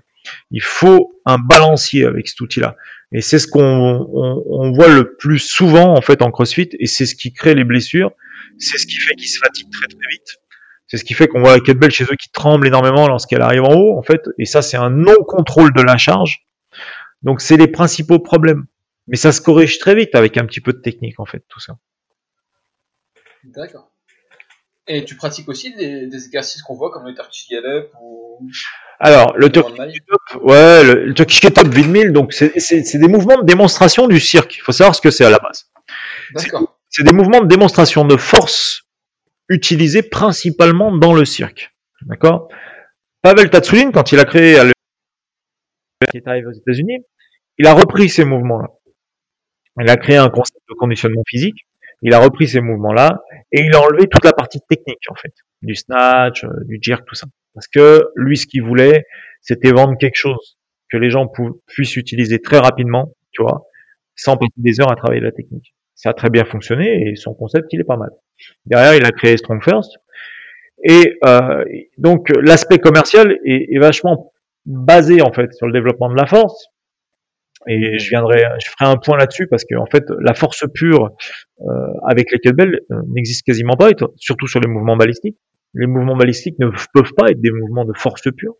Il 0.51 0.61
faut 0.61 1.19
un 1.25 1.37
balancier 1.37 2.05
avec 2.05 2.27
cet 2.27 2.39
outil-là. 2.41 2.75
Et 3.11 3.21
c'est 3.21 3.39
ce 3.39 3.47
qu'on 3.47 4.71
voit 4.75 4.89
le 4.89 5.15
plus 5.15 5.39
souvent 5.39 5.95
en 5.95 6.01
fait 6.01 6.21
en 6.21 6.31
CrossFit, 6.31 6.69
et 6.79 6.87
c'est 6.87 7.05
ce 7.05 7.15
qui 7.15 7.33
crée 7.33 7.55
les 7.55 7.63
blessures. 7.63 8.11
C'est 8.57 8.77
ce 8.77 8.85
qui 8.85 8.97
fait 8.97 9.15
qu'ils 9.15 9.29
se 9.29 9.39
fatiguent 9.39 9.71
très 9.71 9.87
très 9.87 10.07
vite. 10.11 10.37
C'est 10.87 10.97
ce 10.97 11.05
qui 11.05 11.13
fait 11.13 11.27
qu'on 11.29 11.39
voit 11.39 11.53
la 11.53 11.59
kettlebell 11.61 11.89
chez 11.89 12.03
eux 12.03 12.17
qui 12.17 12.29
tremble 12.31 12.67
énormément 12.67 13.07
lorsqu'elle 13.07 13.41
arrive 13.41 13.63
en 13.63 13.73
haut, 13.73 13.97
en 13.97 14.01
fait. 14.01 14.21
Et 14.37 14.45
ça, 14.45 14.61
c'est 14.61 14.75
un 14.75 14.89
non-contrôle 14.89 15.73
de 15.73 15.81
la 15.81 15.97
charge. 15.97 16.45
Donc, 17.21 17.39
c'est 17.39 17.55
les 17.55 17.67
principaux 17.67 18.19
problèmes. 18.19 18.65
Mais 19.07 19.15
ça 19.15 19.31
se 19.31 19.39
corrige 19.41 19.79
très 19.79 19.95
vite 19.95 20.15
avec 20.15 20.37
un 20.37 20.45
petit 20.45 20.59
peu 20.59 20.73
de 20.73 20.79
technique, 20.79 21.19
en 21.19 21.25
fait, 21.25 21.45
tout 21.47 21.61
ça. 21.61 21.77
D'accord. 23.45 23.90
Et 24.93 25.05
tu 25.05 25.15
pratiques 25.15 25.47
aussi 25.47 25.73
des, 25.73 26.07
des 26.07 26.25
exercices 26.25 26.61
qu'on 26.63 26.75
voit 26.75 26.91
comme 26.91 27.05
le 27.05 27.13
Turkish 27.13 27.47
Up 27.63 27.93
ou... 28.01 28.45
Alors, 28.99 29.37
le 29.37 29.49
Turkish 29.49 30.01
Up, 30.11 30.41
ouais, 30.43 30.83
le, 30.83 31.05
le 31.05 31.13
Turkish 31.13 31.45
Up 31.45 31.69
2000, 31.69 32.11
donc 32.11 32.33
c'est 32.33 32.97
des 32.97 33.07
mouvements 33.07 33.39
de 33.39 33.45
démonstration 33.45 34.07
du 34.07 34.19
cirque. 34.19 34.57
Il 34.57 34.59
faut 34.59 34.73
savoir 34.73 34.93
ce 34.93 34.99
que 34.99 35.09
c'est 35.09 35.23
à 35.23 35.29
la 35.29 35.39
base. 35.39 35.71
D'accord. 36.35 36.77
C'est 36.89 37.03
des 37.05 37.13
mouvements 37.13 37.39
de 37.39 37.47
démonstration 37.47 38.03
de 38.03 38.17
force 38.17 38.83
utilisés 39.47 40.03
principalement 40.03 40.93
dans 40.93 41.13
le 41.13 41.23
cirque. 41.23 41.73
D'accord? 42.01 42.49
Pavel 43.21 43.49
Tatsulin, 43.49 43.91
quand 43.91 44.11
il 44.11 44.19
a 44.19 44.25
créé 44.25 44.61
le 44.61 44.73
qui 46.11 46.17
est 46.17 46.27
arrivé 46.27 46.47
aux 46.47 46.51
États-Unis, 46.51 46.97
il 47.59 47.65
a 47.65 47.73
repris 47.73 48.09
ces 48.09 48.25
mouvements-là. 48.25 48.67
Il 49.79 49.89
a 49.89 49.95
créé 49.95 50.17
un 50.17 50.29
concept 50.29 50.59
de 50.69 50.73
conditionnement 50.73 51.23
physique 51.29 51.65
il 52.01 52.13
a 52.13 52.19
repris 52.19 52.47
ces 52.47 52.61
mouvements-là 52.61 53.21
et 53.51 53.61
il 53.61 53.75
a 53.75 53.81
enlevé 53.81 54.07
toute 54.07 54.25
la 54.25 54.33
partie 54.33 54.59
technique 54.67 55.03
en 55.09 55.15
fait, 55.15 55.33
du 55.61 55.75
snatch, 55.75 56.43
euh, 56.43 56.49
du 56.65 56.79
jerk, 56.81 57.05
tout 57.05 57.15
ça. 57.15 57.27
Parce 57.53 57.67
que 57.67 58.03
lui, 58.15 58.37
ce 58.37 58.47
qu'il 58.47 58.63
voulait, 58.63 59.05
c'était 59.41 59.71
vendre 59.71 59.97
quelque 59.97 60.15
chose 60.15 60.57
que 60.91 60.97
les 60.97 61.09
gens 61.09 61.31
puissent 61.67 61.95
utiliser 61.97 62.39
très 62.39 62.59
rapidement, 62.59 63.13
tu 63.31 63.41
vois, 63.41 63.65
sans 64.15 64.37
passer 64.37 64.51
des 64.57 64.79
heures 64.81 64.91
à 64.91 64.95
travailler 64.95 65.21
la 65.21 65.31
technique. 65.31 65.73
Ça 65.95 66.09
a 66.09 66.13
très 66.13 66.29
bien 66.29 66.45
fonctionné 66.45 67.09
et 67.09 67.15
son 67.15 67.33
concept, 67.33 67.67
il 67.71 67.81
est 67.81 67.85
pas 67.85 67.97
mal. 67.97 68.09
Derrière, 68.65 68.95
il 68.95 69.05
a 69.05 69.11
créé 69.11 69.37
Strong 69.37 69.63
First. 69.63 69.91
Et 70.83 71.17
euh, 71.25 71.63
donc, 71.97 72.29
l'aspect 72.41 72.79
commercial 72.79 73.37
est, 73.45 73.67
est 73.73 73.79
vachement 73.79 74.33
basé 74.65 75.21
en 75.21 75.31
fait 75.31 75.53
sur 75.53 75.67
le 75.67 75.73
développement 75.73 76.09
de 76.09 76.15
la 76.15 76.25
force, 76.25 76.67
et 77.67 77.99
je 77.99 78.09
viendrai, 78.09 78.43
je 78.63 78.69
ferai 78.69 78.91
un 78.91 78.97
point 78.97 79.17
là-dessus 79.17 79.47
parce 79.47 79.63
que 79.65 79.75
en 79.75 79.85
fait, 79.85 80.03
la 80.19 80.33
force 80.33 80.65
pure 80.73 81.11
euh, 81.61 81.65
avec 82.07 82.31
les 82.31 82.39
kettlebells 82.39 82.79
euh, 82.91 83.01
n'existe 83.13 83.45
quasiment 83.45 83.75
pas, 83.75 83.89
surtout 84.17 84.47
sur 84.47 84.59
les 84.59 84.67
mouvements 84.67 84.97
balistiques. 84.97 85.37
Les 85.73 85.87
mouvements 85.87 86.17
balistiques 86.17 86.59
ne 86.59 86.67
peuvent 86.93 87.13
pas 87.15 87.29
être 87.29 87.39
des 87.39 87.51
mouvements 87.51 87.85
de 87.85 87.93
force 87.93 88.27
pure. 88.35 88.55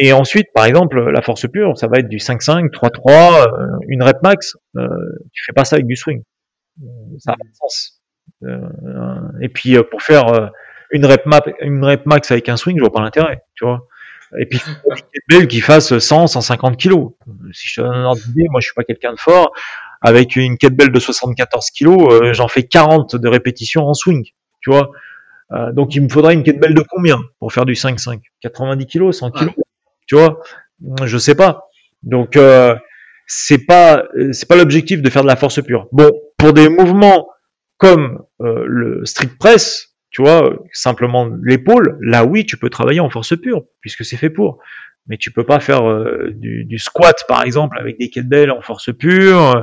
Et 0.00 0.12
ensuite, 0.12 0.46
par 0.54 0.64
exemple, 0.64 1.10
la 1.10 1.22
force 1.22 1.46
pure, 1.48 1.76
ça 1.76 1.88
va 1.88 1.98
être 1.98 2.08
du 2.08 2.18
5-5, 2.18 2.70
3-3, 2.70 3.48
euh, 3.48 3.66
une 3.88 4.04
rep 4.04 4.18
max. 4.22 4.56
Euh, 4.76 4.86
tu 5.32 5.44
fais 5.44 5.52
pas 5.52 5.64
ça 5.64 5.74
avec 5.74 5.86
du 5.86 5.96
swing. 5.96 6.22
Ça 7.18 7.32
n'a 7.32 7.36
pas 7.36 7.44
de 7.44 7.54
sens. 7.54 8.00
Euh, 8.44 9.40
et 9.40 9.48
puis 9.48 9.76
pour 9.90 10.00
faire 10.02 10.52
une 10.92 11.04
rep, 11.04 11.22
une 11.62 11.84
rep 11.84 12.06
max 12.06 12.30
avec 12.30 12.48
un 12.48 12.56
swing, 12.56 12.76
je 12.76 12.82
vois 12.82 12.92
pas 12.92 13.00
l'intérêt, 13.00 13.42
tu 13.56 13.64
vois. 13.64 13.87
Et 14.38 14.46
puis, 14.46 14.60
belle 15.28 15.48
qui 15.48 15.60
fasse 15.60 15.98
100, 15.98 16.26
150 16.26 16.76
kilos. 16.76 17.12
Si 17.52 17.68
je 17.68 17.76
te 17.76 17.80
donne 17.80 17.96
un 17.96 18.04
ordre 18.04 18.20
d'idée, 18.22 18.46
moi, 18.50 18.60
je 18.60 18.66
suis 18.66 18.74
pas 18.74 18.84
quelqu'un 18.84 19.12
de 19.12 19.18
fort. 19.18 19.52
Avec 20.00 20.36
une 20.36 20.58
kettlebell 20.58 20.92
de 20.92 21.00
74 21.00 21.70
kilos, 21.70 22.12
euh, 22.12 22.32
j'en 22.32 22.46
fais 22.46 22.62
40 22.62 23.16
de 23.16 23.28
répétitions 23.28 23.86
en 23.86 23.94
swing. 23.94 24.24
Tu 24.60 24.70
vois. 24.70 24.90
Euh, 25.52 25.72
donc, 25.72 25.94
il 25.94 26.02
me 26.02 26.08
faudrait 26.08 26.34
une 26.34 26.42
kettlebell 26.42 26.74
de 26.74 26.82
combien 26.82 27.18
pour 27.38 27.52
faire 27.52 27.64
du 27.64 27.74
5-5 27.74 28.20
90 28.42 28.86
kilos, 28.86 29.18
100 29.18 29.30
kilos. 29.32 29.54
Tu 30.06 30.14
vois? 30.14 30.40
Je 31.04 31.18
sais 31.18 31.34
pas. 31.34 31.68
Donc, 32.02 32.36
euh, 32.36 32.76
c'est 33.26 33.66
pas, 33.66 34.04
c'est 34.32 34.48
pas 34.48 34.56
l'objectif 34.56 35.02
de 35.02 35.10
faire 35.10 35.22
de 35.22 35.26
la 35.26 35.36
force 35.36 35.62
pure. 35.62 35.88
Bon, 35.92 36.10
pour 36.36 36.52
des 36.52 36.68
mouvements 36.68 37.28
comme 37.76 38.24
euh, 38.40 38.64
le 38.66 39.04
street 39.06 39.30
press, 39.38 39.87
tu 40.10 40.22
vois, 40.22 40.58
simplement 40.72 41.28
l'épaule, 41.42 41.98
là 42.00 42.24
oui, 42.24 42.46
tu 42.46 42.56
peux 42.56 42.70
travailler 42.70 43.00
en 43.00 43.10
force 43.10 43.38
pure, 43.38 43.64
puisque 43.80 44.04
c'est 44.04 44.16
fait 44.16 44.30
pour. 44.30 44.58
Mais 45.06 45.16
tu 45.16 45.30
peux 45.30 45.44
pas 45.44 45.60
faire 45.60 45.88
euh, 45.88 46.30
du, 46.34 46.78
squat, 46.78 47.24
par 47.28 47.42
exemple, 47.42 47.78
avec 47.78 47.98
des 47.98 48.10
kettlebells 48.10 48.50
en 48.50 48.60
force 48.60 48.90
pure, 48.94 49.56
euh, 49.56 49.62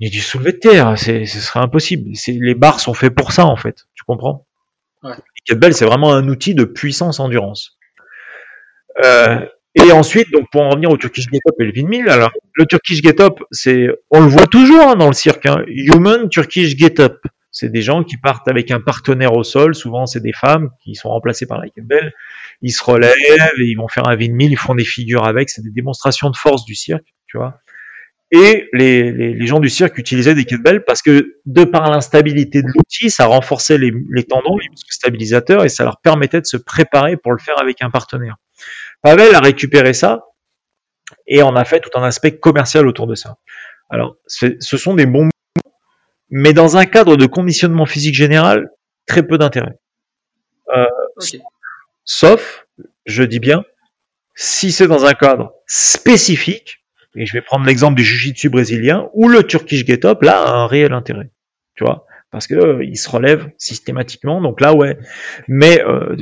ni 0.00 0.10
du 0.10 0.20
soulevé 0.20 0.52
de 0.52 0.58
terre, 0.58 0.98
c'est, 0.98 1.24
ce 1.24 1.38
serait 1.38 1.60
impossible. 1.60 2.10
les 2.26 2.54
barres 2.54 2.80
sont 2.80 2.94
faits 2.94 3.14
pour 3.14 3.32
ça, 3.32 3.46
en 3.46 3.56
fait, 3.56 3.86
tu 3.94 4.04
comprends? 4.04 4.46
Ouais. 5.02 5.14
Les 5.14 5.40
kettlebells, 5.44 5.74
c'est 5.74 5.86
vraiment 5.86 6.12
un 6.12 6.28
outil 6.28 6.54
de 6.54 6.64
puissance 6.64 7.20
endurance. 7.20 7.78
Euh, 9.04 9.40
et 9.74 9.90
ensuite, 9.90 10.30
donc 10.30 10.46
pour 10.52 10.62
en 10.62 10.70
revenir 10.70 10.90
au 10.90 10.96
Turkish 10.96 11.24
Get 11.32 11.40
Up 11.48 11.54
et 11.58 11.64
le 11.64 11.82
1000, 11.82 12.08
alors 12.08 12.30
le 12.54 12.64
Turkish 12.64 13.02
Get 13.02 13.20
Up, 13.20 13.40
c'est, 13.50 13.88
on 14.10 14.20
le 14.20 14.28
voit 14.28 14.46
toujours 14.46 14.82
hein, 14.82 14.94
dans 14.94 15.08
le 15.08 15.14
cirque, 15.14 15.46
hein, 15.46 15.64
Human 15.66 16.28
Turkish 16.28 16.76
Get 16.76 17.00
Up. 17.00 17.20
C'est 17.54 17.70
des 17.70 17.82
gens 17.82 18.02
qui 18.02 18.16
partent 18.16 18.48
avec 18.48 18.72
un 18.72 18.80
partenaire 18.80 19.32
au 19.32 19.44
sol. 19.44 19.76
Souvent, 19.76 20.06
c'est 20.06 20.20
des 20.20 20.32
femmes 20.32 20.70
qui 20.82 20.96
sont 20.96 21.08
remplacées 21.08 21.46
par 21.46 21.60
la 21.60 21.68
kettlebell. 21.68 22.12
Ils 22.62 22.72
se 22.72 22.82
relèvent 22.82 23.14
et 23.60 23.64
ils 23.64 23.76
vont 23.76 23.86
faire 23.86 24.08
un 24.08 24.16
vide 24.16 24.34
ils 24.40 24.56
font 24.58 24.74
des 24.74 24.84
figures 24.84 25.24
avec. 25.24 25.48
C'est 25.48 25.62
des 25.62 25.70
démonstrations 25.70 26.30
de 26.30 26.36
force 26.36 26.64
du 26.64 26.74
cirque, 26.74 27.14
tu 27.28 27.38
vois. 27.38 27.60
Et 28.32 28.68
les, 28.72 29.12
les, 29.12 29.34
les, 29.34 29.46
gens 29.46 29.60
du 29.60 29.68
cirque 29.68 29.96
utilisaient 29.98 30.34
des 30.34 30.44
kettlebells 30.44 30.82
parce 30.84 31.00
que 31.00 31.36
de 31.46 31.62
par 31.62 31.88
l'instabilité 31.88 32.62
de 32.62 32.66
l'outil, 32.74 33.08
ça 33.08 33.26
renforçait 33.26 33.78
les, 33.78 33.92
les, 34.10 34.24
tendons, 34.24 34.58
les 34.58 34.68
muscles 34.68 34.92
stabilisateurs 34.92 35.64
et 35.64 35.68
ça 35.68 35.84
leur 35.84 36.00
permettait 36.00 36.40
de 36.40 36.46
se 36.46 36.56
préparer 36.56 37.16
pour 37.16 37.30
le 37.30 37.38
faire 37.38 37.60
avec 37.60 37.82
un 37.82 37.90
partenaire. 37.90 38.34
Pavel 39.00 39.32
a 39.32 39.40
récupéré 39.40 39.92
ça 39.92 40.24
et 41.28 41.44
on 41.44 41.54
a 41.54 41.64
fait 41.64 41.78
tout 41.78 41.90
un 41.94 42.02
aspect 42.02 42.36
commercial 42.36 42.88
autour 42.88 43.06
de 43.06 43.14
ça. 43.14 43.36
Alors, 43.90 44.16
ce 44.26 44.76
sont 44.76 44.94
des 44.94 45.06
bons 45.06 45.28
mais 46.36 46.52
dans 46.52 46.76
un 46.76 46.84
cadre 46.84 47.16
de 47.16 47.26
conditionnement 47.26 47.86
physique 47.86 48.16
général, 48.16 48.68
très 49.06 49.22
peu 49.22 49.38
d'intérêt. 49.38 49.78
Euh, 50.76 50.84
Sauf, 52.04 52.66
je 53.06 53.22
dis 53.22 53.38
bien, 53.38 53.64
si 54.34 54.72
c'est 54.72 54.88
dans 54.88 55.04
un 55.04 55.12
cadre 55.12 55.52
spécifique, 55.68 56.84
et 57.14 57.24
je 57.24 57.32
vais 57.34 57.40
prendre 57.40 57.64
l'exemple 57.64 57.94
du 57.94 58.02
jiu-jitsu 58.02 58.48
brésilien, 58.48 59.08
ou 59.12 59.28
le 59.28 59.44
Turkish 59.44 59.86
Get-Up, 59.86 60.22
là, 60.22 60.42
a 60.42 60.50
un 60.50 60.66
réel 60.66 60.92
intérêt. 60.92 61.30
Tu 61.76 61.84
vois 61.84 62.04
parce 62.32 62.48
que 62.48 62.54
euh, 62.54 62.84
il 62.84 62.96
se 62.96 63.08
relève 63.08 63.52
systématiquement, 63.58 64.40
donc 64.40 64.60
là 64.60 64.74
ouais. 64.74 64.98
Mais 65.46 65.80
euh, 65.84 66.16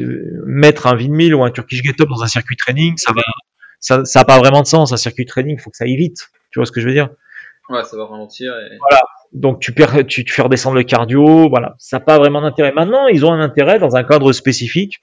mettre 0.44 0.86
un 0.86 0.94
vide 0.94 1.32
ou 1.32 1.42
un 1.42 1.50
Turkish 1.50 1.82
Get-Up 1.82 2.06
dans 2.06 2.22
un 2.22 2.26
circuit 2.26 2.56
training, 2.56 2.98
ça 2.98 3.14
va, 3.16 3.22
ça, 3.80 4.04
ça 4.04 4.20
a 4.20 4.24
pas 4.26 4.38
vraiment 4.38 4.60
de 4.60 4.66
sens. 4.66 4.92
Un 4.92 4.98
circuit 4.98 5.24
training, 5.24 5.56
il 5.58 5.62
faut 5.62 5.70
que 5.70 5.76
ça 5.78 5.84
aille 5.84 5.96
vite. 5.96 6.28
Tu 6.50 6.58
vois 6.58 6.66
ce 6.66 6.72
que 6.72 6.82
je 6.82 6.86
veux 6.86 6.92
dire? 6.92 7.08
Ouais, 7.70 7.82
ça 7.84 7.96
va 7.96 8.04
ralentir. 8.04 8.52
Et... 8.52 8.76
Voilà 8.78 9.00
donc 9.32 9.60
tu, 9.60 9.72
perds, 9.72 10.06
tu, 10.06 10.24
tu 10.24 10.32
fais 10.32 10.42
redescendre 10.42 10.76
le 10.76 10.84
cardio, 10.84 11.48
voilà, 11.48 11.74
ça 11.78 11.98
n'a 11.98 12.04
pas 12.04 12.18
vraiment 12.18 12.42
d'intérêt. 12.42 12.72
Maintenant, 12.72 13.06
ils 13.06 13.24
ont 13.24 13.32
un 13.32 13.40
intérêt 13.40 13.78
dans 13.78 13.96
un 13.96 14.04
cadre 14.04 14.32
spécifique, 14.32 15.00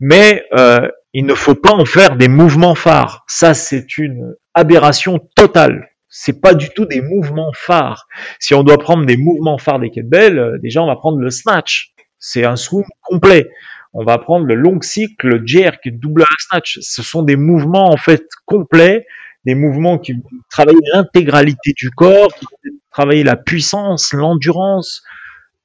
mais 0.00 0.44
euh, 0.56 0.88
il 1.12 1.26
ne 1.26 1.34
faut 1.34 1.54
pas 1.54 1.72
en 1.72 1.84
faire 1.84 2.16
des 2.16 2.28
mouvements 2.28 2.74
phares. 2.74 3.24
Ça, 3.26 3.54
c'est 3.54 3.98
une 3.98 4.34
aberration 4.54 5.18
totale. 5.34 5.90
C'est 6.08 6.40
pas 6.40 6.54
du 6.54 6.70
tout 6.70 6.86
des 6.86 7.02
mouvements 7.02 7.52
phares. 7.54 8.06
Si 8.38 8.54
on 8.54 8.62
doit 8.62 8.78
prendre 8.78 9.04
des 9.04 9.16
mouvements 9.16 9.58
phares 9.58 9.78
des 9.78 9.90
kettlebells, 9.90 10.38
euh, 10.38 10.58
déjà 10.58 10.82
on 10.82 10.86
va 10.86 10.96
prendre 10.96 11.18
le 11.18 11.30
snatch. 11.30 11.92
C'est 12.18 12.44
un 12.44 12.56
swing 12.56 12.84
complet. 13.02 13.50
On 13.92 14.04
va 14.04 14.18
prendre 14.18 14.46
le 14.46 14.54
long 14.54 14.80
cycle, 14.80 15.28
le 15.28 15.46
jerk, 15.46 15.88
double 15.88 16.24
snatch. 16.38 16.78
Ce 16.80 17.02
sont 17.02 17.22
des 17.22 17.36
mouvements 17.36 17.90
en 17.90 17.96
fait 17.96 18.24
complets, 18.44 19.06
des 19.44 19.54
mouvements 19.54 19.98
qui 19.98 20.14
travaillent 20.50 20.76
l'intégralité 20.92 21.72
du 21.76 21.90
corps, 21.90 22.28
travailler 22.98 23.22
la 23.22 23.36
puissance, 23.36 24.12
l'endurance. 24.12 25.02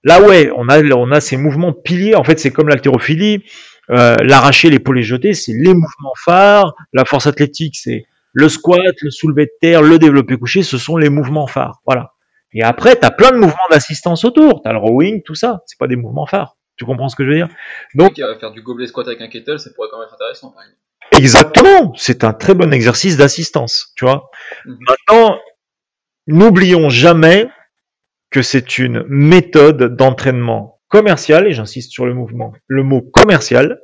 Là, 0.04 0.22
ouais, 0.22 0.52
on 0.56 0.70
a, 0.70 0.84
on 0.94 1.12
a 1.12 1.20
ces 1.20 1.36
mouvements 1.36 1.74
piliers. 1.74 2.16
En 2.16 2.24
fait, 2.24 2.40
c'est 2.40 2.52
comme 2.52 2.70
l'haltérophilie. 2.70 3.44
Euh, 3.90 4.16
l'arracher, 4.22 4.70
l'épaule 4.70 5.00
et 5.00 5.04
jeter, 5.04 5.34
c'est 5.34 5.54
les 5.54 5.74
mouvements 5.74 6.14
phares. 6.24 6.76
La 6.94 7.06
force 7.06 7.26
athlétique, 7.26 7.76
c'est 7.76 8.06
le 8.34 8.50
squat, 8.50 8.96
le 9.02 9.10
soulevé 9.10 9.46
de 9.46 9.52
terre, 9.62 9.82
le 9.82 9.98
développé 9.98 10.38
couché. 10.38 10.62
Ce 10.62 10.78
sont 10.78 10.98
les 10.98 11.10
mouvements 11.10 11.48
phares. 11.48 11.82
Voilà. 11.88 12.12
Et 12.54 12.62
après, 12.62 12.96
tu 13.00 13.06
as 13.06 13.12
plein 13.12 13.32
de 13.32 13.38
mouvements 13.38 13.70
d'assistance 13.72 14.26
autour. 14.26 14.62
Tu 14.62 14.70
as 14.70 14.74
le 14.74 14.78
rowing, 14.78 15.24
tout 15.24 15.36
ça. 15.36 15.64
C'est 15.66 15.80
pas 15.80 15.88
des 15.88 15.96
mouvements 15.96 16.28
phares. 16.28 16.56
Tu 16.78 16.86
comprends 16.86 17.10
ce 17.10 17.16
que 17.16 17.24
je 17.24 17.30
veux 17.30 17.36
dire? 17.36 17.50
Donc, 17.96 18.16
faire 18.16 18.52
du 18.52 18.62
gobelet 18.62 18.88
squat 18.88 19.08
avec 19.08 19.22
un 19.22 19.28
kettle, 19.28 19.60
ça 19.60 19.72
pourrait 19.76 19.88
quand 19.92 19.98
même 19.98 20.08
être 20.08 20.14
intéressant, 20.14 20.52
par 20.52 20.62
exemple. 20.62 20.80
Exactement. 21.12 21.94
C'est 21.96 22.24
un 22.24 22.34
très 22.34 22.54
bon 22.54 22.72
exercice 22.72 23.18
d'assistance, 23.18 23.92
tu 23.96 24.06
vois. 24.06 24.30
Mhm. 24.66 24.78
Maintenant, 24.88 25.40
N'oublions 26.28 26.90
jamais 26.90 27.50
que 28.30 28.42
c'est 28.42 28.78
une 28.78 29.04
méthode 29.08 29.96
d'entraînement 29.96 30.80
commercial, 30.88 31.48
et 31.48 31.54
j'insiste 31.54 31.92
sur 31.92 32.06
le 32.06 32.14
mouvement, 32.14 32.54
le 32.68 32.84
mot 32.84 33.02
commercial, 33.02 33.82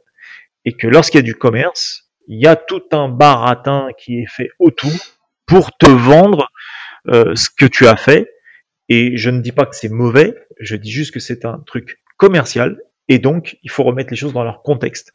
et 0.64 0.74
que 0.74 0.88
lorsqu'il 0.88 1.18
y 1.18 1.24
a 1.24 1.24
du 1.24 1.36
commerce, 1.36 2.10
il 2.28 2.40
y 2.40 2.48
a 2.48 2.56
tout 2.56 2.84
un 2.92 3.10
baratin 3.10 3.90
qui 3.98 4.20
est 4.20 4.28
fait 4.28 4.52
autour 4.60 4.92
pour 5.46 5.76
te 5.78 5.88
vendre 5.88 6.50
euh, 7.08 7.36
ce 7.36 7.50
que 7.50 7.66
tu 7.66 7.88
as 7.88 7.98
fait. 7.98 8.32
Et 8.88 9.18
je 9.18 9.30
ne 9.30 9.42
dis 9.42 9.52
pas 9.52 9.66
que 9.66 9.76
c'est 9.76 9.90
mauvais, 9.90 10.36
je 10.60 10.76
dis 10.76 10.92
juste 10.92 11.14
que 11.14 11.20
c'est 11.20 11.44
un 11.46 11.62
truc 11.66 12.00
commercial, 12.18 12.80
et 13.08 13.20
donc 13.20 13.58
il 13.64 13.70
faut 13.70 13.84
remettre 13.84 14.12
les 14.12 14.18
choses 14.18 14.34
dans 14.34 14.44
leur 14.44 14.62
contexte. 14.62 15.12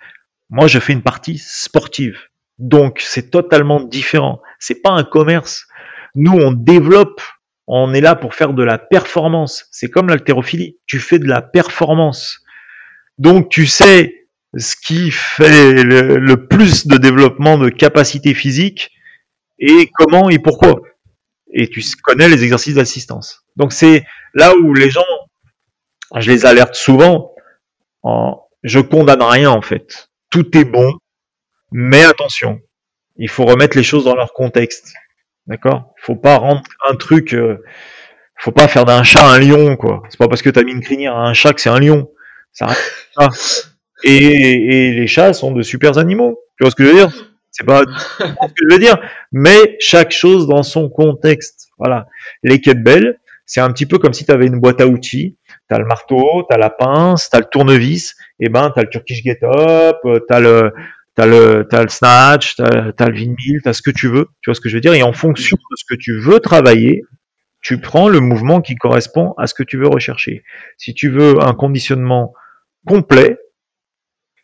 Moi, 0.51 0.67
je 0.67 0.79
fais 0.79 0.93
une 0.93 1.03
partie 1.03 1.39
sportive, 1.39 2.19
donc 2.59 3.01
c'est 3.01 3.31
totalement 3.31 3.81
différent. 3.81 4.43
C'est 4.59 4.83
pas 4.83 4.91
un 4.91 5.05
commerce. 5.05 5.67
Nous, 6.15 6.33
on 6.33 6.53
développe, 6.53 7.21
on 7.67 7.93
est 7.95 8.01
là 8.01 8.15
pour 8.15 8.35
faire 8.35 8.53
de 8.53 8.63
la 8.63 8.79
performance. 8.79 9.67
C'est 9.71 9.89
comme 9.89 10.09
l'haltérophilie. 10.09 10.79
Tu 10.87 10.99
fais 10.99 11.19
de 11.19 11.27
la 11.27 11.43
performance. 11.43 12.45
Donc 13.19 13.49
tu 13.51 13.67
sais 13.67 14.29
ce 14.57 14.77
qui 14.77 15.11
fait 15.11 15.83
le, 15.83 16.47
plus 16.47 16.87
de 16.87 16.97
développement 16.97 17.59
de 17.59 17.69
capacité 17.69 18.35
physique 18.35 18.91
et 19.59 19.91
comment 19.95 20.31
et 20.31 20.39
pourquoi. 20.39 20.81
Et 21.53 21.69
tu 21.69 21.83
connais 22.03 22.29
les 22.29 22.43
exercices 22.43 22.75
d'assistance. 22.75 23.45
Donc 23.57 23.73
c'est 23.73 24.05
là 24.35 24.55
où 24.57 24.75
les 24.75 24.91
gens, 24.91 25.03
je 26.17 26.31
les 26.31 26.47
alerte 26.47 26.75
souvent, 26.75 27.35
en, 28.03 28.41
je 28.63 28.81
condamne 28.81 29.23
rien 29.23 29.51
en 29.51 29.63
fait. 29.63 30.11
Tout 30.31 30.57
est 30.57 30.65
bon, 30.65 30.93
mais 31.71 32.03
attention, 32.03 32.61
il 33.17 33.29
faut 33.29 33.45
remettre 33.45 33.77
les 33.77 33.85
choses 33.85 34.05
dans 34.05 34.17
leur 34.17 34.33
contexte. 34.33 34.95
D'accord 35.47 35.95
Faut 36.01 36.17
pas 36.17 36.37
rendre 36.37 36.63
un 36.89 36.97
truc, 36.97 37.35
euh, 37.35 37.63
faut 38.37 38.53
pas 38.53 38.69
faire 38.69 38.85
d'un 38.85 39.03
chat 39.03 39.27
un 39.27 39.39
lion, 39.39 39.77
quoi. 39.77 40.03
C'est 40.09 40.19
pas 40.19 40.29
parce 40.29 40.43
que 40.43 40.51
t'as 40.51 40.63
mis 40.63 40.73
une 40.73 40.81
crinière 40.81 41.17
à 41.17 41.29
un 41.29 41.35
chat 41.35 41.53
que 41.53 41.61
c'est 41.61 41.71
un 41.71 41.81
lion. 41.81 42.11
Ça. 42.53 42.69
Et, 44.05 44.89
et 44.89 44.93
les 44.93 45.07
chats 45.07 45.33
sont 45.33 45.53
de 45.53 45.63
super 45.63 45.99
animaux. 45.99 46.39
Tu 46.57 46.65
vois 46.65 46.71
ce 46.71 46.77
que 46.77 46.85
je 46.85 46.89
veux 46.89 46.95
dire? 46.95 47.11
C'est 47.51 47.65
pas 47.65 47.83
ce 47.89 48.25
que 48.25 48.69
je 48.69 48.75
veux 48.75 48.81
dire, 48.81 48.99
mais 49.31 49.77
chaque 49.79 50.11
chose 50.11 50.49
dans 50.49 50.65
son 50.65 50.89
contexte. 50.89 51.69
Voilà. 51.79 52.09
Les 52.43 52.61
kettlebells, 52.61 53.19
c'est 53.47 53.61
un 53.61 53.71
petit 53.71 53.87
peu 53.87 53.99
comme 53.99 54.13
si 54.13 54.25
tu 54.25 54.33
avais 54.33 54.47
une 54.47 54.59
boîte 54.59 54.81
à 54.81 54.89
outils. 54.89 55.37
T'as 55.69 55.79
le 55.79 55.85
marteau, 55.85 56.45
t'as 56.49 56.59
la 56.59 56.71
pince, 56.71 57.31
t'as 57.31 57.39
le 57.39 57.45
tournevis, 57.45 58.17
et 58.41 58.49
ben 58.49 58.73
t'as 58.75 58.83
le 58.83 58.89
Turkish 58.89 59.23
Get 59.23 59.39
Up, 59.45 59.97
t'as 60.29 60.41
le 60.41 60.73
t'as 61.15 61.27
le 61.27 61.67
t'as 61.69 61.83
le 61.83 61.89
snatch, 61.89 62.57
t'as 62.57 62.93
as 62.97 63.09
le 63.09 63.15
windmill, 63.15 63.61
t'as 63.63 63.73
ce 63.73 63.83
que 63.83 63.91
tu 63.91 64.09
veux. 64.09 64.29
Tu 64.43 64.51
vois 64.51 64.55
ce 64.55 64.61
que 64.61 64.69
je 64.69 64.77
veux 64.77 64.81
dire? 64.81 64.95
Et 64.95 65.03
en 65.03 65.13
fonction 65.13 65.57
de 65.57 65.77
ce 65.77 65.85
que 65.89 65.99
tu 65.99 66.19
veux 66.19 66.41
travailler, 66.41 67.03
tu 67.61 67.81
prends 67.81 68.09
le 68.09 68.21
mouvement 68.21 68.61
qui 68.61 68.75
correspond 68.75 69.35
à 69.39 69.47
ce 69.47 69.55
que 69.55 69.63
tu 69.63 69.79
veux 69.79 69.89
rechercher. 69.89 70.45
Si 70.77 70.95
tu 70.95 71.09
veux 71.09 71.41
un 71.41 71.55
conditionnement 71.55 72.35
complet, 72.87 73.39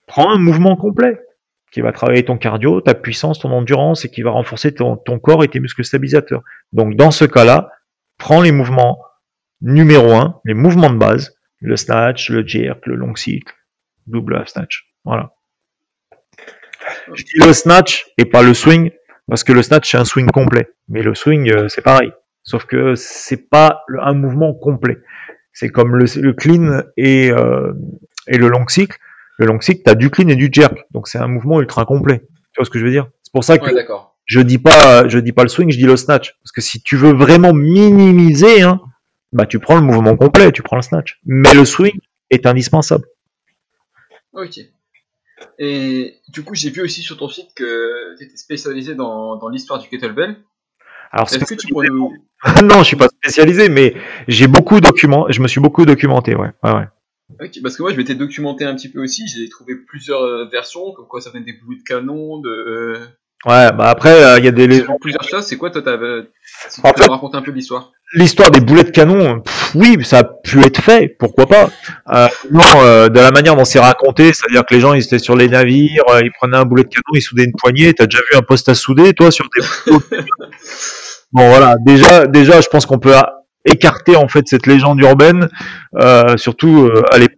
prends 0.07 0.31
un 0.31 0.39
mouvement 0.39 0.77
complet 0.77 1.21
qui 1.71 1.83
va 1.83 1.93
travailler 1.93 2.25
ton 2.25 2.37
cardio, 2.37 2.81
ta 2.81 2.95
puissance, 2.95 3.39
ton 3.39 3.53
endurance 3.53 4.05
et 4.05 4.11
qui 4.11 4.23
va 4.23 4.31
renforcer 4.31 4.75
ton, 4.75 4.97
ton 4.97 5.19
corps 5.19 5.45
et 5.45 5.49
tes 5.49 5.61
muscles 5.61 5.85
stabilisateurs. 5.85 6.43
Donc 6.73 6.97
dans 6.97 7.11
ce 7.11 7.25
cas-là, 7.25 7.71
prends 8.19 8.41
les 8.41 8.53
mouvements 8.53 8.99
numéro 9.61 10.13
un, 10.15 10.41
les 10.45 10.55
mouvements 10.55 10.91
de 10.91 10.97
base, 10.97 11.37
le 11.61 11.77
snatch, 11.77 12.31
le 12.31 12.47
jerk, 12.47 12.87
le 12.87 12.97
long 12.97 13.15
cycle, 13.15 13.55
double 14.07 14.43
snatch. 14.47 14.91
Voilà. 15.05 15.35
Je 17.15 17.25
dis 17.25 17.37
le 17.37 17.53
snatch 17.53 18.07
et 18.19 18.25
pas 18.25 18.43
le 18.43 18.55
swing 18.55 18.91
parce 19.29 19.45
que 19.45 19.53
le 19.53 19.63
snatch 19.63 19.91
c'est 19.91 19.99
un 19.99 20.05
swing 20.05 20.27
complet, 20.31 20.71
mais 20.89 21.03
le 21.03 21.15
swing 21.15 21.51
euh, 21.51 21.69
c'est 21.69 21.83
pareil. 21.83 22.13
Sauf 22.43 22.65
que 22.65 22.95
c'est 22.95 23.49
pas 23.49 23.85
un 24.01 24.15
mouvement 24.15 24.55
complet. 24.55 24.99
C'est 25.53 25.69
comme 25.69 25.97
le, 25.97 26.07
le 26.21 26.33
clean 26.33 26.83
et, 26.97 27.31
euh, 27.31 27.73
et 28.27 28.39
le 28.39 28.49
long 28.49 28.67
cycle. 28.67 28.97
Le 29.39 29.47
long 29.47 29.61
cycle, 29.61 29.83
tu 29.85 29.91
as 29.91 29.95
du 29.95 30.11
clean 30.11 30.29
et 30.29 30.37
du 30.37 30.49
jerk. 30.53 30.85
Donc 30.91 31.09
c'est 31.09 31.19
un 31.19 31.29
mouvement 31.29 31.61
ultra 31.61 31.85
complet. 31.85 32.21
Tu 32.53 32.59
vois 32.59 32.65
ce 32.65 32.71
que 32.71 32.79
je 32.79 32.85
veux 32.85 32.91
dire? 32.91 33.09
C'est 33.23 33.33
pour 33.33 33.45
ça 33.45 33.59
que 33.59 33.65
Ouais, 33.65 33.87
je 34.27 34.41
dis 34.41 34.59
pas 34.59 35.09
je 35.09 35.19
dis 35.19 35.33
pas 35.33 35.43
le 35.43 35.49
swing, 35.49 35.71
je 35.71 35.77
dis 35.79 35.85
le 35.85 35.97
snatch. 35.97 36.35
Parce 36.43 36.53
que 36.53 36.61
si 36.61 36.83
tu 36.83 36.97
veux 36.97 37.13
vraiment 37.13 37.53
minimiser, 37.53 38.63
hein, 38.63 38.81
bah 39.33 39.47
tu 39.47 39.59
prends 39.59 39.77
le 39.77 39.83
mouvement 39.83 40.17
complet, 40.17 40.51
tu 40.53 40.63
prends 40.63 40.77
le 40.77 40.83
snatch. 40.83 41.21
Mais 41.25 41.55
le 41.55 41.65
swing 41.65 41.99
est 42.31 42.47
indispensable. 42.47 43.05
Ok. 44.33 44.61
Et 45.59 46.17
du 46.29 46.43
coup, 46.43 46.55
j'ai 46.55 46.71
vu 46.71 46.83
aussi 46.83 47.03
sur 47.03 47.17
ton 47.17 47.29
site 47.29 47.49
que 47.55 48.17
tu 48.19 48.25
étais 48.25 48.37
spécialisé 48.37 48.95
dans, 48.95 49.37
dans 49.37 49.49
l'histoire 49.49 49.79
du 49.79 49.89
kettlebell. 49.89 50.37
Alors 51.13 51.27
Est-ce 51.27 51.45
que 51.45 51.55
tu 51.55 51.69
pourrais 51.69 51.89
nous... 51.89 52.13
non, 52.63 52.79
je 52.79 52.85
suis 52.85 52.97
pas 52.97 53.09
spécialisé, 53.09 53.69
mais 53.69 53.95
j'ai 54.29 54.47
beaucoup 54.47 54.81
document, 54.81 55.27
je 55.31 55.41
me 55.43 55.49
suis 55.49 55.61
beaucoup 55.61 55.85
documenté, 55.85 56.35
ouais. 56.35 56.51
ouais, 56.63 56.73
ouais. 56.73 56.87
Parce 57.63 57.77
que 57.77 57.83
moi, 57.83 57.93
je 57.93 57.97
m'étais 57.97 58.15
documenté 58.15 58.65
un 58.65 58.75
petit 58.75 58.91
peu 58.91 59.03
aussi. 59.03 59.27
J'ai 59.29 59.49
trouvé 59.49 59.75
plusieurs 59.77 60.23
euh, 60.23 60.49
versions, 60.51 60.93
comme 60.93 61.07
quoi 61.07 61.21
ça 61.21 61.31
venait 61.31 61.45
des 61.45 61.53
boules 61.55 61.79
de 61.79 61.83
canon, 61.83 62.39
de... 62.41 62.49
euh, 62.49 63.07
Ouais, 63.47 63.73
bah 63.73 63.89
après, 63.89 64.23
euh, 64.23 64.39
il 64.39 64.45
y 64.45 64.49
a 64.49 64.51
des 64.51 64.69
plusieurs 65.01 65.23
choses. 65.23 65.45
C'est 65.47 65.57
quoi, 65.57 65.71
toi. 65.71 65.83
Si 66.69 66.81
En 66.85 66.93
tu 66.93 67.03
fait- 67.03 67.09
raconter 67.09 67.37
un 67.39 67.43
peu 67.43 67.53
l'histoire. 67.53 67.93
L'histoire 68.13 68.51
des 68.51 68.61
boulets 68.61 68.83
de 68.83 68.91
canon, 68.91 69.41
pff, 69.41 69.75
oui, 69.77 69.97
ça 70.05 70.19
a 70.19 70.25
pu 70.25 70.65
être 70.65 70.83
fait, 70.83 71.15
pourquoi 71.19 71.47
pas. 71.47 71.71
Euh, 72.13 72.27
non, 72.51 72.65
euh, 72.83 73.09
de 73.09 73.21
la 73.21 73.31
manière 73.31 73.55
dont 73.55 73.65
c'est 73.65 73.79
raconté, 73.79 74.33
c'est-à-dire 74.33 74.65
que 74.67 74.75
les 74.75 74.81
gens 74.81 74.95
ils 74.95 75.05
étaient 75.05 75.21
sur 75.21 75.37
les 75.37 75.49
navires, 75.49 76.03
euh, 76.11 76.21
ils 76.25 76.33
prenaient 76.33 76.57
un 76.57 76.65
boulet 76.65 76.83
de 76.83 76.89
canon, 76.89 77.03
ils 77.15 77.23
soudaient 77.23 77.45
une 77.45 77.55
poignée. 77.57 77.95
T'as 77.95 78.07
déjà 78.07 78.19
vu 78.33 78.37
un 78.37 78.43
poste 78.43 78.69
à 78.69 78.75
souder, 78.75 79.13
toi, 79.15 79.31
sur 79.31 79.47
des 79.57 79.97
Bon 81.33 81.49
voilà, 81.49 81.77
déjà, 81.87 82.27
déjà, 82.27 82.61
je 82.61 82.67
pense 82.67 82.87
qu'on 82.87 82.99
peut 82.99 83.15
écarter 83.65 84.17
en 84.17 84.29
fait 84.29 84.49
cette 84.49 84.67
légende 84.67 85.01
urbaine, 85.01 85.49
euh, 86.01 86.37
surtout 86.37 86.87
euh, 86.87 87.05
à 87.13 87.19
l'époque. 87.19 87.37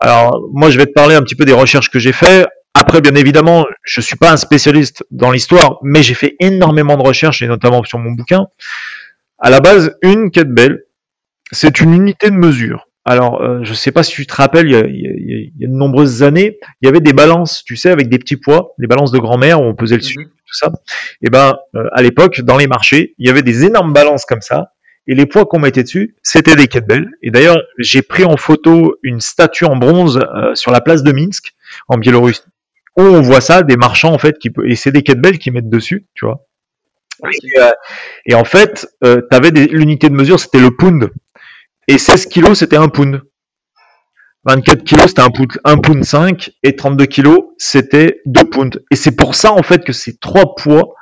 Alors 0.00 0.42
moi, 0.52 0.70
je 0.70 0.76
vais 0.76 0.86
te 0.86 0.92
parler 0.92 1.14
un 1.14 1.22
petit 1.22 1.36
peu 1.36 1.44
des 1.44 1.52
recherches 1.52 1.90
que 1.90 1.98
j'ai 1.98 2.12
fait. 2.12 2.46
Après, 2.74 3.00
bien 3.00 3.14
évidemment, 3.14 3.66
je 3.84 4.00
suis 4.00 4.16
pas 4.16 4.32
un 4.32 4.36
spécialiste 4.36 5.04
dans 5.10 5.30
l'histoire, 5.30 5.78
mais 5.82 6.02
j'ai 6.02 6.14
fait 6.14 6.36
énormément 6.40 6.96
de 6.96 7.02
recherches 7.02 7.42
et 7.42 7.46
notamment 7.46 7.84
sur 7.84 7.98
mon 7.98 8.12
bouquin. 8.12 8.46
À 9.42 9.50
la 9.50 9.60
base, 9.60 9.96
une 10.02 10.30
kettlebell, 10.30 10.84
c'est 11.50 11.80
une 11.80 11.92
unité 11.92 12.30
de 12.30 12.36
mesure. 12.36 12.88
Alors, 13.04 13.42
euh, 13.42 13.58
je 13.64 13.74
sais 13.74 13.90
pas 13.90 14.04
si 14.04 14.12
tu 14.14 14.26
te 14.26 14.34
rappelles, 14.34 14.68
il 14.68 14.72
y 14.72 14.76
a, 14.76 14.86
il 14.86 14.94
y 15.00 15.06
a- 15.08 15.10
il 15.16 15.52
y 15.58 15.64
a 15.64 15.68
de 15.68 15.72
nombreuses 15.74 16.22
années, 16.22 16.58
il 16.80 16.86
y 16.86 16.88
avait 16.88 17.00
des 17.00 17.12
balances, 17.12 17.64
tu 17.64 17.74
sais, 17.76 17.90
avec 17.90 18.08
des 18.08 18.18
petits 18.18 18.36
poids, 18.36 18.74
des 18.78 18.86
balances 18.86 19.10
de 19.10 19.18
grand-mère 19.18 19.60
où 19.60 19.64
on 19.64 19.74
pesait 19.74 19.96
le 19.96 20.02
sucre 20.02 20.22
Mhm. 20.30 20.30
tout 20.46 20.54
ça. 20.54 20.72
Et 21.22 21.28
ben, 21.30 21.56
euh, 21.74 21.88
à 21.92 22.02
l'époque, 22.02 22.40
dans 22.42 22.56
les 22.56 22.68
marchés, 22.68 23.14
il 23.18 23.26
y 23.26 23.30
avait 23.30 23.42
des 23.42 23.64
énormes 23.64 23.92
balances 23.92 24.24
comme 24.24 24.40
ça, 24.42 24.72
et 25.08 25.16
les 25.16 25.26
poids 25.26 25.46
qu'on 25.46 25.58
mettait 25.58 25.82
dessus, 25.82 26.14
c'était 26.22 26.54
des 26.54 26.68
kettlebells. 26.68 27.10
Et 27.22 27.32
d'ailleurs, 27.32 27.58
j'ai 27.78 28.02
pris 28.02 28.24
en 28.24 28.36
photo 28.36 28.94
une 29.02 29.20
statue 29.20 29.64
en 29.64 29.74
bronze 29.74 30.18
euh, 30.36 30.54
sur 30.54 30.70
la 30.70 30.80
place 30.80 31.02
de 31.02 31.10
Minsk, 31.10 31.54
en 31.88 31.98
Biélorussie, 31.98 32.42
où 32.96 33.02
on 33.02 33.20
voit 33.20 33.40
ça, 33.40 33.64
des 33.64 33.76
marchands 33.76 34.12
en 34.14 34.18
fait, 34.18 34.38
qui 34.38 34.50
et 34.64 34.76
c'est 34.76 34.92
des 34.92 35.02
kettlebells 35.02 35.38
qui 35.38 35.50
mettent 35.50 35.68
dessus, 35.70 36.06
tu 36.14 36.24
vois. 36.26 36.46
Et, 37.24 37.60
euh, 37.60 37.70
et 38.26 38.34
en 38.34 38.44
fait, 38.44 38.88
euh, 39.04 39.20
t'avais 39.30 39.50
des 39.52 39.66
l'unité 39.66 40.08
de 40.08 40.14
mesure, 40.14 40.40
c'était 40.40 40.60
le 40.60 40.70
pound, 40.76 41.10
et 41.88 41.98
16 41.98 42.26
kilos, 42.26 42.58
c'était 42.58 42.76
un 42.76 42.88
pound. 42.88 43.22
24 44.44 44.82
kilos, 44.82 45.06
c'était 45.08 45.22
un 45.22 45.30
pound, 45.30 45.52
un 45.64 45.76
pound 45.78 46.04
5, 46.04 46.50
et 46.62 46.74
32 46.74 47.06
kilos, 47.06 47.40
c'était 47.58 48.20
2 48.26 48.44
pounds. 48.44 48.80
Et 48.90 48.96
c'est 48.96 49.14
pour 49.14 49.34
ça, 49.34 49.52
en 49.52 49.62
fait, 49.62 49.84
que 49.84 49.92
ces 49.92 50.16
trois 50.16 50.54
poids 50.56 50.94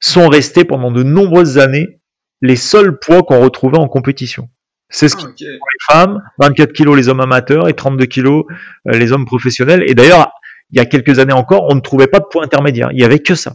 sont 0.00 0.28
restés 0.28 0.64
pendant 0.64 0.90
de 0.90 1.02
nombreuses 1.04 1.58
années 1.58 2.00
les 2.40 2.56
seuls 2.56 2.98
poids 2.98 3.22
qu'on 3.22 3.40
retrouvait 3.40 3.78
en 3.78 3.86
compétition. 3.86 4.48
C'est 4.90 5.08
ce 5.08 5.16
Ah, 5.16 5.20
qui 5.20 5.26
ok. 5.26 5.40
les 5.40 5.58
femmes, 5.94 6.22
24 6.38 6.72
kilos 6.72 6.96
les 6.96 7.08
hommes 7.08 7.20
amateurs 7.20 7.68
et 7.68 7.74
32 7.74 8.06
kilos 8.06 8.44
euh, 8.88 8.98
les 8.98 9.12
hommes 9.12 9.26
professionnels. 9.26 9.84
Et 9.86 9.94
d'ailleurs, 9.94 10.32
il 10.70 10.78
y 10.78 10.80
a 10.80 10.86
quelques 10.86 11.18
années 11.20 11.32
encore, 11.32 11.66
on 11.70 11.76
ne 11.76 11.80
trouvait 11.80 12.08
pas 12.08 12.18
de 12.18 12.24
poids 12.30 12.42
intermédiaire. 12.44 12.90
Il 12.92 13.00
y 13.00 13.04
avait 13.04 13.20
que 13.20 13.34
ça. 13.36 13.54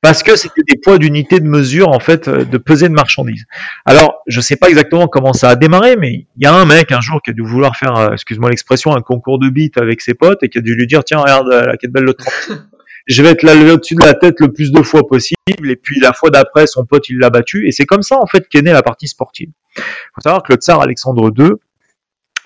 Parce 0.00 0.22
que 0.22 0.36
c'était 0.36 0.62
des 0.62 0.78
poids 0.78 0.98
d'unité 0.98 1.40
de 1.40 1.46
mesure, 1.46 1.88
en 1.88 1.98
fait, 1.98 2.28
euh, 2.28 2.44
de 2.44 2.58
pesée 2.58 2.88
de 2.88 2.94
marchandises. 2.94 3.46
Alors, 3.84 4.22
je 4.28 4.40
sais 4.40 4.54
pas 4.54 4.68
exactement 4.68 5.08
comment 5.08 5.32
ça 5.32 5.50
a 5.50 5.56
démarré, 5.56 5.96
mais 5.96 6.26
il 6.36 6.44
y 6.44 6.46
a 6.46 6.54
un 6.54 6.64
mec 6.66 6.92
un 6.92 7.00
jour 7.00 7.20
qui 7.20 7.30
a 7.30 7.32
dû 7.32 7.42
vouloir 7.42 7.76
faire, 7.76 7.96
euh, 7.96 8.12
excuse-moi 8.12 8.50
l'expression, 8.50 8.94
un 8.94 9.00
concours 9.00 9.40
de 9.40 9.48
beat 9.48 9.76
avec 9.76 10.00
ses 10.00 10.14
potes 10.14 10.42
et 10.44 10.48
qui 10.48 10.58
a 10.58 10.60
dû 10.60 10.76
lui 10.76 10.86
dire, 10.86 11.02
tiens, 11.02 11.18
regarde 11.18 11.48
euh, 11.48 11.66
la 11.66 11.76
kettlebell 11.76 12.06
de 12.06 12.12
30 12.12 12.32
je 13.08 13.22
vais 13.22 13.34
te 13.34 13.44
la 13.44 13.54
lever 13.54 13.72
au-dessus 13.72 13.94
de 13.94 14.04
la 14.04 14.14
tête 14.14 14.38
le 14.38 14.52
plus 14.52 14.70
de 14.70 14.82
fois 14.82 15.06
possible, 15.06 15.70
et 15.70 15.76
puis 15.76 15.98
la 15.98 16.12
fois 16.12 16.30
d'après, 16.30 16.66
son 16.66 16.84
pote, 16.84 17.08
il 17.08 17.18
l'a 17.18 17.30
battu, 17.30 17.66
et 17.66 17.72
c'est 17.72 17.86
comme 17.86 18.02
ça, 18.02 18.18
en 18.20 18.26
fait, 18.26 18.46
qu'est 18.48 18.62
née 18.62 18.72
la 18.72 18.82
partie 18.82 19.08
sportive. 19.08 19.48
Il 19.76 19.82
faut 20.14 20.20
savoir 20.20 20.42
que 20.42 20.52
le 20.52 20.58
tsar 20.58 20.80
Alexandre 20.82 21.32
II 21.36 21.52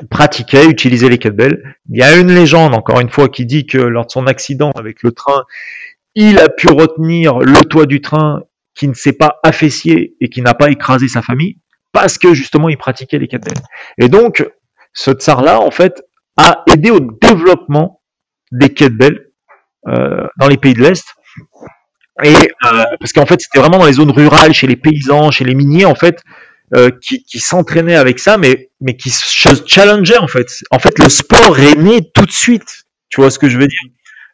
pratiquait, 0.09 0.67
utilisait 0.67 1.09
les 1.09 1.19
kettlebells. 1.19 1.77
Il 1.91 1.99
y 1.99 2.03
a 2.03 2.17
une 2.17 2.33
légende, 2.33 2.75
encore 2.75 3.01
une 3.01 3.11
fois, 3.11 3.29
qui 3.29 3.45
dit 3.45 3.67
que 3.67 3.79
lors 3.79 4.07
de 4.07 4.11
son 4.11 4.27
accident 4.27 4.71
avec 4.77 5.03
le 5.03 5.11
train, 5.11 5.45
il 6.15 6.39
a 6.39 6.49
pu 6.49 6.69
retenir 6.69 7.39
le 7.39 7.65
toit 7.65 7.87
du 7.87 8.01
train 8.01 8.43
qui 8.75 8.89
ne 8.89 8.95
s'est 8.95 9.13
pas 9.13 9.39
affaissé 9.43 10.15
et 10.21 10.29
qui 10.29 10.43
n'a 10.43 10.55
pas 10.55 10.71
écrasé 10.71 11.09
sa 11.09 11.23
famille, 11.23 11.59
parce 11.93 12.19
que 12.19 12.35
justement, 12.35 12.69
il 12.69 12.79
pratiquait 12.79 13.19
les 13.19 13.29
kettlebells. 13.29 13.63
Et 13.99 14.09
donc, 14.09 14.47
ce 14.95 15.11
tsar-là, 15.11 15.61
en 15.61 15.71
fait, 15.71 16.03
a 16.37 16.63
aidé 16.71 16.91
au 16.91 17.01
développement 17.01 18.03
des 18.51 18.73
kettlebells 18.73 19.31
euh, 19.89 20.27
dans 20.39 20.49
les 20.49 20.57
pays 20.57 20.75
de 20.75 20.83
l'Est. 20.83 21.05
Et 22.23 22.35
euh, 22.35 22.85
parce 23.01 23.13
qu'en 23.13 23.27
fait, 23.27 23.41
c'était 23.41 23.59
vraiment 23.59 23.79
dans 23.79 23.87
les 23.87 23.95
zones 23.95 24.11
rurales, 24.11 24.53
chez 24.53 24.67
les 24.67 24.77
paysans, 24.77 25.31
chez 25.31 25.45
les 25.45 25.55
miniers, 25.55 25.87
en 25.87 25.95
fait, 25.95 26.23
euh, 26.75 26.91
qui, 27.03 27.25
qui 27.25 27.41
s'entraînaient 27.41 27.97
avec 27.97 28.19
ça, 28.19 28.39
mais 28.39 28.71
mais 28.81 28.97
qui 28.97 29.11
se 29.11 29.63
challengeaient 29.67 30.19
en 30.19 30.29
fait. 30.29 30.49
En 30.71 30.79
fait, 30.79 30.99
le 30.99 31.09
sport 31.09 31.59
est 31.59 31.75
né 31.77 32.11
tout 32.15 32.25
de 32.25 32.33
suite. 32.33 32.85
Tu 33.09 33.21
vois 33.21 33.31
ce 33.31 33.39
que 33.39 33.49
je 33.49 33.59
veux 33.59 33.67
dire? 33.67 33.81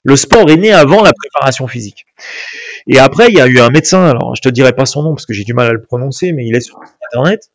Le 0.08 0.16
sport 0.16 0.48
est 0.50 0.56
né 0.56 0.72
avant 0.72 1.02
la 1.02 1.12
préparation 1.12 1.66
physique. 1.66 2.06
Et 2.86 2.98
après, 2.98 3.28
il 3.28 3.34
y 3.36 3.40
a 3.40 3.46
eu 3.46 3.58
un 3.60 3.68
médecin. 3.68 4.06
Alors, 4.06 4.34
je 4.34 4.40
te 4.42 4.48
dirai 4.48 4.72
pas 4.72 4.86
son 4.86 5.02
nom 5.02 5.14
parce 5.14 5.26
que 5.26 5.34
j'ai 5.34 5.44
du 5.44 5.54
mal 5.54 5.66
à 5.68 5.72
le 5.72 5.82
prononcer, 5.82 6.32
mais 6.32 6.46
il 6.46 6.56
est 6.56 6.60
sur 6.60 6.78
internet 7.12 7.50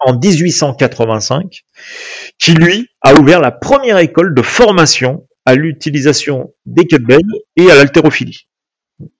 en 0.00 0.14
1885, 0.18 1.62
qui 2.38 2.52
lui 2.54 2.88
a 3.02 3.14
ouvert 3.14 3.40
la 3.40 3.50
première 3.50 3.98
école 3.98 4.34
de 4.34 4.42
formation 4.42 5.26
à 5.46 5.54
l'utilisation 5.54 6.52
des 6.66 6.86
kettlebells 6.86 7.20
et 7.56 7.70
à 7.70 7.74
l'haltérophilie. 7.74 8.46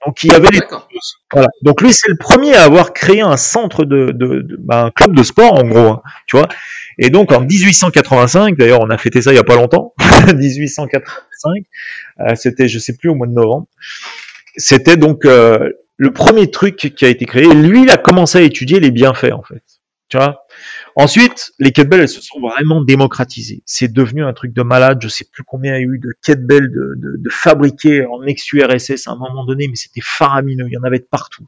Donc 0.06 0.22
il 0.24 0.30
y 0.32 0.34
avait 0.34 0.50
les 0.50 0.58
D'accord. 0.60 0.88
voilà. 1.32 1.48
Donc 1.62 1.80
lui 1.80 1.92
c'est 1.94 2.10
le 2.10 2.16
premier 2.18 2.54
à 2.54 2.64
avoir 2.64 2.92
créé 2.92 3.22
un 3.22 3.38
centre 3.38 3.84
de, 3.86 4.10
de, 4.12 4.42
de- 4.42 4.56
bah, 4.58 4.84
un 4.84 4.90
club 4.90 5.14
de 5.16 5.22
sport 5.22 5.54
en 5.54 5.64
gros, 5.66 5.88
hein, 5.88 6.02
tu 6.26 6.36
vois. 6.36 6.48
Et 6.98 7.10
donc 7.10 7.32
en 7.32 7.40
1885, 7.40 8.56
d'ailleurs 8.56 8.80
on 8.80 8.90
a 8.90 8.98
fêté 8.98 9.22
ça 9.22 9.32
il 9.32 9.36
y 9.36 9.38
a 9.38 9.44
pas 9.44 9.56
longtemps, 9.56 9.94
1885, 10.34 11.64
euh, 12.20 12.34
c'était 12.34 12.68
je 12.68 12.78
sais 12.78 12.96
plus 12.96 13.08
au 13.08 13.14
mois 13.14 13.26
de 13.26 13.32
novembre, 13.32 13.66
c'était 14.56 14.96
donc 14.96 15.24
euh, 15.24 15.70
le 15.96 16.12
premier 16.12 16.50
truc 16.50 16.76
qui 16.76 17.04
a 17.04 17.08
été 17.08 17.26
créé. 17.26 17.52
Lui, 17.52 17.82
il 17.82 17.90
a 17.90 17.98
commencé 17.98 18.38
à 18.38 18.40
étudier 18.40 18.80
les 18.80 18.90
bienfaits 18.90 19.32
en 19.32 19.42
fait. 19.42 19.62
Tu 20.08 20.16
vois? 20.16 20.44
Ensuite, 20.96 21.52
les 21.60 21.70
kettlebells, 21.70 22.00
elles 22.00 22.08
se 22.08 22.20
sont 22.20 22.40
vraiment 22.40 22.82
démocratisées. 22.82 23.62
C'est 23.64 23.92
devenu 23.92 24.24
un 24.24 24.32
truc 24.32 24.52
de 24.52 24.62
malade. 24.62 24.98
Je 25.00 25.08
sais 25.08 25.24
plus 25.30 25.44
combien 25.44 25.76
il 25.76 25.80
y 25.80 25.84
a 25.84 25.86
eu 25.86 25.98
de 25.98 26.12
kettlebells 26.24 26.68
de, 26.68 26.94
de, 26.96 27.16
de 27.16 27.30
fabriqués 27.30 28.06
en 28.06 28.22
ex-URSS 28.24 29.06
à 29.06 29.12
un 29.12 29.16
moment 29.16 29.44
donné, 29.44 29.68
mais 29.68 29.76
c'était 29.76 30.00
faramineux. 30.02 30.66
Il 30.68 30.72
y 30.72 30.78
en 30.78 30.82
avait 30.82 30.98
de 30.98 31.06
partout. 31.08 31.46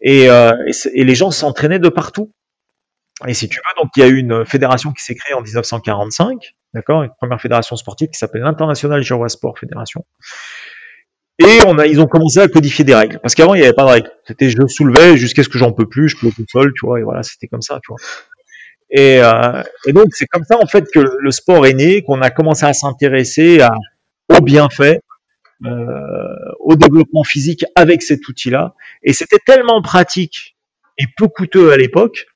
Et, 0.00 0.30
euh, 0.30 0.52
et, 0.66 1.00
et 1.00 1.04
les 1.04 1.14
gens 1.16 1.32
s'entraînaient 1.32 1.80
de 1.80 1.88
partout. 1.88 2.32
Et 3.26 3.34
si 3.34 3.48
tu 3.48 3.58
veux, 3.58 3.82
donc 3.82 3.90
il 3.96 4.00
y 4.00 4.02
a 4.02 4.08
eu 4.08 4.16
une 4.16 4.44
fédération 4.44 4.92
qui 4.92 5.02
s'est 5.02 5.14
créée 5.14 5.34
en 5.34 5.42
1945, 5.42 6.54
d'accord, 6.74 7.02
une 7.02 7.12
première 7.18 7.40
fédération 7.40 7.76
sportive 7.76 8.08
qui 8.08 8.18
s'appelle 8.18 8.42
l'International 8.42 9.02
Jawa 9.02 9.28
Sport 9.28 9.58
Fédération. 9.58 10.04
Et 11.38 11.58
on 11.66 11.78
a, 11.78 11.86
ils 11.86 12.00
ont 12.00 12.06
commencé 12.06 12.40
à 12.40 12.48
codifier 12.48 12.84
des 12.84 12.94
règles, 12.94 13.18
parce 13.20 13.34
qu'avant 13.34 13.54
il 13.54 13.60
n'y 13.60 13.64
avait 13.64 13.74
pas 13.74 13.84
de 13.84 13.90
règles. 13.90 14.10
C'était 14.26 14.50
je 14.50 14.66
soulevais 14.66 15.16
jusqu'à 15.16 15.42
ce 15.42 15.48
que 15.48 15.58
j'en 15.58 15.72
peux 15.72 15.88
plus, 15.88 16.08
je 16.08 16.16
peux 16.16 16.30
tout 16.30 16.44
seul, 16.50 16.72
tu 16.74 16.86
vois, 16.86 17.00
et 17.00 17.02
voilà, 17.02 17.22
c'était 17.22 17.46
comme 17.46 17.62
ça, 17.62 17.80
tu 17.82 17.92
vois. 17.92 17.98
Et, 18.90 19.20
euh, 19.22 19.62
et 19.86 19.92
donc 19.92 20.08
c'est 20.10 20.26
comme 20.26 20.44
ça 20.44 20.58
en 20.60 20.66
fait 20.66 20.84
que 20.92 21.00
le 21.00 21.30
sport 21.30 21.66
est 21.66 21.72
né, 21.72 22.02
qu'on 22.02 22.20
a 22.20 22.30
commencé 22.30 22.66
à 22.66 22.74
s'intéresser 22.74 23.60
à, 23.60 23.72
aux 24.28 24.42
bienfaits, 24.42 24.98
euh, 25.64 26.52
au 26.60 26.76
développement 26.76 27.24
physique 27.24 27.64
avec 27.76 28.02
cet 28.02 28.26
outil-là. 28.28 28.74
Et 29.02 29.12
c'était 29.12 29.38
tellement 29.44 29.80
pratique 29.80 30.56
et 30.98 31.04
peu 31.16 31.28
coûteux 31.28 31.72
à 31.72 31.76
l'époque 31.76 32.26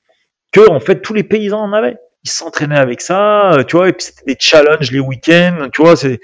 que 0.57 0.71
en 0.71 0.81
fait 0.81 1.03
tous 1.03 1.15
les 1.15 1.23
paysans 1.23 1.61
en 1.61 1.73
avaient. 1.73 1.99
Ils 2.25 2.31
s'entraînaient 2.31 2.79
avec 2.79 3.01
ça, 3.01 3.53
euh, 3.53 3.63
tu 3.63 3.77
vois, 3.77 3.89
et 3.89 3.93
puis 3.93 4.07
c'était 4.07 4.35
des 4.35 4.37
challenges 4.39 4.91
les 4.91 5.01
week-ends, 5.01 5.69
tu 5.73 5.83
vois, 5.83 5.97
c'est 5.97 6.19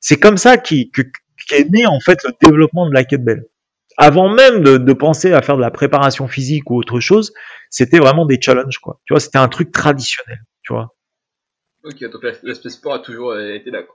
c'est 0.00 0.16
comme 0.16 0.36
ça 0.36 0.56
qui 0.56 0.90
qu'est 1.48 1.70
né 1.70 1.86
en 1.86 2.00
fait 2.00 2.18
le 2.24 2.32
développement 2.42 2.88
de 2.88 2.94
la 2.94 3.04
kettlebell. 3.04 3.44
Avant 3.96 4.28
même 4.28 4.62
de, 4.62 4.76
de, 4.76 4.92
penser 4.92 5.32
à 5.32 5.40
faire 5.40 5.56
de 5.56 5.60
la 5.60 5.70
préparation 5.70 6.26
physique 6.26 6.68
ou 6.68 6.76
autre 6.76 6.98
chose, 6.98 7.32
c'était 7.70 8.00
vraiment 8.00 8.26
des 8.26 8.40
challenges 8.40 8.78
quoi. 8.78 9.00
Tu 9.04 9.12
vois, 9.12 9.20
c'était 9.20 9.38
un 9.38 9.46
truc 9.46 9.70
traditionnel, 9.70 10.40
tu 10.62 10.72
vois. 10.72 10.96
Ok, 11.84 12.02
donc 12.10 12.22
l'aspect 12.42 12.70
sport 12.70 12.94
a 12.94 12.98
toujours 12.98 13.38
été 13.38 13.70
là. 13.70 13.82
Quoi. 13.82 13.94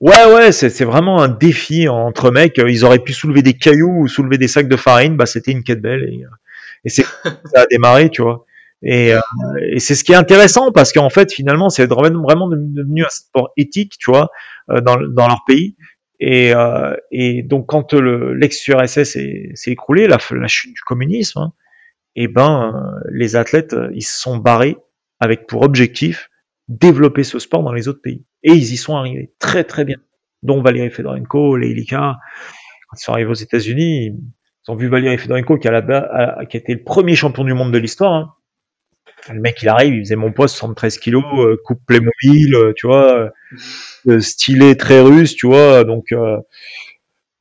Ouais, 0.00 0.34
ouais, 0.34 0.52
c'est 0.52 0.84
vraiment 0.84 1.20
un 1.20 1.28
défi 1.28 1.88
entre 1.88 2.30
mecs. 2.30 2.56
Ils 2.56 2.84
auraient 2.84 3.00
pu 3.00 3.12
soulever 3.12 3.42
des 3.42 3.54
cailloux 3.54 4.02
ou 4.02 4.08
soulever 4.08 4.38
des 4.38 4.48
sacs 4.48 4.68
de 4.68 4.76
farine, 4.76 5.16
bah 5.16 5.26
c'était 5.26 5.52
une 5.52 5.62
kettlebell 5.62 6.04
et, 6.04 6.24
et 6.84 6.88
c'est 6.88 7.04
ça 7.52 7.62
a 7.62 7.66
démarré, 7.66 8.08
tu 8.08 8.22
vois. 8.22 8.46
Et, 8.84 9.14
euh, 9.14 9.20
et 9.62 9.80
c'est 9.80 9.94
ce 9.94 10.04
qui 10.04 10.12
est 10.12 10.16
intéressant 10.16 10.70
parce 10.70 10.92
qu'en 10.92 11.08
fait, 11.08 11.32
finalement, 11.32 11.70
c'est 11.70 11.86
vraiment 11.86 12.48
devenu 12.48 13.02
un 13.02 13.08
sport 13.08 13.50
éthique, 13.56 13.94
tu 13.98 14.10
vois, 14.10 14.30
euh, 14.70 14.80
dans, 14.80 14.96
dans 14.96 15.26
leur 15.26 15.44
pays. 15.46 15.76
Et, 16.20 16.54
euh, 16.54 16.94
et 17.10 17.42
donc, 17.42 17.66
quand 17.66 17.94
l'ex-URSS 17.94 19.04
s'est 19.04 19.70
écroulé, 19.70 20.06
la, 20.06 20.18
la, 20.30 20.46
chute 20.46 20.74
du 20.74 20.80
communisme, 20.82 21.38
hein, 21.38 21.52
et 22.14 22.28
ben, 22.28 23.00
les 23.10 23.36
athlètes, 23.36 23.74
ils 23.94 24.04
se 24.04 24.20
sont 24.20 24.36
barrés 24.36 24.76
avec 25.18 25.46
pour 25.46 25.62
objectif 25.62 26.30
développer 26.68 27.24
ce 27.24 27.38
sport 27.38 27.62
dans 27.62 27.72
les 27.72 27.88
autres 27.88 28.02
pays. 28.02 28.24
Et 28.42 28.52
ils 28.52 28.72
y 28.72 28.76
sont 28.76 28.96
arrivés 28.96 29.32
très 29.38 29.64
très 29.64 29.84
bien. 29.84 29.96
Dont 30.42 30.62
Valérie 30.62 30.90
Fedorenko, 30.90 31.56
Leilika, 31.56 32.18
quand 32.88 32.96
ils 32.96 33.02
sont 33.02 33.12
arrivés 33.12 33.30
aux 33.30 33.34
États-Unis, 33.34 34.06
ils 34.06 34.70
ont 34.70 34.76
vu 34.76 34.88
Valérie 34.88 35.18
Fedorenko 35.18 35.58
qui 35.58 35.68
a, 35.68 35.72
la, 35.72 36.44
qui 36.46 36.56
a 36.56 36.60
été 36.60 36.74
le 36.74 36.84
premier 36.84 37.16
champion 37.16 37.44
du 37.44 37.54
monde 37.54 37.72
de 37.72 37.78
l'histoire. 37.78 38.12
Hein. 38.12 38.34
Le 39.32 39.40
mec, 39.40 39.62
il 39.62 39.68
arrive, 39.68 39.94
il 39.94 40.00
faisait 40.00 40.16
mon 40.16 40.32
poste 40.32 40.56
73 40.56 40.98
kilos, 40.98 41.24
euh, 41.38 41.56
coupe 41.64 41.80
Playmobil, 41.86 42.54
euh, 42.54 42.72
tu 42.76 42.86
vois, 42.86 43.30
euh, 44.08 44.20
stylé 44.20 44.76
très 44.76 45.00
russe, 45.00 45.34
tu 45.34 45.46
vois, 45.46 45.84
donc 45.84 46.12
euh, 46.12 46.38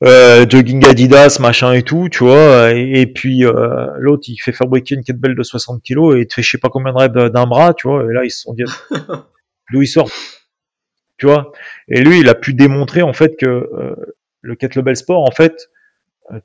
euh, 0.04 0.46
jogging 0.50 0.86
Adidas, 0.86 1.38
machin 1.42 1.74
et 1.74 1.84
tout, 1.84 2.08
tu 2.10 2.24
vois, 2.24 2.72
et, 2.74 3.02
et 3.02 3.08
puis 3.08 3.46
euh, 3.46 3.88
l'autre, 3.98 4.24
il 4.28 4.38
fait 4.38 4.54
fabriquer 4.54 4.96
une 4.96 5.04
kettlebell 5.04 5.36
de 5.36 5.44
60 5.44 5.82
kilos 5.84 6.16
et 6.16 6.22
il 6.22 6.28
te 6.28 6.36
fait 6.36 6.42
je 6.42 6.52
sais 6.52 6.58
pas 6.58 6.70
combien 6.70 6.94
de 6.94 6.98
reps 6.98 7.32
d'un 7.34 7.48
bras, 7.48 7.74
tu 7.74 7.88
vois, 7.88 8.04
et 8.04 8.14
là, 8.14 8.24
ils 8.24 8.32
se 8.32 8.42
sont 8.42 8.54
dit, 8.54 8.64
d'où 9.72 9.82
il 9.82 9.88
sort, 9.88 10.10
tu 11.18 11.26
vois, 11.26 11.52
et 11.90 12.02
lui, 12.02 12.20
il 12.20 12.30
a 12.30 12.36
pu 12.36 12.54
démontrer 12.54 13.02
en 13.02 13.14
fait 13.14 13.36
que 13.38 13.70
le 14.42 14.56
kettlebell 14.56 14.96
sport, 14.96 15.24
en 15.24 15.32
fait, 15.32 15.70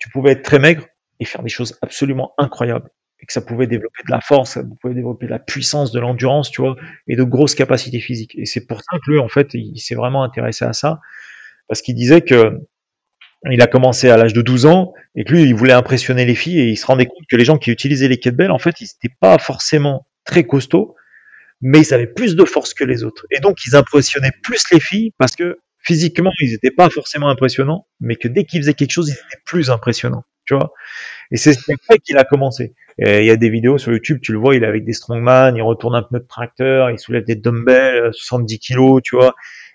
tu 0.01 0.11
pouvais 0.11 0.33
être 0.33 0.43
très 0.43 0.59
maigre 0.59 0.85
et 1.21 1.25
faire 1.25 1.43
des 1.43 1.49
choses 1.49 1.79
absolument 1.81 2.33
incroyables 2.39 2.91
et 3.21 3.27
que 3.27 3.33
ça 3.33 3.41
pouvait 3.41 3.67
développer 3.67 4.03
de 4.07 4.13
la 4.13 4.21
force, 4.21 4.53
ça 4.53 4.63
pouvait 4.81 4.95
développer 4.95 5.27
de 5.27 5.31
la 5.31 5.39
puissance, 5.39 5.93
de 5.93 6.01
l'endurance, 6.01 6.51
tu 6.51 6.61
vois, 6.61 6.77
et 7.09 7.17
de 7.17 7.23
grosses 7.23 7.55
capacités 7.55 8.01
physiques. 8.01 8.35
Et 8.39 8.47
c'est 8.47 8.67
pour 8.67 8.81
ça 8.81 8.99
que 8.99 9.11
lui, 9.11 9.19
en 9.19 9.29
fait, 9.29 9.55
il 9.55 9.79
s'est 9.81 9.95
vraiment 9.95 10.23
intéressé 10.23 10.65
à 10.65 10.73
ça, 10.73 11.01
parce 11.69 11.83
qu'il 11.83 11.95
disait 11.95 12.21
que 12.23 12.59
il 13.51 13.63
a 13.63 13.67
commencé 13.67 14.09
à 14.09 14.17
l'âge 14.17 14.33
de 14.33 14.43
12 14.43 14.67
ans, 14.67 14.93
et 15.15 15.25
que 15.25 15.33
lui, 15.33 15.43
il 15.45 15.55
voulait 15.55 15.73
impressionner 15.73 16.25
les 16.25 16.35
filles, 16.35 16.61
et 16.61 16.69
il 16.69 16.77
se 16.77 16.87
rendait 16.87 17.07
compte 17.07 17.25
que 17.29 17.37
les 17.37 17.45
gens 17.45 17.59
qui 17.59 17.71
utilisaient 17.71 18.09
les 18.09 18.19
kettlebells, 18.19 18.51
en 18.51 18.59
fait, 18.59 18.81
ils 18.81 18.85
n'étaient 18.85 19.15
pas 19.21 19.39
forcément 19.39 20.07
très 20.25 20.45
costauds, 20.45 20.97
mais 21.61 21.81
ils 21.81 21.95
avaient 21.95 22.07
plus 22.07 22.37
de 22.37 22.45
force 22.45 22.75
que 22.75 22.85
les 22.85 23.05
autres. 23.05 23.27
Et 23.31 23.41
donc, 23.41 23.65
ils 23.67 23.77
impressionnaient 23.77 24.33
plus 24.43 24.63
les 24.73 24.81
filles, 24.81 25.13
parce 25.19 25.37
que 25.37 25.59
physiquement, 25.81 26.33
ils 26.41 26.51
n'étaient 26.51 26.73
pas 26.73 26.91
forcément 26.91 27.29
impressionnants, 27.29 27.87
mais 28.01 28.17
que 28.17 28.29
dès 28.29 28.45
qu'ils 28.45 28.61
faisaient 28.61 28.75
quelque 28.75 28.93
chose, 28.93 29.09
ils 29.09 29.13
étaient 29.13 29.43
plus 29.45 29.71
impressionnants, 29.71 30.25
tu 30.49 30.55
vois. 30.55 30.73
Et 31.31 31.37
c'est 31.37 31.53
ce 31.53 31.61
fait 31.61 31.99
qu'il 31.99 32.17
a 32.17 32.25
commencé. 32.25 32.75
Il 32.99 33.25
y 33.25 33.31
a 33.31 33.37
des 33.37 33.51
vidéos 33.51 33.79
sur 33.79 33.93
YouTube, 33.93 34.19
tu 34.21 34.33
le 34.33 34.39
vois, 34.39 34.57
il 34.57 34.65
est 34.65 34.67
avec 34.67 34.85
des 34.85 34.93
strongman, 34.93 35.55
il 35.55 35.63
retourne 35.63 35.95
un 35.95 36.03
pneu 36.03 36.19
de 36.19 36.27
tracteur, 36.27 36.91
il 36.91 36.99
soulève 36.99 37.25
des 37.25 37.37
dumbbells, 37.37 38.11
70 38.13 38.59
kilos, 38.59 39.03
tu 39.05 39.15
vois. 39.15 39.35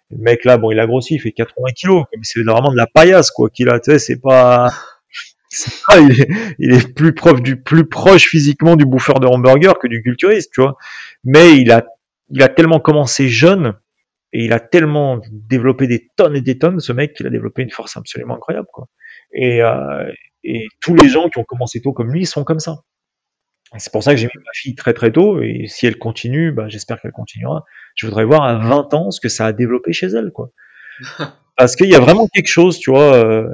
Le 0.09 0.17
mec 0.17 0.43
là, 0.43 0.57
bon, 0.57 0.71
il 0.71 0.80
a 0.80 0.88
grossi, 0.88 1.15
il 1.15 1.19
fait 1.19 1.32
80 1.32 1.71
kilos, 1.76 2.03
c'est 2.21 2.43
vraiment 2.43 2.71
de 2.71 2.76
la 2.76 2.88
paillasse, 2.88 3.32
quoi, 3.32 3.49
qu'il 3.49 3.69
a, 3.69 3.80
c'est 3.97 4.19
pas, 4.19 4.69
pas 5.88 5.99
il, 5.99 6.21
est, 6.21 6.28
il, 6.59 6.74
est, 6.74 6.93
plus 6.93 7.13
proche 7.13 7.41
du, 7.41 7.61
plus 7.61 7.88
proche 7.88 8.28
physiquement 8.28 8.76
du 8.76 8.86
bouffeur 8.86 9.19
de 9.19 9.28
hamburger 9.28 9.80
que 9.80 9.88
du 9.88 10.01
culturiste, 10.01 10.51
tu 10.53 10.61
vois. 10.61 10.76
Mais 11.24 11.55
il 11.57 11.71
a, 11.71 11.86
il 12.30 12.43
a 12.43 12.49
tellement 12.49 12.80
commencé 12.80 13.30
jeune, 13.30 13.76
et 14.34 14.45
il 14.45 14.53
a 14.53 14.59
tellement 14.59 15.21
développé 15.32 15.88
des 15.88 16.09
tonnes 16.15 16.36
et 16.36 16.41
des 16.41 16.57
tonnes, 16.57 16.80
ce 16.80 16.91
mec, 16.91 17.13
qu'il 17.13 17.28
a 17.28 17.30
développé 17.30 17.61
une 17.61 17.69
force 17.69 17.95
absolument 17.95 18.36
incroyable, 18.36 18.67
quoi. 18.74 18.88
Et, 19.32 19.61
euh, 19.61 20.11
et 20.44 20.68
tous 20.82 20.96
les 20.96 21.10
gens 21.10 21.30
qui 21.30 21.39
ont 21.39 21.44
commencé 21.44 21.82
tôt 21.82 21.94
comme 21.94 22.12
lui 22.12 22.26
sont 22.26 22.44
comme 22.44 22.60
ça. 22.60 22.84
C'est 23.78 23.91
pour 23.91 24.04
ça 24.04 24.14
que 24.14 24.18
j'ai 24.18 24.28
mis 24.28 24.44
ma 24.46 24.52
fille 24.54 24.76
très 24.76 24.94
très 24.94 25.12
tôt, 25.12 25.41
et 25.41 25.66
si 25.68 25.88
elle 25.88 25.98
continue, 25.98 26.52
bah, 26.52 26.68
j'espère 26.70 27.02
qu'elle 27.02 27.12
continuera. 27.12 27.66
Je 27.96 28.06
voudrais 28.06 28.24
voir 28.26 28.44
à 28.44 28.56
20 28.56 28.94
ans 28.94 29.12
ce 29.12 29.20
que 29.20 29.30
ça 29.30 29.48
a 29.48 29.54
développé 29.54 29.94
chez 29.94 30.08
elle, 30.08 30.32
quoi. 30.32 30.52
Parce 31.58 31.76
qu'il 31.76 31.89
y 31.89 31.96
a 31.96 32.00
vraiment 32.00 32.28
quelque 32.28 32.48
chose, 32.48 32.78
tu 32.80 32.91
vois. 32.91 33.16
Euh, 33.16 33.48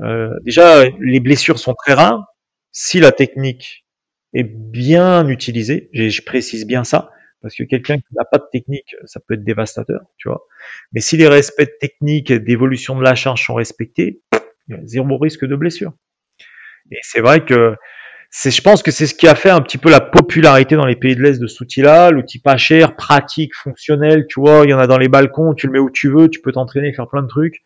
euh, 0.00 0.30
déjà, 0.42 0.84
les 1.00 1.20
blessures 1.20 1.58
sont 1.58 1.74
très 1.74 1.94
rares. 1.94 2.24
Si 2.72 2.98
la 2.98 3.12
technique 3.12 3.84
est 4.32 4.44
bien 4.44 5.28
utilisée, 5.28 5.88
je 5.92 6.22
précise 6.22 6.66
bien 6.66 6.82
ça, 6.82 7.10
parce 7.40 7.54
que 7.54 7.62
quelqu'un 7.62 7.98
qui 7.98 8.14
n'a 8.16 8.24
pas 8.24 8.38
de 8.38 8.46
technique, 8.50 8.96
ça 9.04 9.20
peut 9.20 9.34
être 9.34 9.44
dévastateur, 9.44 10.00
tu 10.16 10.28
vois. 10.28 10.44
Mais 10.92 11.00
si 11.00 11.16
les 11.16 11.28
respects 11.28 11.78
techniques 11.78 12.32
d'évolution 12.32 12.96
de 12.96 13.02
la 13.02 13.14
charge 13.14 13.44
sont 13.44 13.54
respectés, 13.54 14.22
il 14.68 14.74
y 14.74 14.78
a 14.78 14.80
zéro 14.84 15.18
risque 15.18 15.44
de 15.44 15.54
blessure. 15.54 15.92
Et 16.90 16.98
c'est 17.02 17.20
vrai 17.20 17.44
que 17.44 17.74
c'est, 18.30 18.50
je 18.50 18.62
pense 18.62 18.82
que 18.82 18.90
c'est 18.90 19.06
ce 19.06 19.14
qui 19.14 19.28
a 19.28 19.34
fait 19.34 19.50
un 19.50 19.60
petit 19.60 19.78
peu 19.78 19.90
la 19.90 20.00
popularité 20.00 20.74
dans 20.76 20.86
les 20.86 20.96
pays 20.96 21.14
de 21.14 21.22
l'Est 21.22 21.40
de 21.40 21.46
cet 21.46 21.60
outil-là, 21.60 22.10
l'outil 22.10 22.40
pas 22.40 22.56
cher, 22.56 22.96
pratique, 22.96 23.54
fonctionnel, 23.54 24.26
tu 24.28 24.40
vois, 24.40 24.62
il 24.64 24.70
y 24.70 24.74
en 24.74 24.78
a 24.78 24.86
dans 24.86 24.98
les 24.98 25.08
balcons, 25.08 25.54
tu 25.54 25.66
le 25.66 25.72
mets 25.72 25.78
où 25.78 25.90
tu 25.90 26.10
veux, 26.10 26.28
tu 26.28 26.40
peux 26.40 26.52
t'entraîner, 26.52 26.92
faire 26.92 27.08
plein 27.08 27.22
de 27.22 27.28
trucs. 27.28 27.62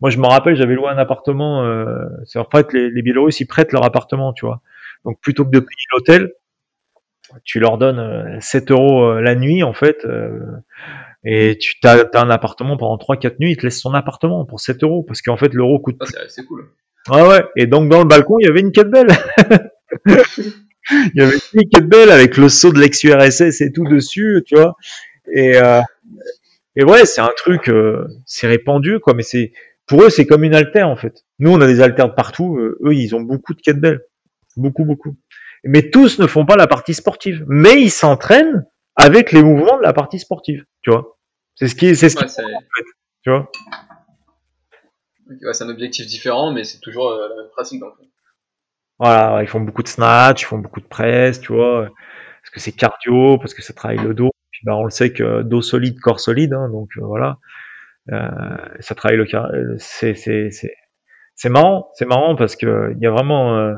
Moi, 0.00 0.10
je 0.10 0.18
me 0.18 0.26
rappelle, 0.26 0.56
j'avais 0.56 0.74
loué 0.74 0.88
un 0.88 0.98
appartement, 0.98 1.64
euh, 1.64 2.04
c'est 2.26 2.38
en 2.38 2.44
fait, 2.44 2.72
les, 2.72 2.90
les 2.90 3.02
Biélorusses, 3.02 3.40
ils 3.40 3.46
prêtent 3.46 3.72
leur 3.72 3.84
appartement, 3.84 4.32
tu 4.32 4.44
vois. 4.44 4.60
Donc, 5.04 5.20
plutôt 5.20 5.44
que 5.44 5.50
de 5.50 5.60
payer 5.60 5.86
l'hôtel, 5.92 6.32
tu 7.44 7.58
leur 7.58 7.78
donnes 7.78 8.40
7 8.40 8.70
euh, 8.70 8.74
euros 8.74 9.04
euh, 9.04 9.20
la 9.20 9.34
nuit, 9.34 9.62
en 9.62 9.72
fait, 9.72 10.04
euh, 10.04 10.38
et 11.24 11.56
tu 11.58 11.76
as, 11.84 12.04
as, 12.12 12.20
un 12.20 12.30
appartement 12.30 12.76
pendant 12.76 12.96
3-4 12.96 13.36
nuits, 13.40 13.52
ils 13.52 13.56
te 13.56 13.62
laissent 13.62 13.80
son 13.80 13.94
appartement 13.94 14.44
pour 14.44 14.60
7 14.60 14.82
euros, 14.84 15.02
parce 15.02 15.22
qu'en 15.22 15.36
fait, 15.36 15.52
l'euro 15.54 15.78
coûte... 15.80 15.96
Ah, 16.00 16.24
c'est 16.28 16.44
cool. 16.44 16.68
Ouais, 17.10 17.22
ouais. 17.22 17.44
Et 17.56 17.66
donc, 17.66 17.88
dans 17.90 17.98
le 17.98 18.06
balcon, 18.06 18.38
il 18.40 18.46
y 18.46 18.48
avait 18.48 18.60
une 18.60 18.72
kettlebell. 18.72 19.08
il 20.06 21.12
y 21.14 21.20
avait 21.20 21.36
une 21.54 21.68
kettlebell 21.68 22.10
avec 22.10 22.36
le 22.36 22.48
saut 22.48 22.72
de 22.72 22.78
l'ex-URSS 22.80 23.60
et 23.60 23.72
tout 23.72 23.84
dessus, 23.84 24.42
tu 24.46 24.56
vois. 24.56 24.76
Et, 25.32 25.56
euh, 25.56 25.80
et 26.76 26.84
ouais, 26.84 27.04
c'est 27.06 27.20
un 27.20 27.32
truc, 27.36 27.68
euh, 27.68 28.06
c'est 28.26 28.46
répandu, 28.46 29.00
quoi. 29.00 29.14
Mais 29.14 29.22
c'est, 29.22 29.52
pour 29.86 30.02
eux, 30.02 30.10
c'est 30.10 30.26
comme 30.26 30.44
une 30.44 30.54
altère, 30.54 30.88
en 30.88 30.96
fait. 30.96 31.24
Nous, 31.38 31.50
on 31.52 31.60
a 31.60 31.66
des 31.66 31.80
altères 31.80 32.08
de 32.08 32.14
partout. 32.14 32.56
Euh, 32.56 32.78
eux, 32.84 32.94
ils 32.94 33.14
ont 33.14 33.20
beaucoup 33.20 33.54
de 33.54 33.60
kettlebell. 33.60 34.00
Beaucoup, 34.56 34.84
beaucoup. 34.84 35.16
Mais 35.64 35.90
tous 35.90 36.18
ne 36.18 36.26
font 36.26 36.46
pas 36.46 36.56
la 36.56 36.66
partie 36.66 36.94
sportive. 36.94 37.44
Mais 37.48 37.80
ils 37.80 37.90
s'entraînent 37.90 38.66
avec 38.96 39.32
les 39.32 39.42
mouvements 39.42 39.76
de 39.76 39.82
la 39.82 39.92
partie 39.92 40.18
sportive, 40.18 40.64
tu 40.82 40.90
vois. 40.90 41.18
C'est 41.54 41.68
ce 41.68 41.74
qui, 41.74 41.94
c'est 41.96 42.08
ce 42.08 42.16
Ouais, 42.16 42.24
qui, 42.24 42.32
c'est 42.32 42.42
en 42.42 42.48
fait, 42.48 42.84
tu 43.22 43.30
vois. 43.30 43.50
Ouais, 45.28 45.52
c'est 45.54 45.64
un 45.64 45.68
objectif 45.68 46.06
différent, 46.06 46.52
mais 46.52 46.64
c'est 46.64 46.80
toujours 46.80 47.10
euh, 47.10 47.28
la 47.28 47.36
même 47.36 47.50
pratique 47.52 47.80
dans 47.80 47.88
le 47.88 47.92
fond. 47.94 48.06
Voilà, 48.98 49.42
ils 49.42 49.48
font 49.48 49.60
beaucoup 49.60 49.82
de 49.82 49.88
snatch, 49.88 50.42
ils 50.42 50.46
font 50.46 50.58
beaucoup 50.58 50.80
de 50.80 50.86
presse, 50.86 51.40
tu 51.40 51.52
vois, 51.52 51.88
parce 52.42 52.50
que 52.52 52.60
c'est 52.60 52.72
cardio, 52.72 53.38
parce 53.38 53.54
que 53.54 53.62
ça 53.62 53.72
travaille 53.72 53.98
le 53.98 54.14
dos. 54.14 54.30
Puis 54.52 54.60
ben, 54.64 54.74
on 54.74 54.84
le 54.84 54.90
sait 54.90 55.12
que 55.12 55.42
dos 55.42 55.62
solide, 55.62 55.98
corps 56.00 56.20
solide, 56.20 56.52
hein, 56.54 56.68
donc 56.70 56.90
euh, 56.96 57.04
voilà. 57.04 57.38
Euh, 58.12 58.56
ça 58.80 58.94
travaille 58.94 59.18
le 59.18 59.24
car- 59.26 59.46
euh, 59.52 59.74
c'est 59.78 60.14
c'est 60.14 60.50
c'est 60.50 60.74
c'est 61.34 61.48
marrant, 61.48 61.90
c'est 61.94 62.06
marrant 62.06 62.36
parce 62.36 62.56
que 62.56 62.92
il 62.96 63.02
y 63.02 63.06
a 63.06 63.10
vraiment 63.10 63.76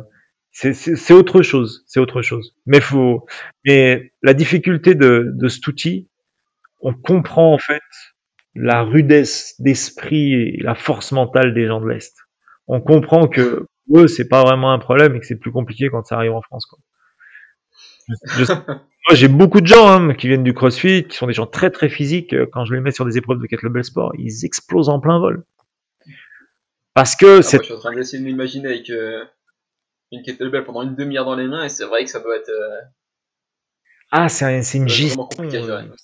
c'est 0.53 1.13
autre 1.13 1.43
chose, 1.43 1.85
c'est 1.87 2.01
autre 2.01 2.23
chose. 2.23 2.55
Mais 2.67 2.81
faut 2.81 3.27
mais 3.65 4.13
la 4.23 4.35
difficulté 4.35 4.95
de 4.95 5.33
de 5.35 5.49
cet 5.49 5.67
outil, 5.69 6.09
on 6.81 6.95
comprend 6.95 7.53
en 7.55 7.59
fait 7.59 7.83
la 8.57 8.83
rudesse 8.83 9.55
d'esprit 9.61 10.35
et 10.35 10.57
la 10.63 10.75
force 10.75 11.13
mentale 11.13 11.55
des 11.55 11.67
gens 11.67 11.81
de 11.81 11.89
l'est. 11.89 12.15
On 12.67 12.81
comprend 12.81 13.29
que 13.29 13.67
pour 13.87 14.01
eux 14.01 14.09
c'est 14.09 14.29
pas 14.29 14.43
vraiment 14.43 14.73
un 14.73 14.79
problème 14.79 15.15
et 15.17 15.21
que 15.21 15.27
c'est 15.27 15.39
plus 15.39 15.53
compliqué 15.53 15.89
quand 15.91 16.05
ça 16.05 16.17
arrive 16.17 16.33
en 16.33 16.43
France 16.43 16.67
quoi. 16.67 16.79
Je- 18.09 18.45
je- 18.45 18.53
moi, 18.57 19.15
j'ai 19.15 19.29
beaucoup 19.29 19.61
de 19.61 19.67
gens 19.67 19.87
hein, 19.89 20.15
qui 20.15 20.29
viennent 20.29 20.45
du 20.45 20.55
CrossFit, 20.55 21.05
qui 21.09 21.17
sont 21.17 21.27
des 21.27 21.33
gens 21.33 21.47
très 21.47 21.71
très 21.71 21.89
physiques. 21.89 22.33
euh, 22.33 22.47
Quand 22.53 22.65
je 22.65 22.75
les 22.75 22.81
mets 22.81 22.91
sur 22.93 23.05
des 23.05 23.19
épreuves 23.19 23.41
de 23.41 23.47
kettlebell 23.47 23.85
sport, 23.85 24.13
ils 24.19 24.45
explosent 24.45 24.89
en 24.89 25.01
plein 25.01 25.19
vol. 25.19 25.45
Parce 26.95 27.15
que 27.17 27.39
Ah, 27.39 27.43
c'est 27.43 27.57
moi, 27.59 27.63
je 27.63 27.67
suis 27.67 27.75
en 27.75 27.79
train 27.79 27.95
d'essayer 27.95 28.23
de 28.23 28.29
m'imaginer 28.29 28.69
avec 28.69 28.89
euh, 28.91 29.25
une 30.13 30.23
kettlebell 30.23 30.65
pendant 30.65 30.83
une 30.83 30.95
demi-heure 30.95 31.25
dans 31.25 31.35
les 31.37 31.47
mains 31.47 31.65
et 31.65 31.69
c'est 31.69 31.85
vrai 31.85 32.05
que 32.05 32.11
ça 32.11 32.21
doit 32.21 32.37
être, 32.37 32.49
euh, 32.49 32.81
ah 34.13 34.29
c'est 34.29 34.45
un- 34.45 34.63
une 34.63 34.89
gestion, 34.89 35.09
vraiment 35.09 35.29
compliqué 35.29 35.59
à 35.59 35.61
gérer. 35.63 35.73
euh, 35.73 35.89
ouais, 35.89 35.97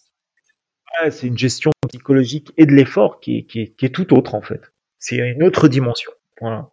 c'est 1.10 1.26
une 1.26 1.38
gestion 1.38 1.70
psychologique 1.88 2.52
et 2.56 2.66
de 2.66 2.72
l'effort 2.72 3.20
qui 3.20 3.38
est, 3.38 3.44
qui 3.44 3.60
est 3.60 3.74
qui 3.76 3.86
est 3.86 3.90
tout 3.94 4.12
autre 4.14 4.34
en 4.34 4.42
fait. 4.42 4.60
C'est 4.98 5.16
une 5.16 5.42
autre 5.42 5.68
dimension. 5.68 6.12
Voilà. 6.40 6.70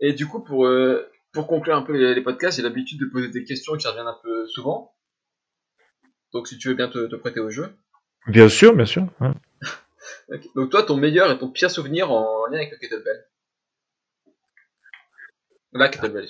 Et 0.00 0.12
du 0.12 0.26
coup, 0.26 0.40
pour, 0.40 0.66
euh, 0.66 1.10
pour 1.32 1.46
conclure 1.46 1.74
un 1.76 1.82
peu 1.82 1.96
les, 1.96 2.14
les 2.14 2.20
podcasts, 2.22 2.56
j'ai 2.58 2.62
l'habitude 2.62 3.00
de 3.00 3.06
poser 3.06 3.28
des 3.28 3.44
questions 3.44 3.76
qui 3.76 3.86
reviennent 3.86 4.06
un 4.06 4.18
peu 4.22 4.46
souvent. 4.46 4.94
Donc 6.32 6.48
si 6.48 6.58
tu 6.58 6.68
veux 6.68 6.74
bien 6.74 6.88
te, 6.88 7.06
te 7.06 7.16
prêter 7.16 7.40
au 7.40 7.50
jeu. 7.50 7.74
Bien 8.26 8.48
sûr, 8.48 8.74
bien 8.74 8.86
sûr. 8.86 9.06
Donc 10.54 10.70
toi, 10.70 10.82
ton 10.82 10.96
meilleur 10.96 11.30
et 11.30 11.38
ton 11.38 11.48
pire 11.48 11.70
souvenir 11.70 12.10
en 12.12 12.46
lien 12.46 12.58
avec 12.58 12.70
le 12.72 12.76
kettlebell 12.78 13.26
La 15.72 15.88
kettlebell. 15.88 16.26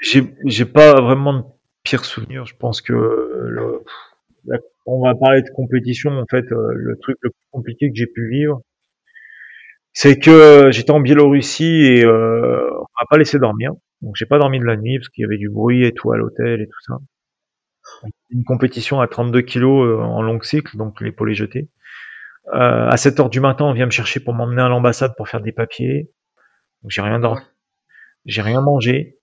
J'ai 0.00 0.64
pas 0.64 1.00
vraiment 1.00 1.32
de 1.34 1.44
pire 1.82 2.04
souvenir. 2.04 2.44
Je 2.46 2.54
pense 2.56 2.80
que 2.82 2.92
euh, 2.92 3.46
le- 3.48 3.84
on 4.86 5.02
va 5.02 5.14
parler 5.14 5.42
de 5.42 5.50
compétition. 5.54 6.10
En 6.10 6.26
fait, 6.30 6.44
euh, 6.52 6.72
le 6.74 6.96
truc 7.00 7.16
le 7.22 7.30
plus 7.30 7.46
compliqué 7.50 7.88
que 7.88 7.94
j'ai 7.96 8.06
pu 8.06 8.28
vivre, 8.28 8.60
c'est 9.92 10.18
que 10.18 10.70
j'étais 10.70 10.90
en 10.90 11.00
Biélorussie 11.00 11.84
et 11.84 12.04
euh, 12.04 12.70
on 12.70 12.86
m'a 13.00 13.06
pas 13.08 13.18
laissé 13.18 13.38
dormir. 13.38 13.72
Donc 14.00 14.16
j'ai 14.16 14.26
pas 14.26 14.38
dormi 14.38 14.58
de 14.58 14.64
la 14.64 14.76
nuit 14.76 14.98
parce 14.98 15.08
qu'il 15.10 15.22
y 15.22 15.24
avait 15.24 15.38
du 15.38 15.48
bruit 15.48 15.84
et 15.84 15.92
tout 15.92 16.12
à 16.12 16.16
l'hôtel 16.16 16.60
et 16.60 16.66
tout 16.66 16.80
ça. 16.86 16.98
Une 18.30 18.44
compétition 18.44 19.00
à 19.00 19.06
32 19.06 19.42
kilos 19.42 19.86
euh, 19.86 20.02
en 20.02 20.22
long 20.22 20.40
cycle, 20.40 20.76
donc 20.76 21.00
l'épaule 21.00 21.30
est 21.30 21.34
jetée. 21.34 21.68
Euh, 22.54 22.88
à 22.88 22.96
7 22.96 23.20
heures 23.20 23.30
du 23.30 23.40
matin, 23.40 23.66
on 23.66 23.72
vient 23.72 23.86
me 23.86 23.90
chercher 23.90 24.18
pour 24.18 24.34
m'emmener 24.34 24.62
à 24.62 24.68
l'ambassade 24.68 25.14
pour 25.16 25.28
faire 25.28 25.40
des 25.40 25.52
papiers. 25.52 26.10
Donc 26.82 26.90
j'ai 26.90 27.02
rien 27.02 27.20
dormi, 27.20 27.42
j'ai 28.24 28.42
rien 28.42 28.60
mangé. 28.60 29.18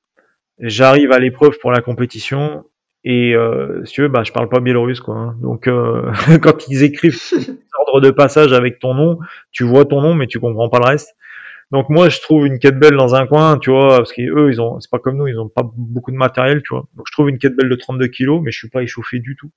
J'arrive 0.59 1.11
à 1.11 1.19
l'épreuve 1.19 1.57
pour 1.61 1.71
la 1.71 1.81
compétition 1.81 2.65
et 3.03 3.33
euh, 3.33 3.83
si 3.85 3.93
tu 3.93 4.01
veux, 4.01 4.07
bah 4.09 4.23
je 4.23 4.31
parle 4.31 4.49
pas 4.49 4.59
biélorusse 4.59 4.99
quoi. 4.99 5.15
hein. 5.15 5.35
Donc 5.41 5.67
euh, 5.67 6.11
quand 6.41 6.67
ils 6.67 6.83
écrivent 6.83 7.17
ordre 7.87 8.01
de 8.01 8.11
passage 8.11 8.53
avec 8.53 8.79
ton 8.79 8.93
nom, 8.93 9.19
tu 9.51 9.63
vois 9.63 9.85
ton 9.85 10.01
nom 10.01 10.13
mais 10.13 10.27
tu 10.27 10.39
comprends 10.39 10.69
pas 10.69 10.79
le 10.79 10.85
reste. 10.85 11.15
Donc 11.71 11.89
moi 11.89 12.09
je 12.09 12.19
trouve 12.19 12.45
une 12.47 12.59
kettlebell 12.59 12.95
dans 12.97 13.15
un 13.15 13.25
coin, 13.27 13.57
tu 13.57 13.69
vois, 13.69 13.97
parce 13.97 14.11
qu'eux 14.11 14.49
ils 14.51 14.59
ont, 14.59 14.79
c'est 14.79 14.89
pas 14.91 14.99
comme 14.99 15.17
nous, 15.17 15.27
ils 15.27 15.39
ont 15.39 15.49
pas 15.49 15.63
beaucoup 15.75 16.11
de 16.11 16.17
matériel, 16.17 16.61
tu 16.63 16.73
vois. 16.73 16.87
Donc 16.95 17.05
je 17.07 17.11
trouve 17.13 17.29
une 17.29 17.37
kettlebell 17.37 17.69
de 17.69 17.75
32 17.75 18.07
kilos, 18.07 18.41
mais 18.43 18.51
je 18.51 18.57
suis 18.57 18.69
pas 18.69 18.81
échauffé 18.83 19.19
du 19.19 19.35
tout. 19.35 19.51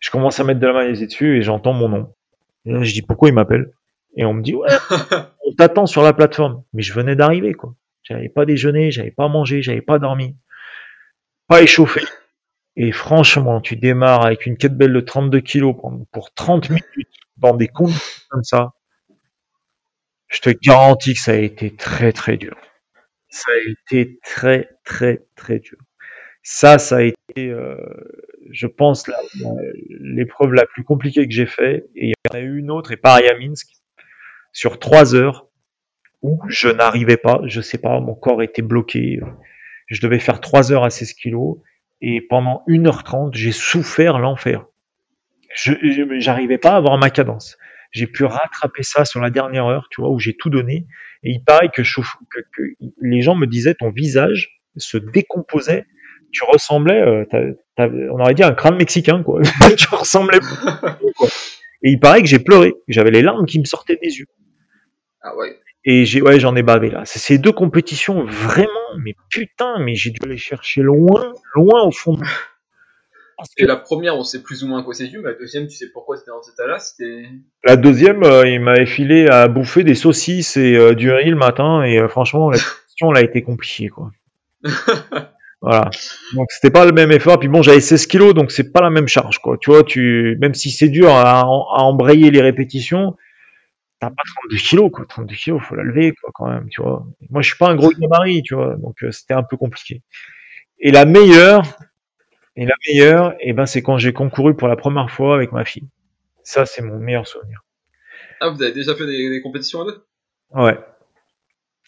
Je 0.00 0.10
commence 0.10 0.40
à 0.40 0.44
mettre 0.44 0.60
de 0.60 0.66
la 0.66 0.72
magnésie 0.72 1.06
dessus 1.06 1.38
et 1.38 1.42
j'entends 1.42 1.72
mon 1.72 1.88
nom. 1.88 2.12
Et 2.66 2.72
là 2.72 2.82
je 2.82 2.92
dis 2.92 3.02
pourquoi 3.02 3.28
il 3.28 3.34
m'appelle? 3.34 3.72
Et 4.16 4.24
on 4.24 4.34
me 4.34 4.42
dit 4.42 4.54
ouais, 4.54 4.68
on 5.46 5.54
t'attend 5.54 5.86
sur 5.86 6.02
la 6.02 6.12
plateforme. 6.12 6.64
Mais 6.74 6.82
je 6.82 6.92
venais 6.92 7.16
d'arriver 7.16 7.54
quoi. 7.54 7.74
J'avais 8.02 8.28
pas 8.28 8.44
déjeuné, 8.44 8.90
j'avais 8.90 9.12
pas 9.12 9.28
mangé, 9.28 9.62
j'avais 9.62 9.80
pas 9.80 10.00
dormi, 10.00 10.36
pas 11.52 11.62
échauffé. 11.62 12.00
Et 12.76 12.92
franchement, 12.92 13.60
tu 13.60 13.76
démarres 13.76 14.24
avec 14.24 14.46
une 14.46 14.56
kettlebell 14.56 14.92
de 14.92 15.00
32 15.00 15.40
kilos 15.40 15.74
pour- 15.78 16.06
pour 16.10 16.32
30 16.32 16.70
minutes 16.70 16.86
dans 17.36 17.54
des 17.54 17.68
conditions 17.68 18.22
comme 18.30 18.42
ça. 18.42 18.72
Je 20.28 20.40
te 20.40 20.50
garantis 20.64 21.12
que 21.12 21.20
ça 21.20 21.32
a 21.32 21.36
été 21.36 21.74
très 21.74 22.12
très 22.12 22.38
dur. 22.38 22.56
Ça 23.28 23.52
a 23.52 23.70
été 23.70 24.18
très 24.22 24.70
très 24.84 25.26
très 25.36 25.58
dur. 25.58 25.76
Ça, 26.42 26.78
ça 26.78 26.96
a 26.96 27.02
été, 27.02 27.50
euh, 27.50 27.76
je 28.50 28.66
pense, 28.66 29.06
la- 29.06 29.20
la- 29.40 29.50
l'épreuve 30.00 30.54
la 30.54 30.64
plus 30.64 30.84
compliquée 30.84 31.26
que 31.28 31.34
j'ai 31.34 31.46
fait. 31.46 31.84
Et 31.94 32.06
il 32.08 32.10
y 32.10 32.14
en 32.32 32.34
a 32.34 32.40
eu 32.40 32.58
une 32.58 32.70
autre, 32.70 32.92
et 32.92 32.96
pareil 32.96 33.28
à 33.28 33.38
Minsk, 33.38 33.68
sur 34.52 34.78
trois 34.78 35.14
heures, 35.14 35.46
où 36.22 36.40
je 36.48 36.68
n'arrivais 36.68 37.18
pas, 37.18 37.40
je 37.44 37.60
sais 37.60 37.78
pas, 37.78 38.00
mon 38.00 38.14
corps 38.14 38.42
était 38.42 38.62
bloqué. 38.62 39.20
Je 39.86 40.00
devais 40.00 40.18
faire 40.18 40.40
trois 40.40 40.72
heures 40.72 40.84
à 40.84 40.90
16 40.90 41.12
kilos, 41.14 41.58
et 42.00 42.20
pendant 42.20 42.62
1h30, 42.68 43.30
j'ai 43.34 43.52
souffert 43.52 44.18
l'enfer. 44.18 44.64
Je, 45.54 45.72
j'arrivais 46.18 46.58
pas 46.58 46.70
à 46.72 46.76
avoir 46.76 46.96
ma 46.98 47.10
cadence. 47.10 47.56
J'ai 47.90 48.06
pu 48.06 48.24
rattraper 48.24 48.82
ça 48.82 49.04
sur 49.04 49.20
la 49.20 49.28
dernière 49.30 49.66
heure, 49.66 49.88
tu 49.90 50.00
vois, 50.00 50.10
où 50.10 50.18
j'ai 50.18 50.34
tout 50.34 50.48
donné. 50.48 50.86
Et 51.24 51.30
il 51.30 51.44
paraît 51.44 51.68
que, 51.68 51.82
je- 51.82 52.00
que, 52.00 52.40
que 52.56 52.62
les 53.02 53.20
gens 53.20 53.34
me 53.34 53.46
disaient 53.46 53.74
ton 53.74 53.90
visage 53.90 54.62
se 54.78 54.96
décomposait. 54.96 55.84
Tu 56.32 56.42
ressemblais, 56.44 57.02
euh, 57.02 57.24
t'as- 57.30 57.88
on 57.88 58.18
aurait 58.18 58.32
dit 58.34 58.42
un 58.42 58.52
crâne 58.54 58.76
mexicain, 58.76 59.22
quoi. 59.22 59.42
tu 59.76 59.88
ressemblais 59.94 60.38
quoi. 60.40 61.28
Et 61.84 61.90
il 61.90 62.00
paraît 62.00 62.22
que 62.22 62.28
j'ai 62.28 62.38
pleuré. 62.38 62.72
J'avais 62.88 63.10
les 63.10 63.20
larmes 63.22 63.44
qui 63.44 63.58
me 63.60 63.64
sortaient 63.66 63.98
des 64.02 64.18
yeux. 64.18 64.26
Ah 65.20 65.36
ouais. 65.36 65.58
Et 65.84 66.04
j'ai, 66.04 66.22
ouais, 66.22 66.38
j'en 66.38 66.54
ai 66.54 66.62
bavé 66.62 66.90
là. 66.90 67.02
C'est 67.04 67.18
ces 67.18 67.38
deux 67.38 67.52
compétitions 67.52 68.24
vraiment, 68.24 68.68
mais 68.98 69.14
putain, 69.30 69.78
mais 69.80 69.94
j'ai 69.94 70.10
dû 70.10 70.20
aller 70.22 70.36
chercher 70.36 70.82
loin, 70.82 71.32
loin 71.54 71.82
au 71.82 71.90
fond. 71.90 72.18
Parce 73.36 73.54
que 73.56 73.64
Et 73.64 73.66
la 73.66 73.76
première, 73.76 74.16
on 74.16 74.22
sait 74.22 74.42
plus 74.42 74.62
ou 74.62 74.68
moins 74.68 74.80
à 74.80 74.82
quoi 74.84 74.94
c'est 74.94 75.08
dû, 75.08 75.18
mais 75.18 75.30
la 75.30 75.34
deuxième, 75.34 75.66
tu 75.66 75.76
sais 75.76 75.90
pourquoi 75.92 76.16
c'était 76.16 76.30
dans 76.30 76.42
cet 76.42 76.54
état-là, 76.54 76.78
c'était... 76.78 77.24
La 77.64 77.74
deuxième, 77.76 78.22
euh, 78.22 78.46
il 78.46 78.60
m'avait 78.60 78.86
filé 78.86 79.26
à 79.26 79.48
bouffer 79.48 79.82
des 79.82 79.96
saucisses 79.96 80.56
et 80.56 80.76
euh, 80.76 80.94
du 80.94 81.10
riz 81.10 81.30
le 81.30 81.36
matin, 81.36 81.82
et 81.82 81.98
euh, 81.98 82.06
franchement, 82.06 82.50
la 82.50 82.58
question, 82.58 83.10
elle 83.10 83.16
a 83.16 83.22
été 83.22 83.42
compliquée, 83.42 83.88
quoi. 83.88 84.10
Voilà. 85.64 85.90
Donc 86.34 86.50
c'était 86.50 86.72
pas 86.72 86.84
le 86.84 86.90
même 86.90 87.12
effort. 87.12 87.38
Puis 87.38 87.48
bon, 87.48 87.62
j'avais 87.62 87.78
16 87.78 88.06
kilos, 88.06 88.34
donc 88.34 88.50
c'est 88.50 88.72
pas 88.72 88.80
la 88.80 88.90
même 88.90 89.06
charge, 89.06 89.38
quoi. 89.38 89.56
Tu 89.60 89.70
vois, 89.70 89.84
tu, 89.84 90.36
même 90.40 90.54
si 90.54 90.72
c'est 90.72 90.88
dur 90.88 91.08
à, 91.08 91.42
à 91.42 91.44
embrayer 91.44 92.32
les 92.32 92.42
répétitions, 92.42 93.14
t'as 94.02 94.10
pas 94.10 94.22
32 94.36 94.56
kilos, 94.56 94.90
quoi. 94.90 95.04
32 95.08 95.34
kilos, 95.36 95.62
faut 95.62 95.76
la 95.76 95.84
lever, 95.84 96.12
quoi, 96.20 96.30
quand 96.34 96.48
même, 96.48 96.68
tu 96.68 96.82
vois. 96.82 97.06
Moi, 97.30 97.40
je 97.42 97.48
suis 97.48 97.56
pas 97.58 97.68
un 97.70 97.76
gros 97.76 97.90
gabarit, 97.90 98.42
tu 98.42 98.54
vois, 98.56 98.74
donc 98.76 99.02
euh, 99.04 99.12
c'était 99.12 99.34
un 99.34 99.44
peu 99.44 99.56
compliqué. 99.56 100.02
Et 100.80 100.90
la 100.90 101.04
meilleure, 101.04 101.62
et 102.56 102.66
la 102.66 102.74
meilleure, 102.88 103.34
et 103.40 103.52
ben, 103.52 103.66
c'est 103.66 103.82
quand 103.82 103.98
j'ai 103.98 104.12
concouru 104.12 104.56
pour 104.56 104.68
la 104.68 104.76
première 104.76 105.10
fois 105.10 105.34
avec 105.36 105.52
ma 105.52 105.64
fille. 105.64 105.88
Ça, 106.44 106.66
c'est 106.66 106.82
mon 106.82 106.98
meilleur 106.98 107.26
souvenir. 107.26 107.62
Ah, 108.40 108.50
vous 108.50 108.62
avez 108.62 108.72
déjà 108.72 108.94
fait 108.96 109.06
des, 109.06 109.30
des 109.30 109.42
compétitions 109.42 109.82
à 109.82 109.84
deux? 109.86 110.04
Ouais. 110.52 110.78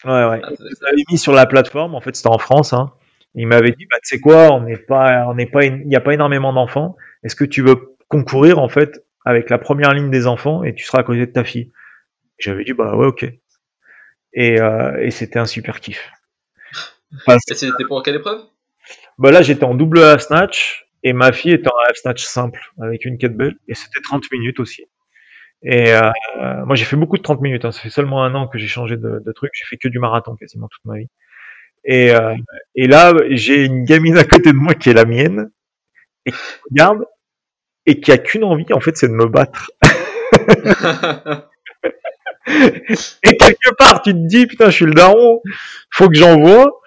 Ouais, 0.05 0.11
ouais. 0.11 0.41
Ah, 0.43 0.49
Je 0.57 0.85
l'avais 0.85 1.03
mis 1.09 1.17
sur 1.17 1.33
la 1.33 1.45
plateforme, 1.45 1.95
en 1.95 2.01
fait, 2.01 2.15
c'était 2.15 2.29
en 2.29 2.37
France, 2.37 2.73
hein. 2.73 2.93
Il 3.33 3.47
m'avait 3.47 3.71
dit, 3.71 3.85
bah, 3.89 3.97
tu 4.01 4.15
sais 4.15 4.21
quoi, 4.21 4.53
on 4.53 4.61
n'est 4.61 4.77
pas, 4.77 5.25
on 5.27 5.33
n'est 5.35 5.45
pas, 5.45 5.65
il 5.65 5.87
n'y 5.87 5.95
a 5.97 6.01
pas 6.01 6.13
énormément 6.13 6.53
d'enfants. 6.53 6.95
Est-ce 7.23 7.35
que 7.35 7.43
tu 7.43 7.61
veux 7.61 7.97
concourir, 8.07 8.59
en 8.59 8.69
fait, 8.69 9.03
avec 9.25 9.49
la 9.49 9.57
première 9.57 9.93
ligne 9.93 10.09
des 10.09 10.25
enfants 10.27 10.63
et 10.63 10.73
tu 10.73 10.85
seras 10.85 10.99
à 10.99 11.03
côté 11.03 11.19
de 11.19 11.31
ta 11.31 11.43
fille? 11.43 11.71
J'avais 12.37 12.63
dit, 12.63 12.73
bah, 12.73 12.95
ouais, 12.95 13.07
ok. 13.07 13.25
Et, 14.33 14.59
euh, 14.59 15.01
et 15.01 15.11
c'était 15.11 15.39
un 15.39 15.45
super 15.45 15.79
kiff. 15.79 16.11
Parce 17.25 17.43
Et 17.49 17.55
c'était 17.55 17.85
pour 17.87 18.03
quelle 18.03 18.15
épreuve? 18.15 18.41
Bah 19.17 19.31
là, 19.31 19.41
j'étais 19.41 19.63
en 19.63 19.75
double 19.75 20.03
half 20.03 20.21
snatch 20.21 20.85
et 21.03 21.13
ma 21.13 21.31
fille 21.31 21.53
était 21.53 21.69
en 21.69 21.77
half 21.87 21.95
snatch 21.97 22.23
simple 22.23 22.59
avec 22.81 23.05
une 23.05 23.17
kettlebell 23.17 23.55
et 23.67 23.75
c'était 23.75 24.01
30 24.01 24.29
minutes 24.31 24.59
aussi. 24.59 24.85
Et 25.63 25.93
euh, 25.93 26.11
moi, 26.65 26.75
j'ai 26.75 26.85
fait 26.85 26.97
beaucoup 26.97 27.17
de 27.17 27.23
30 27.23 27.41
minutes. 27.41 27.65
Hein. 27.65 27.71
Ça 27.71 27.81
fait 27.81 27.89
seulement 27.89 28.23
un 28.23 28.35
an 28.35 28.47
que 28.47 28.57
j'ai 28.59 28.67
changé 28.67 28.97
de, 28.97 29.21
de 29.25 29.31
truc. 29.31 29.51
J'ai 29.53 29.65
fait 29.65 29.77
que 29.77 29.87
du 29.87 29.99
marathon 29.99 30.35
quasiment 30.35 30.67
toute 30.67 30.85
ma 30.85 30.97
vie. 30.97 31.07
Et, 31.85 32.11
euh, 32.13 32.35
et 32.75 32.87
là, 32.87 33.13
j'ai 33.29 33.65
une 33.65 33.85
gamine 33.85 34.17
à 34.17 34.25
côté 34.25 34.51
de 34.51 34.57
moi 34.57 34.73
qui 34.73 34.89
est 34.89 34.93
la 34.93 35.05
mienne 35.05 35.51
et 36.25 36.31
qui 36.31 36.37
regarde 36.69 37.05
et 37.85 37.99
qui 37.99 38.11
a 38.11 38.17
qu'une 38.17 38.43
envie, 38.43 38.65
en 38.73 38.79
fait, 38.79 38.97
c'est 38.97 39.07
de 39.07 39.13
me 39.13 39.27
battre. 39.27 39.71
Et 42.47 43.37
quelque 43.37 43.73
part, 43.77 44.01
tu 44.01 44.13
te 44.13 44.27
dis, 44.27 44.45
putain, 44.47 44.65
je 44.69 44.75
suis 44.75 44.85
le 44.85 44.93
daron, 44.93 45.41
faut 45.91 46.09
que 46.09 46.15
j'envoie, 46.15 46.79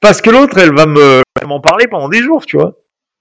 parce 0.00 0.20
que 0.22 0.30
l'autre, 0.30 0.58
elle 0.58 0.74
va 0.74 0.86
me, 0.86 1.22
m'en 1.46 1.60
parler 1.60 1.86
pendant 1.88 2.08
des 2.08 2.22
jours, 2.22 2.46
tu 2.46 2.56
vois. 2.58 2.76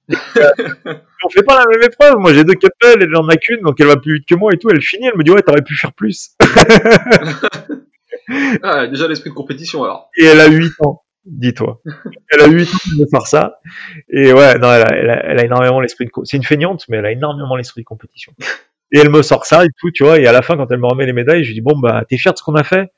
On 0.10 1.30
fait 1.32 1.42
pas 1.44 1.58
la 1.60 1.66
même 1.66 1.82
épreuve. 1.84 2.18
Moi, 2.20 2.34
j'ai 2.34 2.44
deux 2.44 2.54
kettlebells, 2.54 3.04
elle 3.10 3.16
en 3.16 3.28
a 3.30 3.36
qu'une, 3.38 3.62
donc 3.62 3.80
elle 3.80 3.88
va 3.88 3.98
plus 3.98 4.16
vite 4.16 4.28
que 4.28 4.36
moi 4.36 4.52
et 4.54 4.58
tout. 4.60 4.70
Elle 4.70 4.82
finit, 4.82 5.08
elle 5.08 5.18
me 5.18 5.24
dit, 5.24 5.32
ouais, 5.32 5.42
t'aurais 5.42 5.64
pu 5.64 5.76
faire 5.76 5.94
plus. 5.94 6.32
Ah, 8.64 8.88
déjà 8.88 9.08
l'esprit 9.08 9.30
de 9.30 9.36
compétition 9.36 9.84
alors. 9.84 10.10
Et 10.18 10.26
elle 10.26 10.40
a 10.40 10.48
8 10.48 10.72
ans. 10.82 11.04
dis-toi. 11.26 11.82
Elle 12.32 12.42
a 12.42 12.48
8 12.48 12.68
ans 12.74 12.78
de 13.00 13.06
faire 13.10 13.28
ça. 13.28 13.60
Et 14.10 14.34
ouais, 14.34 14.58
non, 14.58 14.72
elle 14.74 14.82
a, 14.82 14.88
elle 14.96 15.10
a, 15.10 15.26
elle 15.26 15.40
a 15.40 15.46
énormément 15.46 15.80
l'esprit 15.80 16.06
de... 16.06 16.10
co- 16.12 16.26
C'est 16.26 16.38
une 16.38 16.44
feignante, 16.44 16.86
mais 16.90 16.98
elle 16.98 17.06
a 17.06 17.12
énormément 17.12 17.56
l'esprit 17.56 17.82
de 17.82 17.86
compétition. 17.86 18.34
Et 18.92 19.00
elle 19.00 19.10
me 19.10 19.22
sort 19.22 19.46
ça 19.46 19.66
et 19.66 19.70
tout, 19.80 19.92
tu 19.92 20.04
vois. 20.04 20.20
Et 20.20 20.28
à 20.28 20.32
la 20.32 20.42
fin, 20.42 20.56
quand 20.56 20.72
elle 20.72 20.80
me 20.80 20.88
remet 20.88 21.06
les 21.06 21.14
médailles, 21.14 21.44
je 21.44 21.50
lui 21.50 21.56
dis, 21.56 21.62
bon, 21.62 21.78
bah, 21.78 22.04
t'es 22.08 22.18
fier 22.18 22.34
de 22.34 22.38
ce 22.38 22.44
qu'on 22.44 22.56
a 22.56 22.64
fait? 22.64 22.92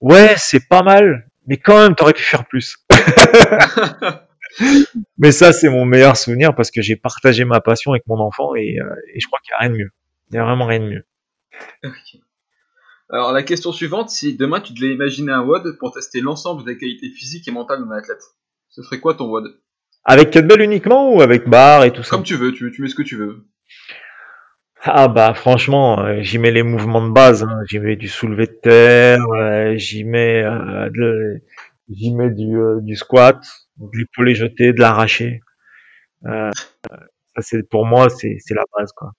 Ouais, 0.00 0.34
c'est 0.36 0.66
pas 0.68 0.82
mal, 0.82 1.28
mais 1.46 1.56
quand 1.56 1.78
même, 1.80 1.94
t'aurais 1.94 2.12
pu 2.12 2.22
faire 2.22 2.46
plus. 2.46 2.76
Mais 5.18 5.32
ça, 5.32 5.52
c'est 5.52 5.68
mon 5.68 5.84
meilleur 5.84 6.16
souvenir 6.16 6.54
parce 6.54 6.70
que 6.70 6.82
j'ai 6.82 6.96
partagé 6.96 7.44
ma 7.44 7.60
passion 7.60 7.92
avec 7.92 8.06
mon 8.06 8.18
enfant 8.18 8.54
et, 8.54 8.78
euh, 8.80 8.94
et 9.14 9.20
je 9.20 9.26
crois 9.26 9.38
qu'il 9.44 9.52
n'y 9.52 9.56
a 9.56 9.58
rien 9.60 9.70
de 9.70 9.76
mieux. 9.76 9.90
Il 10.30 10.34
n'y 10.34 10.38
a 10.38 10.44
vraiment 10.44 10.66
rien 10.66 10.80
de 10.80 10.86
mieux. 10.86 11.04
Alors 13.10 13.32
la 13.32 13.42
question 13.42 13.72
suivante, 13.72 14.10
si 14.10 14.36
demain 14.36 14.60
tu 14.60 14.72
devais 14.72 14.92
imaginer 14.94 15.32
un 15.32 15.42
WOD 15.42 15.76
pour 15.78 15.92
tester 15.92 16.20
l'ensemble 16.20 16.64
des 16.64 16.78
qualités 16.78 17.10
physiques 17.10 17.48
et 17.48 17.50
mentales 17.50 17.80
d'un 17.84 17.90
athlète, 17.90 18.22
ce 18.68 18.82
serait 18.82 19.00
quoi 19.00 19.14
ton 19.14 19.26
WOD? 19.26 19.60
Avec 20.04 20.30
kettlebell 20.30 20.60
uniquement 20.62 21.12
ou 21.12 21.20
avec 21.20 21.48
barre 21.48 21.84
et 21.84 21.92
tout 21.92 22.02
ça? 22.02 22.10
Comme 22.10 22.22
tu 22.22 22.36
veux, 22.36 22.52
tu, 22.52 22.70
tu 22.72 22.82
mets 22.82 22.88
ce 22.88 22.94
que 22.94 23.02
tu 23.02 23.16
veux. 23.16 23.46
Ah 24.82 25.08
bah 25.08 25.34
franchement, 25.34 26.00
euh, 26.00 26.20
j'y 26.22 26.38
mets 26.38 26.50
les 26.50 26.62
mouvements 26.62 27.06
de 27.06 27.12
base. 27.12 27.42
hein. 27.44 27.60
J'y 27.68 27.78
mets 27.78 27.96
du 27.96 28.08
soulevé 28.08 28.46
de 28.46 28.52
terre, 28.62 29.20
euh, 29.36 29.74
j'y 29.76 30.04
mets, 30.04 30.42
euh, 30.42 31.38
j'y 31.90 32.14
mets 32.14 32.30
du, 32.30 32.56
du 32.82 32.96
squat, 32.96 33.38
de 33.78 33.98
l'épaulé 33.98 34.34
jeté, 34.34 34.72
de 34.72 34.80
l'arraché. 34.80 35.40
C'est 37.40 37.68
pour 37.68 37.86
moi, 37.86 38.08
c'est 38.08 38.38
la 38.50 38.62
base 38.76 38.92
quoi. 38.92 39.12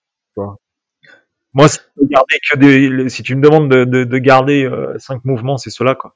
Moi, 1.54 1.68
si 1.68 1.78
tu, 1.98 2.06
garder 2.08 2.36
que 2.50 2.56
des, 2.58 3.08
si 3.10 3.22
tu 3.22 3.36
me 3.36 3.42
demandes 3.42 3.70
de, 3.70 3.84
de, 3.84 4.04
de 4.04 4.18
garder 4.18 4.68
cinq 4.98 5.24
mouvements, 5.24 5.58
c'est 5.58 5.70
cela 5.70 5.94
quoi. 5.94 6.14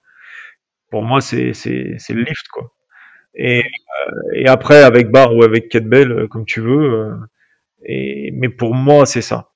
Pour 0.91 1.03
moi, 1.03 1.21
c'est 1.23 1.55
c'est 1.55 1.97
c'est 1.99 2.15
le 2.15 2.23
lift 2.23 2.49
quoi. 2.53 2.73
Et 3.35 3.61
euh, 3.61 4.13
et 4.35 4.49
après 4.49 4.83
avec 4.83 5.11
barre 5.11 5.35
ou 5.37 5.45
avec 5.45 5.69
kettlebell, 5.71 6.29
comme 6.29 6.47
tu 6.47 6.61
veux. 6.63 7.15
Et 7.85 8.31
mais 8.35 8.49
pour 8.49 8.75
moi, 8.75 9.07
c'est 9.07 9.23
ça. 9.23 9.51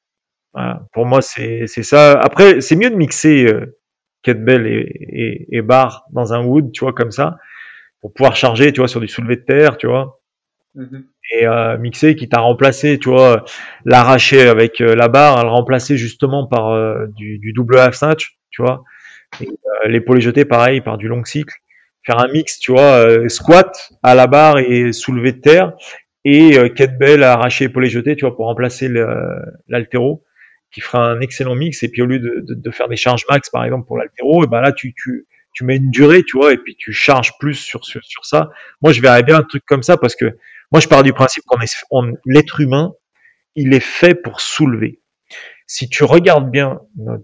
Voilà. 0.55 0.83
Pour 0.93 1.07
moi, 1.07 1.23
c'est 1.23 1.67
c'est 1.67 1.83
ça. 1.85 2.13
Après, 2.21 2.61
c'est 2.61 2.77
mieux 2.77 2.91
de 2.91 2.97
mixer 2.97 3.47
euh, 3.47 3.79
kettlebell 4.23 4.67
et, 4.67 4.93
et, 5.53 5.57
et 5.59 5.63
barre 5.63 6.05
dans 6.13 6.33
un 6.35 6.45
wood, 6.45 6.73
tu 6.73 6.85
vois, 6.85 6.93
comme 6.93 7.11
ça, 7.13 7.39
pour 8.01 8.13
pouvoir 8.15 8.37
charger, 8.37 8.73
tu 8.73 8.81
vois, 8.81 8.89
sur 8.89 9.01
du 9.01 9.09
soulevé 9.09 9.37
de 9.37 9.43
terre, 9.43 9.77
tu 9.77 9.87
vois, 9.89 10.19
Mhm. 10.75 11.05
et 11.33 11.47
euh, 11.47 11.79
mixer, 11.79 12.17
qui 12.17 12.29
t'a 12.29 12.41
remplacé, 12.41 12.99
tu 12.99 13.09
vois, 13.11 13.45
l'arracher 13.85 14.49
avec 14.49 14.81
euh, 14.81 14.95
la 14.95 15.09
barre, 15.09 15.39
à 15.39 15.43
le 15.45 15.51
remplacer 15.51 15.97
justement 15.97 16.47
par 16.47 16.69
euh, 16.71 17.07
du, 17.17 17.39
du 17.39 17.53
double 17.53 17.79
half 17.79 17.95
snatch, 17.97 18.39
tu 18.51 18.63
vois, 18.63 18.85
et 19.41 19.49
euh, 19.49 19.89
l'épaulé 19.89 20.21
jeté, 20.21 20.45
pareil, 20.45 20.81
par 20.81 20.99
du 20.99 21.09
long 21.09 21.25
cycle. 21.25 21.55
Faire 22.07 22.19
un 22.21 22.29
mix, 22.33 22.59
tu 22.59 22.73
vois, 22.73 23.05
euh, 23.07 23.29
squat 23.29 23.91
à 24.03 24.15
la 24.15 24.27
barre 24.27 24.59
et 24.59 24.93
soulevé 24.93 25.33
de 25.33 25.41
terre, 25.41 25.73
et 26.25 26.59
euh, 26.59 26.69
kettlebell 26.69 27.23
arraché, 27.23 27.65
épaulé 27.65 27.89
jeté, 27.89 28.17
tu 28.17 28.27
vois, 28.27 28.37
pour 28.37 28.47
remplacer 28.47 28.89
l'altéro 29.69 30.25
qui 30.73 30.81
fera 30.81 31.05
un 31.05 31.21
excellent 31.21 31.55
mix. 31.55 31.83
Et 31.83 31.89
puis 31.89 32.03
au 32.03 32.07
lieu 32.07 32.19
de, 32.19 32.71
faire 32.71 32.89
des 32.89 32.97
charges 32.97 33.25
max, 33.29 33.51
par 33.51 33.65
exemple, 33.65 33.87
pour 33.87 33.99
l'altéro, 33.99 34.45
et 34.45 34.47
ben 34.47 34.61
là, 34.61 34.73
tu, 34.73 34.95
mets 35.63 35.77
une 35.77 35.91
durée, 35.91 36.23
tu 36.23 36.39
vois, 36.39 36.53
et 36.53 36.59
puis 36.59 36.77
tu 36.77 36.93
charges 36.93 37.33
plus 37.39 37.55
sur 37.55 37.85
ça. 38.25 38.51
Moi, 38.83 38.93
je 38.93 39.01
verrais 39.01 39.23
bien 39.23 39.39
un 39.39 39.43
truc 39.43 39.65
comme 39.67 39.83
ça 39.83 39.97
parce 39.97 40.15
que 40.15 40.37
moi, 40.73 40.81
je 40.81 40.89
pars 40.89 41.03
du 41.03 41.13
principe 41.13 41.45
qu'on 41.47 41.61
est, 41.61 41.75
on, 41.91 42.13
l'être 42.25 42.61
humain, 42.61 42.93
il 43.57 43.75
est 43.75 43.81
fait 43.81 44.15
pour 44.15 44.41
soulever. 44.41 44.99
Si 45.73 45.89
tu 45.89 46.03
regardes 46.03 46.51
bien 46.51 46.81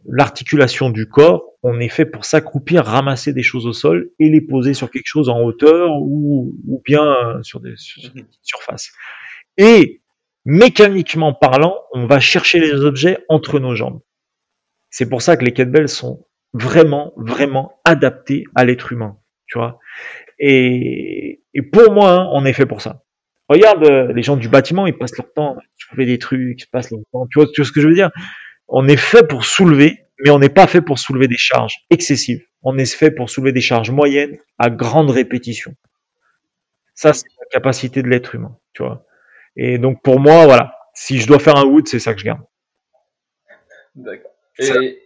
l'articulation 0.06 0.88
du 0.90 1.08
corps, 1.08 1.42
on 1.64 1.80
est 1.80 1.88
fait 1.88 2.06
pour 2.06 2.24
s'accroupir, 2.24 2.84
ramasser 2.84 3.32
des 3.32 3.42
choses 3.42 3.66
au 3.66 3.72
sol 3.72 4.12
et 4.20 4.28
les 4.28 4.40
poser 4.40 4.72
sur 4.72 4.88
quelque 4.88 5.08
chose 5.08 5.28
en 5.28 5.40
hauteur 5.40 5.90
ou, 6.00 6.54
ou 6.64 6.80
bien 6.84 7.04
euh, 7.04 7.42
sur 7.42 7.58
des, 7.58 7.72
sur 7.74 8.02
des 8.02 8.22
petites 8.22 8.44
surfaces. 8.44 8.92
Et 9.56 10.00
mécaniquement 10.44 11.34
parlant, 11.34 11.74
on 11.92 12.06
va 12.06 12.20
chercher 12.20 12.60
les 12.60 12.72
objets 12.84 13.18
entre 13.28 13.58
nos 13.58 13.74
jambes. 13.74 14.00
C'est 14.90 15.08
pour 15.08 15.22
ça 15.22 15.36
que 15.36 15.44
les 15.44 15.52
kettlebells 15.52 15.88
sont 15.88 16.24
vraiment, 16.52 17.14
vraiment 17.16 17.80
adaptés 17.84 18.44
à 18.54 18.64
l'être 18.64 18.92
humain, 18.92 19.18
tu 19.46 19.58
vois. 19.58 19.80
Et, 20.38 21.42
et 21.52 21.62
pour 21.62 21.92
moi, 21.92 22.12
hein, 22.12 22.28
on 22.30 22.44
est 22.44 22.52
fait 22.52 22.64
pour 22.64 22.80
ça. 22.80 23.02
Regarde 23.48 23.84
euh, 23.84 24.12
les 24.12 24.22
gens 24.22 24.36
du 24.36 24.48
bâtiment, 24.48 24.86
ils 24.86 24.96
passent 24.96 25.16
leur 25.16 25.32
temps 25.32 25.56
à 25.56 25.60
soulever 25.76 26.06
des 26.06 26.18
trucs, 26.18 26.62
ils 26.62 26.66
passent 26.70 26.90
leur 26.90 27.00
temps, 27.12 27.26
tu 27.30 27.38
vois, 27.38 27.46
tu 27.52 27.60
vois 27.60 27.66
ce 27.66 27.72
que 27.72 27.80
je 27.80 27.88
veux 27.88 27.94
dire? 27.94 28.10
On 28.68 28.88
est 28.88 28.96
fait 28.96 29.26
pour 29.26 29.44
soulever, 29.44 30.00
mais 30.24 30.30
on 30.30 30.38
n'est 30.40 30.48
pas 30.48 30.66
fait 30.66 30.80
pour 30.80 30.98
soulever 30.98 31.28
des 31.28 31.36
charges 31.36 31.74
excessives. 31.90 32.44
On 32.62 32.76
est 32.78 32.92
fait 32.92 33.12
pour 33.12 33.30
soulever 33.30 33.52
des 33.52 33.60
charges 33.60 33.90
moyennes 33.90 34.36
à 34.58 34.70
grande 34.70 35.10
répétition. 35.10 35.74
Ça, 36.94 37.12
c'est 37.12 37.26
la 37.40 37.46
capacité 37.50 38.02
de 38.02 38.08
l'être 38.08 38.34
humain, 38.34 38.58
tu 38.72 38.82
vois. 38.82 39.06
Et 39.56 39.78
donc 39.78 40.02
pour 40.02 40.18
moi, 40.18 40.46
voilà, 40.46 40.74
si 40.94 41.18
je 41.20 41.26
dois 41.28 41.38
faire 41.38 41.56
un 41.56 41.64
wood, 41.64 41.86
c'est 41.86 42.00
ça 42.00 42.14
que 42.14 42.20
je 42.20 42.24
garde. 42.24 42.40
D'accord. 43.94 44.30
Ça- 44.58 44.82
Et 44.82 44.98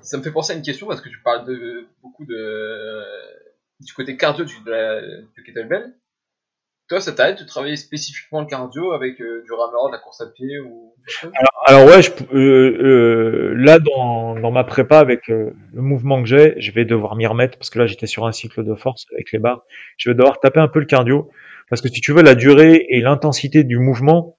ça 0.00 0.18
me 0.18 0.22
fait 0.22 0.32
penser 0.32 0.52
à 0.52 0.56
une 0.56 0.62
question 0.62 0.86
parce 0.86 1.00
que 1.00 1.08
tu 1.08 1.20
parles 1.22 1.46
de 1.46 1.86
beaucoup 2.02 2.24
de 2.26 3.04
du 3.80 3.92
côté 3.92 4.16
cardio 4.16 4.44
du, 4.44 4.60
de 4.64 4.70
la, 4.70 5.00
du 5.36 5.42
kettlebell. 5.44 5.94
Toi, 6.88 7.00
ça 7.02 7.12
t'arrête 7.12 7.38
de 7.38 7.44
travailler 7.46 7.76
spécifiquement 7.76 8.40
le 8.40 8.46
cardio 8.46 8.92
avec 8.92 9.20
euh, 9.20 9.42
du 9.44 9.52
rameur, 9.52 9.88
de 9.88 9.92
la 9.92 9.98
course 9.98 10.22
à 10.22 10.26
pied 10.26 10.58
ou 10.58 10.94
Alors 11.66 11.84
ouais, 11.86 12.00
je, 12.00 12.10
euh, 12.34 12.38
euh, 12.82 13.54
là 13.58 13.78
dans, 13.78 14.40
dans 14.40 14.50
ma 14.50 14.64
prépa 14.64 14.98
avec 14.98 15.28
euh, 15.30 15.50
le 15.74 15.82
mouvement 15.82 16.22
que 16.22 16.28
j'ai, 16.28 16.54
je 16.60 16.72
vais 16.72 16.86
devoir 16.86 17.14
m'y 17.16 17.26
remettre 17.26 17.58
parce 17.58 17.68
que 17.68 17.78
là 17.78 17.86
j'étais 17.86 18.06
sur 18.06 18.26
un 18.26 18.32
cycle 18.32 18.64
de 18.64 18.74
force 18.74 19.04
avec 19.12 19.32
les 19.32 19.38
barres. 19.38 19.62
Je 19.98 20.08
vais 20.08 20.14
devoir 20.14 20.40
taper 20.40 20.60
un 20.60 20.68
peu 20.68 20.78
le 20.80 20.86
cardio 20.86 21.30
parce 21.68 21.82
que 21.82 21.88
si 21.88 22.00
tu 22.00 22.12
veux 22.14 22.22
la 22.22 22.34
durée 22.34 22.86
et 22.88 23.00
l'intensité 23.02 23.64
du 23.64 23.78
mouvement 23.78 24.38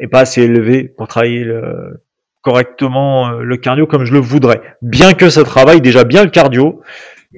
est 0.00 0.08
pas 0.08 0.20
assez 0.20 0.42
élevée 0.42 0.84
pour 0.88 1.08
travailler 1.08 1.44
le- 1.44 2.02
correctement 2.42 3.30
le 3.30 3.56
cardio 3.56 3.86
comme 3.86 4.04
je 4.04 4.12
le 4.12 4.18
voudrais. 4.18 4.60
Bien 4.82 5.14
que 5.14 5.30
ça 5.30 5.44
travaille 5.44 5.80
déjà 5.80 6.04
bien 6.04 6.24
le 6.24 6.30
cardio, 6.30 6.82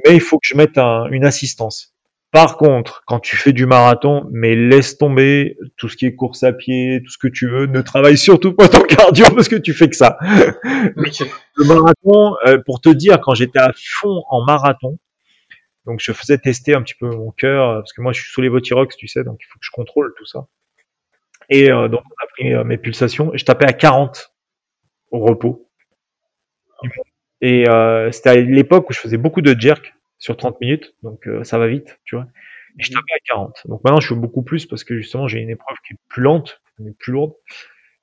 mais 0.04 0.14
il 0.14 0.20
faut 0.20 0.38
que 0.38 0.46
je 0.48 0.56
mette 0.56 0.78
un- 0.78 1.06
une 1.12 1.24
assistance. 1.24 1.95
Par 2.36 2.58
contre, 2.58 3.02
quand 3.06 3.18
tu 3.18 3.34
fais 3.34 3.54
du 3.54 3.64
marathon, 3.64 4.28
mais 4.30 4.54
laisse 4.54 4.98
tomber 4.98 5.56
tout 5.78 5.88
ce 5.88 5.96
qui 5.96 6.04
est 6.04 6.14
course 6.14 6.42
à 6.42 6.52
pied, 6.52 7.00
tout 7.02 7.10
ce 7.10 7.16
que 7.16 7.28
tu 7.28 7.48
veux, 7.48 7.64
ne 7.64 7.80
travaille 7.80 8.18
surtout 8.18 8.52
pas 8.52 8.68
ton 8.68 8.82
cardio 8.86 9.24
parce 9.34 9.48
que 9.48 9.56
tu 9.56 9.72
fais 9.72 9.88
que 9.88 9.96
ça. 9.96 10.18
Le 10.20 11.64
marathon, 11.64 12.36
euh, 12.46 12.58
pour 12.58 12.82
te 12.82 12.90
dire, 12.90 13.22
quand 13.22 13.32
j'étais 13.32 13.58
à 13.58 13.72
fond 13.74 14.22
en 14.28 14.44
marathon, 14.44 14.98
donc 15.86 16.00
je 16.02 16.12
faisais 16.12 16.36
tester 16.36 16.74
un 16.74 16.82
petit 16.82 16.92
peu 17.00 17.08
mon 17.08 17.30
cœur, 17.30 17.70
euh, 17.70 17.78
parce 17.78 17.94
que 17.94 18.02
moi 18.02 18.12
je 18.12 18.20
suis 18.20 18.30
sous 18.30 18.42
les 18.42 18.50
Votirox, 18.50 18.94
tu 18.98 19.08
sais, 19.08 19.24
donc 19.24 19.38
il 19.40 19.46
faut 19.46 19.58
que 19.58 19.64
je 19.64 19.70
contrôle 19.70 20.12
tout 20.18 20.26
ça. 20.26 20.46
Et 21.48 21.72
euh, 21.72 21.88
donc 21.88 22.02
on 22.04 22.22
a 22.22 22.26
pris 22.36 22.52
euh, 22.52 22.64
mes 22.64 22.76
pulsations, 22.76 23.32
et 23.32 23.38
je 23.38 23.46
tapais 23.46 23.64
à 23.64 23.72
40 23.72 24.34
au 25.10 25.20
repos. 25.20 25.70
Et 27.40 27.66
euh, 27.66 28.12
c'était 28.12 28.28
à 28.28 28.36
l'époque 28.36 28.90
où 28.90 28.92
je 28.92 28.98
faisais 28.98 29.16
beaucoup 29.16 29.40
de 29.40 29.58
jerk 29.58 29.95
sur 30.18 30.36
30 30.36 30.60
minutes, 30.60 30.94
donc 31.02 31.26
euh, 31.28 31.44
ça 31.44 31.58
va 31.58 31.66
vite, 31.68 31.98
tu 32.04 32.16
vois. 32.16 32.26
Et 32.78 32.82
je 32.82 32.92
tapais 32.92 33.12
à 33.14 33.18
40. 33.26 33.62
Donc 33.66 33.82
maintenant 33.84 34.00
je 34.00 34.08
fais 34.08 34.14
beaucoup 34.14 34.42
plus 34.42 34.66
parce 34.66 34.84
que 34.84 34.96
justement 34.96 35.28
j'ai 35.28 35.40
une 35.40 35.50
épreuve 35.50 35.76
qui 35.86 35.94
est 35.94 35.98
plus 36.08 36.22
lente, 36.22 36.60
mais 36.78 36.92
plus 36.92 37.12
lourde. 37.12 37.34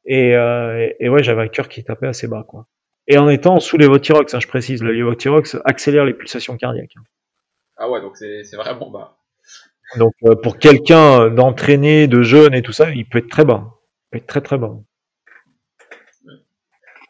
Et, 0.05 0.35
euh, 0.35 0.79
et, 0.79 0.95
et 1.05 1.09
ouais, 1.09 1.23
j'avais 1.23 1.43
un 1.43 1.47
cœur 1.47 1.69
qui 1.69 1.83
tapait 1.83 2.07
assez 2.07 2.27
bas, 2.27 2.43
quoi. 2.47 2.67
Et 3.07 3.17
en 3.17 3.29
étant 3.29 3.59
sous 3.59 3.77
les 3.77 3.87
Votirox, 3.87 4.33
hein, 4.33 4.39
je 4.39 4.47
précise, 4.47 4.81
le 4.81 4.93
Levotirox 4.93 5.57
accélère 5.65 6.05
les 6.05 6.13
pulsations 6.13 6.57
cardiaques. 6.57 6.93
hein. 6.97 7.03
Ah 7.77 7.89
ouais, 7.89 8.01
donc 8.01 8.15
c'est 8.17 8.55
vraiment 8.55 8.89
bas. 8.89 9.17
Donc 9.97 10.13
euh, 10.23 10.35
pour 10.35 10.57
quelqu'un 10.57 11.29
d'entraîné, 11.29 12.07
de 12.07 12.23
jeune 12.23 12.53
et 12.53 12.61
tout 12.61 12.71
ça, 12.71 12.89
il 12.91 13.07
peut 13.07 13.19
être 13.19 13.29
très 13.29 13.45
bas. 13.45 13.73
Il 14.07 14.09
peut 14.11 14.17
être 14.17 14.27
très 14.27 14.41
très 14.41 14.57
bas. 14.57 14.73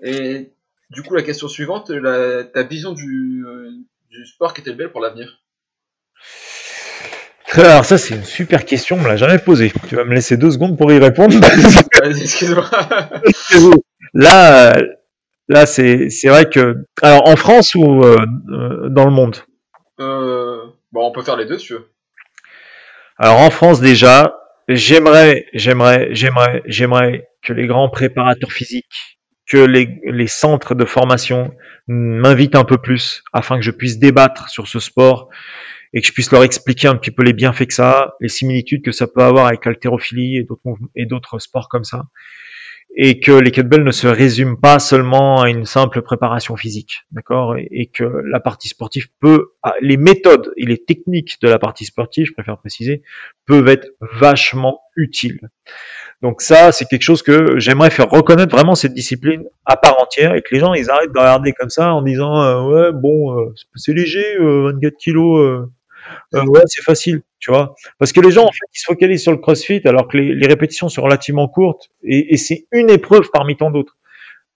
Et 0.01 0.51
du 0.89 1.03
coup, 1.03 1.13
la 1.15 1.23
question 1.23 1.47
suivante, 1.47 1.89
la, 1.89 2.43
ta 2.43 2.63
vision 2.63 2.93
du, 2.93 3.45
du 4.13 4.25
sport 4.27 4.53
kettlebell 4.53 4.91
pour 4.91 5.01
l'avenir 5.01 5.41
Alors 7.53 7.83
ça 7.83 7.97
c'est 7.97 8.13
une 8.13 8.23
super 8.23 8.63
question, 8.63 8.95
on 8.95 9.01
me 9.01 9.07
l'a 9.07 9.17
jamais 9.17 9.39
posée. 9.39 9.73
Tu 9.89 9.95
vas 9.95 10.05
me 10.05 10.13
laisser 10.13 10.37
deux 10.37 10.51
secondes 10.51 10.77
pour 10.77 10.91
y 10.91 10.99
répondre. 10.99 11.33
Vas-y, 12.01 12.21
excuse-moi. 12.21 12.69
là, 14.13 14.75
là 15.47 15.65
c'est 15.65 16.09
c'est 16.09 16.29
vrai 16.29 16.45
que 16.49 16.85
alors 17.01 17.27
en 17.27 17.35
France 17.35 17.73
ou 17.75 18.03
euh, 18.03 18.17
euh, 18.49 18.89
dans 18.89 19.05
le 19.05 19.11
monde? 19.11 19.37
euh, 19.99 20.61
bon, 20.91 21.07
on 21.07 21.11
peut 21.11 21.23
faire 21.23 21.37
les 21.37 21.45
deux 21.45 21.57
si 21.57 21.67
tu 21.67 21.73
veux. 21.73 21.89
Alors 23.17 23.39
en 23.39 23.49
France 23.49 23.79
déjà, 23.81 24.37
j'aimerais, 24.67 25.47
j'aimerais, 25.53 26.09
j'aimerais, 26.11 26.61
j'aimerais 26.65 27.27
que 27.41 27.53
les 27.53 27.67
grands 27.67 27.89
préparateurs 27.89 28.51
physiques, 28.51 29.12
que 29.53 29.59
les, 29.59 30.01
les 30.03 30.25
centres 30.25 30.73
de 30.73 30.83
formation 30.83 31.53
m'invitent 31.85 32.55
un 32.55 32.63
peu 32.63 32.79
plus 32.79 33.23
afin 33.33 33.57
que 33.57 33.61
je 33.61 33.69
puisse 33.69 33.99
débattre 33.99 34.49
sur 34.49 34.67
ce 34.67 34.79
sport 34.79 35.29
et 35.93 36.01
que 36.01 36.07
je 36.07 36.11
puisse 36.11 36.31
leur 36.31 36.43
expliquer 36.43 36.87
un 36.87 36.95
petit 36.95 37.11
peu 37.11 37.21
les 37.21 37.33
bienfaits 37.33 37.67
que 37.67 37.73
ça 37.75 37.91
a, 37.91 38.13
les 38.19 38.29
similitudes 38.29 38.83
que 38.83 38.91
ça 38.91 39.05
peut 39.05 39.21
avoir 39.21 39.45
avec 39.45 39.65
l'haltérophilie 39.65 40.37
et 40.37 40.43
d'autres 40.43 40.79
et 40.95 41.05
d'autres 41.05 41.37
sports 41.37 41.69
comme 41.69 41.83
ça. 41.83 42.05
et 42.95 43.19
que 43.19 43.31
les 43.31 43.51
kettlebells 43.51 43.83
ne 43.83 43.91
se 43.91 44.07
résument 44.07 44.55
pas 44.55 44.79
seulement 44.79 45.43
à 45.43 45.49
une 45.49 45.65
simple 45.65 46.01
préparation 46.01 46.55
physique, 46.55 47.03
d'accord, 47.11 47.55
et, 47.57 47.91
que 47.93 48.03
la 48.03 48.39
partie 48.39 48.69
sportive 48.69 49.07
peut, 49.19 49.53
ah, 49.61 49.75
les 49.81 49.97
méthodes 49.97 50.51
et 50.57 50.65
les 50.65 50.83
techniques 50.83 51.37
de 51.41 51.47
la 51.47 51.59
partie 51.59 51.85
sportive, 51.85 52.25
je 52.25 52.33
préfère 52.33 52.57
préciser, 52.57 53.03
peuvent 53.45 53.67
être 53.67 53.87
vachement 54.01 54.81
utiles. 54.95 55.49
Donc 56.23 56.41
ça, 56.41 56.71
c'est 56.71 56.85
quelque 56.85 57.01
chose 57.01 57.21
que 57.21 57.59
j'aimerais 57.59 57.89
faire 57.89 58.09
reconnaître 58.09 58.55
vraiment 58.55 58.75
cette 58.75 58.93
discipline 58.93 59.43
à 59.65 59.75
part 59.75 60.01
entière 60.01 60.33
et 60.33 60.41
que 60.41 60.53
les 60.53 60.61
gens 60.61 60.73
ils 60.73 60.89
arrêtent 60.89 61.11
de 61.11 61.19
regarder 61.19 61.51
comme 61.51 61.69
ça 61.69 61.93
en 61.93 62.01
disant 62.01 62.41
euh, 62.41 62.61
ouais 62.61 62.91
bon 62.93 63.37
euh, 63.37 63.53
c'est 63.75 63.91
léger 63.91 64.37
24 64.39 64.41
euh, 64.41 64.89
kilos 64.97 65.67
ouais 66.33 66.61
c'est 66.67 66.81
facile 66.81 67.23
tu 67.39 67.51
vois 67.51 67.75
parce 67.99 68.13
que 68.13 68.21
les 68.21 68.31
gens 68.31 68.43
en 68.43 68.51
fait 68.53 68.65
ils 68.73 68.79
se 68.79 68.85
focalisent 68.85 69.21
sur 69.21 69.33
le 69.33 69.37
CrossFit 69.37 69.81
alors 69.83 70.07
que 70.07 70.17
les, 70.17 70.47
répétitions 70.47 70.87
sont 70.87 71.01
relativement 71.01 71.49
courtes 71.49 71.89
et, 72.03 72.33
et 72.33 72.37
c'est 72.37 72.67
une 72.71 72.89
épreuve 72.89 73.29
parmi 73.33 73.57
tant 73.57 73.69
d'autres. 73.69 73.97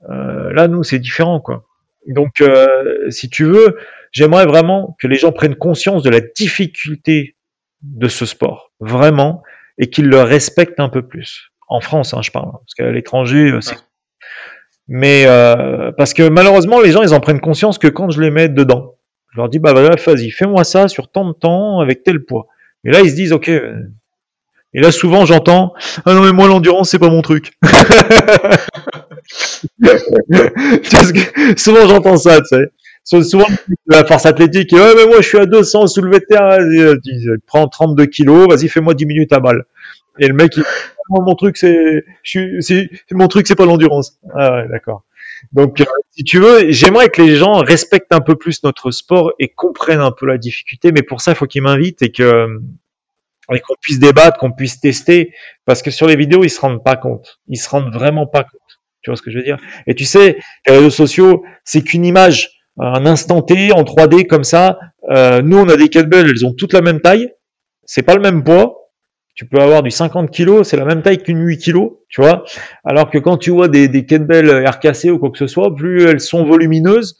là 0.08 0.70
nous 0.70 0.84
c'est 0.84 1.00
différent 1.00 1.42
quoi. 1.42 1.66
Donc 2.08 2.42
si 3.10 3.30
tu 3.30 3.44
veux, 3.44 3.78
j'aimerais 4.14 4.46
vraiment 4.46 4.96
que 5.02 5.08
les 5.08 5.18
gens 5.18 5.34
prennent 5.34 5.56
conscience 5.56 6.02
de 6.02 6.10
la 6.10 6.22
difficulté 6.22 7.36
de 7.82 8.08
ce 8.08 8.26
sport 8.26 8.72
vraiment 8.80 9.44
et 9.78 9.90
qu'ils 9.90 10.08
le 10.08 10.22
respectent 10.22 10.80
un 10.80 10.88
peu 10.88 11.02
plus 11.02 11.52
en 11.68 11.82
France, 11.82 12.14
hein, 12.14 12.22
je 12.24 12.32
parle, 12.32 12.52
parce 12.52 12.74
qu'à 12.76 12.92
l'étranger, 12.92 13.52
euh, 13.52 13.62
c'est. 13.62 13.78
Mais 14.88 15.26
euh, 15.26 15.92
parce 15.98 16.14
que 16.14 16.30
malheureusement, 16.30 16.80
les 16.80 16.92
gens, 16.92 17.02
ils 17.02 17.14
en 17.14 17.20
prennent 17.20 17.42
conscience 17.42 17.78
que 17.78 17.88
quand 17.88 18.10
je 18.10 18.22
les 18.22 18.32
mets 18.32 18.48
dedans, 18.48 18.96
je 19.34 19.38
leur 19.38 19.50
dis, 19.50 19.60
bah 19.60 19.74
bref, 19.74 20.08
vas-y, 20.08 20.32
fais-moi 20.32 20.64
ça 20.64 20.88
sur 20.88 21.12
tant 21.12 21.26
de 21.26 21.34
temps 21.34 21.82
avec 21.82 22.04
tel 22.04 22.24
poids. 22.24 22.48
Et 22.86 22.92
là, 22.92 23.02
ils 23.02 23.12
se 23.12 23.16
disent, 23.16 23.34
ok. 23.34 23.50
Euh, 23.50 23.82
et 24.74 24.80
là, 24.80 24.92
souvent, 24.92 25.26
j'entends, 25.26 25.74
ah 26.06 26.14
non 26.14 26.22
mais 26.22 26.32
moi 26.32 26.48
l'endurance, 26.48 26.90
c'est 26.90 27.00
pas 27.00 27.10
mon 27.10 27.22
truc. 27.22 27.52
souvent, 31.58 31.88
j'entends 31.88 32.18
ça, 32.18 32.40
tu 32.42 32.48
sais. 32.48 32.72
Souvent, 33.24 33.48
la 33.88 34.04
force 34.04 34.26
athlétique, 34.26 34.74
ouais, 34.74 34.94
mais 34.96 35.06
moi, 35.06 35.22
je 35.22 35.28
suis 35.28 35.38
à 35.38 35.46
200 35.46 35.88
soulevé 35.88 36.20
de 36.20 36.26
terre, 36.26 36.60
prends 37.46 37.68
32 37.68 38.06
kilos, 38.06 38.48
vas-y, 38.50 38.68
fais-moi 38.68 38.94
10 38.94 39.06
minutes 39.06 39.32
à 39.32 39.40
balle. 39.40 39.64
Et 40.20 40.28
le 40.28 40.34
mec, 40.34 40.56
il, 40.58 40.64
mon 41.10 41.36
truc 41.36 41.58
c'est, 41.58 42.04
c'est, 42.24 42.90
mon 43.12 43.28
truc 43.28 43.48
c'est 43.48 43.56
pas 43.56 43.66
l'endurance. 43.66 44.20
Ah 44.34 44.54
ouais, 44.54 44.68
d'accord. 44.70 45.04
Donc, 45.52 45.82
euh, 45.82 45.86
si 46.12 46.24
tu 46.24 46.40
veux, 46.40 46.72
j'aimerais 46.72 47.10
que 47.10 47.22
les 47.22 47.36
gens 47.36 47.58
respectent 47.58 48.14
un 48.14 48.22
peu 48.22 48.36
plus 48.36 48.64
notre 48.64 48.92
sport 48.92 49.34
et 49.40 49.50
comprennent 49.50 50.02
un 50.02 50.12
peu 50.12 50.26
la 50.26 50.38
difficulté. 50.38 50.92
Mais 50.92 51.04
pour 51.04 51.22
ça, 51.22 51.32
il 51.32 51.36
faut 51.36 51.46
qu'ils 51.46 51.62
m'invitent 51.62 52.02
et 52.02 52.12
que 52.12 52.60
et 53.54 53.62
qu'on 53.62 53.76
puisse 53.80 54.00
débattre, 54.00 54.38
qu'on 54.40 54.52
puisse 54.52 54.82
tester, 54.82 55.34
parce 55.64 55.82
que 55.82 55.90
sur 55.90 56.06
les 56.06 56.18
vidéos, 56.18 56.44
ils 56.44 56.50
se 56.50 56.60
rendent 56.60 56.84
pas 56.84 56.98
compte. 56.98 57.40
Ils 57.48 57.58
se 57.58 57.70
rendent 57.70 57.94
vraiment 57.94 58.28
pas 58.28 58.44
compte. 58.44 58.82
Tu 59.02 59.10
vois 59.10 59.16
ce 59.16 59.22
que 59.22 59.32
je 59.32 59.38
veux 59.38 59.44
dire? 59.44 59.58
Et 59.86 59.96
tu 59.96 60.04
sais, 60.04 60.38
les 60.68 60.74
réseaux 60.74 60.90
sociaux, 60.90 61.44
c'est 61.64 61.82
qu'une 61.82 62.04
image, 62.04 62.62
un 62.78 63.06
instant 63.06 63.42
T 63.42 63.72
en 63.72 63.84
3D 63.84 64.28
comme 64.28 64.44
ça. 64.44 64.80
Euh, 65.10 65.42
nous, 65.42 65.58
on 65.58 65.70
a 65.70 65.78
des 65.78 65.88
kettlebells, 65.88 66.30
elles 66.30 66.46
ont 66.46 66.54
toutes 66.54 66.74
la 66.74 66.82
même 66.82 67.00
taille, 67.00 67.32
c'est 67.86 68.04
pas 68.04 68.16
le 68.16 68.22
même 68.22 68.44
poids, 68.44 68.77
tu 69.38 69.46
peux 69.46 69.60
avoir 69.60 69.84
du 69.84 69.92
50 69.92 70.32
kg, 70.36 70.64
c'est 70.64 70.78
la 70.78 70.84
même 70.84 71.04
taille 71.04 71.20
qu'une 71.20 71.40
8 71.40 71.60
kg, 71.60 71.90
tu 72.10 72.22
vois. 72.22 72.44
Alors 72.84 73.12
que 73.12 73.20
quand 73.20 73.38
tu 73.38 73.52
vois 73.52 73.68
des, 73.68 73.88
des 73.88 74.04
kettlebells 74.04 74.66
RKC 74.68 75.12
ou 75.12 75.20
quoi 75.20 75.30
que 75.30 75.38
ce 75.38 75.46
soit, 75.46 75.76
plus 75.76 76.06
elles 76.06 76.20
sont 76.20 76.44
volumineuses, 76.44 77.18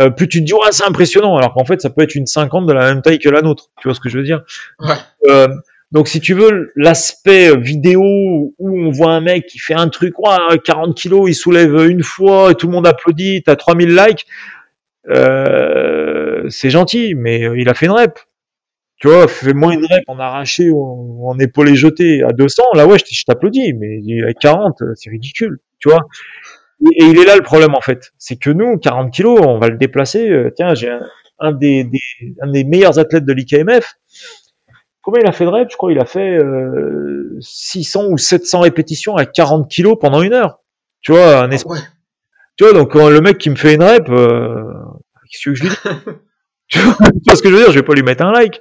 euh, 0.00 0.10
plus 0.10 0.26
tu 0.26 0.40
te 0.40 0.46
dis 0.46 0.52
ouais 0.52 0.72
c'est 0.72 0.84
impressionnant. 0.84 1.36
Alors 1.36 1.54
qu'en 1.54 1.64
fait 1.64 1.80
ça 1.80 1.90
peut 1.90 2.02
être 2.02 2.16
une 2.16 2.26
50 2.26 2.66
de 2.66 2.72
la 2.72 2.92
même 2.92 3.02
taille 3.02 3.20
que 3.20 3.28
la 3.28 3.40
nôtre. 3.40 3.70
Tu 3.80 3.86
vois 3.86 3.94
ce 3.94 4.00
que 4.00 4.08
je 4.08 4.18
veux 4.18 4.24
dire 4.24 4.42
ouais. 4.80 4.96
euh, 5.28 5.46
Donc 5.92 6.08
si 6.08 6.18
tu 6.20 6.34
veux 6.34 6.72
l'aspect 6.74 7.56
vidéo 7.56 8.02
où 8.02 8.56
on 8.58 8.90
voit 8.90 9.12
un 9.12 9.20
mec 9.20 9.46
qui 9.46 9.60
fait 9.60 9.74
un 9.74 9.88
truc, 9.88 10.18
ouais, 10.18 10.58
40 10.64 11.00
kg, 11.00 11.28
il 11.28 11.34
soulève 11.34 11.88
une 11.88 12.02
fois 12.02 12.50
et 12.50 12.56
tout 12.56 12.66
le 12.66 12.72
monde 12.72 12.88
applaudit, 12.88 13.44
t'as 13.44 13.54
3000 13.54 13.94
likes, 13.94 14.26
euh, 15.08 16.42
c'est 16.48 16.70
gentil, 16.70 17.14
mais 17.14 17.48
il 17.56 17.68
a 17.68 17.74
fait 17.74 17.86
une 17.86 17.92
rep 17.92 18.18
tu 19.04 19.10
vois, 19.10 19.28
fais-moi 19.28 19.74
une 19.74 19.84
rep 19.84 20.04
en 20.06 20.18
arraché 20.18 20.70
ou 20.70 21.28
en 21.28 21.38
épaulé 21.38 21.76
jeté 21.76 22.22
à 22.22 22.32
200, 22.32 22.62
là 22.72 22.86
ouais, 22.86 22.96
je 22.98 23.24
t'applaudis, 23.24 23.74
mais 23.74 24.00
à 24.26 24.32
40, 24.32 24.82
c'est 24.94 25.10
ridicule, 25.10 25.58
tu 25.78 25.90
vois. 25.90 26.00
Et, 26.90 27.04
il 27.04 27.18
est 27.18 27.26
là 27.26 27.36
le 27.36 27.42
problème 27.42 27.74
en 27.74 27.82
fait, 27.82 28.14
c'est 28.16 28.36
que 28.36 28.48
nous, 28.48 28.78
40 28.78 29.12
kilos, 29.12 29.40
on 29.42 29.58
va 29.58 29.68
le 29.68 29.76
déplacer. 29.76 30.30
Euh, 30.30 30.50
tiens, 30.56 30.72
j'ai 30.72 30.88
un, 31.38 31.52
des, 31.52 31.86
un 32.40 32.50
des 32.50 32.64
meilleurs 32.64 32.98
athlètes 32.98 33.26
de 33.26 33.32
l'IKMF. 33.34 33.96
Combien 35.02 35.20
il 35.20 35.28
a 35.28 35.32
fait 35.32 35.44
de 35.44 35.50
reps? 35.50 35.70
Je 35.70 35.76
crois 35.76 35.92
il 35.92 36.00
a 36.00 36.06
fait 36.06 36.38
euh, 36.38 37.36
600 37.40 38.06
ou 38.06 38.16
700 38.16 38.60
répétitions 38.60 39.16
à 39.16 39.26
40 39.26 39.70
kilos 39.70 39.98
pendant 40.00 40.22
une 40.22 40.32
heure. 40.32 40.60
Tu 41.02 41.12
vois, 41.12 41.40
un 41.40 41.52
ah 41.52 41.56
Tu 42.56 42.64
vois, 42.64 42.72
donc 42.72 42.94
le 42.94 43.20
mec 43.20 43.36
qui 43.36 43.50
me 43.50 43.56
fait 43.56 43.74
une 43.74 43.82
rep, 43.82 44.08
euh, 44.08 44.64
qu'est-ce 45.30 45.50
que 45.50 45.54
je 45.54 45.62
lui 45.64 45.68
dis? 45.68 45.76
Tu 46.72 46.78
vois 46.80 47.36
ce 47.36 47.42
que 47.42 47.50
je 47.50 47.54
veux 47.54 47.60
dire 47.60 47.72
Je 47.72 47.78
vais 47.78 47.84
pas 47.84 47.94
lui 47.94 48.02
mettre 48.02 48.24
un 48.24 48.32
like. 48.32 48.60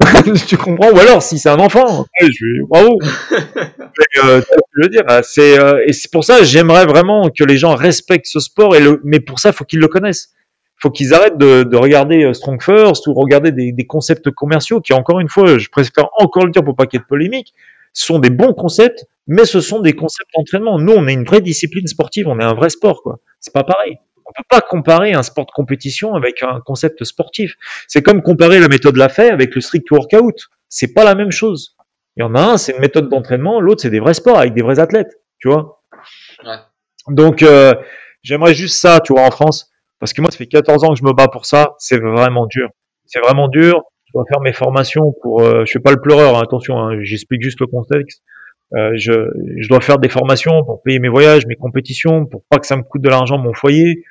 tu 0.46 0.56
comprends? 0.56 0.90
Ou 0.90 0.98
alors, 0.98 1.22
si 1.22 1.38
c'est 1.38 1.48
un 1.48 1.58
enfant, 1.58 2.06
je 2.20 2.26
vais, 2.26 2.66
bravo. 2.68 2.98
euh, 4.24 4.40
je 4.76 4.82
veux 4.82 4.88
dire, 4.88 5.04
c'est 5.22 5.58
euh, 5.58 5.84
et 5.86 5.92
c'est 5.92 6.10
pour 6.10 6.24
ça 6.24 6.42
j'aimerais 6.42 6.86
vraiment 6.86 7.30
que 7.30 7.44
les 7.44 7.56
gens 7.56 7.74
respectent 7.74 8.26
ce 8.26 8.40
sport 8.40 8.74
et 8.76 8.80
le, 8.80 9.00
mais 9.04 9.20
pour 9.20 9.38
ça, 9.38 9.50
il 9.50 9.54
faut 9.54 9.64
qu'ils 9.64 9.80
le 9.80 9.88
connaissent. 9.88 10.30
Il 10.78 10.80
faut 10.82 10.90
qu'ils 10.90 11.14
arrêtent 11.14 11.38
de, 11.38 11.62
de, 11.62 11.76
regarder 11.76 12.24
euh, 12.24 12.32
Strong 12.34 12.60
First 12.60 13.06
ou 13.06 13.14
regarder 13.14 13.52
des, 13.52 13.72
des, 13.72 13.86
concepts 13.86 14.30
commerciaux 14.32 14.80
qui, 14.80 14.92
encore 14.92 15.20
une 15.20 15.28
fois, 15.28 15.56
je 15.56 15.68
préfère 15.70 16.08
encore 16.18 16.44
le 16.44 16.50
dire 16.50 16.64
pour 16.64 16.74
pas 16.74 16.86
qu'il 16.86 16.98
y 16.98 17.00
ait 17.00 17.04
de 17.04 17.08
polémique, 17.08 17.54
sont 17.94 18.18
des 18.18 18.28
bons 18.28 18.52
concepts, 18.52 19.06
mais 19.28 19.44
ce 19.46 19.60
sont 19.60 19.80
des 19.80 19.94
concepts 19.94 20.28
d'entraînement. 20.36 20.78
Nous, 20.78 20.92
on 20.92 21.06
est 21.06 21.14
une 21.14 21.24
vraie 21.24 21.40
discipline 21.40 21.86
sportive, 21.86 22.26
on 22.28 22.38
est 22.40 22.44
un 22.44 22.54
vrai 22.54 22.68
sport, 22.68 23.02
quoi. 23.02 23.20
C'est 23.40 23.54
pas 23.54 23.64
pareil 23.64 23.98
on 24.26 24.32
peut 24.32 24.46
pas 24.48 24.60
comparer 24.60 25.12
un 25.12 25.22
sport 25.22 25.46
de 25.46 25.50
compétition 25.50 26.14
avec 26.14 26.42
un 26.42 26.60
concept 26.64 27.04
sportif. 27.04 27.56
C'est 27.88 28.02
comme 28.02 28.22
comparer 28.22 28.60
la 28.60 28.68
méthode 28.68 28.96
Lafay 28.96 29.30
avec 29.30 29.54
le 29.54 29.60
strict 29.60 29.90
workout. 29.90 30.48
C'est 30.68 30.94
pas 30.94 31.04
la 31.04 31.14
même 31.14 31.30
chose. 31.30 31.76
Il 32.16 32.20
y 32.20 32.22
en 32.22 32.34
a 32.34 32.40
un, 32.40 32.56
c'est 32.56 32.72
une 32.72 32.80
méthode 32.80 33.08
d'entraînement, 33.08 33.60
l'autre, 33.60 33.82
c'est 33.82 33.90
des 33.90 34.00
vrais 34.00 34.14
sports 34.14 34.38
avec 34.38 34.54
des 34.54 34.62
vrais 34.62 34.78
athlètes, 34.78 35.20
tu 35.38 35.48
vois. 35.48 35.82
Ouais. 36.44 36.56
Donc, 37.08 37.42
euh, 37.42 37.74
j'aimerais 38.22 38.54
juste 38.54 38.76
ça, 38.76 39.00
tu 39.00 39.12
vois, 39.12 39.22
en 39.22 39.30
France, 39.30 39.70
parce 39.98 40.12
que 40.12 40.20
moi, 40.20 40.30
ça 40.30 40.38
fait 40.38 40.46
14 40.46 40.84
ans 40.84 40.90
que 40.90 40.98
je 40.98 41.04
me 41.04 41.12
bats 41.12 41.28
pour 41.28 41.44
ça. 41.44 41.74
C'est 41.78 41.98
vraiment 41.98 42.46
dur. 42.46 42.70
C'est 43.06 43.20
vraiment 43.20 43.48
dur. 43.48 43.82
Je 44.06 44.12
dois 44.14 44.24
faire 44.28 44.40
mes 44.40 44.52
formations 44.52 45.12
pour. 45.22 45.42
Euh, 45.42 45.64
je 45.64 45.70
suis 45.70 45.80
pas 45.80 45.90
le 45.90 46.00
pleureur, 46.00 46.38
hein, 46.38 46.42
attention. 46.42 46.78
Hein, 46.78 46.98
J'explique 47.02 47.42
juste 47.42 47.60
le 47.60 47.66
contexte. 47.66 48.22
Euh, 48.74 48.92
je, 48.96 49.12
je, 49.58 49.68
dois 49.68 49.80
faire 49.80 49.98
des 49.98 50.08
formations 50.08 50.64
pour 50.64 50.82
payer 50.82 50.98
mes 50.98 51.08
voyages, 51.08 51.46
mes 51.46 51.54
compétitions, 51.54 52.26
pour 52.26 52.42
pas 52.48 52.58
que 52.58 52.66
ça 52.66 52.76
me 52.76 52.82
coûte 52.82 53.02
de 53.02 53.08
l'argent 53.08 53.38
mon 53.38 53.52
foyer. 53.52 54.04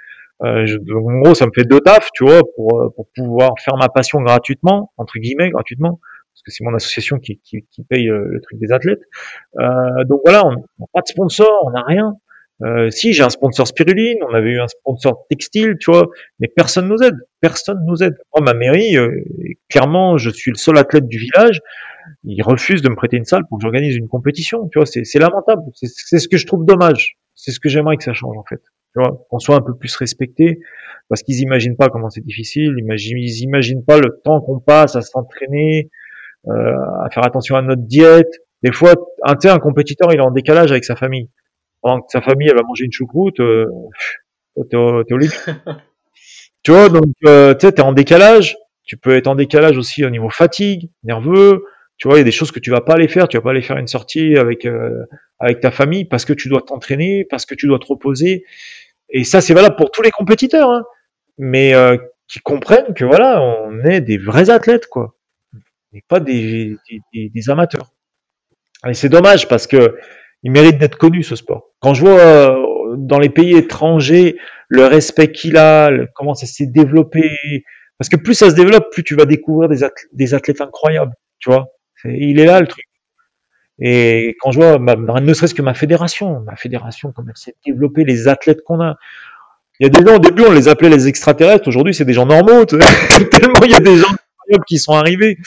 Euh, 0.44 0.66
en 0.94 1.20
gros, 1.22 1.34
ça 1.34 1.46
me 1.46 1.52
fait 1.54 1.64
deux 1.64 1.80
tafs, 1.80 2.10
tu 2.14 2.26
vois, 2.26 2.42
pour, 2.56 2.82
euh, 2.82 2.90
pour 2.96 3.08
pouvoir 3.16 3.54
faire 3.60 3.78
ma 3.78 3.88
passion 3.90 4.22
gratuitement, 4.22 4.92
entre 4.98 5.20
guillemets, 5.20 5.50
gratuitement, 5.50 6.00
parce 6.34 6.44
que 6.46 6.52
c'est 6.52 6.64
mon 6.64 6.76
association 6.76 7.18
qui, 7.18 7.40
qui, 7.40 7.66
qui 7.72 7.84
paye 7.84 8.10
euh, 8.10 8.26
le 8.30 8.42
truc 8.42 8.60
des 8.60 8.72
athlètes. 8.72 9.02
Euh, 9.60 10.04
donc 10.06 10.22
voilà, 10.26 10.46
on 10.46 10.52
n'a 10.52 10.88
pas 10.94 11.02
de 11.02 11.08
sponsor, 11.08 11.64
on 11.66 11.72
n'a 11.72 11.84
rien. 11.84 12.16
Euh, 12.62 12.90
si 12.90 13.14
j'ai 13.14 13.24
un 13.24 13.30
sponsor 13.30 13.68
spiruline, 13.68 14.18
on 14.30 14.34
avait 14.34 14.52
eu 14.52 14.60
un 14.60 14.68
sponsor 14.68 15.26
textile, 15.30 15.76
tu 15.80 15.92
vois, 15.92 16.08
mais 16.40 16.48
personne 16.48 16.88
nous 16.88 17.02
aide, 17.02 17.16
personne 17.40 17.80
nous 17.86 18.04
aide. 18.04 18.16
Moi, 18.36 18.44
ma 18.44 18.54
mairie, 18.54 18.96
clairement, 19.70 20.18
je 20.18 20.30
suis 20.30 20.52
le 20.52 20.58
seul 20.58 20.78
athlète 20.78 21.08
du 21.08 21.18
village. 21.18 21.62
Ils 22.26 22.42
refusent 22.42 22.82
de 22.82 22.90
me 22.90 22.96
prêter 22.96 23.18
une 23.18 23.26
salle 23.26 23.44
pour 23.48 23.58
que 23.58 23.64
j'organise 23.64 23.96
une 23.96 24.08
compétition. 24.08 24.68
Tu 24.72 24.80
vois, 24.80 24.86
c'est 24.86 25.20
lamentable. 25.20 25.64
C'est 25.74 26.20
ce 26.20 26.28
que 26.28 26.38
je 26.38 26.46
trouve 26.46 26.66
dommage. 26.66 27.18
C'est 27.36 27.52
ce 27.52 27.60
que 27.60 27.70
j'aimerais 27.70 27.98
que 27.98 28.04
ça 28.04 28.14
change 28.14 28.38
en 28.38 28.44
fait 28.44 28.62
tu 28.94 29.02
vois, 29.02 29.26
qu'on 29.30 29.40
soit 29.40 29.56
un 29.56 29.62
peu 29.62 29.76
plus 29.76 29.96
respecté, 29.96 30.60
parce 31.10 31.24
qu'ils 31.24 31.40
imaginent 31.40 31.76
pas 31.76 31.90
comment 31.90 32.10
c'est 32.10 32.24
difficile, 32.24 32.76
ils 32.78 33.44
imaginent, 33.44 33.84
pas 33.84 33.98
le 33.98 34.22
temps 34.24 34.42
qu'on 34.42 34.60
passe 34.60 34.96
à 34.96 35.02
s'entraîner, 35.02 35.90
euh, 36.48 36.52
à 37.04 37.10
faire 37.12 37.26
attention 37.26 37.56
à 37.56 37.62
notre 37.62 37.82
diète. 37.82 38.32
Des 38.62 38.72
fois, 38.72 38.94
un, 39.24 39.36
un 39.44 39.60
compétiteur, 39.60 40.14
il 40.14 40.18
est 40.18 40.22
en 40.22 40.32
décalage 40.32 40.72
avec 40.72 40.86
sa 40.86 40.96
famille. 40.96 41.30
Pendant 41.82 42.02
que 42.02 42.08
sa 42.10 42.22
famille, 42.22 42.48
elle 42.48 42.56
va 42.56 42.64
manger 42.64 42.86
une 42.86 42.92
choucroute, 42.92 43.40
euh, 43.40 43.66
t'es 44.70 44.78
au, 44.78 45.18
lit. 45.18 45.34
tu 46.64 46.72
vois, 46.72 46.90
donc, 46.90 47.12
euh, 47.26 47.54
tu 47.56 47.66
sais, 47.66 47.74
t'es 47.74 47.82
en 47.82 47.94
décalage. 47.94 48.56
Tu 48.86 48.98
peux 48.98 49.16
être 49.16 49.28
en 49.28 49.36
décalage 49.36 49.78
aussi 49.78 50.06
au 50.06 50.10
niveau 50.10 50.30
fatigue, 50.30 50.90
nerveux. 51.04 51.66
Tu 51.98 52.08
vois, 52.08 52.18
il 52.18 52.20
y 52.20 52.22
a 52.22 52.26
des 52.26 52.32
choses 52.32 52.52
que 52.52 52.60
tu 52.60 52.70
vas 52.70 52.82
pas 52.82 52.94
aller 52.94 53.08
faire. 53.08 53.28
Tu 53.28 53.38
vas 53.38 53.44
pas 53.44 53.52
aller 53.52 53.62
faire 53.62 53.78
une 53.78 53.88
sortie 53.88 54.38
avec 54.38 54.66
euh, 54.66 55.06
avec 55.40 55.60
ta 55.60 55.72
famille 55.72 56.06
parce 56.06 56.26
que 56.26 56.34
tu 56.34 56.50
dois 56.50 56.62
t'entraîner, 56.62 57.26
parce 57.30 57.46
que 57.46 57.56
tu 57.56 57.68
dois 57.68 57.80
te 57.80 57.86
reposer. 57.86 58.46
Et 59.10 59.24
ça, 59.24 59.42
c'est 59.42 59.54
valable 59.54 59.76
pour 59.76 59.92
tous 59.92 60.02
les 60.02 60.12
compétiteurs, 60.12 60.70
hein. 60.70 60.84
mais 61.38 61.74
euh, 61.74 61.98
qui 62.28 62.40
comprennent 62.40 62.94
que 62.94 63.06
voilà, 63.06 63.42
on 63.42 63.84
est 63.86 64.02
des 64.02 64.18
vrais 64.18 64.50
athlètes, 64.50 64.88
quoi, 64.88 65.16
et 65.94 66.04
pas 66.08 66.20
des, 66.20 66.78
amateurs. 67.48 67.92
Et 68.88 68.94
c'est 68.94 69.10
dommage 69.10 69.48
parce 69.48 69.68
que 69.68 69.98
il 70.42 70.52
mérite 70.52 70.78
d'être 70.78 70.98
connu 70.98 71.24
ce 71.24 71.36
sport. 71.36 71.70
Quand 71.80 71.94
je 71.94 72.02
vois 72.02 72.20
euh, 72.20 72.96
dans 72.98 73.20
les 73.20 73.30
pays 73.30 73.56
étrangers 73.56 74.38
le 74.68 74.86
respect 74.86 75.32
qu'il 75.32 75.58
a, 75.58 75.90
comment 76.16 76.34
ça 76.34 76.48
s'est 76.48 76.68
développé, 76.68 77.32
parce 77.98 78.10
que 78.10 78.18
plus 78.18 78.34
ça 78.34 78.50
se 78.50 78.56
développe, 78.56 78.92
plus 78.92 79.04
tu 79.04 79.16
vas 79.16 79.26
découvrir 79.26 79.70
des 79.70 79.84
athlètes, 79.84 80.10
des 80.12 80.34
athlètes 80.34 80.62
incroyables, 80.62 81.14
tu 81.40 81.50
vois. 81.50 81.68
il 82.06 82.40
est 82.40 82.46
là 82.46 82.60
le 82.60 82.68
truc. 82.68 82.86
Et 83.86 84.38
quand 84.40 84.52
je 84.52 84.60
vois, 84.60 84.80
ma- 84.80 84.96
ne 84.96 85.34
serait-ce 85.34 85.54
que 85.54 85.62
ma 85.62 85.74
fédération, 85.74 86.40
ma 86.40 86.56
fédération, 86.56 87.12
comme 87.12 87.28
elle 87.30 87.36
s'est 87.36 87.56
développée, 87.66 88.06
les 88.06 88.30
athlètes 88.30 88.64
qu'on 88.64 88.80
a. 88.80 88.96
Il 89.80 89.84
y 89.84 89.88
a 89.88 89.90
des 89.90 90.08
gens, 90.08 90.16
au 90.16 90.20
début, 90.20 90.44
on 90.48 90.54
les 90.54 90.70
appelait 90.70 90.90
les 90.90 91.10
extraterrestres. 91.10 91.68
Aujourd'hui, 91.68 91.94
c'est 91.94 92.06
des 92.06 92.14
gens 92.14 92.26
normaux. 92.26 92.64
Tellement 92.66 93.64
il 93.66 93.72
y 93.72 93.76
a 93.76 93.82
des 93.82 93.98
gens 93.98 94.16
qui 94.66 94.78
sont 94.78 94.94
arrivés. 94.94 95.38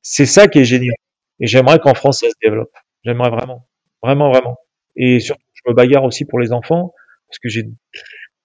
C'est 0.00 0.24
ça 0.24 0.48
qui 0.48 0.60
est 0.60 0.64
génial. 0.64 0.94
Et 1.40 1.46
j'aimerais 1.46 1.78
qu'en 1.78 1.92
France, 1.92 2.20
ça 2.20 2.30
se 2.30 2.34
développe. 2.42 2.72
J'aimerais 3.04 3.28
vraiment. 3.28 3.68
Vraiment, 4.02 4.30
vraiment. 4.30 4.56
Et 4.96 5.20
surtout, 5.20 5.44
je 5.52 5.70
me 5.70 5.74
bagarre 5.74 6.04
aussi 6.04 6.24
pour 6.24 6.38
les 6.38 6.52
enfants, 6.52 6.94
parce 7.28 7.38
que 7.38 7.50
j'ai 7.50 7.68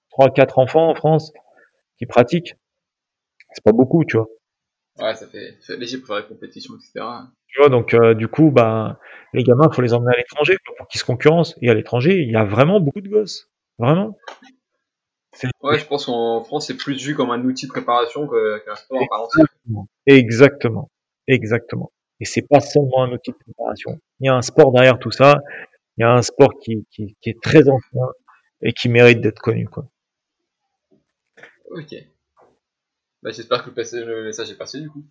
trois, 0.09 0.31
quatre 0.31 0.59
enfants 0.59 0.89
en 0.89 0.95
France 0.95 1.31
qui 1.97 2.05
pratiquent. 2.05 2.55
C'est 3.53 3.63
pas 3.63 3.71
beaucoup, 3.71 4.03
tu 4.03 4.17
vois. 4.17 4.27
Ouais, 4.97 5.15
ça 5.15 5.27
fait, 5.27 5.55
ça 5.61 5.77
léger 5.77 5.99
pour 5.99 6.15
la 6.15 6.23
compétition, 6.23 6.73
etc. 6.75 7.05
Tu 7.49 7.59
vois, 7.59 7.69
donc 7.69 7.93
euh, 7.93 8.13
du 8.13 8.27
coup, 8.27 8.51
bah, 8.51 8.99
les 9.33 9.43
gamins, 9.43 9.69
faut 9.71 9.81
les 9.81 9.93
emmener 9.93 10.13
à 10.13 10.17
l'étranger 10.17 10.57
pour 10.65 10.87
qu'ils 10.87 10.99
se 10.99 11.05
concurrencent. 11.05 11.55
Et 11.61 11.69
à 11.69 11.73
l'étranger, 11.73 12.21
il 12.21 12.31
y 12.31 12.35
a 12.35 12.43
vraiment 12.43 12.79
beaucoup 12.79 13.01
de 13.01 13.09
gosses, 13.09 13.49
vraiment. 13.77 14.17
Ouais, 15.61 15.77
je 15.77 15.85
pense 15.85 16.05
qu'en 16.05 16.43
France, 16.43 16.67
c'est 16.67 16.77
plus 16.77 17.03
vu 17.03 17.15
comme 17.15 17.31
un 17.31 17.41
outil 17.43 17.67
de 17.67 17.71
préparation 17.71 18.27
qu'un 18.27 18.75
sport 18.75 19.01
entière. 19.11 19.45
Exactement, 20.05 20.89
exactement. 21.27 21.91
Et 22.19 22.25
c'est 22.25 22.45
pas 22.47 22.59
seulement 22.59 23.03
un 23.03 23.11
outil 23.11 23.31
de 23.31 23.37
préparation. 23.37 23.99
Il 24.19 24.27
y 24.27 24.29
a 24.29 24.35
un 24.35 24.41
sport 24.41 24.71
derrière 24.71 24.99
tout 24.99 25.11
ça. 25.11 25.39
Il 25.97 26.01
y 26.01 26.03
a 26.03 26.11
un 26.11 26.21
sport 26.21 26.53
qui, 26.59 26.85
qui, 26.91 27.15
qui 27.21 27.29
est 27.29 27.41
très 27.41 27.69
ancien 27.69 28.07
et 28.61 28.73
qui 28.73 28.89
mérite 28.89 29.21
d'être 29.21 29.39
connu, 29.39 29.67
quoi. 29.67 29.85
Ok. 31.71 31.95
Bah, 33.21 33.31
j'espère 33.31 33.63
que 33.63 33.69
le 33.69 34.23
message 34.23 34.51
est 34.51 34.57
passé, 34.57 34.81
du 34.81 34.89
coup. 34.89 35.03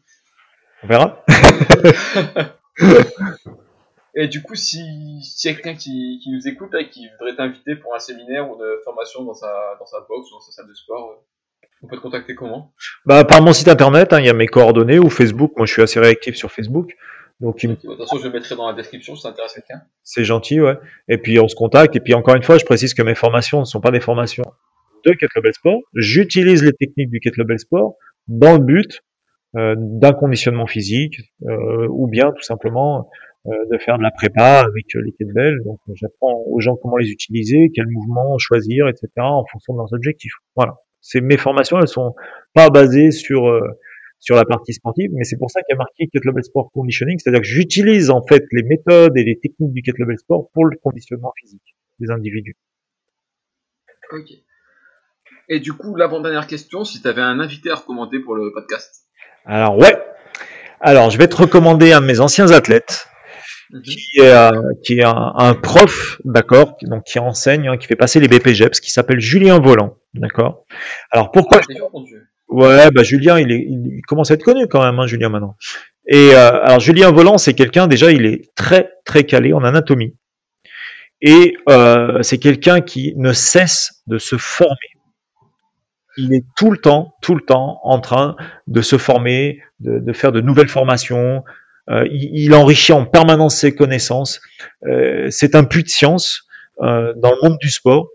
On 0.83 0.87
verra. 0.87 1.25
Et 4.15 4.27
du 4.27 4.43
coup, 4.43 4.55
si, 4.55 5.23
s'il 5.23 5.51
y 5.51 5.55
a 5.55 5.57
quelqu'un 5.57 5.77
qui, 5.77 6.21
qui 6.23 6.31
nous 6.31 6.49
écoute 6.49 6.75
et 6.75 6.89
qui 6.89 7.09
voudrait 7.19 7.37
t'inviter 7.37 7.77
pour 7.77 7.95
un 7.95 7.99
séminaire 7.99 8.51
ou 8.51 8.57
de 8.57 8.81
formation 8.85 9.23
dans 9.25 9.35
sa, 9.35 9.77
dans 9.79 9.87
sa 9.87 10.01
box 10.09 10.31
ou 10.31 10.35
dans 10.35 10.41
sa 10.41 10.51
salle 10.51 10.67
de 10.67 10.75
sport, 10.75 11.11
euh, 11.11 11.67
on 11.83 11.87
peut 11.87 11.97
te 11.97 12.03
contacter 12.03 12.35
comment? 12.35 12.73
Bah, 13.05 13.25
par 13.25 13.43
mon 13.43 13.53
site 13.53 13.69
internet, 13.69 14.13
hein, 14.13 14.19
il 14.19 14.27
y 14.27 14.29
a 14.29 14.33
mes 14.33 14.49
coordonnées 14.49 14.99
ou 14.99 15.09
Facebook. 15.09 15.53
Moi, 15.57 15.67
je 15.67 15.73
suis 15.73 15.83
assez 15.83 16.01
réactif 16.01 16.35
sur 16.35 16.51
Facebook. 16.51 16.97
Donc, 17.41 17.63
il 17.63 17.71
Ok, 17.71 17.83
De 17.83 17.89
toute 17.91 17.99
façon, 17.99 18.19
je 18.19 18.25
le 18.25 18.33
mettrai 18.33 18.57
dans 18.57 18.67
la 18.67 18.75
description 18.75 19.15
si 19.15 19.23
ça 19.23 19.29
intéresse 19.29 19.53
quelqu'un. 19.53 19.83
C'est 20.03 20.25
gentil, 20.25 20.61
ouais. 20.61 20.77
Et 21.09 21.19
puis 21.19 21.39
on 21.39 21.47
se 21.47 21.55
contacte. 21.55 21.95
Et 21.95 22.01
puis 22.01 22.15
encore 22.15 22.35
une 22.35 22.43
fois, 22.43 22.59
je 22.59 22.65
précise 22.65 22.95
que 22.95 23.03
mes 23.03 23.15
formations 23.15 23.61
ne 23.61 23.65
sont 23.65 23.81
pas 23.81 23.93
des 23.93 24.01
formations 24.01 24.53
de 25.05 25.13
kettlebell 25.13 25.55
sport. 25.55 25.81
J'utilise 25.95 26.65
les 26.65 26.73
techniques 26.73 27.11
du 27.11 27.21
kettlebell 27.21 27.61
sport 27.61 27.95
dans 28.27 28.55
le 28.55 28.59
but 28.59 29.03
d'un 29.55 30.13
conditionnement 30.13 30.67
physique 30.67 31.21
euh, 31.43 31.87
ou 31.91 32.07
bien 32.07 32.33
tout 32.33 32.43
simplement 32.43 33.09
euh, 33.47 33.65
de 33.71 33.79
faire 33.79 33.97
de 33.97 34.03
la 34.03 34.11
prépa 34.11 34.61
avec 34.61 34.95
euh, 34.97 35.01
les 35.01 35.13
kettlebells. 35.13 35.63
Donc 35.65 35.79
j'apprends 35.95 36.43
aux 36.49 36.61
gens 36.61 36.77
comment 36.77 36.97
les 36.97 37.09
utiliser, 37.09 37.71
quels 37.73 37.87
mouvements 37.87 38.37
choisir, 38.37 38.89
etc. 38.89 39.09
en 39.19 39.45
fonction 39.47 39.75
de 39.75 39.79
leurs 39.79 39.93
objectifs. 39.93 40.35
Voilà. 40.57 40.75
C'est 41.01 41.21
mes 41.21 41.37
formations, 41.39 41.79
elles 41.79 41.89
sont 41.89 42.15
pas 42.53 42.69
basées 42.69 43.11
sur 43.11 43.49
euh, 43.49 43.61
sur 44.19 44.35
la 44.35 44.45
partie 44.45 44.75
sportive, 44.75 45.13
mais 45.15 45.23
c'est 45.23 45.39
pour 45.39 45.51
ça 45.51 45.63
qu'il 45.63 45.73
y 45.73 45.77
a 45.77 45.79
marqué 45.79 46.09
Kettlebell 46.09 46.43
Sport 46.43 46.73
Conditioning, 46.73 47.17
c'est-à-dire 47.19 47.41
que 47.41 47.47
j'utilise 47.47 48.11
en 48.11 48.23
fait 48.23 48.43
les 48.51 48.65
méthodes 48.65 49.17
et 49.17 49.23
les 49.23 49.39
techniques 49.39 49.73
du 49.73 49.83
Kettlebell 49.83 50.19
Sport 50.19 50.51
pour 50.53 50.67
le 50.67 50.77
conditionnement 50.77 51.33
physique 51.41 51.77
des 52.01 52.11
individus. 52.11 52.57
Ok. 54.11 54.33
Et 55.49 55.61
du 55.61 55.73
coup, 55.73 55.95
l'avant-dernière 55.95 56.49
question, 56.49 56.85
si 56.85 57.01
tu 57.01 57.09
avais 57.09 57.23
un 57.23 57.39
invité 57.39 57.71
à 57.71 57.77
recommander 57.77 58.19
pour 58.19 58.35
le 58.35 58.53
podcast? 58.53 59.08
Alors 59.49 59.77
ouais, 59.79 59.97
alors 60.81 61.11
je 61.11 61.19
vais 61.19 61.27
te 61.27 61.37
recommander 61.37 61.93
un 61.93 62.01
de 62.01 62.07
mes 62.07 62.21
anciens 62.21 62.51
athlètes 62.53 63.07
Mhm. 63.71 63.83
qui 63.83 63.99
est, 64.21 64.31
euh, 64.33 64.51
qui 64.83 64.99
est 64.99 65.05
un, 65.05 65.33
un 65.37 65.53
prof, 65.55 66.19
d'accord, 66.25 66.77
qui- 66.79 66.87
donc 66.87 67.05
qui 67.05 67.19
enseigne, 67.19 67.69
hein, 67.69 67.77
qui 67.77 67.87
fait 67.87 67.97
passer 67.97 68.19
les 68.19 68.27
BPGEPS, 68.29 68.81
qui 68.81 68.91
s'appelle 68.91 69.21
Julien 69.21 69.59
Volant, 69.59 69.97
d'accord. 70.15 70.65
Alors 71.11 71.31
pourquoi 71.33 71.61
entendu. 71.85 72.15
Ouais, 72.49 72.91
bah 72.91 73.03
Julien, 73.03 73.39
il, 73.39 73.53
est, 73.53 73.67
il 73.69 74.01
commence 74.09 74.31
à 74.31 74.35
être 74.35 74.43
connu 74.43 74.69
quand 74.69 74.83
même, 74.83 74.99
hein, 74.99 75.07
Julien 75.07 75.29
maintenant. 75.29 75.55
Et 76.07 76.31
euh, 76.35 76.63
alors 76.65 76.81
Julien 76.81 77.11
Volant, 77.11 77.37
c'est 77.37 77.53
quelqu'un 77.53 77.87
déjà, 77.89 78.11
il 78.11 78.25
est 78.25 78.55
très 78.55 78.91
très 79.05 79.25
calé 79.25 79.53
en 79.53 79.63
anatomie, 79.65 80.15
et 81.21 81.55
euh, 81.69 82.23
c'est 82.23 82.39
quelqu'un 82.39 82.81
qui 82.81 83.13
ne 83.17 83.33
cesse 83.35 84.03
de 84.07 84.17
se 84.17 84.37
former. 84.39 84.77
Il 86.19 86.35
est 86.35 86.45
tout 86.57 86.71
le 86.71 86.79
temps, 86.79 87.15
tout 87.23 87.35
le 87.35 87.41
temps 87.41 87.81
en 87.85 88.01
train 88.01 88.37
de 88.67 88.83
se 88.83 88.99
former, 88.99 89.61
de, 89.81 90.13
faire 90.13 90.33
de 90.33 90.41
nouvelles 90.41 90.69
formations. 90.69 91.45
Euh, 91.89 92.07
il, 92.11 92.31
il 92.45 92.55
enrichit 92.55 92.93
en 92.93 93.07
permanence 93.07 93.57
ses 93.57 93.75
connaissances. 93.75 94.41
Euh, 94.87 95.29
c'est 95.31 95.55
un 95.55 95.65
puits 95.65 95.85
de 95.85 95.89
science 95.89 96.47
euh, 96.83 97.15
dans 97.17 97.31
le 97.31 97.49
monde 97.49 97.59
du 97.59 97.71
sport. 97.71 98.09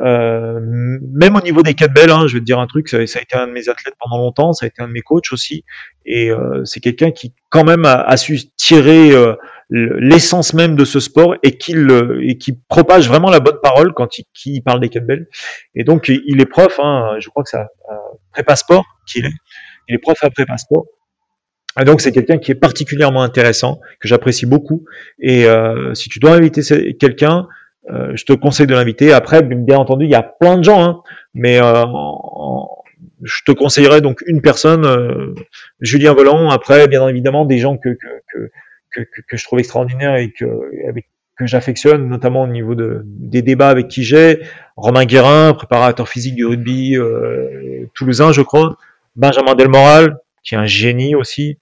Euh, 0.00 0.60
même 0.60 1.34
au 1.36 1.40
niveau 1.40 1.62
des 1.62 1.74
kettlebells, 1.74 2.10
hein, 2.10 2.26
je 2.28 2.34
vais 2.34 2.40
te 2.40 2.44
dire 2.44 2.60
un 2.60 2.66
truc, 2.68 2.88
ça, 2.88 3.04
ça 3.06 3.18
a 3.18 3.22
été 3.22 3.36
un 3.36 3.48
de 3.48 3.52
mes 3.52 3.68
athlètes 3.68 3.94
pendant 3.98 4.18
longtemps, 4.22 4.52
ça 4.52 4.66
a 4.66 4.68
été 4.68 4.80
un 4.80 4.86
de 4.86 4.92
mes 4.92 5.00
coachs 5.00 5.32
aussi, 5.32 5.64
et 6.06 6.30
euh, 6.30 6.64
c'est 6.64 6.78
quelqu'un 6.80 7.10
qui 7.10 7.34
quand 7.48 7.64
même 7.64 7.84
a, 7.84 8.16
su 8.16 8.38
tirer 8.56 9.10
euh, 9.12 9.34
le- 9.68 9.98
l'essence 9.98 10.54
même 10.54 10.76
de 10.76 10.84
ce 10.84 11.00
sport 11.00 11.34
et 11.42 11.58
qui 11.58 11.72
le- 11.72 12.20
et 12.22 12.38
propage 12.68 13.08
vraiment 13.08 13.28
la 13.30 13.40
bonne 13.40 13.58
parole 13.60 13.92
quand 13.92 14.18
il, 14.18 14.24
qui 14.34 14.60
parle 14.60 14.80
des 14.80 14.88
kettlebells. 14.88 15.26
Et 15.74 15.82
donc 15.82 16.08
il 16.08 16.40
est 16.40 16.46
prof, 16.46 16.78
hein, 16.80 17.16
je 17.18 17.28
crois 17.28 17.42
que 17.42 17.56
à 17.56 17.62
à 17.88 17.98
prépa 18.32 18.54
sport 18.56 18.84
qu'il 19.06 19.24
est, 19.26 19.32
il 19.88 19.96
est 19.96 19.98
prof 19.98 20.16
à 20.22 20.30
prépa 20.30 20.56
sport. 20.58 20.86
Et 21.80 21.84
donc 21.84 22.00
c'est 22.00 22.12
quelqu'un 22.12 22.38
qui 22.38 22.50
est 22.50 22.56
particulièrement 22.56 23.22
intéressant, 23.22 23.80
que 24.00 24.08
j'apprécie 24.08 24.46
beaucoup. 24.46 24.84
Et 25.20 25.44
euh, 25.46 25.94
si 25.94 26.08
tu 26.08 26.18
dois 26.18 26.32
inviter 26.32 26.62
quelqu'un, 26.94 27.46
euh, 27.90 28.12
je 28.14 28.24
te 28.24 28.32
conseille 28.32 28.66
de 28.66 28.74
l'inviter. 28.74 29.12
Après, 29.12 29.42
bien 29.42 29.78
entendu, 29.78 30.04
il 30.04 30.10
y 30.10 30.14
a 30.14 30.22
plein 30.22 30.56
de 30.58 30.64
gens, 30.64 30.82
hein, 30.82 31.02
mais 31.34 31.60
euh, 31.62 31.84
je 33.22 33.42
te 33.44 33.52
conseillerais 33.52 34.00
donc 34.00 34.22
une 34.26 34.40
personne, 34.40 34.84
euh, 34.84 35.34
Julien 35.80 36.14
Volant. 36.14 36.50
Après, 36.50 36.86
bien 36.88 37.06
évidemment, 37.08 37.44
des 37.44 37.58
gens 37.58 37.76
que 37.76 37.90
que, 37.90 38.08
que, 38.32 39.00
que, 39.00 39.20
que- 39.28 39.36
je 39.36 39.44
trouve 39.44 39.58
extraordinaires 39.58 40.16
et 40.16 40.30
que 40.30 40.44
que 41.36 41.46
j'affectionne, 41.46 42.08
notamment 42.08 42.42
au 42.42 42.46
niveau 42.48 42.74
de, 42.74 43.02
des 43.04 43.42
débats 43.42 43.68
avec 43.68 43.86
qui 43.88 44.02
j'ai. 44.02 44.40
Romain 44.76 45.04
Guérin, 45.04 45.52
préparateur 45.54 46.08
physique 46.08 46.34
du 46.34 46.44
rugby 46.44 46.96
euh, 46.96 47.86
toulousain, 47.94 48.32
je 48.32 48.42
crois. 48.42 48.76
Benjamin 49.14 49.54
Delmoral, 49.54 50.18
qui 50.42 50.54
est 50.56 50.58
un 50.58 50.66
génie 50.66 51.14
aussi. 51.14 51.58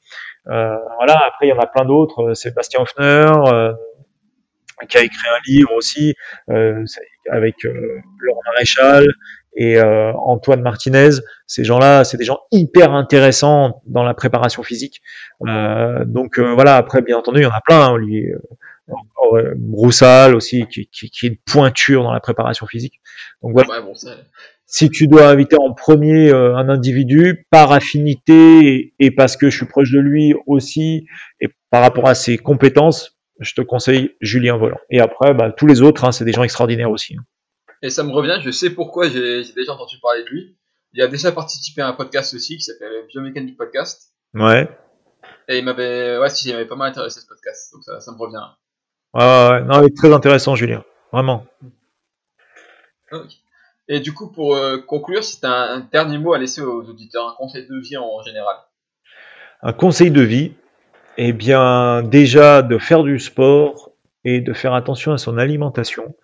Euh, 0.48 0.76
voilà. 0.96 1.20
Après, 1.26 1.46
il 1.46 1.50
y 1.50 1.52
en 1.52 1.58
a 1.58 1.66
plein 1.66 1.84
d'autres. 1.84 2.32
Sébastien 2.34 2.80
Hoffner. 2.80 3.26
Qui 4.88 4.98
a 4.98 5.02
écrit 5.02 5.28
un 5.28 5.40
livre 5.46 5.72
aussi 5.74 6.14
euh, 6.50 6.84
avec 7.30 7.64
euh, 7.64 8.00
Laurent 8.20 8.40
Maréchal 8.46 9.06
et 9.56 9.78
euh, 9.78 10.12
Antoine 10.12 10.60
Martinez. 10.60 11.10
Ces 11.46 11.64
gens-là, 11.64 12.04
c'est 12.04 12.18
des 12.18 12.24
gens 12.24 12.40
hyper 12.52 12.92
intéressants 12.92 13.82
dans 13.86 14.02
la 14.02 14.14
préparation 14.14 14.62
physique. 14.62 15.00
Euh, 15.46 16.04
donc 16.04 16.38
euh, 16.38 16.52
voilà, 16.54 16.76
après 16.76 17.00
bien 17.02 17.16
entendu, 17.16 17.40
il 17.40 17.44
y 17.44 17.46
en 17.46 17.50
a 17.50 17.62
plein. 17.62 17.94
Hein, 17.94 17.98
euh, 19.34 19.54
Broussal 19.56 20.36
aussi, 20.36 20.66
qui, 20.68 20.86
qui, 20.86 21.10
qui 21.10 21.26
est 21.26 21.28
une 21.30 21.36
pointure 21.36 22.04
dans 22.04 22.12
la 22.12 22.20
préparation 22.20 22.66
physique. 22.66 23.00
Donc 23.42 23.52
voilà, 23.52 23.68
Ouais, 23.68 23.82
bon, 23.82 23.94
si 24.66 24.90
tu 24.90 25.06
dois 25.06 25.28
inviter 25.28 25.56
en 25.60 25.72
premier 25.72 26.30
euh, 26.30 26.56
un 26.56 26.68
individu 26.68 27.46
par 27.50 27.72
affinité 27.72 28.66
et, 28.66 28.94
et 28.98 29.10
parce 29.10 29.36
que 29.36 29.48
je 29.48 29.56
suis 29.56 29.66
proche 29.66 29.92
de 29.92 30.00
lui 30.00 30.34
aussi 30.46 31.06
et 31.40 31.48
par 31.70 31.82
rapport 31.82 32.08
à 32.08 32.14
ses 32.14 32.36
compétences, 32.36 33.15
je 33.40 33.54
te 33.54 33.60
conseille 33.60 34.16
Julien 34.20 34.56
Volant. 34.56 34.80
Et 34.90 35.00
après, 35.00 35.34
bah, 35.34 35.52
tous 35.52 35.66
les 35.66 35.82
autres, 35.82 36.04
hein, 36.04 36.12
c'est 36.12 36.24
des 36.24 36.32
gens 36.32 36.42
extraordinaires 36.42 36.90
aussi. 36.90 37.16
hein. 37.16 37.24
Et 37.82 37.90
ça 37.90 38.02
me 38.02 38.10
revient, 38.10 38.38
je 38.42 38.50
sais 38.50 38.70
pourquoi 38.70 39.08
j'ai 39.08 39.44
déjà 39.54 39.72
entendu 39.72 39.96
parler 40.00 40.24
de 40.24 40.28
lui. 40.28 40.56
Il 40.92 41.02
a 41.02 41.08
déjà 41.08 41.30
participé 41.30 41.82
à 41.82 41.88
un 41.88 41.92
podcast 41.92 42.32
aussi 42.34 42.56
qui 42.56 42.62
s'appelle 42.62 43.04
Biomécanique 43.08 43.58
Podcast. 43.58 44.14
Ouais. 44.34 44.66
Et 45.48 45.58
il 45.58 45.64
m'avait, 45.64 46.16
ouais, 46.18 46.30
si, 46.30 46.52
pas 46.68 46.74
mal 46.76 46.90
intéressé 46.90 47.20
ce 47.20 47.26
podcast. 47.26 47.72
Donc 47.74 47.82
ça, 47.84 48.00
ça 48.00 48.12
me 48.12 48.18
revient. 48.18 48.42
Ouais, 49.12 49.22
ouais, 49.22 49.50
ouais. 49.50 49.62
Non, 49.62 49.82
il 49.82 49.88
est 49.88 49.96
très 49.96 50.12
intéressant, 50.12 50.54
Julien. 50.54 50.84
Vraiment. 51.12 51.46
Ok. 53.12 53.30
Et 53.88 54.00
du 54.00 54.12
coup, 54.14 54.32
pour 54.32 54.56
euh, 54.56 54.78
conclure, 54.78 55.20
tu 55.20 55.36
un, 55.44 55.50
un 55.52 55.80
dernier 55.80 56.18
mot 56.18 56.32
à 56.32 56.38
laisser 56.38 56.62
aux 56.62 56.82
auditeurs, 56.82 57.28
un 57.28 57.34
conseil 57.36 57.66
de 57.68 57.78
vie 57.78 57.96
en 57.96 58.22
général. 58.22 58.56
Un 59.62 59.72
conseil 59.72 60.10
de 60.10 60.22
vie, 60.22 60.54
eh 61.18 61.32
bien, 61.32 62.02
déjà 62.02 62.62
de 62.62 62.78
faire 62.78 63.02
du 63.02 63.18
sport 63.18 63.92
et 64.24 64.40
de 64.40 64.52
faire 64.52 64.74
attention 64.74 65.12
à 65.12 65.18
son 65.18 65.38
alimentation. 65.38 66.14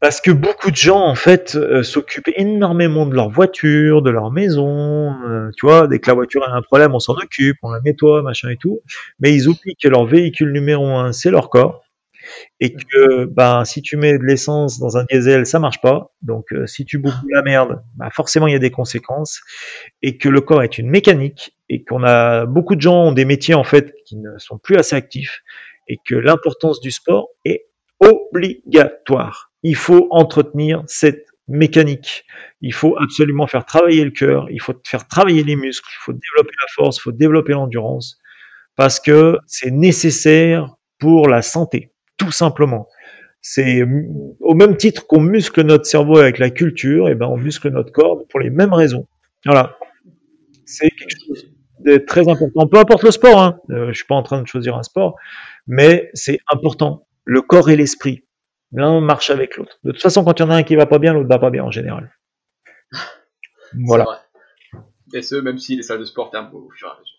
Parce 0.00 0.20
que 0.20 0.30
beaucoup 0.30 0.70
de 0.70 0.76
gens, 0.76 1.00
en 1.00 1.16
fait, 1.16 1.56
euh, 1.56 1.82
s'occupent 1.82 2.30
énormément 2.36 3.04
de 3.04 3.14
leur 3.14 3.30
voiture, 3.30 4.00
de 4.00 4.10
leur 4.10 4.30
maison. 4.30 5.12
euh, 5.24 5.50
tu 5.56 5.66
vois, 5.66 5.88
dès 5.88 5.98
que 5.98 6.08
la 6.08 6.14
voiture 6.14 6.44
a 6.48 6.54
un 6.54 6.62
problème, 6.62 6.94
on 6.94 7.00
s'en 7.00 7.14
occupe, 7.14 7.56
on 7.62 7.70
la 7.70 7.80
nettoie, 7.80 8.22
machin 8.22 8.48
et 8.50 8.56
tout. 8.56 8.80
Mais 9.18 9.34
ils 9.34 9.48
oublient 9.48 9.76
que 9.82 9.88
leur 9.88 10.04
véhicule 10.06 10.52
numéro 10.52 10.86
un, 10.86 11.12
c'est 11.12 11.30
leur 11.30 11.50
corps. 11.50 11.82
Et 12.60 12.74
que, 12.74 13.24
ben, 13.24 13.64
si 13.64 13.82
tu 13.82 13.96
mets 13.96 14.18
de 14.18 14.24
l'essence 14.24 14.78
dans 14.78 14.96
un 14.96 15.04
diesel, 15.04 15.46
ça 15.46 15.58
marche 15.58 15.80
pas. 15.80 16.12
Donc, 16.22 16.52
euh, 16.52 16.66
si 16.66 16.84
tu 16.84 16.98
bouffes 16.98 17.22
de 17.22 17.34
la 17.34 17.42
merde, 17.42 17.82
ben, 17.96 18.10
forcément, 18.10 18.46
il 18.46 18.52
y 18.52 18.56
a 18.56 18.60
des 18.60 18.70
conséquences. 18.70 19.40
Et 20.02 20.16
que 20.18 20.28
le 20.28 20.40
corps 20.40 20.62
est 20.62 20.78
une 20.78 20.90
mécanique. 20.90 21.56
Et 21.68 21.84
qu'on 21.84 22.04
a, 22.04 22.46
beaucoup 22.46 22.76
de 22.76 22.80
gens 22.80 23.04
ont 23.04 23.12
des 23.12 23.24
métiers, 23.24 23.54
en 23.54 23.64
fait, 23.64 23.94
qui 24.04 24.16
ne 24.16 24.38
sont 24.38 24.58
plus 24.58 24.76
assez 24.76 24.96
actifs. 24.96 25.42
et 25.90 25.96
que 26.04 26.14
l'importance 26.14 26.80
du 26.80 26.90
sport 26.90 27.28
est 27.46 27.68
obligatoire. 28.00 29.50
Il 29.62 29.74
faut 29.74 30.06
entretenir 30.10 30.82
cette 30.86 31.26
mécanique. 31.48 32.24
Il 32.60 32.74
faut 32.74 32.96
absolument 32.98 33.46
faire 33.46 33.64
travailler 33.64 34.04
le 34.04 34.10
cœur, 34.10 34.48
il 34.50 34.60
faut 34.60 34.74
faire 34.84 35.08
travailler 35.08 35.42
les 35.42 35.56
muscles, 35.56 35.88
il 35.90 36.04
faut 36.04 36.12
développer 36.12 36.54
la 36.60 36.66
force, 36.74 36.98
il 36.98 37.00
faut 37.00 37.12
développer 37.12 37.52
l'endurance, 37.52 38.18
parce 38.76 39.00
que 39.00 39.38
c'est 39.46 39.70
nécessaire 39.70 40.76
pour 40.98 41.28
la 41.28 41.42
santé, 41.42 41.92
tout 42.18 42.32
simplement. 42.32 42.88
C'est 43.40 43.82
au 44.40 44.54
même 44.54 44.76
titre 44.76 45.06
qu'on 45.06 45.20
muscle 45.20 45.62
notre 45.62 45.86
cerveau 45.86 46.18
avec 46.18 46.38
la 46.38 46.50
culture, 46.50 47.08
et 47.08 47.14
ben 47.14 47.26
on 47.26 47.36
muscle 47.36 47.70
notre 47.70 47.92
corps 47.92 48.26
pour 48.28 48.40
les 48.40 48.50
mêmes 48.50 48.74
raisons. 48.74 49.06
Voilà. 49.46 49.78
C'est 50.66 50.90
quelque 50.90 51.14
chose 51.26 51.46
de 51.80 51.96
très 51.96 52.28
important. 52.28 52.66
Peu 52.66 52.78
importe 52.78 53.04
le 53.04 53.10
sport, 53.10 53.40
hein. 53.40 53.60
Euh, 53.70 53.88
je 53.88 53.94
suis 53.94 54.04
pas 54.04 54.16
en 54.16 54.22
train 54.22 54.42
de 54.42 54.46
choisir 54.46 54.76
un 54.76 54.82
sport, 54.82 55.16
mais 55.66 56.10
c'est 56.12 56.40
important. 56.52 57.06
Le 57.24 57.40
corps 57.40 57.70
et 57.70 57.76
l'esprit. 57.76 58.24
L'un 58.72 59.00
marche 59.00 59.30
avec 59.30 59.56
l'autre. 59.56 59.78
De 59.84 59.92
toute 59.92 60.02
façon, 60.02 60.24
quand 60.24 60.38
il 60.38 60.42
y 60.42 60.44
en 60.44 60.50
a 60.50 60.56
un 60.56 60.62
qui 60.62 60.76
va 60.76 60.86
pas 60.86 60.98
bien, 60.98 61.14
l'autre 61.14 61.28
va 61.28 61.38
pas 61.38 61.50
bien 61.50 61.64
en 61.64 61.70
général. 61.70 62.12
Voilà. 63.86 64.04
Et 65.14 65.22
ce, 65.22 65.36
même 65.36 65.58
si 65.58 65.76
les 65.76 65.82
salles 65.82 66.00
de 66.00 66.04
sport 66.04 66.30
ferment 66.30 66.52
au 66.52 66.70
fur 66.76 66.88
et 66.88 66.90
à 66.90 67.00
mesure. 67.00 67.18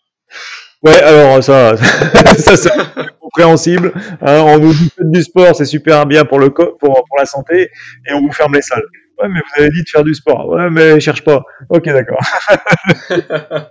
Ouais, 0.82 1.00
alors 1.02 1.42
ça, 1.42 1.76
ça 2.38 2.56
c'est 2.56 2.70
compréhensible. 3.20 3.92
Hein, 4.22 4.40
on 4.46 4.58
nous 4.58 4.72
dit 4.72 4.90
du 4.98 5.22
sport, 5.22 5.54
c'est 5.54 5.66
super 5.66 6.06
bien 6.06 6.24
pour 6.24 6.38
le 6.38 6.50
pour, 6.50 6.70
pour 6.78 7.18
la 7.18 7.26
santé, 7.26 7.70
et 8.08 8.12
on 8.14 8.20
vous 8.20 8.32
ferme 8.32 8.54
les 8.54 8.62
salles. 8.62 8.82
Ouais, 9.20 9.28
mais 9.28 9.40
vous 9.40 9.60
avez 9.62 9.70
dit 9.70 9.82
de 9.82 9.88
faire 9.88 10.04
du 10.04 10.14
sport. 10.14 10.48
Ouais, 10.48 10.70
mais 10.70 10.98
cherche 10.98 11.22
pas. 11.22 11.42
Ok, 11.68 11.84
d'accord. 11.84 12.20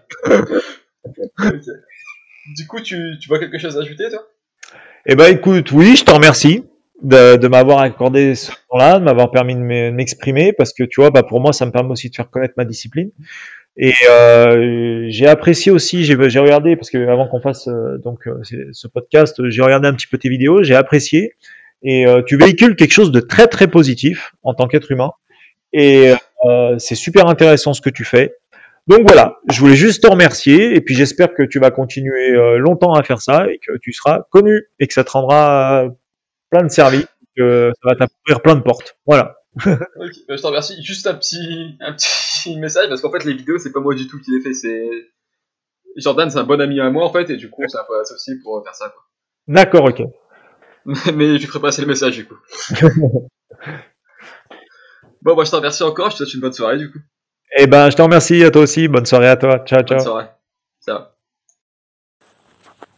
Du 2.57 2.68
coup, 2.68 2.80
tu, 2.81 3.18
tu 3.22 3.27
vois 3.27 3.40
quelque 3.40 3.57
chose 3.60 3.77
à 3.77 3.81
ajouter, 3.81 4.10
toi? 4.10 4.22
Eh 5.06 5.15
ben, 5.15 5.34
écoute, 5.34 5.72
oui, 5.72 5.95
je 5.95 6.03
te 6.06 6.11
remercie 6.11 6.65
de, 7.02 7.38
de 7.38 7.48
m'avoir 7.48 7.80
accordé 7.80 8.36
ce 8.36 8.52
temps-là, 8.69 8.99
de 8.99 9.03
m'avoir 9.06 9.31
permis 9.31 9.56
de 9.56 9.91
m'exprimer, 9.91 10.53
parce 10.53 10.73
que 10.73 10.84
tu 10.84 11.02
vois, 11.02 11.11
bah, 11.11 11.23
pour 11.23 11.41
moi, 11.41 11.53
ça 11.53 11.65
me 11.65 11.72
permet 11.72 11.91
aussi 11.91 12.10
de 12.10 12.15
faire 12.15 12.30
connaître 12.30 12.56
ma 12.57 12.65
discipline. 12.65 13.11
Et 13.81 13.93
euh, 14.10 15.06
j'ai 15.07 15.26
apprécié 15.26 15.72
aussi, 15.72 16.03
j'ai 16.03 16.15
regardé, 16.15 16.76
parce 16.76 16.89
que 16.89 17.07
avant 17.07 17.30
qu'on 17.30 17.39
fasse 17.39 17.69
euh, 17.69 17.97
donc 17.97 18.27
euh, 18.27 18.41
ce 18.73 18.88
podcast, 18.89 19.41
j'ai 19.47 19.61
regardé 19.61 19.88
un 19.88 19.93
petit 19.93 20.07
peu 20.07 20.18
tes 20.18 20.27
vidéos, 20.27 20.64
j'ai 20.64 20.76
apprécié. 20.76 21.35
Et 21.81 22.06
euh, 22.06 22.22
tu 22.22 22.35
véhicules 22.35 22.76
quelque 22.76 22.91
chose 22.91 23.14
de 23.14 23.22
très 23.22 23.47
très 23.47 23.68
positif 23.68 24.34
en 24.43 24.53
tant 24.53 24.68
qu'être 24.68 24.91
humain. 24.91 25.11
Et 25.72 26.14
euh, 26.45 26.77
c'est 26.77 26.95
super 26.95 27.27
intéressant 27.27 27.73
ce 27.73 27.80
que 27.80 27.89
tu 27.89 28.03
fais. 28.03 28.35
Donc 28.88 29.03
voilà, 29.03 29.38
je 29.49 29.61
voulais 29.61 29.76
juste 29.76 30.03
te 30.03 30.10
remercier 30.10 30.76
et 30.76 30.81
puis 30.81 30.95
j'espère 30.95 31.34
que 31.34 31.43
tu 31.43 31.60
vas 31.60 31.72
continuer 31.72 32.31
longtemps 32.57 32.93
à 32.93 33.03
faire 33.03 33.22
ça 33.22 33.45
et 33.49 33.60
que 33.60 33.77
tu 33.77 33.93
seras 33.93 34.23
connu 34.31 34.64
et 34.80 34.88
que 34.88 34.93
ça 34.93 35.03
te 35.03 35.11
rendra 35.11 35.85
plein 36.49 36.64
de 36.64 36.69
services, 36.69 37.07
que 37.38 37.72
ça 37.81 37.89
va 37.93 38.07
t'ouvrir 38.07 38.41
plein 38.41 38.56
de 38.56 38.61
portes. 38.61 38.97
Voilà. 39.06 39.39
Ok, 39.56 40.14
bah, 40.28 40.36
je 40.36 40.42
te 40.42 40.48
remercie. 40.48 40.82
Juste 40.84 41.08
un 41.08 41.16
petit, 41.16 41.78
un 41.80 41.94
petit 41.94 42.58
message 42.60 42.90
parce 42.90 43.02
qu'en 43.02 43.12
fait 43.12 43.24
les 43.26 43.34
vidéos 43.34 43.58
c'est 43.58 43.72
pas 43.72 43.80
moi 43.80 43.96
du 43.96 44.08
tout 44.08 44.20
qui 44.20 44.32
les 44.32 44.42
fais, 44.42 44.54
c'est 44.54 44.90
Jordan, 45.96 46.30
c'est 46.30 46.38
un 46.38 46.44
bon 46.44 46.62
ami 46.62 46.80
à 46.80 46.90
moi 46.90 47.06
en 47.06 47.12
fait 47.12 47.30
et 47.30 47.38
du 47.38 47.50
coup 47.50 47.64
on 47.64 47.68
s'est 47.68 47.78
un 47.78 47.86
peu 47.88 48.00
associé 48.00 48.36
pour 48.44 48.64
faire 48.64 48.76
ça. 48.76 48.94
D'accord, 49.48 49.86
ok. 49.86 50.04
Mais 51.16 51.38
je 51.38 51.48
ferai 51.48 51.60
passer 51.60 51.82
le 51.82 51.88
message 51.88 52.16
du 52.16 52.28
coup. 52.28 52.38
bon, 55.22 55.36
bah 55.36 55.44
je 55.44 55.52
te 55.52 55.56
remercie 55.56 55.84
encore. 55.84 56.12
Je 56.12 56.18
te 56.18 56.24
souhaite 56.24 56.34
une 56.36 56.42
bonne 56.42 56.54
soirée 56.54 56.78
du 56.78 56.92
coup. 56.92 57.00
Eh 57.58 57.68
ben, 57.68 57.90
je 57.90 57.96
te 57.96 58.02
remercie 58.02 58.44
à 58.44 58.52
toi 58.52 58.62
aussi. 58.62 58.88
Bonne 58.88 59.06
soirée 59.06 59.30
à 59.30 59.36
toi. 59.36 59.60
Ciao, 59.66 59.82
ciao. 59.82 59.98
Bonne 59.98 60.06
soirée. 60.06 60.28
Ciao. 60.86 61.00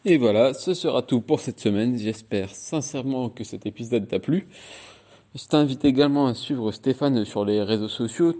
Et 0.04 0.18
voilà, 0.18 0.54
ce 0.54 0.74
sera 0.74 1.02
tout 1.02 1.22
pour 1.22 1.40
cette 1.40 1.60
semaine. 1.60 1.98
J'espère 1.98 2.50
sincèrement 2.50 3.30
que 3.30 3.44
cet 3.44 3.66
épisode 3.66 4.08
t'a 4.08 4.20
plu. 4.20 4.48
Je 5.34 5.46
t'invite 5.46 5.86
également 5.86 6.28
à 6.28 6.34
suivre 6.34 6.74
Stéphane 6.74 7.24
sur 7.24 7.46
les 7.46 7.64
réseaux 7.64 7.88
sociaux. 7.88 8.34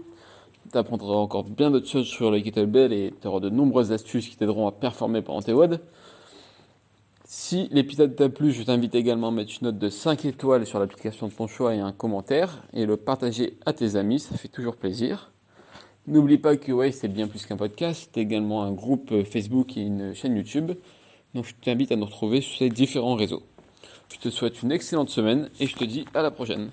Tu 0.70 0.76
apprendras 0.76 1.14
encore 1.14 1.44
bien 1.44 1.70
d'autres 1.70 1.88
choses 1.88 2.06
sur 2.06 2.30
les 2.30 2.42
kettlebell 2.42 2.92
et 2.92 3.14
tu 3.18 3.26
auras 3.28 3.40
de 3.40 3.48
nombreuses 3.48 3.92
astuces 3.92 4.28
qui 4.28 4.36
t'aideront 4.36 4.66
à 4.66 4.72
performer 4.72 5.22
pendant 5.22 5.40
tes 5.40 5.54
WOD. 5.54 5.80
Si 7.24 7.66
l'épisode 7.70 8.14
t'a 8.14 8.28
plu, 8.28 8.52
je 8.52 8.62
t'invite 8.62 8.94
également 8.94 9.28
à 9.28 9.30
mettre 9.30 9.52
une 9.58 9.68
note 9.68 9.78
de 9.78 9.88
5 9.88 10.26
étoiles 10.26 10.66
sur 10.66 10.78
l'application 10.80 11.28
de 11.28 11.32
ton 11.32 11.46
choix 11.46 11.74
et 11.74 11.78
un 11.78 11.92
commentaire 11.92 12.62
et 12.74 12.84
le 12.84 12.98
partager 12.98 13.56
à 13.64 13.72
tes 13.72 13.96
amis, 13.96 14.20
ça 14.20 14.36
fait 14.36 14.48
toujours 14.48 14.76
plaisir. 14.76 15.32
N'oublie 16.06 16.36
pas 16.36 16.58
que 16.58 16.72
ouais, 16.72 16.92
c'est 16.92 17.08
bien 17.08 17.26
plus 17.26 17.46
qu'un 17.46 17.56
podcast, 17.56 18.10
c'est 18.12 18.20
également 18.20 18.64
un 18.64 18.72
groupe 18.72 19.24
Facebook 19.24 19.78
et 19.78 19.80
une 19.80 20.14
chaîne 20.14 20.36
YouTube. 20.36 20.72
Donc 21.34 21.46
je 21.46 21.54
t'invite 21.54 21.90
à 21.90 21.96
nous 21.96 22.04
retrouver 22.04 22.42
sur 22.42 22.58
ces 22.58 22.68
différents 22.68 23.14
réseaux. 23.14 23.44
Je 24.12 24.18
te 24.18 24.28
souhaite 24.28 24.62
une 24.62 24.72
excellente 24.72 25.08
semaine 25.08 25.48
et 25.58 25.66
je 25.66 25.74
te 25.74 25.84
dis 25.84 26.04
à 26.14 26.22
la 26.22 26.30
prochaine. 26.30 26.70